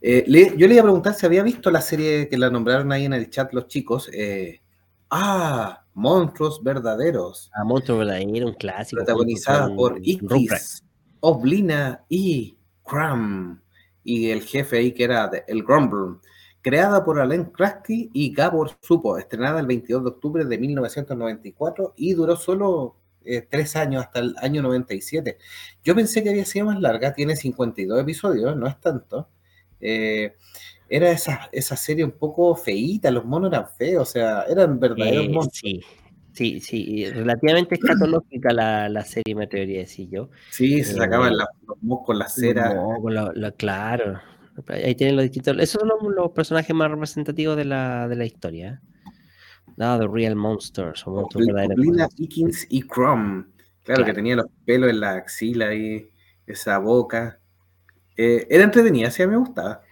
Eh, 0.00 0.24
yo 0.56 0.66
le 0.66 0.74
iba 0.74 0.80
a 0.80 0.86
preguntar 0.86 1.14
si 1.14 1.24
había 1.24 1.44
visto 1.44 1.70
la 1.70 1.80
serie 1.80 2.28
que 2.28 2.36
la 2.36 2.50
nombraron 2.50 2.90
ahí 2.90 3.04
en 3.04 3.12
el 3.12 3.30
chat 3.30 3.52
los 3.52 3.68
chicos. 3.68 4.10
Eh, 4.12 4.60
ah, 5.08 5.84
Monstruos 5.94 6.64
Verdaderos. 6.64 7.48
Ah, 7.54 7.62
Monstruos 7.62 8.00
Verdaderos, 8.00 8.50
un 8.50 8.54
clásico. 8.56 9.04
Protagonizada 9.04 9.72
por 9.72 10.00
Ikis, 10.02 10.82
Oblina 11.20 12.04
y 12.08 12.58
Cram. 12.84 13.62
Y 14.04 14.30
el 14.30 14.42
jefe 14.42 14.78
ahí 14.78 14.92
que 14.92 15.04
era 15.04 15.30
el 15.48 15.64
Grumble 15.64 16.18
creada 16.64 17.04
por 17.04 17.20
Alain 17.20 17.44
Krasky 17.44 18.10
y 18.14 18.32
Gabor 18.32 18.70
Supo, 18.80 19.18
estrenada 19.18 19.60
el 19.60 19.66
22 19.66 20.02
de 20.02 20.08
octubre 20.08 20.44
de 20.46 20.56
1994 20.56 21.92
y 21.94 22.14
duró 22.14 22.36
solo 22.36 22.96
eh, 23.22 23.42
tres 23.42 23.76
años 23.76 24.02
hasta 24.02 24.20
el 24.20 24.34
año 24.40 24.62
97. 24.62 25.36
Yo 25.84 25.94
pensé 25.94 26.22
que 26.22 26.30
había 26.30 26.46
sido 26.46 26.66
más 26.66 26.80
larga, 26.80 27.12
tiene 27.12 27.36
52 27.36 28.00
episodios, 28.00 28.56
no 28.56 28.66
es 28.66 28.80
tanto. 28.80 29.28
Eh, 29.78 30.34
era 30.88 31.10
esa, 31.10 31.50
esa 31.52 31.76
serie 31.76 32.02
un 32.02 32.12
poco 32.12 32.56
feíta, 32.56 33.10
los 33.10 33.26
monos 33.26 33.52
eran 33.52 33.68
feos, 33.68 34.08
o 34.08 34.12
sea, 34.12 34.44
eran 34.44 34.80
verdaderos 34.80 35.24
eh, 35.26 35.28
monos. 35.28 35.50
Sí, 35.52 35.82
sí, 36.34 36.60
sí, 36.60 37.06
relativamente 37.10 37.76
escatológica 37.76 38.52
la, 38.52 38.88
la 38.88 39.04
serie, 39.04 39.34
me 39.34 39.44
atrevería 39.44 39.78
a 39.78 39.82
decir 39.82 40.08
yo. 40.10 40.30
Sí, 40.50 40.84
se 40.84 40.94
sacaban 40.94 41.36
los 41.36 41.48
mocos 41.80 42.06
con 42.06 42.18
la 42.18 42.28
cera. 42.28 42.74
No, 42.74 43.00
con 43.00 43.14
la, 43.14 43.52
claro, 43.52 44.20
Ahí 44.68 44.94
tienen 44.94 45.16
los 45.16 45.24
distintos. 45.24 45.56
Esos 45.58 45.80
son 45.80 46.14
los, 46.14 46.30
personajes 46.30 46.74
más 46.74 46.90
representativos 46.90 47.56
de 47.56 47.64
la, 47.64 48.06
de 48.06 48.16
la 48.16 48.24
historia. 48.24 48.80
Nada 49.76 49.98
de 49.98 50.06
Real 50.06 50.36
Monsters 50.36 51.06
o 51.06 51.10
monstruos 51.10 51.46
verdaderos. 51.46 51.84
y 52.68 52.82
Crumb. 52.82 53.46
Claro, 53.82 54.04
que 54.04 54.14
tenía 54.14 54.36
los 54.36 54.46
pelos 54.64 54.90
en 54.90 55.00
la 55.00 55.12
axila 55.12 55.74
y 55.74 56.08
esa 56.46 56.78
boca. 56.78 57.40
Eh, 58.16 58.46
era 58.48 58.64
entretenida, 58.64 59.10
sí, 59.10 59.22
a 59.22 59.26
mí 59.26 59.32
me 59.32 59.38
gustaba. 59.38 59.82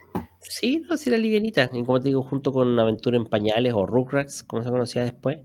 Sí, 0.40 0.84
no, 0.88 0.96
sí, 0.96 1.10
era 1.10 1.18
livianita. 1.18 1.70
Y 1.72 1.84
como 1.84 2.00
te 2.00 2.08
digo, 2.08 2.22
junto 2.22 2.52
con 2.52 2.78
Aventura 2.78 3.16
en 3.16 3.26
Pañales 3.26 3.72
o 3.74 3.86
Rugrats, 3.86 4.42
como 4.42 4.62
se 4.62 4.70
conocía 4.70 5.02
después, 5.02 5.38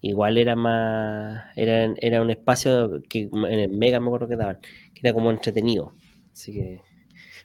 igual 0.00 0.38
era 0.38 0.56
más. 0.56 1.44
Era, 1.56 1.94
era 1.98 2.22
un 2.22 2.30
espacio 2.30 3.02
que 3.08 3.28
en 3.32 3.44
el 3.44 3.70
Mega 3.70 4.00
me 4.00 4.06
acuerdo 4.06 4.28
que 4.28 4.36
daban, 4.36 4.58
que 4.60 5.00
era 5.02 5.12
como 5.12 5.30
entretenido. 5.30 5.94
Así 6.32 6.52
que. 6.52 6.80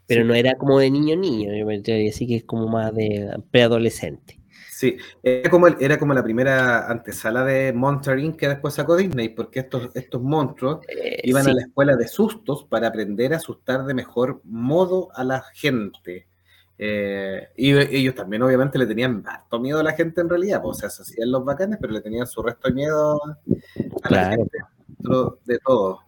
Pero 0.07 0.23
no 0.23 0.35
era 0.35 0.55
como 0.55 0.79
de 0.79 0.91
niño 0.91 1.15
niño, 1.15 1.55
yo 1.55 1.65
me 1.65 1.77
así 2.07 2.27
que 2.27 2.35
es 2.35 2.43
como 2.43 2.67
más 2.67 2.93
de 2.93 3.27
preadolescente. 3.49 4.39
Sí, 4.75 4.97
era 5.23 5.49
como, 5.49 5.67
era 5.67 5.97
como 5.97 6.13
la 6.13 6.21
primera 6.21 6.91
antesala 6.91 7.45
de 7.45 7.71
Monster 7.71 8.19
Inc. 8.19 8.35
que 8.35 8.49
después 8.49 8.73
sacó 8.73 8.97
Disney, 8.97 9.29
porque 9.29 9.61
estos, 9.61 9.89
estos 9.95 10.21
monstruos 10.21 10.79
eh, 10.89 11.21
iban 11.23 11.47
a 11.47 11.53
la 11.53 11.61
escuela 11.61 11.95
de 11.95 12.09
sustos 12.09 12.65
para 12.65 12.89
aprender 12.89 13.33
a 13.33 13.37
asustar 13.37 13.85
de 13.85 13.93
mejor 13.93 14.41
modo 14.43 15.07
a 15.15 15.23
la 15.23 15.43
gente. 15.53 16.27
Eh, 16.77 17.47
y 17.55 17.71
ellos 17.71 18.15
también 18.15 18.41
obviamente 18.41 18.77
le 18.77 18.85
tenían 18.85 19.23
harto 19.25 19.59
miedo 19.59 19.79
a 19.79 19.83
la 19.83 19.93
gente 19.93 20.21
en 20.21 20.29
realidad, 20.29 20.61
pues, 20.61 20.77
o 20.77 20.79
sea, 20.81 20.89
se 20.89 21.03
hacían 21.03 21.31
los 21.31 21.45
bacanes, 21.45 21.77
pero 21.79 21.93
le 21.93 22.01
tenían 22.01 22.27
su 22.27 22.41
resto 22.41 22.67
de 22.67 22.73
miedo 22.73 23.21
a 24.03 24.09
la 24.09 24.29
gente 24.31 24.57
de 25.45 25.59
todo. 25.59 25.99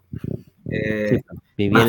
Eh, 0.69 1.21
Vivía 1.57 1.85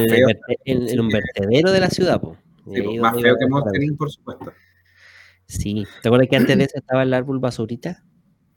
en, 0.65 1.01
un 1.01 1.09
vertedero 1.09 1.73
de 1.73 1.81
la 1.81 1.91
ciudad. 1.91 2.21
más 2.23 3.21
feo 3.21 3.37
que 3.37 3.47
Monster 3.49 3.97
por 3.97 4.11
supuesto. 4.11 4.53
Sí, 5.47 5.87
¿te 6.03 6.09
acuerdas 6.09 6.29
que 6.29 6.37
antes 6.37 6.59
de 6.59 6.65
eso 6.65 6.79
estaba 6.79 7.03
el 7.03 7.15
árbol 7.15 7.39
basurita? 7.39 8.05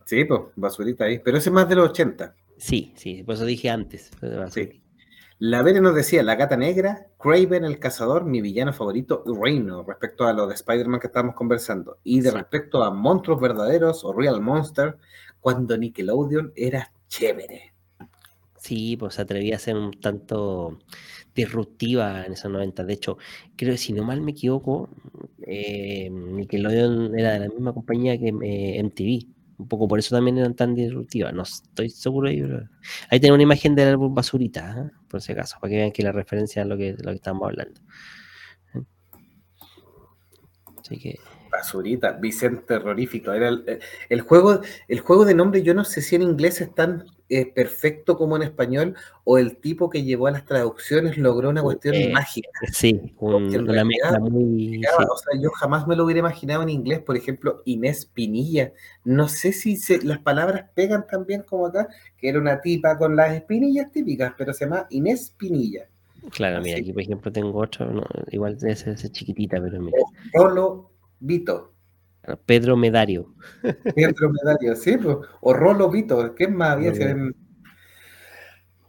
Sí, 0.06 0.26
pues, 0.26 0.42
basurita 0.56 1.06
ahí, 1.06 1.20
pero 1.20 1.38
ese 1.38 1.50
es 1.50 1.54
más 1.54 1.68
de 1.68 1.76
los 1.76 1.90
80. 1.90 2.36
Sí, 2.58 2.94
sí, 2.96 3.24
por 3.24 3.36
eso 3.36 3.46
dije 3.46 3.70
antes. 3.70 4.12
La 5.44 5.64
Vere 5.64 5.82
nos 5.82 5.96
decía, 5.96 6.22
la 6.22 6.36
gata 6.36 6.56
negra, 6.56 7.08
Craven 7.18 7.66
el 7.66 7.80
cazador, 7.80 8.26
mi 8.26 8.42
villano 8.42 8.74
favorito, 8.74 9.24
Reino, 9.26 9.82
respecto 9.82 10.28
a 10.28 10.34
lo 10.34 10.46
de 10.46 10.54
Spider-Man 10.54 11.00
que 11.00 11.08
estábamos 11.08 11.34
conversando. 11.34 11.98
Y 12.04 12.22
de 12.22 12.30
respecto 12.30 12.84
a 12.84 12.92
monstruos 12.92 13.42
verdaderos 13.42 14.04
o 14.06 14.14
Real 14.14 14.40
Monster, 14.40 14.98
cuando 15.40 15.76
Nickelodeon 15.76 16.54
era 16.56 16.94
chévere. 17.08 17.74
Sí, 18.60 18.96
pues 18.98 19.18
atrevía 19.18 19.56
a 19.56 19.60
ser 19.60 19.78
un 19.78 20.00
tanto 20.00 20.78
disruptiva 21.34 22.24
en 22.24 22.34
esos 22.34 22.52
90. 22.52 22.84
De 22.84 22.94
hecho, 22.94 23.18
creo 23.56 23.72
que 23.72 23.80
si 23.80 23.94
no 23.94 24.04
mal 24.04 24.22
me 24.22 24.34
equivoco, 24.34 24.90
eh, 25.42 26.08
Nickelodeon 26.12 27.18
era 27.18 27.32
de 27.32 27.40
la 27.40 27.50
misma 27.50 27.74
compañía 27.74 28.16
que 28.20 28.28
eh, 28.28 28.84
MTV. 28.84 29.41
Un 29.62 29.68
poco 29.68 29.88
por 29.88 30.00
eso 30.00 30.16
también 30.16 30.40
eran 30.40 30.56
tan 30.56 30.74
disruptivas. 30.74 31.34
No 31.34 31.44
estoy 31.44 31.90
seguro 31.90 32.28
de 32.28 32.34
ello. 32.34 32.70
Ahí 33.10 33.20
tengo 33.20 33.36
una 33.36 33.44
imagen 33.44 33.76
del 33.76 33.90
álbum 33.90 34.14
Basurita, 34.14 34.76
¿eh? 34.88 34.92
por 35.08 35.22
si 35.22 35.34
acaso, 35.34 35.58
para 35.62 35.70
que 35.70 35.78
vean 35.78 35.92
que 35.92 36.02
la 36.02 36.12
referencia 36.12 36.64
es 36.64 36.68
lo 36.68 36.78
que, 36.78 36.94
lo 36.94 37.12
que 37.12 37.16
estamos 37.16 37.48
hablando. 37.48 37.80
Así 40.80 40.98
que 40.98 41.20
basurita, 41.52 42.14
Vicente 42.14 42.64
terrorífico. 42.66 43.32
Era 43.32 43.50
el, 44.10 44.22
juego, 44.22 44.62
el 44.88 45.00
juego 45.02 45.26
de 45.26 45.36
nombre, 45.36 45.62
yo 45.62 45.74
no 45.74 45.84
sé 45.84 46.02
si 46.02 46.16
en 46.16 46.24
inglés 46.24 46.62
es 46.62 46.74
tan 46.74 47.06
eh, 47.30 47.46
perfecto 47.46 48.18
como 48.18 48.36
en 48.36 48.44
español, 48.44 48.96
o 49.24 49.38
el 49.38 49.58
tipo 49.58 49.90
que 49.90 50.04
llevó 50.04 50.28
a 50.28 50.32
las 50.32 50.46
traducciones 50.46 51.18
logró 51.18 51.50
una 51.50 51.62
cuestión 51.62 51.96
eh, 51.96 52.12
mágica. 52.12 52.50
Sí, 52.72 53.16
una 53.20 53.86
mezcla 53.86 54.20
muy. 54.20 54.82
O 54.86 55.18
sea, 55.18 55.40
yo 55.40 55.50
jamás 55.52 55.88
me 55.88 55.96
lo 55.96 56.06
hubiera 56.06 56.20
imaginado 56.20 56.64
en 56.64 56.70
inglés, 56.70 57.00
por 57.00 57.16
ejemplo, 57.16 57.62
Inés 57.66 58.06
Pinilla. 58.06 58.74
No 59.04 59.28
sé 59.28 59.54
si 59.54 59.78
las 60.04 60.20
palabras 60.20 60.66
pegan 60.74 61.06
tan 61.08 61.26
bien 61.26 61.44
como 61.44 61.68
acá, 61.68 61.88
que 62.18 62.30
era 62.30 62.40
una 62.40 62.60
tipa 62.62 62.98
con 62.98 63.16
las 63.16 63.34
espinillas 63.34 63.92
típicas, 63.92 64.34
pero 64.38 64.54
se 64.54 64.66
llama 64.66 64.88
Inés 64.90 65.34
Pinilla. 65.38 65.88
Claro, 66.30 66.62
mira, 66.62 66.78
aquí 66.78 66.94
por 66.94 67.02
ejemplo 67.02 67.32
tengo 67.32 67.58
otro, 67.58 68.04
igual 68.30 68.58
de 68.60 68.74
esa 68.74 68.96
chiquitita, 68.96 69.60
pero 69.60 69.82
mira. 69.82 69.98
Rolo 70.34 70.91
Vito. 71.22 71.74
Pedro 72.46 72.76
Medario. 72.76 73.34
Pedro 73.96 74.32
Medario, 74.32 74.76
sí, 74.76 74.98
pues. 74.98 75.18
o 75.40 75.54
Rolo 75.54 75.90
Vito, 75.90 76.36
¿qué 76.36 76.48
más 76.48 76.72
había? 76.72 76.92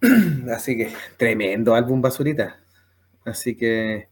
Así 0.52 0.76
que 0.76 0.90
tremendo 1.16 1.74
álbum 1.74 2.02
basurita. 2.02 2.58
Así 3.24 3.56
que 3.56 4.08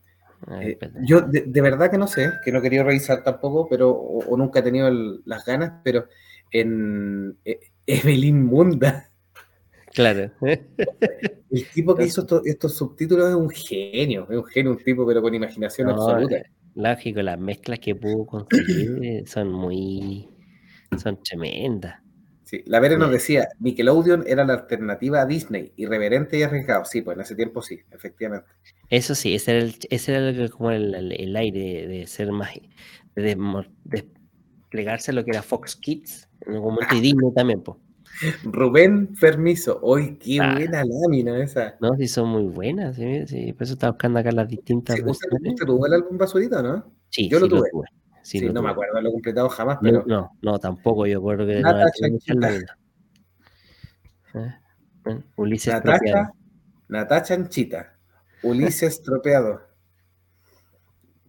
eh, 0.62 0.78
yo 1.02 1.20
de, 1.20 1.60
verdad 1.60 1.90
que 1.90 1.98
no 1.98 2.06
sé, 2.06 2.30
que 2.44 2.52
no 2.52 2.62
quería 2.62 2.82
revisar 2.82 3.22
tampoco, 3.22 3.68
pero 3.68 3.90
o, 3.90 4.36
nunca 4.36 4.60
he 4.60 4.62
tenido 4.62 4.88
las 5.24 5.44
ganas, 5.44 5.80
pero 5.84 6.06
en 6.50 7.36
eh, 7.44 7.60
Evelyn 7.86 8.44
Munda. 8.44 9.10
Claro. 9.92 10.30
El 10.40 11.68
tipo 11.74 11.96
que 11.96 12.04
hizo 12.04 12.24
estos 12.44 12.76
subtítulos 12.76 13.28
es 13.28 13.34
un 13.34 13.50
genio, 13.50 14.28
es 14.30 14.36
un 14.36 14.44
genio, 14.44 14.70
un 14.70 14.78
tipo, 14.78 15.04
pero 15.04 15.20
con 15.20 15.34
imaginación 15.34 15.90
absoluta. 15.90 16.36
Eh, 16.36 16.44
Lógico, 16.74 17.22
las 17.22 17.38
mezclas 17.38 17.78
que 17.78 17.94
pudo 17.94 18.26
conseguir 18.26 19.24
son 19.26 19.52
muy. 19.52 20.28
son 20.96 21.22
tremendas. 21.22 22.00
Sí, 22.44 22.64
la 22.66 22.80
Vera 22.80 22.96
nos 22.96 23.12
decía, 23.12 23.48
Nickelodeon 23.60 24.24
era 24.26 24.44
la 24.44 24.54
alternativa 24.54 25.20
a 25.20 25.26
Disney, 25.26 25.72
irreverente 25.76 26.36
y 26.36 26.42
arriesgado. 26.42 26.84
Sí, 26.84 27.00
pues 27.00 27.16
en 27.16 27.20
ese 27.20 27.36
tiempo 27.36 27.62
sí, 27.62 27.78
efectivamente. 27.92 28.48
Eso 28.88 29.14
sí, 29.14 29.36
ese 29.36 29.52
era, 29.52 29.60
el, 29.60 29.76
ese 29.88 30.14
era 30.14 30.48
como 30.48 30.72
el, 30.72 31.36
aire 31.36 31.86
de 31.86 32.06
ser 32.08 32.32
más, 32.32 32.50
de, 33.14 33.36
desplegarse 33.84 35.12
lo 35.12 35.24
que 35.24 35.30
era 35.30 35.42
Fox 35.42 35.76
Kids, 35.76 36.28
en 36.40 36.54
algún 36.54 36.74
momento, 36.74 36.96
y 36.96 37.00
Disney 37.02 37.32
también, 37.32 37.62
pues. 37.62 37.78
Rubén 38.44 39.14
Permiso, 39.18 39.78
hoy 39.82 40.16
qué 40.18 40.38
ah. 40.40 40.54
buena 40.54 40.82
lámina 40.84 41.42
esa. 41.42 41.76
No, 41.80 41.94
sí, 41.96 42.06
son 42.08 42.28
muy 42.28 42.44
buenas, 42.44 42.96
sí, 42.96 43.26
sí, 43.26 43.52
por 43.52 43.64
eso 43.64 43.74
estaba 43.74 43.92
buscando 43.92 44.18
acá 44.18 44.32
las 44.32 44.48
distintas. 44.48 44.96
Sí, 44.96 45.02
¿Usted 45.04 45.28
tuvo 45.66 45.86
el 45.86 45.94
álbum 45.94 46.18
Basurita, 46.18 46.62
no? 46.62 46.84
Sí, 47.08 47.28
yo 47.28 47.40
lo 47.40 47.48
tuve. 47.48 47.70
Sí, 48.22 48.40
no 48.40 48.62
me 48.62 48.70
acuerdo 48.70 49.00
lo 49.00 49.12
completado 49.12 49.48
jamás, 49.48 49.78
pero. 49.80 50.04
No, 50.06 50.36
no, 50.42 50.58
tampoco, 50.58 51.06
yo 51.06 51.18
acuerdo 51.18 51.46
que. 51.46 51.60
Nata 51.60 51.86
¿Eh? 54.34 54.54
¿Eh? 55.06 55.20
Ulises 55.36 55.74
Natacha, 55.74 56.30
Natacha 56.88 57.34
Anchita, 57.34 57.98
Ulises 58.42 59.02
Tropeado. 59.02 59.69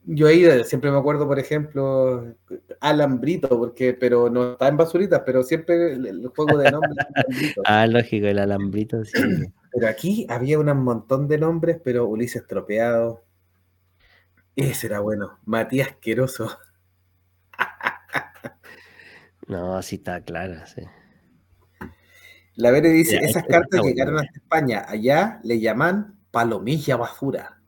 Yo 0.03 0.27
ahí 0.27 0.63
siempre 0.63 0.89
me 0.89 0.97
acuerdo, 0.97 1.27
por 1.27 1.37
ejemplo, 1.37 2.35
Alambrito, 2.79 3.49
porque, 3.49 3.93
pero 3.93 4.29
no 4.29 4.53
está 4.53 4.67
en 4.67 4.77
basuritas, 4.77 5.21
pero 5.25 5.43
siempre 5.43 5.93
el, 5.93 6.27
juego 6.35 6.57
de 6.57 6.71
nombres. 6.71 7.05
ah, 7.65 7.85
lógico, 7.85 8.25
el 8.25 8.39
Alambrito, 8.39 9.05
sí. 9.05 9.19
Pero 9.71 9.87
aquí 9.87 10.25
había 10.29 10.59
un 10.59 10.75
montón 10.83 11.27
de 11.27 11.37
nombres, 11.37 11.79
pero 11.83 12.07
Ulises 12.07 12.45
Tropeado. 12.47 13.23
Ese 14.55 14.87
era 14.87 14.99
bueno. 14.99 15.39
Matías 15.45 15.95
Queroso. 16.01 16.57
no, 19.47 19.75
así 19.77 19.97
está 19.97 20.21
claro, 20.21 20.65
sí. 20.65 20.81
La 22.55 22.71
Vere 22.71 22.89
dice, 22.89 23.17
esas 23.17 23.43
cartas 23.45 23.81
llegaron 23.81 24.17
hasta 24.17 24.39
España. 24.39 24.85
Allá 24.87 25.39
le 25.43 25.59
llaman 25.59 26.19
palomilla 26.31 26.97
basura. 26.97 27.60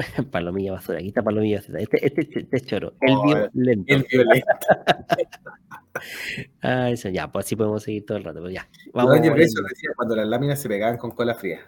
palomilla 0.30 0.72
basura, 0.72 0.98
aquí 0.98 1.08
está 1.08 1.22
palomilla 1.22 1.58
basura. 1.58 1.80
Este, 1.80 2.06
este, 2.06 2.40
este 2.40 2.56
es 2.56 2.66
choro. 2.66 2.94
El 3.00 3.14
oh, 3.14 3.24
violento. 3.24 3.94
El 3.94 4.06
violento. 4.10 4.46
ah, 6.62 6.90
eso 6.90 7.08
ya, 7.08 7.30
pues 7.30 7.46
así 7.46 7.56
podemos 7.56 7.82
seguir 7.82 8.06
todo 8.06 8.18
el 8.18 8.24
rato. 8.24 8.40
Pero 8.40 8.50
ya. 8.50 8.68
Vamos, 8.92 9.20
no, 9.20 9.36
eso 9.36 9.62
decía 9.62 9.90
cuando 9.96 10.16
las 10.16 10.28
láminas 10.28 10.60
se 10.60 10.68
pegaban 10.68 10.96
con 10.96 11.10
cola 11.10 11.34
fría. 11.34 11.60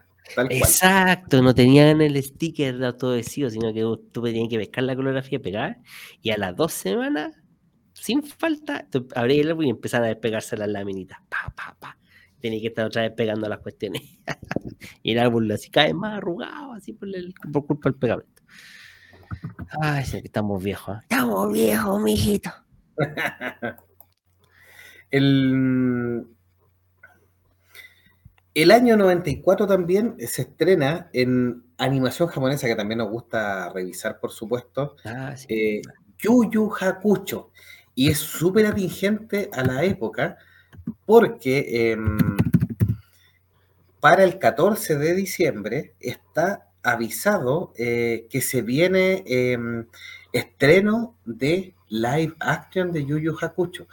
Exacto, 0.51 1.43
no 1.43 1.55
tenían 1.55 2.01
el 2.01 2.23
sticker 2.23 2.79
de 2.79 2.87
autoadhesivo, 2.87 3.51
sino 3.51 3.75
que 3.75 3.81
tú 4.13 4.23
tenías 4.23 4.49
que 4.49 4.57
pescar 4.57 4.85
la 4.85 4.95
colografía, 4.95 5.41
pegar, 5.41 5.79
y 6.23 6.31
a 6.31 6.39
las 6.39 6.55
dos 6.55 6.73
semanas, 6.73 7.37
sin 7.93 8.23
falta, 8.23 8.87
abrías 9.15 9.45
el 9.45 9.51
álbum 9.51 9.65
y 9.65 9.71
empezaban 9.71 10.07
a 10.07 10.09
despegarse 10.09 10.57
las 10.57 10.69
laminitas. 10.69 11.19
Pa, 11.29 11.53
pa, 11.55 11.77
pa 11.79 11.99
tenía 12.43 12.61
que 12.61 12.67
estar 12.67 12.85
otra 12.85 13.03
vez 13.03 13.13
pegando 13.13 13.49
las 13.49 13.61
cuestiones. 13.61 14.03
y 15.03 15.13
el 15.13 15.19
árbol 15.21 15.51
así 15.53 15.71
cae 15.71 15.95
más 15.95 16.19
arrugado, 16.19 16.73
así 16.73 16.93
por, 16.93 17.09
culpa 17.67 17.89
del 17.89 17.99
pegamento. 17.99 18.43
Ay, 19.81 20.05
sí, 20.05 20.21
estamos 20.23 20.63
viejos. 20.63 20.97
¿eh? 20.97 21.01
Estamos 21.03 21.53
viejos, 21.53 22.03
mijito. 22.03 22.51
el, 25.11 26.27
el 28.55 28.71
año 28.71 28.97
94 28.97 29.67
también 29.67 30.17
se 30.19 30.43
estrena 30.43 31.09
en 31.13 31.65
animación 31.79 32.29
japonesa, 32.29 32.67
que 32.67 32.77
también 32.77 32.99
nos 32.99 33.11
gusta 33.11 33.71
revisar, 33.73 34.21
por 34.21 34.33
supuesto, 34.33 34.97
ah, 35.05 35.35
eh, 35.49 35.81
Yu 36.19 36.51
Yu 36.51 36.71
Hakucho. 36.79 37.51
Y 37.95 38.11
es 38.11 38.19
súper 38.19 38.67
atingente 38.67 39.51
a 39.53 39.63
la 39.63 39.85
época 39.85 40.39
porque 41.07 41.93
em, 41.93 42.19
para 44.01 44.25
el 44.25 44.39
14 44.39 44.97
de 44.97 45.15
diciembre 45.15 45.95
está 46.01 46.69
avisado 46.83 47.73
eh, 47.77 48.27
que 48.29 48.41
se 48.41 48.63
viene 48.63 49.23
em, 49.27 49.87
estreno 50.33 51.17
de 51.25 51.75
live 51.89 52.35
action 52.41 52.91
de 52.93 53.05
Yu 53.05 53.19
Yu 53.19 53.37
Hakucho. 53.41 53.87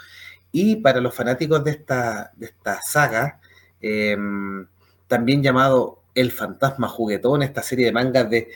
Y 0.52 0.78
para 0.78 1.00
los 1.00 1.14
fanáticos 1.14 1.64
de 1.64 1.72
esta, 1.72 2.32
de 2.36 2.48
esta 2.48 2.82
saga, 2.82 3.40
em, 3.82 4.68
también 5.08 5.44
llamado 5.44 6.02
El 6.16 6.32
Fantasma 6.32 6.88
Juguetón, 6.88 7.44
esta 7.44 7.62
serie 7.62 7.86
de 7.86 7.92
mangas 7.92 8.30
de 8.30 8.50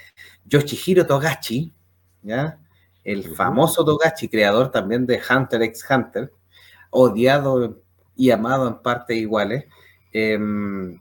Yoshihiro 0.46 1.06
Togachi, 1.06 1.72
¿ya? 2.24 2.60
el 3.04 3.36
famoso 3.36 3.84
Togachi, 3.86 4.30
creador 4.30 4.72
también 4.72 5.06
de 5.06 5.22
Hunter 5.30 5.62
x 5.64 5.86
Hunter, 5.90 6.32
odiado 6.90 7.83
y 8.16 8.32
amado 8.32 8.68
en 8.68 8.76
partes 8.82 9.18
iguales. 9.18 9.66
Em, 10.12 11.00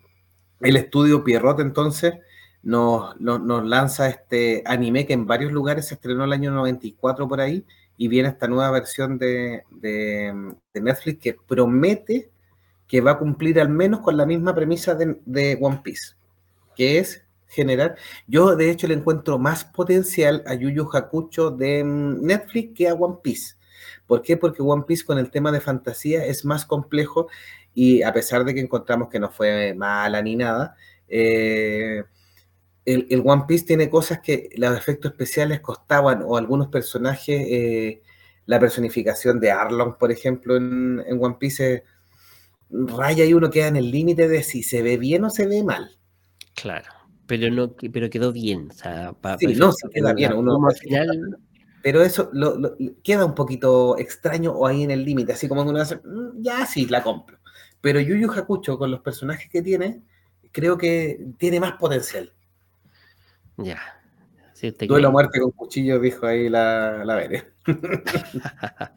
el 0.61 0.77
estudio 0.77 1.25
Pierrot 1.25 1.61
entonces 1.61 2.15
nos, 2.63 3.15
lanza 3.21 4.09
este 4.09 4.63
anime 4.67 5.07
que 5.07 5.13
en 5.13 5.27
varios 5.27 5.53
lugares 5.53 5.89
se 5.89 5.95
estrenó 5.95 6.25
el 6.25 6.33
año 6.33 6.53
94 6.53 7.29
por 7.29 7.41
ahí 7.41 7.65
y 7.97 8.09
viene 8.09 8.29
esta 8.29 8.49
nueva 8.49 8.71
versión 8.71 9.19
de, 9.19 9.65
Netflix 10.75 11.19
que 11.21 11.37
promete 11.47 12.31
que 12.87 13.01
va 13.01 13.13
a 13.13 13.19
cumplir 13.19 13.61
al 13.61 13.69
menos 13.69 14.01
con 14.01 14.17
la 14.17 14.27
misma 14.27 14.55
premisa 14.55 14.95
de, 14.95 15.59
One 15.61 15.81
Piece, 15.83 16.15
que 16.77 16.99
es 16.99 17.25
generar, 17.49 17.97
yo 18.27 18.57
de 18.57 18.71
hecho 18.71 18.87
le 18.87 18.95
encuentro 18.95 19.39
más 19.39 19.65
potencial 19.65 20.43
a 20.47 20.55
Yu 20.55 20.71
Yu 20.71 20.89
Hakucho 20.91 21.51
de 21.51 21.85
mm, 21.85 22.25
Netflix 22.25 22.75
que 22.75 22.89
a 22.89 22.95
One 22.95 23.19
Piece. 23.23 23.57
¿Por 24.13 24.21
qué? 24.21 24.37
Porque 24.37 24.61
One 24.61 24.85
Piece 24.87 25.07
con 25.07 25.17
el 25.17 25.31
tema 25.31 25.51
de 25.51 25.63
fantasía 25.63 26.27
es 26.27 26.45
más 26.45 26.67
complejo 26.67 27.29
y 27.73 28.03
a 28.03 28.13
pesar 28.13 28.45
de 28.45 28.53
que 28.53 28.61
encontramos 28.61 29.09
que 29.09 29.19
no 29.19 29.31
fue 29.31 29.73
mala 29.73 30.21
ni 30.21 30.37
nada, 30.37 30.77
eh, 31.09 32.05
el, 32.85 33.23
One 33.25 33.45
Piece 33.49 33.65
tiene 33.65 33.89
cosas 33.89 34.21
que 34.21 34.51
los 34.59 34.77
efectos 34.77 35.13
especiales 35.13 35.61
costaban 35.61 36.23
o 36.27 36.37
algunos 36.37 36.69
personajes, 36.69 37.43
eh, 37.49 38.03
la 38.45 38.61
personificación 38.61 39.41
de 39.41 39.51
Arlong, 39.51 39.97
por 39.97 40.13
ejemplo, 40.13 40.57
en, 40.57 41.01
One 41.19 41.37
Piece, 41.41 41.83
raya 42.69 43.25
y 43.25 43.33
uno 43.33 43.49
queda 43.49 43.69
en 43.69 43.77
el 43.77 43.91
límite 43.91 44.29
de 44.29 44.43
si 44.43 44.63
se 44.63 44.83
ve 44.83 44.99
bien 44.99 45.25
o 45.25 45.31
se 45.31 45.47
ve 45.47 45.65
mal. 45.65 45.89
Claro, 46.55 46.91
pero 47.27 47.51
no, 47.51 47.75
pero 47.91 48.11
quedó 48.11 48.31
bien. 48.31 48.69
O 48.73 48.75
sea, 48.75 49.15
sí, 49.39 49.47
no, 49.55 49.73
se 49.73 49.89
queda 49.89 50.13
bien. 50.13 50.35
Uno, 50.35 50.59
al 50.69 50.77
final 50.77 51.39
pero 51.83 52.03
eso 52.03 52.30
queda 53.03 53.24
un 53.24 53.35
poquito 53.35 53.99
extraño 53.99 54.53
o 54.53 54.66
ahí 54.66 54.83
en 54.83 54.91
el 54.91 55.05
límite, 55.05 55.33
así 55.33 55.49
como 55.49 55.62
uno 55.62 55.80
hace, 55.80 55.97
mm, 55.97 56.41
ya 56.43 56.64
sí, 56.66 56.87
la 56.87 57.03
compro. 57.03 57.39
Pero 57.80 58.01
Yu 58.01 58.16
Yu 58.16 58.30
Hakucho, 58.30 58.78
con 58.78 58.91
los 58.91 59.01
personajes 59.01 59.51
que 59.51 59.62
tiene, 59.62 60.03
creo 60.53 60.78
que 60.78 61.26
tiene 61.39 61.59
más 61.59 61.72
potencial. 61.72 62.33
Ya. 63.57 63.80
Duelo 64.87 65.11
muerte 65.11 65.41
con 65.41 65.51
cuchillo, 65.51 65.99
dijo 65.99 66.24
ahí 66.24 66.49
la, 66.49 67.05
la 67.05 67.45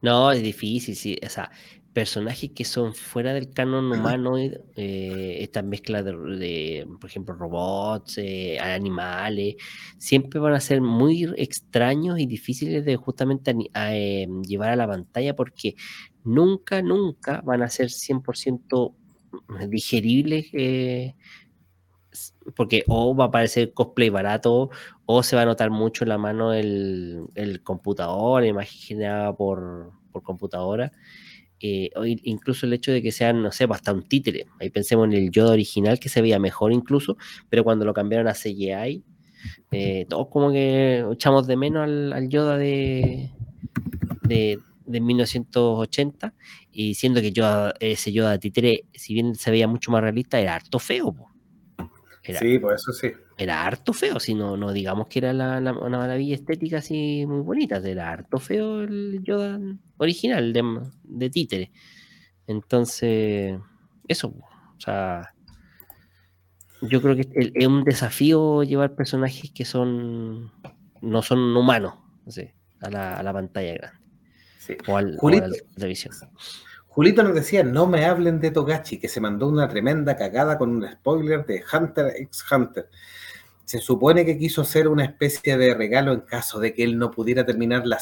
no, 0.00 0.32
es 0.32 0.42
difícil, 0.42 0.96
sí. 0.96 1.18
O 1.24 1.28
sea, 1.28 1.50
personajes 1.92 2.50
que 2.54 2.64
son 2.64 2.94
fuera 2.94 3.34
del 3.34 3.52
canon 3.52 3.92
humano, 3.92 4.38
eh, 4.38 5.36
esta 5.40 5.62
mezcla 5.62 6.02
de, 6.02 6.86
por 7.00 7.10
ejemplo, 7.10 7.34
robots, 7.34 8.18
eh, 8.18 8.58
animales, 8.58 9.56
siempre 9.98 10.40
van 10.40 10.54
a 10.54 10.60
ser 10.60 10.80
muy 10.80 11.24
extraños 11.36 12.18
y 12.18 12.26
difíciles 12.26 12.84
de 12.84 12.96
justamente 12.96 13.54
eh, 13.74 14.26
llevar 14.46 14.70
a 14.70 14.76
la 14.76 14.88
pantalla 14.88 15.36
porque 15.36 15.74
nunca, 16.24 16.82
nunca 16.82 17.42
van 17.44 17.62
a 17.62 17.68
ser 17.68 17.88
100% 17.90 18.94
digeribles. 19.68 20.46
porque 22.56 22.84
o 22.88 23.14
va 23.14 23.26
a 23.26 23.30
parecer 23.30 23.72
cosplay 23.72 24.10
barato 24.10 24.70
o 25.06 25.22
se 25.22 25.36
va 25.36 25.42
a 25.42 25.46
notar 25.46 25.70
mucho 25.70 26.04
en 26.04 26.10
la 26.10 26.18
mano 26.18 26.52
el, 26.52 27.24
el 27.34 27.62
computador, 27.62 28.44
imaginada 28.44 29.34
por, 29.34 29.92
por 30.12 30.22
computadora 30.22 30.92
eh, 31.62 31.90
incluso 32.24 32.66
el 32.66 32.72
hecho 32.72 32.92
de 32.92 33.00
que 33.00 33.12
sean, 33.12 33.42
no 33.42 33.52
sé, 33.52 33.68
pues, 33.68 33.78
hasta 33.78 33.92
un 33.92 34.02
títere. 34.02 34.46
Ahí 34.58 34.70
pensemos 34.70 35.06
en 35.06 35.12
el 35.12 35.30
Yoda 35.30 35.52
original 35.52 35.98
que 36.00 36.08
se 36.08 36.20
veía 36.20 36.38
mejor 36.38 36.72
incluso, 36.72 37.16
pero 37.48 37.62
cuando 37.64 37.84
lo 37.84 37.94
cambiaron 37.94 38.28
a 38.28 38.34
CGI, 38.34 39.04
eh, 39.70 40.06
todos 40.08 40.28
como 40.28 40.50
que 40.50 41.04
echamos 41.12 41.46
de 41.46 41.56
menos 41.56 41.84
al, 41.84 42.28
Yoda 42.28 42.56
de, 42.56 43.30
de, 44.22 44.60
1980 44.86 46.34
y 46.72 46.94
siendo 46.94 47.20
que 47.20 47.32
Yoda, 47.32 47.74
ese 47.78 48.12
Yoda 48.12 48.38
títere, 48.38 48.84
si 48.92 49.14
bien 49.14 49.34
se 49.34 49.50
veía 49.50 49.68
mucho 49.68 49.92
más 49.92 50.02
realista, 50.02 50.40
era 50.40 50.56
harto 50.56 50.78
feo. 50.78 51.14
sí, 52.22 52.58
por 52.58 52.74
eso 52.74 52.92
sí 52.92 53.12
era 53.42 53.64
harto 53.64 53.92
feo, 53.92 54.20
si 54.20 54.34
no, 54.34 54.56
no 54.56 54.72
digamos 54.72 55.08
que 55.08 55.18
era 55.18 55.32
la, 55.32 55.58
una 55.72 55.98
maravilla 55.98 56.34
estética 56.34 56.78
así 56.78 57.24
muy 57.26 57.40
bonita, 57.40 57.76
era 57.76 58.10
harto 58.10 58.38
feo 58.38 58.82
el 58.82 59.20
Yoda 59.22 59.58
original 59.98 60.52
de, 60.52 60.80
de 61.04 61.30
títere. 61.30 61.72
Entonces, 62.46 63.58
eso, 64.08 64.28
o 64.28 64.80
sea, 64.80 65.34
yo 66.82 67.00
creo 67.00 67.16
que 67.16 67.28
es, 67.54 67.66
un 67.66 67.84
desafío 67.84 68.62
llevar 68.62 68.94
personajes 68.94 69.50
que 69.52 69.64
son 69.64 70.50
no 71.00 71.22
son 71.22 71.56
humanos, 71.56 71.94
a, 72.80 72.90
la, 72.90 73.16
a, 73.16 73.22
la, 73.22 73.32
pantalla 73.32 73.74
grande. 73.74 73.98
O, 74.86 74.96
al, 74.96 75.18
a 75.20 75.46
la 75.48 75.56
televisión. 75.74 76.14
Julito 76.86 77.22
nos 77.22 77.34
decía, 77.34 77.62
no 77.64 77.86
me 77.86 78.04
hablen 78.04 78.38
de 78.38 78.50
Togachi, 78.50 78.98
que 78.98 79.08
se 79.08 79.20
mandó 79.20 79.48
una 79.48 79.66
tremenda 79.66 80.14
cagada 80.14 80.58
con 80.58 80.70
un 80.70 80.86
spoiler 80.92 81.46
de 81.46 81.64
Hunter 81.72 82.12
x 82.18 82.44
Hunter. 82.50 82.90
Se 83.72 83.78
supone 83.78 84.26
que 84.26 84.36
quiso 84.36 84.60
hacer 84.60 84.86
una 84.86 85.06
especie 85.06 85.56
de 85.56 85.72
regalo 85.72 86.12
en 86.12 86.20
caso 86.20 86.60
de 86.60 86.74
que 86.74 86.84
él 86.84 86.98
no 86.98 87.10
pudiera 87.10 87.46
terminar 87.46 87.86
la, 87.86 87.98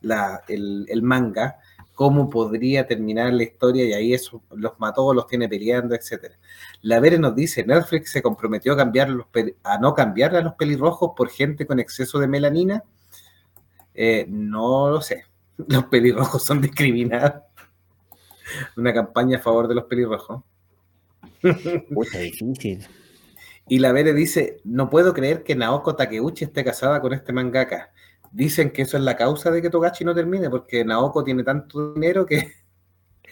la, 0.00 0.42
el, 0.48 0.86
el, 0.88 1.02
manga, 1.02 1.58
cómo 1.92 2.30
podría 2.30 2.86
terminar 2.86 3.30
la 3.34 3.42
historia 3.42 3.84
y 3.84 3.92
ahí 3.92 4.14
eso 4.14 4.42
los 4.52 4.80
mató, 4.80 5.12
los 5.12 5.26
tiene 5.26 5.50
peleando, 5.50 5.94
etc. 5.94 6.32
La 6.80 6.98
Vere 6.98 7.18
nos 7.18 7.34
dice, 7.34 7.62
Netflix 7.62 8.10
se 8.10 8.22
comprometió 8.22 8.72
a, 8.72 8.76
cambiar 8.78 9.10
los, 9.10 9.26
a 9.64 9.76
no 9.76 9.92
cambiar 9.92 10.34
a 10.34 10.40
los 10.40 10.54
pelirrojos 10.54 11.10
por 11.14 11.28
gente 11.28 11.66
con 11.66 11.78
exceso 11.78 12.18
de 12.18 12.28
melanina. 12.28 12.82
Eh, 13.92 14.24
no 14.30 14.88
lo 14.88 15.02
sé. 15.02 15.26
Los 15.68 15.84
pelirrojos 15.88 16.42
son 16.42 16.62
discriminados. 16.62 17.42
Una 18.78 18.94
campaña 18.94 19.36
a 19.36 19.42
favor 19.42 19.68
de 19.68 19.74
los 19.74 19.84
pelirrojos. 19.84 20.42
Mucha 21.90 22.18
difícil. 22.20 22.86
Y 23.68 23.78
la 23.78 23.92
Vere 23.92 24.14
dice, 24.14 24.60
no 24.64 24.88
puedo 24.88 25.12
creer 25.12 25.42
que 25.42 25.54
Naoko 25.54 25.94
Takeuchi 25.94 26.44
esté 26.44 26.64
casada 26.64 27.00
con 27.00 27.12
este 27.12 27.32
mangaka. 27.32 27.92
Dicen 28.30 28.70
que 28.70 28.82
eso 28.82 28.96
es 28.96 29.02
la 29.02 29.16
causa 29.16 29.50
de 29.50 29.62
que 29.62 29.70
Togachi 29.70 30.04
no 30.04 30.14
termine, 30.14 30.50
porque 30.50 30.84
Naoko 30.84 31.22
tiene 31.24 31.42
tanto 31.44 31.92
dinero 31.94 32.26
que... 32.26 32.52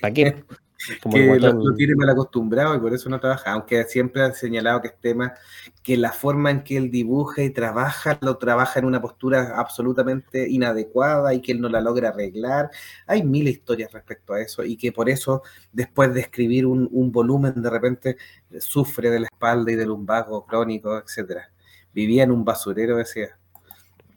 ¿Para 0.00 0.12
qué? 0.12 0.44
que 1.10 1.38
lo, 1.40 1.74
tiene 1.74 1.94
mal 1.94 2.08
acostumbrado 2.10 2.74
y 2.74 2.78
por 2.78 2.92
eso 2.94 3.08
no 3.08 3.18
trabaja, 3.20 3.52
aunque 3.52 3.84
siempre 3.84 4.22
ha 4.22 4.32
señalado 4.32 4.80
que 4.80 4.88
es 4.88 4.98
tema 5.00 5.34
que 5.82 5.96
la 5.96 6.12
forma 6.12 6.50
en 6.50 6.62
que 6.62 6.76
él 6.76 6.90
dibuja 6.90 7.42
y 7.42 7.50
trabaja, 7.50 8.18
lo 8.20 8.38
trabaja 8.38 8.78
en 8.78 8.84
una 8.86 9.00
postura 9.00 9.54
absolutamente 9.56 10.48
inadecuada 10.48 11.34
y 11.34 11.40
que 11.40 11.52
él 11.52 11.60
no 11.60 11.68
la 11.68 11.80
logra 11.80 12.10
arreglar. 12.10 12.70
Hay 13.06 13.22
mil 13.22 13.48
historias 13.48 13.92
respecto 13.92 14.34
a 14.34 14.40
eso 14.40 14.64
y 14.64 14.76
que 14.76 14.92
por 14.92 15.08
eso 15.08 15.42
después 15.72 16.12
de 16.14 16.20
escribir 16.20 16.66
un, 16.66 17.12
volumen 17.12 17.62
de 17.62 17.70
repente 17.70 18.16
sufre 18.58 19.10
de 19.10 19.20
la 19.20 19.26
espalda 19.26 19.72
y 19.72 19.76
del 19.76 19.88
lumbago 19.88 20.44
crónico, 20.44 20.98
etcétera. 20.98 21.50
Vivía 21.94 22.24
en 22.24 22.30
un 22.30 22.44
basurero, 22.44 22.96
decía. 22.96 23.38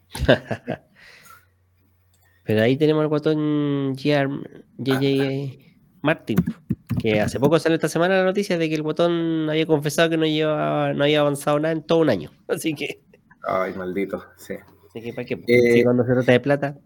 Pero 2.44 2.64
ahí 2.64 2.78
tenemos 2.78 3.04
el 3.04 3.10
botón 3.10 3.96
JJ 3.96 5.69
Martin, 6.02 6.38
que 7.02 7.20
hace 7.20 7.40
poco 7.40 7.60
salió 7.60 7.76
esta 7.76 7.90
semana 7.90 8.18
la 8.18 8.24
noticia 8.24 8.58
de 8.58 8.70
que 8.70 8.76
el 8.76 8.84
botón 8.84 9.50
había 9.50 9.66
confesado 9.66 10.10
que 10.10 10.18
no, 10.18 10.26
lleva, 10.26 10.94
no 10.94 11.04
había 11.04 11.22
avanzado 11.22 11.60
nada 11.60 11.74
en 11.74 11.84
todo 11.84 12.00
un 12.00 12.10
año. 12.10 12.32
Así 12.48 12.74
que. 12.74 13.02
Ay, 13.48 13.74
maldito, 13.74 14.24
sí. 14.38 14.56
Así 14.90 15.02
que, 15.02 15.14
¿para 15.14 15.26
qué? 15.26 15.42
Eh, 15.48 15.84
cuando 15.84 16.04
se 16.04 16.14
trata 16.14 16.32
de 16.32 16.40
plata. 16.40 16.78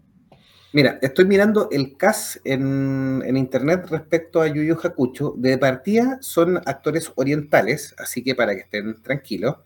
Mira, 0.72 0.98
estoy 1.02 1.24
mirando 1.26 1.68
el 1.70 1.96
cast 1.96 2.38
en, 2.44 3.22
en, 3.24 3.36
internet 3.36 3.86
respecto 3.88 4.40
a 4.40 4.48
Yuyu 4.48 4.76
Hakucho. 4.82 5.34
De 5.36 5.56
partida 5.56 6.18
son 6.20 6.56
actores 6.56 7.12
orientales, 7.14 7.94
así 7.96 8.24
que 8.24 8.34
para 8.34 8.54
que 8.54 8.62
estén 8.62 9.00
tranquilos. 9.00 9.56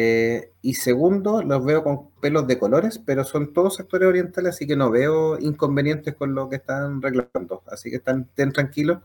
Eh, 0.00 0.52
y 0.62 0.74
segundo, 0.74 1.42
los 1.42 1.64
veo 1.64 1.82
con 1.82 2.10
pelos 2.20 2.46
de 2.46 2.56
colores, 2.56 3.00
pero 3.04 3.24
son 3.24 3.52
todos 3.52 3.80
actores 3.80 4.08
orientales, 4.08 4.54
así 4.54 4.64
que 4.64 4.76
no 4.76 4.92
veo 4.92 5.40
inconvenientes 5.40 6.14
con 6.14 6.36
lo 6.36 6.48
que 6.48 6.54
están 6.54 7.02
reglando. 7.02 7.64
Así 7.66 7.90
que 7.90 7.96
están, 7.96 8.28
estén 8.28 8.52
tranquilos, 8.52 9.00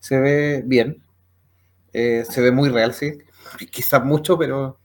se 0.00 0.18
ve 0.18 0.64
bien, 0.66 1.00
eh, 1.92 2.24
se 2.28 2.40
ve 2.40 2.50
muy 2.50 2.70
real, 2.70 2.92
sí, 2.92 3.18
quizás 3.70 4.04
mucho, 4.04 4.36
pero 4.36 4.80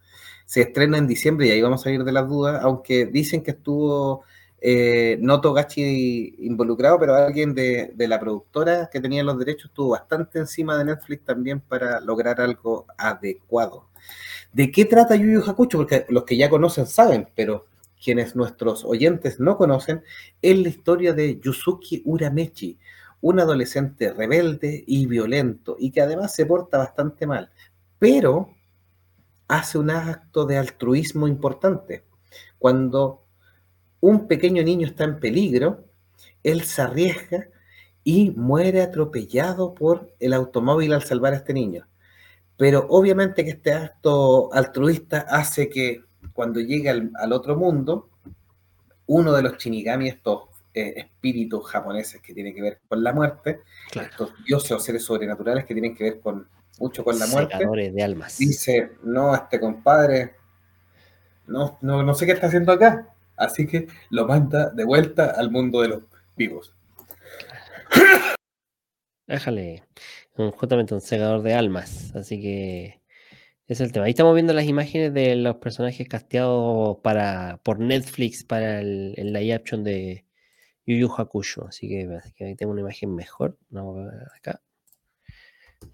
se 0.45 0.61
estrena 0.61 0.99
en 0.99 1.07
diciembre 1.07 1.47
y 1.47 1.51
ahí 1.51 1.61
vamos 1.63 1.83
a 1.87 1.91
ir 1.91 2.03
de 2.03 2.11
las 2.11 2.27
dudas, 2.29 2.63
aunque 2.63 3.07
dicen 3.07 3.41
que 3.41 3.51
estuvo 3.51 4.23
eh, 4.59 5.17
no 5.21 5.39
Togachi 5.41 6.35
involucrado, 6.39 6.99
pero 6.99 7.15
alguien 7.15 7.53
de, 7.53 7.93
la 7.97 8.19
productora 8.19 8.89
que 8.91 8.99
tenía 8.99 9.23
los 9.23 9.37
derechos 9.37 9.69
estuvo 9.69 9.89
bastante 9.89 10.39
encima 10.39 10.77
de 10.77 10.85
Netflix 10.85 11.25
también 11.25 11.61
para 11.61 11.99
lograr 11.99 12.41
algo 12.41 12.85
adecuado. 12.97 13.87
¿De 14.57 14.71
qué 14.71 14.85
trata 14.85 15.15
Yu 15.15 15.33
Yu 15.33 15.43
Hakucho? 15.47 15.77
Porque 15.77 16.07
los 16.09 16.23
que 16.23 16.35
ya 16.35 16.49
conocen 16.49 16.87
saben, 16.87 17.29
pero 17.35 17.67
quienes 18.03 18.35
nuestros 18.35 18.83
oyentes 18.85 19.39
no 19.39 19.55
conocen, 19.55 20.01
es 20.41 20.57
la 20.57 20.69
historia 20.69 21.13
de 21.13 21.39
Yusuki 21.39 22.01
Uramechi, 22.03 22.79
un 23.21 23.39
adolescente 23.39 24.11
rebelde 24.11 24.83
y 24.87 25.05
violento, 25.05 25.75
y 25.77 25.91
que 25.91 26.01
además 26.01 26.33
se 26.33 26.47
porta 26.47 26.79
bastante 26.79 27.27
mal, 27.27 27.51
pero 27.99 28.55
hace 29.47 29.77
un 29.77 29.91
acto 29.91 30.47
de 30.47 30.57
altruismo 30.57 31.27
importante. 31.27 32.05
Cuando 32.57 33.27
un 33.99 34.27
pequeño 34.27 34.63
niño 34.63 34.87
está 34.87 35.03
en 35.03 35.19
peligro, 35.19 35.85
él 36.41 36.63
se 36.63 36.81
arriesga 36.81 37.47
y 38.03 38.31
muere 38.31 38.81
atropellado 38.81 39.75
por 39.75 40.15
el 40.19 40.33
automóvil 40.33 40.93
al 40.93 41.03
salvar 41.03 41.33
a 41.33 41.37
este 41.37 41.53
niño. 41.53 41.87
Pero 42.57 42.87
obviamente 42.89 43.45
que 43.45 43.51
este 43.51 43.71
acto 43.71 44.51
altruista 44.51 45.19
hace 45.29 45.69
que 45.69 46.01
cuando 46.33 46.59
llegue 46.59 46.89
al, 46.89 47.31
otro 47.31 47.55
mundo, 47.55 48.09
uno 49.05 49.31
de 49.31 49.43
los 49.43 49.57
shinigami, 49.57 50.09
estos 50.09 50.49
eh, 50.73 50.93
espíritus 50.97 51.67
japoneses 51.67 52.19
que 52.21 52.33
tienen 52.33 52.55
que 52.55 52.61
ver 52.61 52.81
con 52.87 53.03
la 53.03 53.13
muerte, 53.13 53.61
estos 53.93 54.33
dioses 54.43 54.71
o 54.71 54.79
seres 54.79 55.03
sobrenaturales 55.03 55.65
que 55.65 55.75
tienen 55.75 55.95
que 55.95 56.03
ver 56.03 56.19
con 56.19 56.47
mucho 56.79 57.03
con 57.03 57.17
la 57.17 57.27
muerte, 57.27 57.57
de 57.91 58.03
almas. 58.03 58.37
dice, 58.37 58.91
no, 59.03 59.35
este 59.35 59.59
compadre, 59.59 60.35
no, 61.47 61.77
no, 61.81 62.03
no 62.03 62.13
sé 62.13 62.25
qué 62.25 62.33
está 62.33 62.47
haciendo 62.47 62.71
acá, 62.71 63.13
así 63.35 63.65
que 63.65 63.87
lo 64.09 64.27
manda 64.27 64.69
de 64.69 64.83
vuelta 64.83 65.31
al 65.37 65.51
mundo 65.51 65.81
de 65.81 65.87
los 65.89 66.03
vivos. 66.35 66.73
Déjale 69.27 69.83
justamente 70.55 70.93
un 70.93 71.01
segador 71.01 71.41
de 71.41 71.53
almas. 71.53 72.15
Así 72.15 72.41
que 72.41 73.01
es 73.67 73.81
el 73.81 73.91
tema. 73.91 74.05
Ahí 74.05 74.11
estamos 74.11 74.33
viendo 74.33 74.53
las 74.53 74.65
imágenes 74.65 75.13
de 75.13 75.35
los 75.35 75.57
personajes 75.57 76.07
casteados 76.07 76.97
para, 77.03 77.59
por 77.63 77.79
Netflix 77.79 78.43
para 78.43 78.79
el, 78.79 79.13
live 79.15 79.53
action 79.53 79.83
de 79.83 80.25
Yu 80.85 80.95
Yu 80.95 81.13
Hakusho. 81.13 81.67
Así 81.67 81.87
que, 81.87 82.07
ahí 82.45 82.55
tengo 82.55 82.71
una 82.71 82.81
imagen 82.81 83.13
mejor. 83.13 83.57
Vamos 83.69 83.99
a 83.99 84.11
ver 84.11 84.27
acá. 84.37 84.61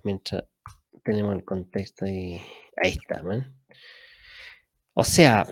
Mientras 0.04 0.44
tenemos 1.04 1.36
el 1.36 1.44
contexto 1.44 2.06
y 2.06 2.40
ahí 2.78 2.92
está, 2.92 3.24
O 4.94 5.04
sea, 5.04 5.48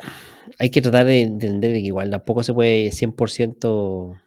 hay 0.60 0.70
que 0.70 0.82
tratar 0.82 1.06
de 1.06 1.22
entender 1.22 1.74
que 1.74 1.80
igual 1.80 2.12
tampoco 2.12 2.44
se 2.44 2.54
puede 2.54 2.90
100% 2.92 4.22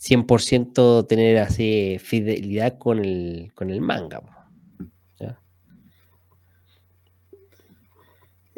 100% 0.00 1.06
tener 1.06 1.38
así 1.38 1.98
fidelidad 2.02 2.78
con 2.78 3.04
el, 3.04 3.52
con 3.54 3.70
el 3.70 3.80
manga. 3.80 4.22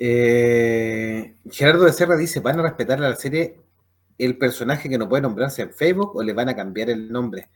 Eh, 0.05 1.37
Gerardo 1.51 1.85
de 1.85 1.93
Serra 1.93 2.17
dice, 2.17 2.41
¿van 2.41 2.59
a 2.59 2.63
respetar 2.63 2.99
a 2.99 3.11
la 3.11 3.15
serie 3.15 3.61
el 4.19 4.37
personaje 4.37 4.89
que 4.89 4.99
no 4.99 5.09
puede 5.09 5.23
nombrarse 5.23 5.63
en 5.63 5.73
Facebook 5.73 6.17
o 6.17 6.23
le 6.23 6.33
van 6.33 6.49
a 6.49 6.57
cambiar 6.57 6.91
el 6.91 7.13
nombre? 7.13 7.49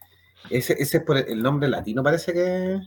Ese, 0.51 0.75
ese 0.75 0.99
es 0.99 1.03
por 1.03 1.17
el 1.17 1.43
nombre 1.43 1.69
latino, 1.69 2.03
parece 2.03 2.33
que... 2.33 2.81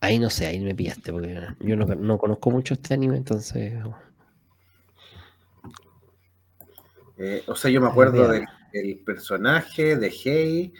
Ahí 0.00 0.18
no 0.18 0.28
sé, 0.28 0.46
ahí 0.46 0.60
me 0.60 0.74
pillaste, 0.74 1.12
porque 1.12 1.38
yo 1.60 1.76
no, 1.76 2.18
conozco 2.18 2.50
mucho 2.50 2.74
este 2.74 2.94
anime, 2.94 3.16
entonces... 3.16 3.72
Eh, 7.18 7.42
o 7.46 7.54
sea, 7.54 7.70
yo 7.70 7.80
me 7.80 7.88
acuerdo 7.88 8.28
de 8.28 8.44
el 8.80 8.98
personaje 8.98 9.96
de 9.96 10.10
Hey, 10.10 10.72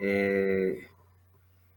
eh, 0.00 0.88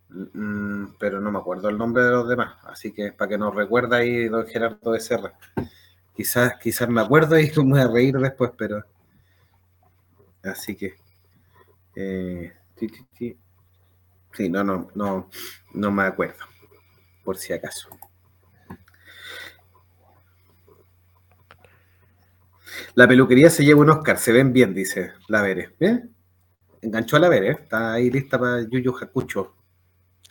mm, 0.10 0.94
pero 1.00 1.20
no 1.20 1.32
me 1.32 1.40
acuerdo 1.40 1.70
el 1.70 1.78
nombre 1.78 2.04
de 2.04 2.12
los 2.12 2.28
demás, 2.30 2.56
así 2.66 2.92
que 2.92 3.12
para 3.12 3.30
que 3.30 3.38
nos 3.38 3.56
recuerde 3.56 3.96
ahí 3.98 4.28
don 4.28 4.46
Gerardo 4.48 4.92
de 4.92 5.00
Serra. 5.00 5.34
Quizás, 6.16 6.54
quizás 6.62 6.90
me 6.90 7.02
acuerdo 7.02 7.40
y 7.40 7.52
me 7.58 7.64
voy 7.64 7.80
a 7.80 7.88
reír 7.88 8.18
después, 8.18 8.52
pero 8.58 8.84
así 10.44 10.76
que 10.76 10.96
eh, 11.96 12.54
sí, 14.34 14.50
no, 14.50 14.64
no, 14.64 14.90
no, 14.96 15.30
no 15.74 15.92
me 15.92 16.04
acuerdo, 16.04 16.46
por 17.24 17.38
si 17.38 17.54
acaso. 17.54 17.90
La 22.96 23.08
peluquería 23.08 23.50
se 23.50 23.64
lleva 23.64 23.82
un 23.82 23.90
Oscar, 23.90 24.18
se 24.18 24.32
ven 24.32 24.54
bien, 24.54 24.74
dice 24.74 25.14
la 25.28 25.42
Vere. 25.42 25.76
¿Eh? 25.80 26.04
Enganchó 26.82 27.18
a 27.18 27.20
la 27.20 27.30
Vere, 27.30 27.52
está 27.52 27.94
ahí 27.94 28.10
lista 28.10 28.40
para 28.40 28.62
Yuyu 28.62 28.96
Hakucho. 29.00 29.56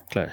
Claro. 0.08 0.32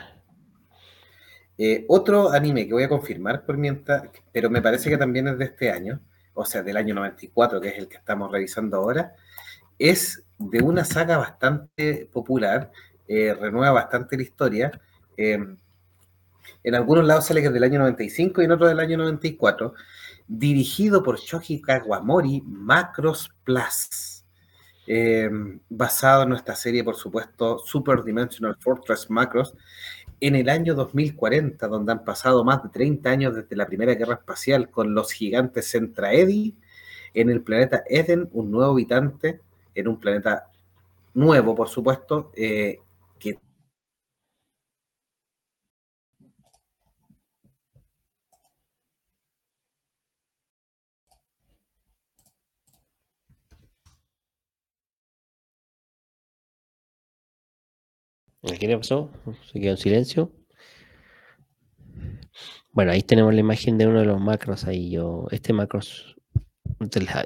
Eh, 1.57 1.85
otro 1.87 2.31
anime 2.31 2.67
que 2.67 2.73
voy 2.73 2.83
a 2.83 2.89
confirmar 2.89 3.45
por 3.45 3.57
mientras, 3.57 4.03
pero 4.31 4.49
me 4.49 4.61
parece 4.61 4.89
que 4.89 4.97
también 4.97 5.27
es 5.27 5.37
de 5.37 5.45
este 5.45 5.71
año, 5.71 5.99
o 6.33 6.45
sea, 6.45 6.61
del 6.61 6.77
año 6.77 6.93
94, 6.93 7.59
que 7.59 7.69
es 7.69 7.77
el 7.77 7.87
que 7.87 7.97
estamos 7.97 8.31
revisando 8.31 8.77
ahora, 8.77 9.15
es 9.79 10.23
de 10.37 10.61
una 10.61 10.85
saga 10.85 11.17
bastante 11.17 12.07
popular, 12.11 12.71
eh, 13.07 13.33
renueva 13.33 13.71
bastante 13.71 14.17
la 14.17 14.23
historia. 14.23 14.81
en 15.17 16.75
algunos 16.75 17.05
lados 17.05 17.25
sale 17.25 17.41
que 17.41 17.47
es 17.47 17.53
del 17.53 17.63
año 17.63 17.79
95 17.79 18.41
y 18.41 18.45
en 18.45 18.51
otros 18.51 18.69
del 18.69 18.79
año 18.79 18.97
94 18.97 19.73
dirigido 20.27 21.03
por 21.03 21.19
Shoji 21.19 21.61
Kawamori, 21.61 22.41
Macros 22.45 23.29
Plus. 23.43 24.23
eh, 24.89 25.29
basado 25.69 26.23
en 26.23 26.29
nuestra 26.29 26.55
serie, 26.55 26.83
por 26.83 26.95
supuesto, 26.95 27.59
Super 27.59 28.03
Dimensional 28.03 28.55
Fortress 28.59 29.09
Macros, 29.09 29.53
en 30.21 30.35
el 30.35 30.49
año 30.49 30.75
2040, 30.75 31.67
donde 31.67 31.91
han 31.91 32.05
pasado 32.05 32.43
más 32.45 32.63
de 32.63 32.69
30 32.69 33.09
años 33.09 33.35
desde 33.35 33.55
la 33.55 33.67
Primera 33.67 33.95
Guerra 33.95 34.15
Espacial 34.15 34.69
con 34.71 34.93
los 34.95 35.11
gigantes 35.11 35.71
Centraedi, 35.71 36.55
en 37.13 37.29
el 37.29 37.41
planeta 37.43 37.83
Eden, 37.87 38.29
un 38.33 38.51
nuevo 38.51 38.71
habitante, 38.73 39.41
en 39.75 39.87
un 39.87 39.99
planeta 39.99 40.49
nuevo, 41.13 41.55
por 41.55 41.69
supuesto, 41.69 42.31
eh, 42.35 42.79
que 43.19 43.39
¿Qué 58.41 58.67
le 58.67 58.77
pasó? 58.77 59.11
Se 59.51 59.59
quedó 59.59 59.71
en 59.71 59.77
silencio. 59.77 60.31
Bueno, 62.71 62.91
ahí 62.91 63.01
tenemos 63.01 63.33
la 63.33 63.39
imagen 63.39 63.77
de 63.77 63.87
uno 63.87 63.99
de 63.99 64.05
los 64.05 64.21
macros 64.21 64.65
ahí. 64.65 64.91
Yo, 64.91 65.27
este 65.31 65.51
macros, 65.53 66.15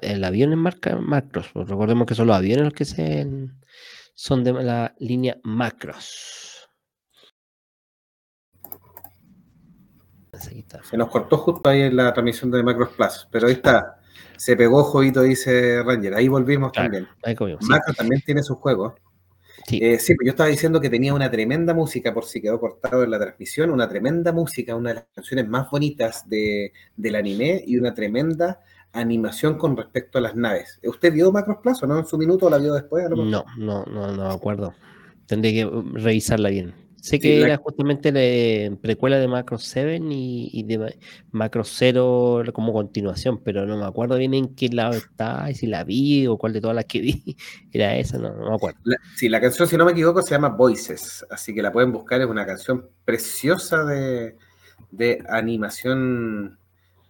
el, 0.01 0.23
avión 0.23 0.53
en 0.53 0.59
marca 0.59 0.95
macros. 0.95 1.49
Pues 1.53 1.67
recordemos 1.67 2.07
que 2.07 2.15
son 2.15 2.27
los 2.27 2.35
aviones 2.35 2.65
los 2.65 2.73
que 2.73 2.85
se, 2.85 3.27
son 4.13 4.43
de 4.43 4.53
la 4.53 4.95
línea 4.99 5.37
macros. 5.43 6.69
Se 10.89 10.97
nos 10.97 11.09
cortó 11.09 11.37
justo 11.37 11.69
ahí 11.69 11.81
en 11.81 11.97
la 11.97 12.13
transmisión 12.13 12.49
de 12.49 12.63
Macros 12.63 12.89
Plus, 12.95 13.27
pero 13.29 13.47
ahí 13.47 13.53
está. 13.53 13.99
Se 14.37 14.55
pegó 14.55 14.83
jueguito, 14.83 15.21
dice 15.21 15.83
Ranger. 15.83 16.15
Ahí 16.15 16.27
volvimos 16.27 16.71
también. 16.71 17.07
Macros 17.61 17.95
también 17.95 18.21
tiene 18.25 18.41
sus 18.41 18.57
juegos. 18.57 18.93
Sí. 19.67 19.79
Eh, 19.81 19.99
sí, 19.99 20.15
pues 20.15 20.25
yo 20.25 20.31
estaba 20.31 20.49
diciendo 20.49 20.81
que 20.81 20.89
tenía 20.89 21.13
una 21.13 21.29
tremenda 21.29 21.73
música, 21.73 22.13
por 22.13 22.25
si 22.25 22.41
quedó 22.41 22.59
cortado 22.59 23.03
en 23.03 23.11
la 23.11 23.19
transmisión, 23.19 23.69
una 23.69 23.87
tremenda 23.87 24.31
música, 24.31 24.75
una 24.75 24.89
de 24.89 24.95
las 24.95 25.05
canciones 25.13 25.47
más 25.47 25.69
bonitas 25.69 26.27
de, 26.27 26.73
del 26.95 27.15
anime 27.15 27.63
y 27.65 27.77
una 27.77 27.93
tremenda 27.93 28.59
animación 28.93 29.57
con 29.57 29.77
respecto 29.77 30.17
a 30.17 30.21
las 30.21 30.35
naves. 30.35 30.79
¿Usted 30.83 31.13
vio 31.13 31.31
Macros 31.31 31.57
Plus 31.61 31.81
o 31.83 31.87
no 31.87 31.99
en 31.99 32.05
su 32.05 32.17
minuto 32.17 32.47
o 32.47 32.49
la 32.49 32.57
vio 32.57 32.73
después? 32.73 33.09
No, 33.09 33.15
no, 33.25 33.45
no, 33.57 33.85
no 33.85 34.27
me 34.27 34.33
acuerdo. 34.33 34.73
Tendré 35.27 35.53
que 35.53 35.69
revisarla 35.93 36.49
bien. 36.49 36.73
Sé 37.01 37.19
que 37.19 37.41
era 37.41 37.57
justamente 37.57 38.11
la 38.11 38.77
precuela 38.77 39.17
de 39.17 39.27
Macro 39.27 39.57
7 39.57 39.99
y, 40.03 40.63
de 40.63 40.99
Macro 41.31 41.63
0 41.63 42.43
como 42.53 42.73
continuación, 42.73 43.41
pero 43.43 43.65
no 43.65 43.75
me 43.75 43.85
acuerdo 43.85 44.17
bien 44.17 44.35
en 44.35 44.53
qué 44.53 44.69
lado 44.69 44.93
está 44.93 45.49
y 45.49 45.55
si 45.55 45.65
la 45.65 45.83
vi 45.83 46.27
o 46.27 46.37
cuál 46.37 46.53
de 46.53 46.61
todas 46.61 46.75
las 46.75 46.85
que 46.85 47.01
vi 47.01 47.35
era 47.73 47.95
esa, 47.97 48.19
no, 48.19 48.33
me 48.35 48.55
acuerdo. 48.55 48.79
sí, 49.15 49.29
la 49.29 49.41
canción, 49.41 49.67
si 49.67 49.77
no 49.77 49.85
me 49.85 49.93
equivoco, 49.93 50.21
se 50.21 50.35
llama 50.35 50.49
Voices, 50.49 51.25
así 51.31 51.55
que 51.55 51.63
la 51.63 51.71
pueden 51.71 51.91
buscar, 51.91 52.21
es 52.21 52.27
una 52.27 52.45
canción 52.45 52.87
preciosa 53.03 53.83
de, 53.83 54.37
animación 55.27 56.59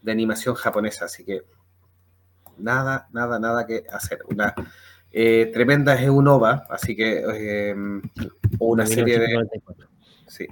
de 0.02 0.12
animación 0.12 0.56
japonesa, 0.56 1.06
así 1.06 1.26
que 1.26 1.42
nada, 2.58 3.10
nada, 3.12 3.40
nada 3.40 3.68
que 3.68 3.84
hacer. 3.92 4.20
Una 4.30 4.56
eh, 5.12 5.50
tremenda 5.54 5.96
es 6.02 6.10
Unova, 6.10 6.66
así 6.70 6.96
que 6.96 7.24
eh, 7.34 7.76
una 8.60 8.86
serie 8.86 9.20
de... 9.20 9.50
Sí. 10.28 10.48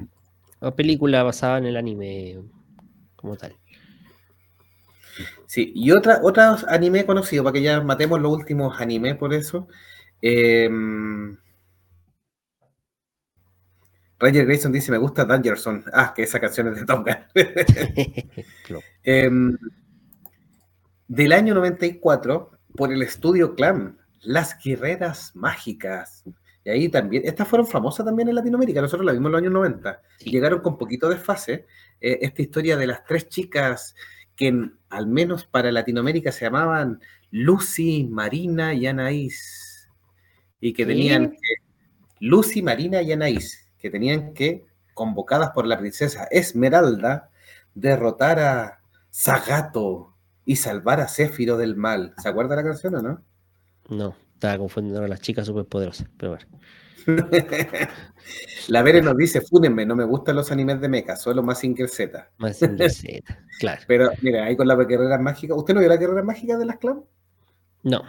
O 0.59 0.75
película 0.75 1.23
basada 1.23 1.57
en 1.59 1.65
el 1.65 1.77
anime 1.77 2.39
como 3.15 3.37
tal. 3.37 3.55
Sí, 5.45 5.71
y 5.73 5.91
otra, 5.91 6.19
otra 6.23 6.57
anime 6.67 7.05
conocido, 7.05 7.43
para 7.43 7.53
que 7.53 7.61
ya 7.61 7.81
matemos 7.81 8.19
los 8.21 8.31
últimos 8.31 8.79
animes 8.79 9.15
por 9.15 9.33
eso. 9.33 9.67
Eh, 10.21 10.69
Ranger 14.19 14.45
Grayson 14.45 14.71
dice, 14.71 14.91
me 14.91 14.97
gusta 14.97 15.25
Dangerson. 15.25 15.85
Ah, 15.93 16.13
que 16.13 16.23
esa 16.23 16.39
canción 16.39 16.67
es 16.67 16.75
de 16.75 16.85
Tom 16.85 17.05
em, 19.03 19.57
del 21.07 21.31
año 21.31 21.55
94, 21.55 22.51
por 22.75 22.91
el 22.91 23.01
estudio 23.01 23.55
Clan, 23.55 23.97
Las 24.21 24.57
Guerreras 24.63 25.35
Mágicas. 25.35 26.23
Y 26.63 26.69
ahí 26.69 26.89
también, 26.89 27.23
estas 27.25 27.47
fueron 27.47 27.67
famosas 27.67 28.05
también 28.05 28.29
en 28.29 28.35
Latinoamérica, 28.35 28.81
nosotros 28.81 29.05
la 29.05 29.13
vimos 29.13 29.27
en 29.27 29.31
los 29.31 29.39
años 29.39 29.53
90. 29.53 30.01
Llegaron 30.25 30.59
con 30.61 30.77
poquito 30.77 31.09
de 31.09 31.17
fase. 31.17 31.65
Eh, 32.01 32.19
esta 32.21 32.41
historia 32.41 32.77
de 32.77 32.87
las 32.87 33.03
tres 33.05 33.27
chicas 33.29 33.95
que 34.35 34.69
al 34.89 35.07
menos 35.07 35.45
para 35.45 35.71
Latinoamérica 35.71 36.31
se 36.31 36.45
llamaban 36.45 37.01
Lucy, 37.31 38.07
Marina 38.09 38.73
y 38.73 38.87
Anaís. 38.87 39.89
Y 40.61 40.73
que 40.73 40.85
tenían 40.85 41.31
que, 41.31 41.37
Lucy, 42.19 42.61
Marina 42.61 43.01
y 43.01 43.11
Anaís, 43.11 43.69
que 43.77 43.89
tenían 43.89 44.33
que, 44.33 44.65
convocadas 44.93 45.51
por 45.51 45.65
la 45.65 45.79
princesa 45.79 46.25
Esmeralda, 46.31 47.29
derrotar 47.73 48.39
a 48.39 48.81
Zagato 49.13 50.15
y 50.45 50.57
salvar 50.57 50.99
a 50.99 51.07
Céfiro 51.07 51.57
del 51.57 51.75
mal. 51.75 52.13
¿Se 52.17 52.27
acuerda 52.29 52.55
la 52.55 52.63
canción 52.63 52.95
o 52.95 53.01
no? 53.01 53.23
No. 53.89 54.15
Estaba 54.33 54.57
confundiendo 54.57 55.03
a 55.03 55.07
las 55.07 55.19
chicas 55.19 55.45
superpoderosas, 55.45 56.07
pero 56.17 56.37
bueno. 56.37 56.45
La 58.67 58.83
Vere 58.83 59.01
nos 59.01 59.17
dice, 59.17 59.41
fúnenme, 59.41 59.85
no 59.85 59.95
me 59.95 60.05
gustan 60.05 60.35
los 60.35 60.51
animes 60.51 60.79
de 60.79 60.87
mecha, 60.87 61.15
solo 61.15 61.43
más 61.43 61.59
Z. 61.59 62.29
Más 62.37 62.57
Z, 62.59 62.69
claro. 63.59 63.81
Pero 63.87 64.11
mira, 64.21 64.45
ahí 64.45 64.55
con 64.55 64.67
la 64.67 64.75
guerrera 64.75 65.17
mágica, 65.17 65.55
¿usted 65.55 65.73
no 65.73 65.79
vio 65.79 65.89
la 65.89 65.97
guerrera 65.97 66.23
mágica 66.23 66.57
de 66.57 66.65
las 66.65 66.77
clan? 66.77 67.03
No. 67.83 68.03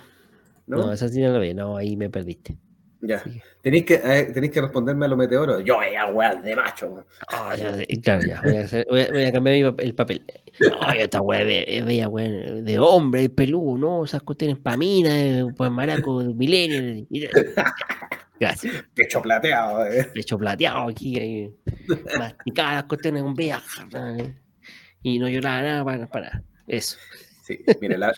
No, 0.67 0.77
no 0.77 0.93
esa 0.93 1.09
sí 1.09 1.21
no 1.21 1.33
la 1.33 1.39
vi, 1.39 1.55
no, 1.55 1.77
ahí 1.77 1.97
me 1.97 2.11
perdiste. 2.11 2.57
Ya. 3.03 3.23
Tenéis 3.63 3.85
que, 3.85 3.95
eh, 3.95 4.31
tenéis 4.35 4.53
que 4.53 4.61
responderme 4.61 5.07
a 5.07 5.09
los 5.09 5.19
meteoros. 5.19 5.65
Yo, 5.65 5.79
a 5.81 6.07
weá 6.11 6.35
de 6.35 6.55
macho. 6.55 7.05
Oh, 7.33 7.55
ya, 7.55 7.73
claro, 8.03 8.23
ya. 8.27 8.43
Voy 8.89 9.01
a, 9.01 9.11
voy 9.11 9.25
a, 9.25 9.33
cambiar 9.33 9.75
el 9.79 9.95
papel. 9.95 10.23
Ay, 10.81 11.01
esta 11.01 11.21
weá 11.23 11.45
de, 11.45 11.83
de, 11.87 12.63
de 12.63 12.79
hombre, 12.79 13.29
peludo, 13.31 13.79
¿no? 13.79 14.05
Esas 14.05 14.23
cuestiones 14.23 14.59
para 14.59 14.77
mí, 14.77 15.03
pues 15.57 15.71
maraco, 15.71 16.21
milenio. 16.21 17.07
Gracias. 18.41 18.85
Pecho 18.95 19.21
plateado. 19.21 19.87
Eh. 19.87 20.05
Pecho 20.15 20.39
plateado 20.39 20.89
aquí. 20.89 21.17
Eh, 21.19 21.55
masticadas 22.19 22.85
cuestiones 22.85 23.23
con 23.23 23.35
viaje. 23.35 24.35
Y 25.03 25.19
no 25.19 25.29
lloraba 25.29 25.63
nada 25.63 25.85
para, 25.85 26.07
para 26.07 26.43
eso. 26.67 26.97
Sí, 27.43 27.63
mire, 27.81 27.99
la, 27.99 28.15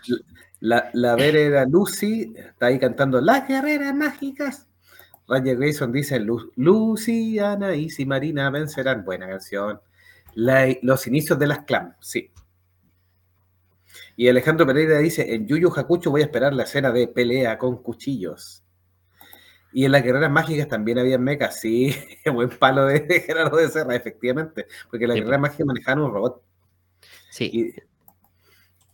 la, 0.61 0.89
la 0.93 1.15
era 1.15 1.65
Lucy 1.65 2.33
está 2.37 2.67
ahí 2.67 2.79
cantando 2.79 3.19
Las 3.19 3.47
guerreras 3.47 3.93
mágicas. 3.93 4.67
Roger 5.27 5.57
Grayson 5.57 5.91
dice, 5.91 6.19
Luciana, 6.19 7.75
y 7.75 8.05
Marina 8.05 8.49
vencerán. 8.49 9.05
Buena 9.05 9.27
canción. 9.27 9.79
los 10.35 11.07
inicios 11.07 11.39
de 11.39 11.47
las 11.47 11.59
clan, 11.59 11.95
sí. 11.99 12.31
Y 14.15 14.27
Alejandro 14.27 14.65
Pereira 14.65 14.99
dice, 14.99 15.33
en 15.33 15.47
Yuyu 15.47 15.71
Hakucho 15.75 16.11
voy 16.11 16.21
a 16.21 16.25
esperar 16.25 16.53
la 16.53 16.63
escena 16.63 16.91
de 16.91 17.07
pelea 17.07 17.57
con 17.57 17.81
cuchillos. 17.81 18.63
Y 19.71 19.85
en 19.85 19.91
las 19.91 20.03
guerreras 20.03 20.29
mágicas 20.29 20.67
también 20.67 20.99
había 20.99 21.17
mechas, 21.17 21.59
sí, 21.59 21.95
buen 22.31 22.49
palo 22.49 22.85
de 22.85 23.21
Gerardo 23.25 23.57
de 23.57 23.69
Serra, 23.69 23.95
efectivamente, 23.95 24.67
porque 24.89 25.07
las 25.07 25.15
guerreras 25.15 25.41
mágicas 25.41 25.65
manejaban 25.65 26.03
un 26.03 26.13
robot. 26.13 26.43
Sí 27.31 27.49
y 27.51 27.92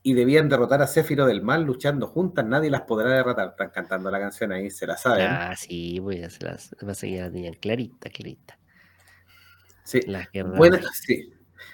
debían 0.04 0.50
derrotar 0.50 0.82
a 0.82 0.88
Céfiro 0.88 1.26
del 1.26 1.42
Mal 1.42 1.64
luchando 1.64 2.08
juntas, 2.08 2.46
nadie 2.46 2.70
las 2.70 2.82
podrá 2.82 3.10
derrotar. 3.10 3.50
Están 3.50 3.70
cantando 3.70 4.10
la 4.10 4.20
canción 4.20 4.52
ahí, 4.52 4.70
se 4.70 4.88
la 4.88 4.98
saben. 4.98 5.28
Ah, 5.28 5.56
sí, 5.56 6.00
voy 6.00 6.24
a 6.24 6.30
se 6.30 6.46
las, 6.46 6.76
la 6.82 6.94
tenían 7.32 7.54
clarita, 7.56 8.10
clarita. 8.10 8.58
Sí. 9.84 10.02
Buena, 10.56 10.82
sí. 10.94 11.34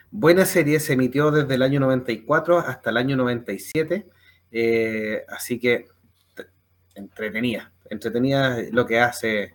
Buena 0.10 0.46
serie, 0.46 0.80
se 0.80 0.94
emitió 0.94 1.30
desde 1.32 1.56
el 1.56 1.62
año 1.62 1.80
94 1.82 2.60
hasta 2.60 2.90
el 2.90 2.98
año 2.98 3.18
97, 3.18 4.08
eh, 4.52 5.26
así 5.28 5.60
que 5.60 5.88
entretenía, 6.96 7.74
entretenía 7.90 8.58
lo 8.72 8.86
que 8.86 9.00
hace 9.00 9.54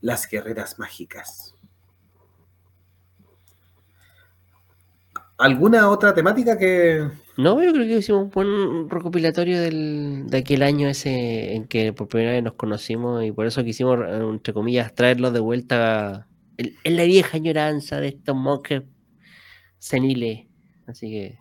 las 0.00 0.28
guerreras 0.28 0.78
mágicas. 0.78 1.54
¿Alguna 5.40 5.88
otra 5.88 6.12
temática 6.12 6.58
que.? 6.58 7.08
No, 7.38 7.62
yo 7.62 7.72
creo 7.72 7.86
que 7.86 7.96
hicimos 7.96 8.24
un 8.24 8.30
buen 8.30 8.90
recopilatorio 8.90 9.58
del, 9.58 10.26
de 10.26 10.38
aquel 10.38 10.62
año 10.62 10.86
ese 10.86 11.54
en 11.54 11.66
que 11.66 11.94
por 11.94 12.08
primera 12.08 12.32
vez 12.32 12.42
nos 12.42 12.52
conocimos 12.52 13.24
y 13.24 13.32
por 13.32 13.46
eso 13.46 13.64
quisimos, 13.64 13.98
entre 14.06 14.52
comillas, 14.52 14.94
traerlo 14.94 15.30
de 15.30 15.40
vuelta 15.40 16.26
en, 16.58 16.96
la 16.96 17.04
vieja 17.04 17.38
añoranza 17.38 18.00
de 18.00 18.08
estos 18.08 18.36
monjes 18.36 18.82
seniles. 19.78 20.46
Así 20.86 21.08
que. 21.08 21.38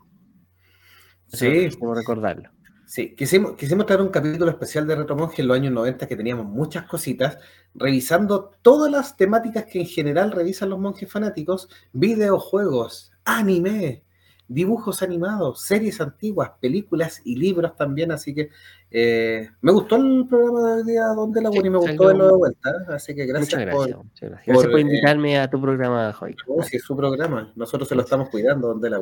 Sí. 1.27 1.67
Quisimos 1.69 1.97
recordarlo. 1.97 2.49
Sí, 2.87 3.15
quisimos, 3.15 3.57
quisimos 3.57 3.85
traer 3.85 4.01
un 4.01 4.09
capítulo 4.09 4.49
especial 4.49 4.87
de 4.87 4.95
Retro 4.95 5.17
Monje 5.17 5.41
en 5.41 5.47
los 5.49 5.57
años 5.57 5.73
90 5.73 6.07
que 6.07 6.15
teníamos 6.15 6.45
muchas 6.45 6.85
cositas, 6.85 7.37
revisando 7.75 8.51
todas 8.61 8.89
las 8.89 9.17
temáticas 9.17 9.65
que 9.65 9.81
en 9.81 9.85
general 9.85 10.31
revisan 10.31 10.69
los 10.69 10.79
monjes 10.79 11.11
fanáticos, 11.11 11.67
videojuegos, 11.91 13.11
anime, 13.37 14.03
dibujos 14.47 15.01
animados, 15.03 15.61
series 15.61 16.01
antiguas, 16.01 16.51
películas 16.59 17.21
y 17.23 17.35
libros 17.35 17.75
también, 17.75 18.11
así 18.11 18.33
que 18.33 18.49
eh, 18.89 19.49
me 19.61 19.71
gustó 19.71 19.97
el 19.97 20.25
programa 20.27 20.77
de 20.77 20.91
día 20.91 21.05
donde 21.07 21.41
la 21.41 21.49
y 21.53 21.69
me 21.69 21.77
gustó 21.77 22.07
verlo 22.07 22.27
de 22.27 22.37
vuelta, 22.37 22.71
así 22.89 23.13
que 23.13 23.25
gracias, 23.25 23.61
gracias 23.61 23.95
por, 23.95 24.29
gracias. 24.29 24.57
por, 24.57 24.77
eh, 24.77 24.81
invitarme 24.81 25.39
a 25.39 25.49
tu 25.49 25.61
programa, 25.61 26.11
Joy. 26.13 26.35
Oh, 26.47 26.63
sí, 26.63 26.77
es 26.77 26.83
su 26.83 26.95
programa, 26.95 27.53
nosotros 27.55 27.87
se 27.87 27.95
lo 27.95 28.01
estamos 28.01 28.29
cuidando, 28.29 28.69
donde 28.69 28.89
la 28.89 28.99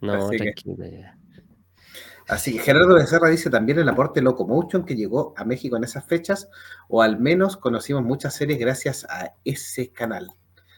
No, 0.00 0.12
así 0.12 0.36
tranquilo. 0.36 0.76
Que, 0.76 1.04
Así 2.26 2.54
que 2.54 2.60
Gerardo 2.60 2.94
Becerra 2.94 3.28
dice 3.28 3.50
también 3.50 3.78
el 3.78 3.88
aporte 3.88 4.22
Locomotion 4.22 4.84
que 4.84 4.96
llegó 4.96 5.34
a 5.36 5.44
México 5.44 5.76
en 5.76 5.84
esas 5.84 6.06
fechas, 6.06 6.48
o 6.88 7.02
al 7.02 7.20
menos 7.20 7.56
conocimos 7.56 8.02
muchas 8.02 8.34
series 8.34 8.58
gracias 8.58 9.06
a 9.10 9.34
ese 9.44 9.92
canal. 9.92 10.28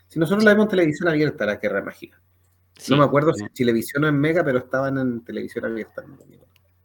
Si 0.09 0.19
nosotros 0.19 0.45
la 0.45 0.53
vemos 0.53 0.65
en 0.65 0.71
televisión 0.71 1.09
abierta, 1.09 1.47
la 1.47 1.57
Guerra 1.57 1.83
Mágica. 1.83 2.21
No 2.89 2.97
me 2.99 3.05
acuerdo 3.05 3.33
si 3.33 3.43
en 3.43 3.53
televisión 3.53 4.05
o 4.05 4.09
en 4.09 4.19
Mega, 4.19 4.45
pero 4.45 4.59
estaban 4.59 4.99
en 4.99 5.25
televisión 5.25 5.65
abierta. 5.65 6.05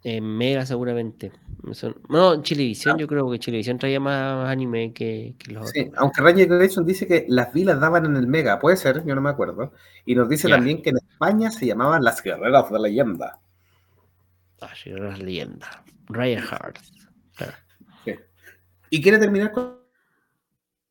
En 0.04 0.24
Mega 0.38 0.66
seguramente. 0.66 1.32
No, 2.10 2.34
en 2.34 2.42
Chilevisión 2.42 2.98
yo 2.98 3.08
creo 3.08 3.30
que 3.30 3.38
Chilevisión 3.38 3.78
traía 3.78 4.00
más 4.00 4.50
anime 4.50 4.94
que, 4.94 5.36
los 5.48 5.70
sí, 5.70 5.92
aunque 5.96 6.22
Ranger 6.22 6.48
Grayson 6.48 6.86
dice 6.86 7.06
que 7.06 7.26
las 7.28 7.54
vilas 7.54 7.80
daban 7.80 8.06
en 8.06 8.16
el 8.16 8.26
Mega, 8.26 8.58
puede 8.60 8.78
ser, 8.78 9.06
yo 9.06 9.14
no 9.14 9.22
me 9.22 9.30
acuerdo. 9.30 9.74
Y 10.06 10.16
nos 10.16 10.28
dice 10.28 10.50
también 10.50 10.82
que 10.82 10.90
en 10.90 10.98
España 10.98 11.52
se 11.52 11.68
llamaban 11.68 12.04
las 12.04 12.24
guerreras 12.24 12.72
de 12.72 12.80
leyenda. 12.80 13.40
Las 14.60 14.84
guerreras 14.84 15.20
de 15.20 15.26
leyenda. 15.26 15.84
Ryan 16.08 16.44
Hart. 16.50 16.80
¿Y 18.90 19.02
quiere 19.02 19.20
terminar 19.20 19.52
con 19.52 19.81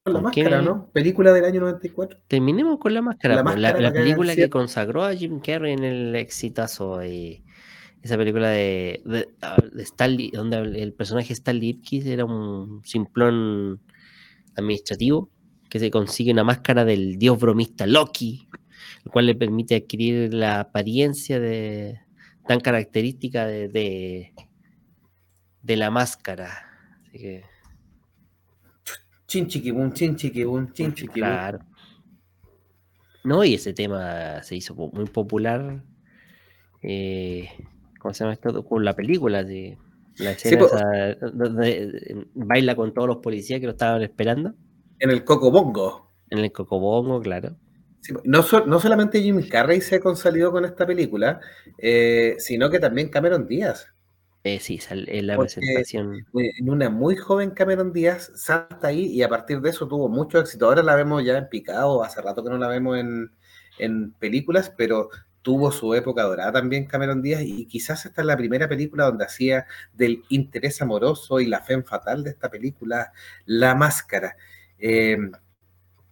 la 0.07 0.21
máscara, 0.21 0.63
¿no? 0.63 0.89
Película 0.93 1.33
del 1.33 1.45
año 1.45 1.61
94. 1.61 2.21
Terminemos 2.27 2.79
con 2.79 2.95
la 2.95 3.03
máscara. 3.03 3.37
La, 3.37 3.73
pues, 3.75 3.93
película 3.93 4.35
que 4.35 4.49
consagró 4.49 5.05
a 5.05 5.15
Jim 5.15 5.41
Carrey 5.41 5.75
en 5.75 5.85
el 5.85 6.17
exitazo. 6.17 7.05
Y 7.05 7.45
esa 8.03 8.17
película 8.17 8.49
de, 8.49 9.03
de, 9.05 9.83
Stanley, 9.83 10.31
donde 10.31 10.57
el 10.57 10.95
personaje 10.95 11.33
Stanley 11.35 11.71
Ipkiss 11.71 12.07
era 12.07 12.25
un 12.25 12.83
simplón 12.85 13.81
administrativo 14.57 15.31
que 15.69 15.79
se 15.79 15.91
consigue 15.91 16.33
una 16.33 16.45
máscara 16.45 16.85
del 16.85 17.17
dios 17.19 17.39
bromista 17.39 17.87
Loki, 17.87 18.49
el 19.05 19.13
cual 19.13 19.27
le 19.27 19.35
permite 19.35 19.77
adquirir 19.77 20.33
la 20.33 20.61
apariencia 20.61 21.39
de 21.39 22.01
tan 22.49 22.61
característica 22.61 23.47
de, 23.47 23.69
de, 23.69 24.33
de 25.63 25.77
la 25.77 25.91
máscara. 25.91 26.67
Así 27.07 27.19
que 27.19 27.45
Chin 29.31 29.47
chiquibum, 29.47 29.93
chin 29.93 30.17
chiquibum, 30.17 30.73
chin 30.73 30.91
Claro. 30.91 31.61
No, 33.23 33.45
y 33.45 33.55
ese 33.55 33.73
tema 33.73 34.43
se 34.43 34.57
hizo 34.57 34.75
muy 34.75 35.05
popular. 35.05 35.85
Eh, 36.83 37.49
¿Cómo 38.01 38.13
se 38.13 38.25
llama 38.25 38.33
esto? 38.33 38.65
Con 38.65 38.85
la 38.85 38.97
película 38.97 39.45
de 39.45 39.79
la 40.17 40.33
escena 40.33 41.15
donde 41.33 42.27
baila 42.35 42.75
con 42.75 42.93
todos 42.93 43.07
los 43.07 43.19
policías 43.19 43.61
que 43.61 43.67
lo 43.67 43.73
estaban 43.73 44.03
esperando. 44.03 44.53
En 44.99 45.11
el 45.11 45.23
Cocobongo. 45.23 46.11
En 46.29 46.41
el 46.41 46.51
Cocobongo, 46.51 47.21
claro. 47.21 47.55
no, 48.25 48.45
no, 48.67 48.81
solamente 48.81 49.23
Jim 49.23 49.49
Carrey 49.49 49.81
se 49.81 50.01
consolidó 50.01 50.51
con 50.51 50.65
esta 50.65 50.85
película, 50.85 51.39
eh, 51.79 52.35
sino 52.39 52.69
que 52.69 52.81
también 52.81 53.11
Cameron 53.11 53.47
Díaz. 53.47 53.95
Eh, 54.43 54.59
sí, 54.59 54.81
en 54.89 55.27
la 55.27 55.37
presentación. 55.37 56.27
En 56.33 56.71
una 56.71 56.89
muy 56.89 57.15
joven 57.15 57.51
Cameron 57.51 57.93
Díaz 57.93 58.33
salta 58.37 58.89
ahí 58.89 59.05
y 59.07 59.23
a 59.23 59.29
partir 59.29 59.61
de 59.61 59.69
eso 59.69 59.87
tuvo 59.87 60.09
mucho 60.09 60.39
éxito. 60.39 60.65
Ahora 60.65 60.83
la 60.83 60.97
vemos 60.97 61.23
ya 61.23 61.37
en 61.37 61.49
picado, 61.49 62.03
hace 62.03 62.23
rato 62.23 62.43
que 62.43 62.49
no 62.49 62.57
la 62.57 62.69
vemos 62.69 62.99
en, 62.99 64.13
películas, 64.19 64.73
pero 64.77 65.11
tuvo 65.43 65.73
su 65.73 65.95
época 65.95 66.23
dorada 66.23 66.53
también 66.53 66.85
Cameron 66.85 67.23
Díaz 67.23 67.43
y 67.43 67.67
quizás 67.67 68.05
esta 68.05 68.21
es 68.21 68.27
la 68.27 68.37
primera 68.37 68.69
película 68.69 69.07
donde 69.07 69.25
hacía 69.25 69.67
del 69.95 70.23
interés 70.29 70.83
amoroso 70.83 71.41
y 71.41 71.47
la 71.47 71.61
fe 71.63 71.83
fatal 71.83 72.23
de 72.23 72.31
esta 72.31 72.51
película 72.51 73.13
La 73.47 73.75
Máscara, 73.75 74.37
eh, 74.79 75.17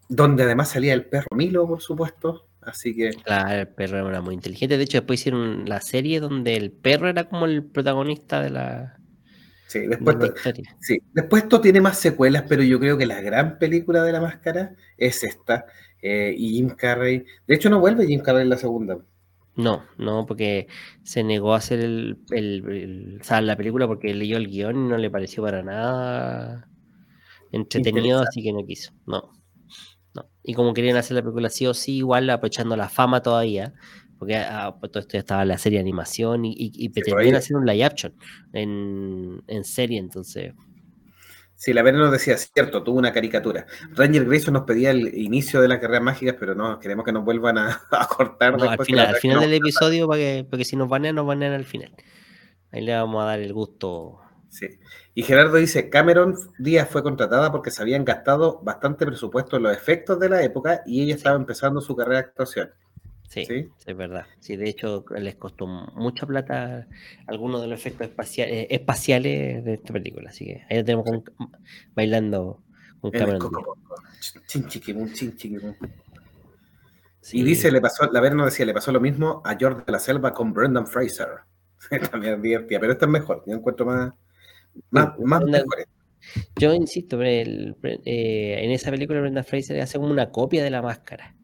donde 0.09 0.45
además 0.45 0.71
salía 0.71 0.95
el 0.95 1.07
perro 1.07 1.29
Milo, 1.37 1.67
por 1.67 1.83
supuesto, 1.83 2.48
Así 2.69 2.95
que. 2.95 3.11
Claro, 3.11 3.61
el 3.61 3.69
perro 3.69 4.09
era 4.09 4.21
muy 4.21 4.35
inteligente. 4.35 4.77
De 4.77 4.85
hecho, 4.85 4.99
después 4.99 5.21
hicieron 5.21 5.69
la 5.69 5.81
serie 5.81 6.21
donde 6.21 6.57
el 6.57 6.71
perro 6.71 7.09
era 7.09 7.29
como 7.29 7.47
el 7.47 7.65
protagonista 7.65 8.43
de 8.43 8.51
la. 8.51 8.99
Sí, 9.67 9.81
después, 9.87 10.17
sí, 10.81 11.03
después 11.13 11.43
esto 11.43 11.61
tiene 11.61 11.83
más 11.83 11.99
secuelas, 11.99 12.45
pero 12.49 12.63
yo 12.63 12.81
creo 12.81 12.97
que 12.97 13.05
la 13.05 13.21
gran 13.21 13.59
película 13.59 14.03
de 14.03 14.13
la 14.13 14.21
máscara 14.21 14.75
es 14.97 15.23
esta. 15.25 15.67
Eh, 16.01 16.35
y 16.37 16.55
Jim 16.55 16.71
Carrey. 16.71 17.25
De 17.47 17.55
hecho, 17.55 17.69
no 17.69 17.81
vuelve 17.81 18.07
Jim 18.07 18.21
Carrey 18.21 18.43
en 18.43 18.51
la 18.51 18.57
segunda. 18.57 18.99
No, 19.57 19.85
no, 19.99 20.25
porque 20.25 20.69
se 21.03 21.25
negó 21.25 21.53
a 21.53 21.59
hacer 21.59 21.81
el, 21.81 22.19
el, 22.31 23.21
la 23.43 23.57
película 23.57 23.87
porque 23.87 24.15
leyó 24.15 24.37
el 24.37 24.49
guion 24.49 24.87
y 24.87 24.89
no 24.89 24.97
le 24.97 25.11
pareció 25.11 25.43
para 25.43 25.63
nada 25.63 26.69
entretenido, 27.51 28.21
así 28.21 28.43
que 28.43 28.53
no 28.53 28.65
quiso. 28.65 28.93
No. 29.07 29.38
Y 30.49 30.55
como 30.55 30.73
querían 30.73 30.97
hacer 30.97 31.15
la 31.15 31.21
película 31.21 31.51
sí 31.51 31.67
o 31.67 31.75
sí, 31.75 31.99
igual 31.99 32.31
aprovechando 32.31 32.75
la 32.75 32.89
fama 32.89 33.21
todavía, 33.21 33.75
porque 34.19 34.35
ah, 34.37 34.75
pues, 34.81 34.91
todo 34.91 35.03
esto 35.03 35.13
ya 35.13 35.19
estaba 35.19 35.45
la 35.45 35.59
serie 35.59 35.77
de 35.77 35.83
animación 35.83 36.47
y, 36.47 36.55
y, 36.57 36.89
pretendían 36.89 37.35
hacer 37.35 37.55
un 37.55 37.67
live 37.67 37.85
action 37.85 38.15
en, 38.55 39.65
serie, 39.65 39.99
entonces. 39.99 40.55
Sí, 41.55 41.75
la 41.75 41.83
verdad 41.83 41.99
nos 41.99 42.13
decía, 42.13 42.39
cierto, 42.39 42.83
tuvo 42.83 42.99
una 42.99 43.13
caricatura. 43.13 43.67
Ranger 43.91 44.25
Grayson 44.25 44.55
nos 44.55 44.63
pedía 44.63 44.91
el 44.91 45.19
inicio 45.19 45.61
de 45.61 45.69
la 45.69 45.81
carrera 45.81 46.01
mágica, 46.01 46.35
pero 46.41 46.55
no, 46.55 46.79
queremos 46.79 47.05
que 47.05 47.13
nos 47.13 47.27
vuelvan 47.27 47.59
a, 47.59 47.83
cortar. 48.17 48.55
al 48.55 48.83
final, 48.87 49.07
al 49.09 49.17
final 49.17 49.41
del 49.41 49.53
episodio, 49.53 50.09
para 50.09 50.19
que, 50.19 50.47
porque 50.49 50.65
si 50.65 50.77
nos 50.77 50.89
banean, 50.89 51.17
nos 51.17 51.27
banean 51.27 51.53
al 51.53 51.67
final. 51.67 51.95
Ahí 52.73 52.81
le 52.81 52.95
vamos 52.95 53.23
a 53.23 53.27
dar 53.27 53.41
el 53.41 53.53
gusto 53.53 54.23
Sí. 54.49 54.67
Y 55.19 55.25
Gerardo 55.25 55.57
dice, 55.57 55.91
Cameron 55.91 56.37
Díaz 56.61 56.89
fue 56.89 57.03
contratada 57.03 57.51
porque 57.51 57.73
se 57.73 57.83
habían 57.83 58.05
gastado 58.05 58.61
bastante 58.63 59.05
presupuesto 59.05 59.57
en 59.57 59.65
los 59.65 59.77
efectos 59.77 60.21
de 60.21 60.29
la 60.29 60.45
época 60.45 60.83
y 60.87 61.03
ella 61.03 61.17
estaba 61.17 61.35
empezando 61.35 61.81
su 61.81 61.97
carrera 61.97 62.21
de 62.21 62.27
actuación. 62.27 62.71
Sí, 63.29 63.69
es 63.85 63.97
verdad. 63.97 64.27
Sí, 64.39 64.57
de 64.57 64.69
hecho 64.69 65.05
les 65.17 65.35
costó 65.35 65.67
mucha 65.67 66.25
plata 66.25 66.87
algunos 67.27 67.61
de 67.63 67.67
los 67.67 67.81
efectos 67.81 68.07
espaciales, 68.07 68.55
eh, 68.55 68.67
espaciales 68.71 69.65
de 69.65 69.75
esta 69.75 69.93
película. 69.93 70.31
Así 70.31 70.45
que 70.45 70.65
ahí 70.71 70.77
lo 70.77 70.85
tenemos 70.85 71.05
bailando 71.97 72.63
con 73.01 73.11
Cameron 73.11 73.51
Y 77.33 77.43
dice, 77.43 77.73
le 77.73 77.81
pasó, 77.81 78.09
la 78.13 78.21
Verno 78.21 78.45
decía, 78.45 78.65
le 78.67 78.73
pasó 78.73 78.93
lo 78.93 79.01
mismo 79.01 79.43
a 79.45 79.57
George 79.57 79.83
de 79.85 79.91
la 79.91 79.99
Selva 79.99 80.33
con 80.33 80.55
Brendan 80.55 80.87
Fraser. 80.87 81.41
También 82.13 82.41
divertida, 82.41 82.79
pero 82.79 82.93
esta 82.93 83.07
es 83.07 83.11
mejor, 83.11 83.43
yo 83.49 83.57
encuentro 83.57 83.85
más, 83.85 84.13
más, 84.91 85.13
Yo 86.57 86.75
insisto, 86.75 87.23
eh, 87.23 87.75
en 88.05 88.71
esa 88.71 88.91
película 88.91 89.21
Brenda 89.21 89.43
Fraser 89.43 89.81
hace 89.81 89.99
como 89.99 90.11
una 90.11 90.31
copia 90.31 90.63
de 90.63 90.71
la 90.71 90.83
máscara. 90.83 91.35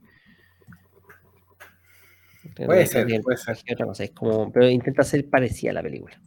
Puede 2.56 2.86
ser, 2.86 3.06
puede 3.22 3.36
ser. 3.36 3.58
Es 3.98 4.10
como, 4.12 4.52
pero 4.52 4.68
intenta 4.68 5.02
ser 5.02 5.28
parecida 5.28 5.70
a 5.70 5.74
la 5.74 5.82
película. 5.82 6.20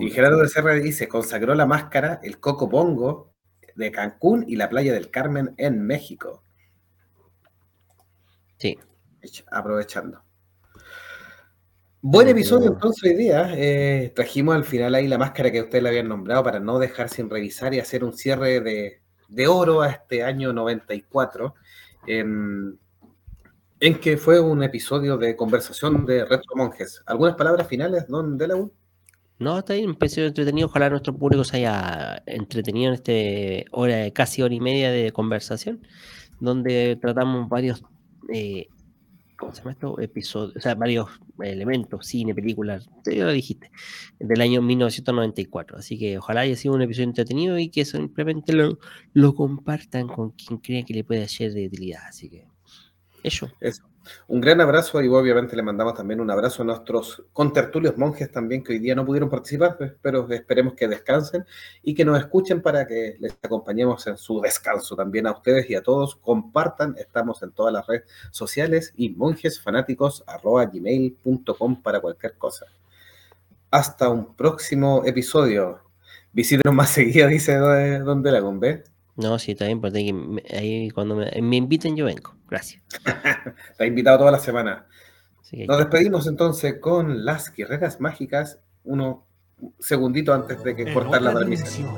y 0.00 0.10
Gerardo 0.10 0.40
de 0.40 0.48
Serra 0.48 0.74
dice, 0.74 1.08
consagró 1.08 1.54
la 1.54 1.66
máscara 1.66 2.20
el 2.22 2.38
Coco 2.38 2.68
Bongo 2.68 3.34
de 3.74 3.92
Cancún 3.92 4.44
y 4.48 4.56
la 4.56 4.68
playa 4.68 4.92
del 4.92 5.10
Carmen 5.10 5.54
en 5.56 5.84
México. 5.84 6.44
Sí. 8.58 8.78
Aprovechando. 9.50 10.27
Buen 12.00 12.28
episodio 12.28 12.68
entonces 12.68 13.10
hoy 13.10 13.16
día. 13.16 13.52
Eh, 13.56 14.12
trajimos 14.14 14.54
al 14.54 14.62
final 14.62 14.94
ahí 14.94 15.08
la 15.08 15.18
máscara 15.18 15.50
que 15.50 15.62
ustedes 15.62 15.82
le 15.82 15.88
habían 15.88 16.08
nombrado 16.08 16.44
para 16.44 16.60
no 16.60 16.78
dejar 16.78 17.08
sin 17.08 17.28
revisar 17.28 17.74
y 17.74 17.80
hacer 17.80 18.04
un 18.04 18.12
cierre 18.12 18.60
de, 18.60 19.48
oro 19.48 19.82
a 19.82 19.88
este 19.90 20.22
año 20.22 20.52
94, 20.52 21.56
en, 22.06 22.78
en 23.80 23.98
que 23.98 24.16
fue 24.16 24.38
un 24.38 24.62
episodio 24.62 25.18
de 25.18 25.34
conversación 25.34 26.06
de 26.06 26.24
Retro 26.24 26.54
Monjes. 26.54 27.02
¿Algunas 27.04 27.34
palabras 27.34 27.66
finales, 27.66 28.06
don 28.06 28.38
Delaú? 28.38 28.72
No, 29.40 29.58
está 29.58 29.74
bien, 29.74 29.86
un 29.86 29.96
episodio 29.96 30.28
entretenido. 30.28 30.68
Ojalá 30.68 30.90
nuestro 30.90 31.16
público 31.16 31.42
se 31.42 31.56
haya 31.56 32.22
entretenido 32.26 32.90
en 32.90 32.94
este 32.94 33.64
hora, 33.72 34.08
casi 34.12 34.40
hora 34.42 34.54
y 34.54 34.60
media 34.60 34.92
de 34.92 35.10
conversación, 35.10 35.84
donde 36.38 36.96
tratamos 37.00 37.48
varios 37.48 37.82
eh, 38.32 38.68
¿cómo 39.38 39.52
se 39.52 39.60
llama 39.60 39.72
esto? 39.72 40.00
Episodios, 40.00 40.56
o 40.56 40.60
sea, 40.60 40.74
varios 40.74 41.08
elementos, 41.42 42.06
cine, 42.06 42.34
películas, 42.34 42.90
ya 43.06 43.24
lo 43.24 43.32
dijiste, 43.32 43.70
del 44.18 44.40
año 44.40 44.60
1994. 44.60 45.78
Así 45.78 45.98
que 45.98 46.18
ojalá 46.18 46.40
haya 46.40 46.56
sido 46.56 46.74
un 46.74 46.82
episodio 46.82 47.08
entretenido 47.08 47.58
y 47.58 47.70
que 47.70 47.84
simplemente 47.84 48.52
lo, 48.52 48.78
lo 49.14 49.34
compartan 49.34 50.08
con 50.08 50.32
quien 50.32 50.58
crea 50.58 50.84
que 50.84 50.92
le 50.92 51.04
puede 51.04 51.28
ser 51.28 51.52
de 51.52 51.66
utilidad. 51.66 52.02
Así 52.06 52.28
que, 52.28 52.46
eso. 53.22 53.50
Eso. 53.60 53.88
Un 54.26 54.40
gran 54.40 54.60
abrazo 54.60 55.00
y 55.02 55.08
obviamente 55.08 55.56
le 55.56 55.62
mandamos 55.62 55.94
también 55.94 56.20
un 56.20 56.30
abrazo 56.30 56.62
a 56.62 56.66
nuestros 56.66 57.24
contertulios 57.32 57.96
monjes 57.96 58.30
también 58.30 58.62
que 58.62 58.74
hoy 58.74 58.78
día 58.78 58.94
no 58.94 59.04
pudieron 59.04 59.28
participar, 59.30 59.76
pero 60.00 60.30
esperemos 60.30 60.74
que 60.74 60.86
descansen 60.88 61.44
y 61.82 61.94
que 61.94 62.04
nos 62.04 62.18
escuchen 62.18 62.62
para 62.62 62.86
que 62.86 63.16
les 63.20 63.36
acompañemos 63.42 64.06
en 64.06 64.16
su 64.16 64.40
descanso 64.40 64.94
también 64.96 65.26
a 65.26 65.32
ustedes 65.32 65.68
y 65.70 65.74
a 65.74 65.82
todos. 65.82 66.16
Compartan, 66.16 66.94
estamos 66.98 67.42
en 67.42 67.52
todas 67.52 67.72
las 67.72 67.86
redes 67.86 68.04
sociales 68.30 68.92
y 68.96 69.10
monjesfanáticos.gmail.com 69.10 71.82
para 71.82 72.00
cualquier 72.00 72.34
cosa. 72.34 72.66
Hasta 73.70 74.08
un 74.08 74.34
próximo 74.34 75.02
episodio. 75.04 75.80
Visítenos 76.32 76.74
más 76.74 76.90
seguido, 76.90 77.28
dice 77.28 77.56
Don 77.56 78.22
Dragon, 78.22 78.60
¿ves? 78.60 78.90
No, 79.18 79.36
sí, 79.40 79.52
está 79.52 79.66
bien, 79.66 79.80
porque 79.80 80.14
ahí 80.56 80.90
cuando 80.90 81.16
me, 81.16 81.56
inviten 81.56 81.96
yo 81.96 82.04
vengo. 82.04 82.36
Gracias. 82.48 82.80
Está 83.72 83.84
invitado 83.84 84.18
toda 84.18 84.30
la 84.30 84.38
semana. 84.38 84.86
Nos 85.66 85.78
despedimos 85.78 86.28
entonces 86.28 86.76
con 86.80 87.24
las 87.24 87.52
guerreras 87.52 88.00
mágicas. 88.00 88.60
Uno 88.84 89.26
segundito 89.80 90.32
antes 90.32 90.62
de 90.62 90.76
que 90.76 90.94
cortar 90.94 91.20
la 91.22 91.32
transmisión. 91.32 91.90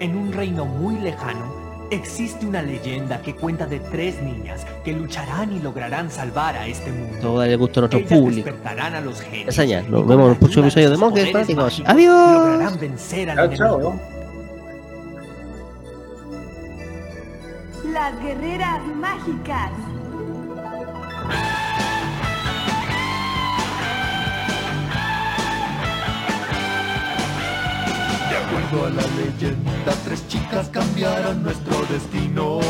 En 0.00 0.16
un 0.16 0.32
reino 0.32 0.64
muy 0.64 0.98
lejano 1.00 1.64
existe 1.90 2.46
una 2.46 2.62
leyenda 2.62 3.20
que 3.20 3.34
cuenta 3.34 3.66
de 3.66 3.78
tres 3.78 4.22
niñas 4.22 4.66
que 4.84 4.94
lucharán 4.94 5.52
y 5.52 5.60
lograrán 5.60 6.10
salvar 6.10 6.56
a 6.56 6.66
este 6.66 6.90
mundo. 6.90 7.18
Todo 7.20 7.44
le 7.44 7.56
gusto 7.56 7.80
a 7.80 7.88
nuestro 7.88 8.06
público. 8.06 8.46
despertarán 8.46 8.94
a 8.94 9.02
los 9.02 9.20
genios. 9.20 9.50
Esa 9.50 9.64
ya, 9.64 9.82
nos 9.82 10.06
vemos 10.06 10.26
en 10.26 10.32
el 10.32 10.38
próximo 10.38 10.62
episodio 10.62 10.90
de 10.90 10.96
Monjes 10.96 11.30
Fanáticos. 11.30 11.82
Adiós. 11.84 12.32
Lograrán 12.32 12.80
vencer 12.80 13.28
al 13.28 13.52
enemigo. 13.52 14.00
Las 18.04 18.20
guerreras 18.20 18.86
mágicas. 19.00 19.70
De 28.28 28.36
acuerdo 28.36 28.86
a 28.88 28.90
la 28.90 29.02
leyenda, 29.16 29.92
tres 30.04 30.28
chicas 30.28 30.68
cambiaron 30.68 31.42
nuestro 31.44 31.82
destino. 31.86 32.60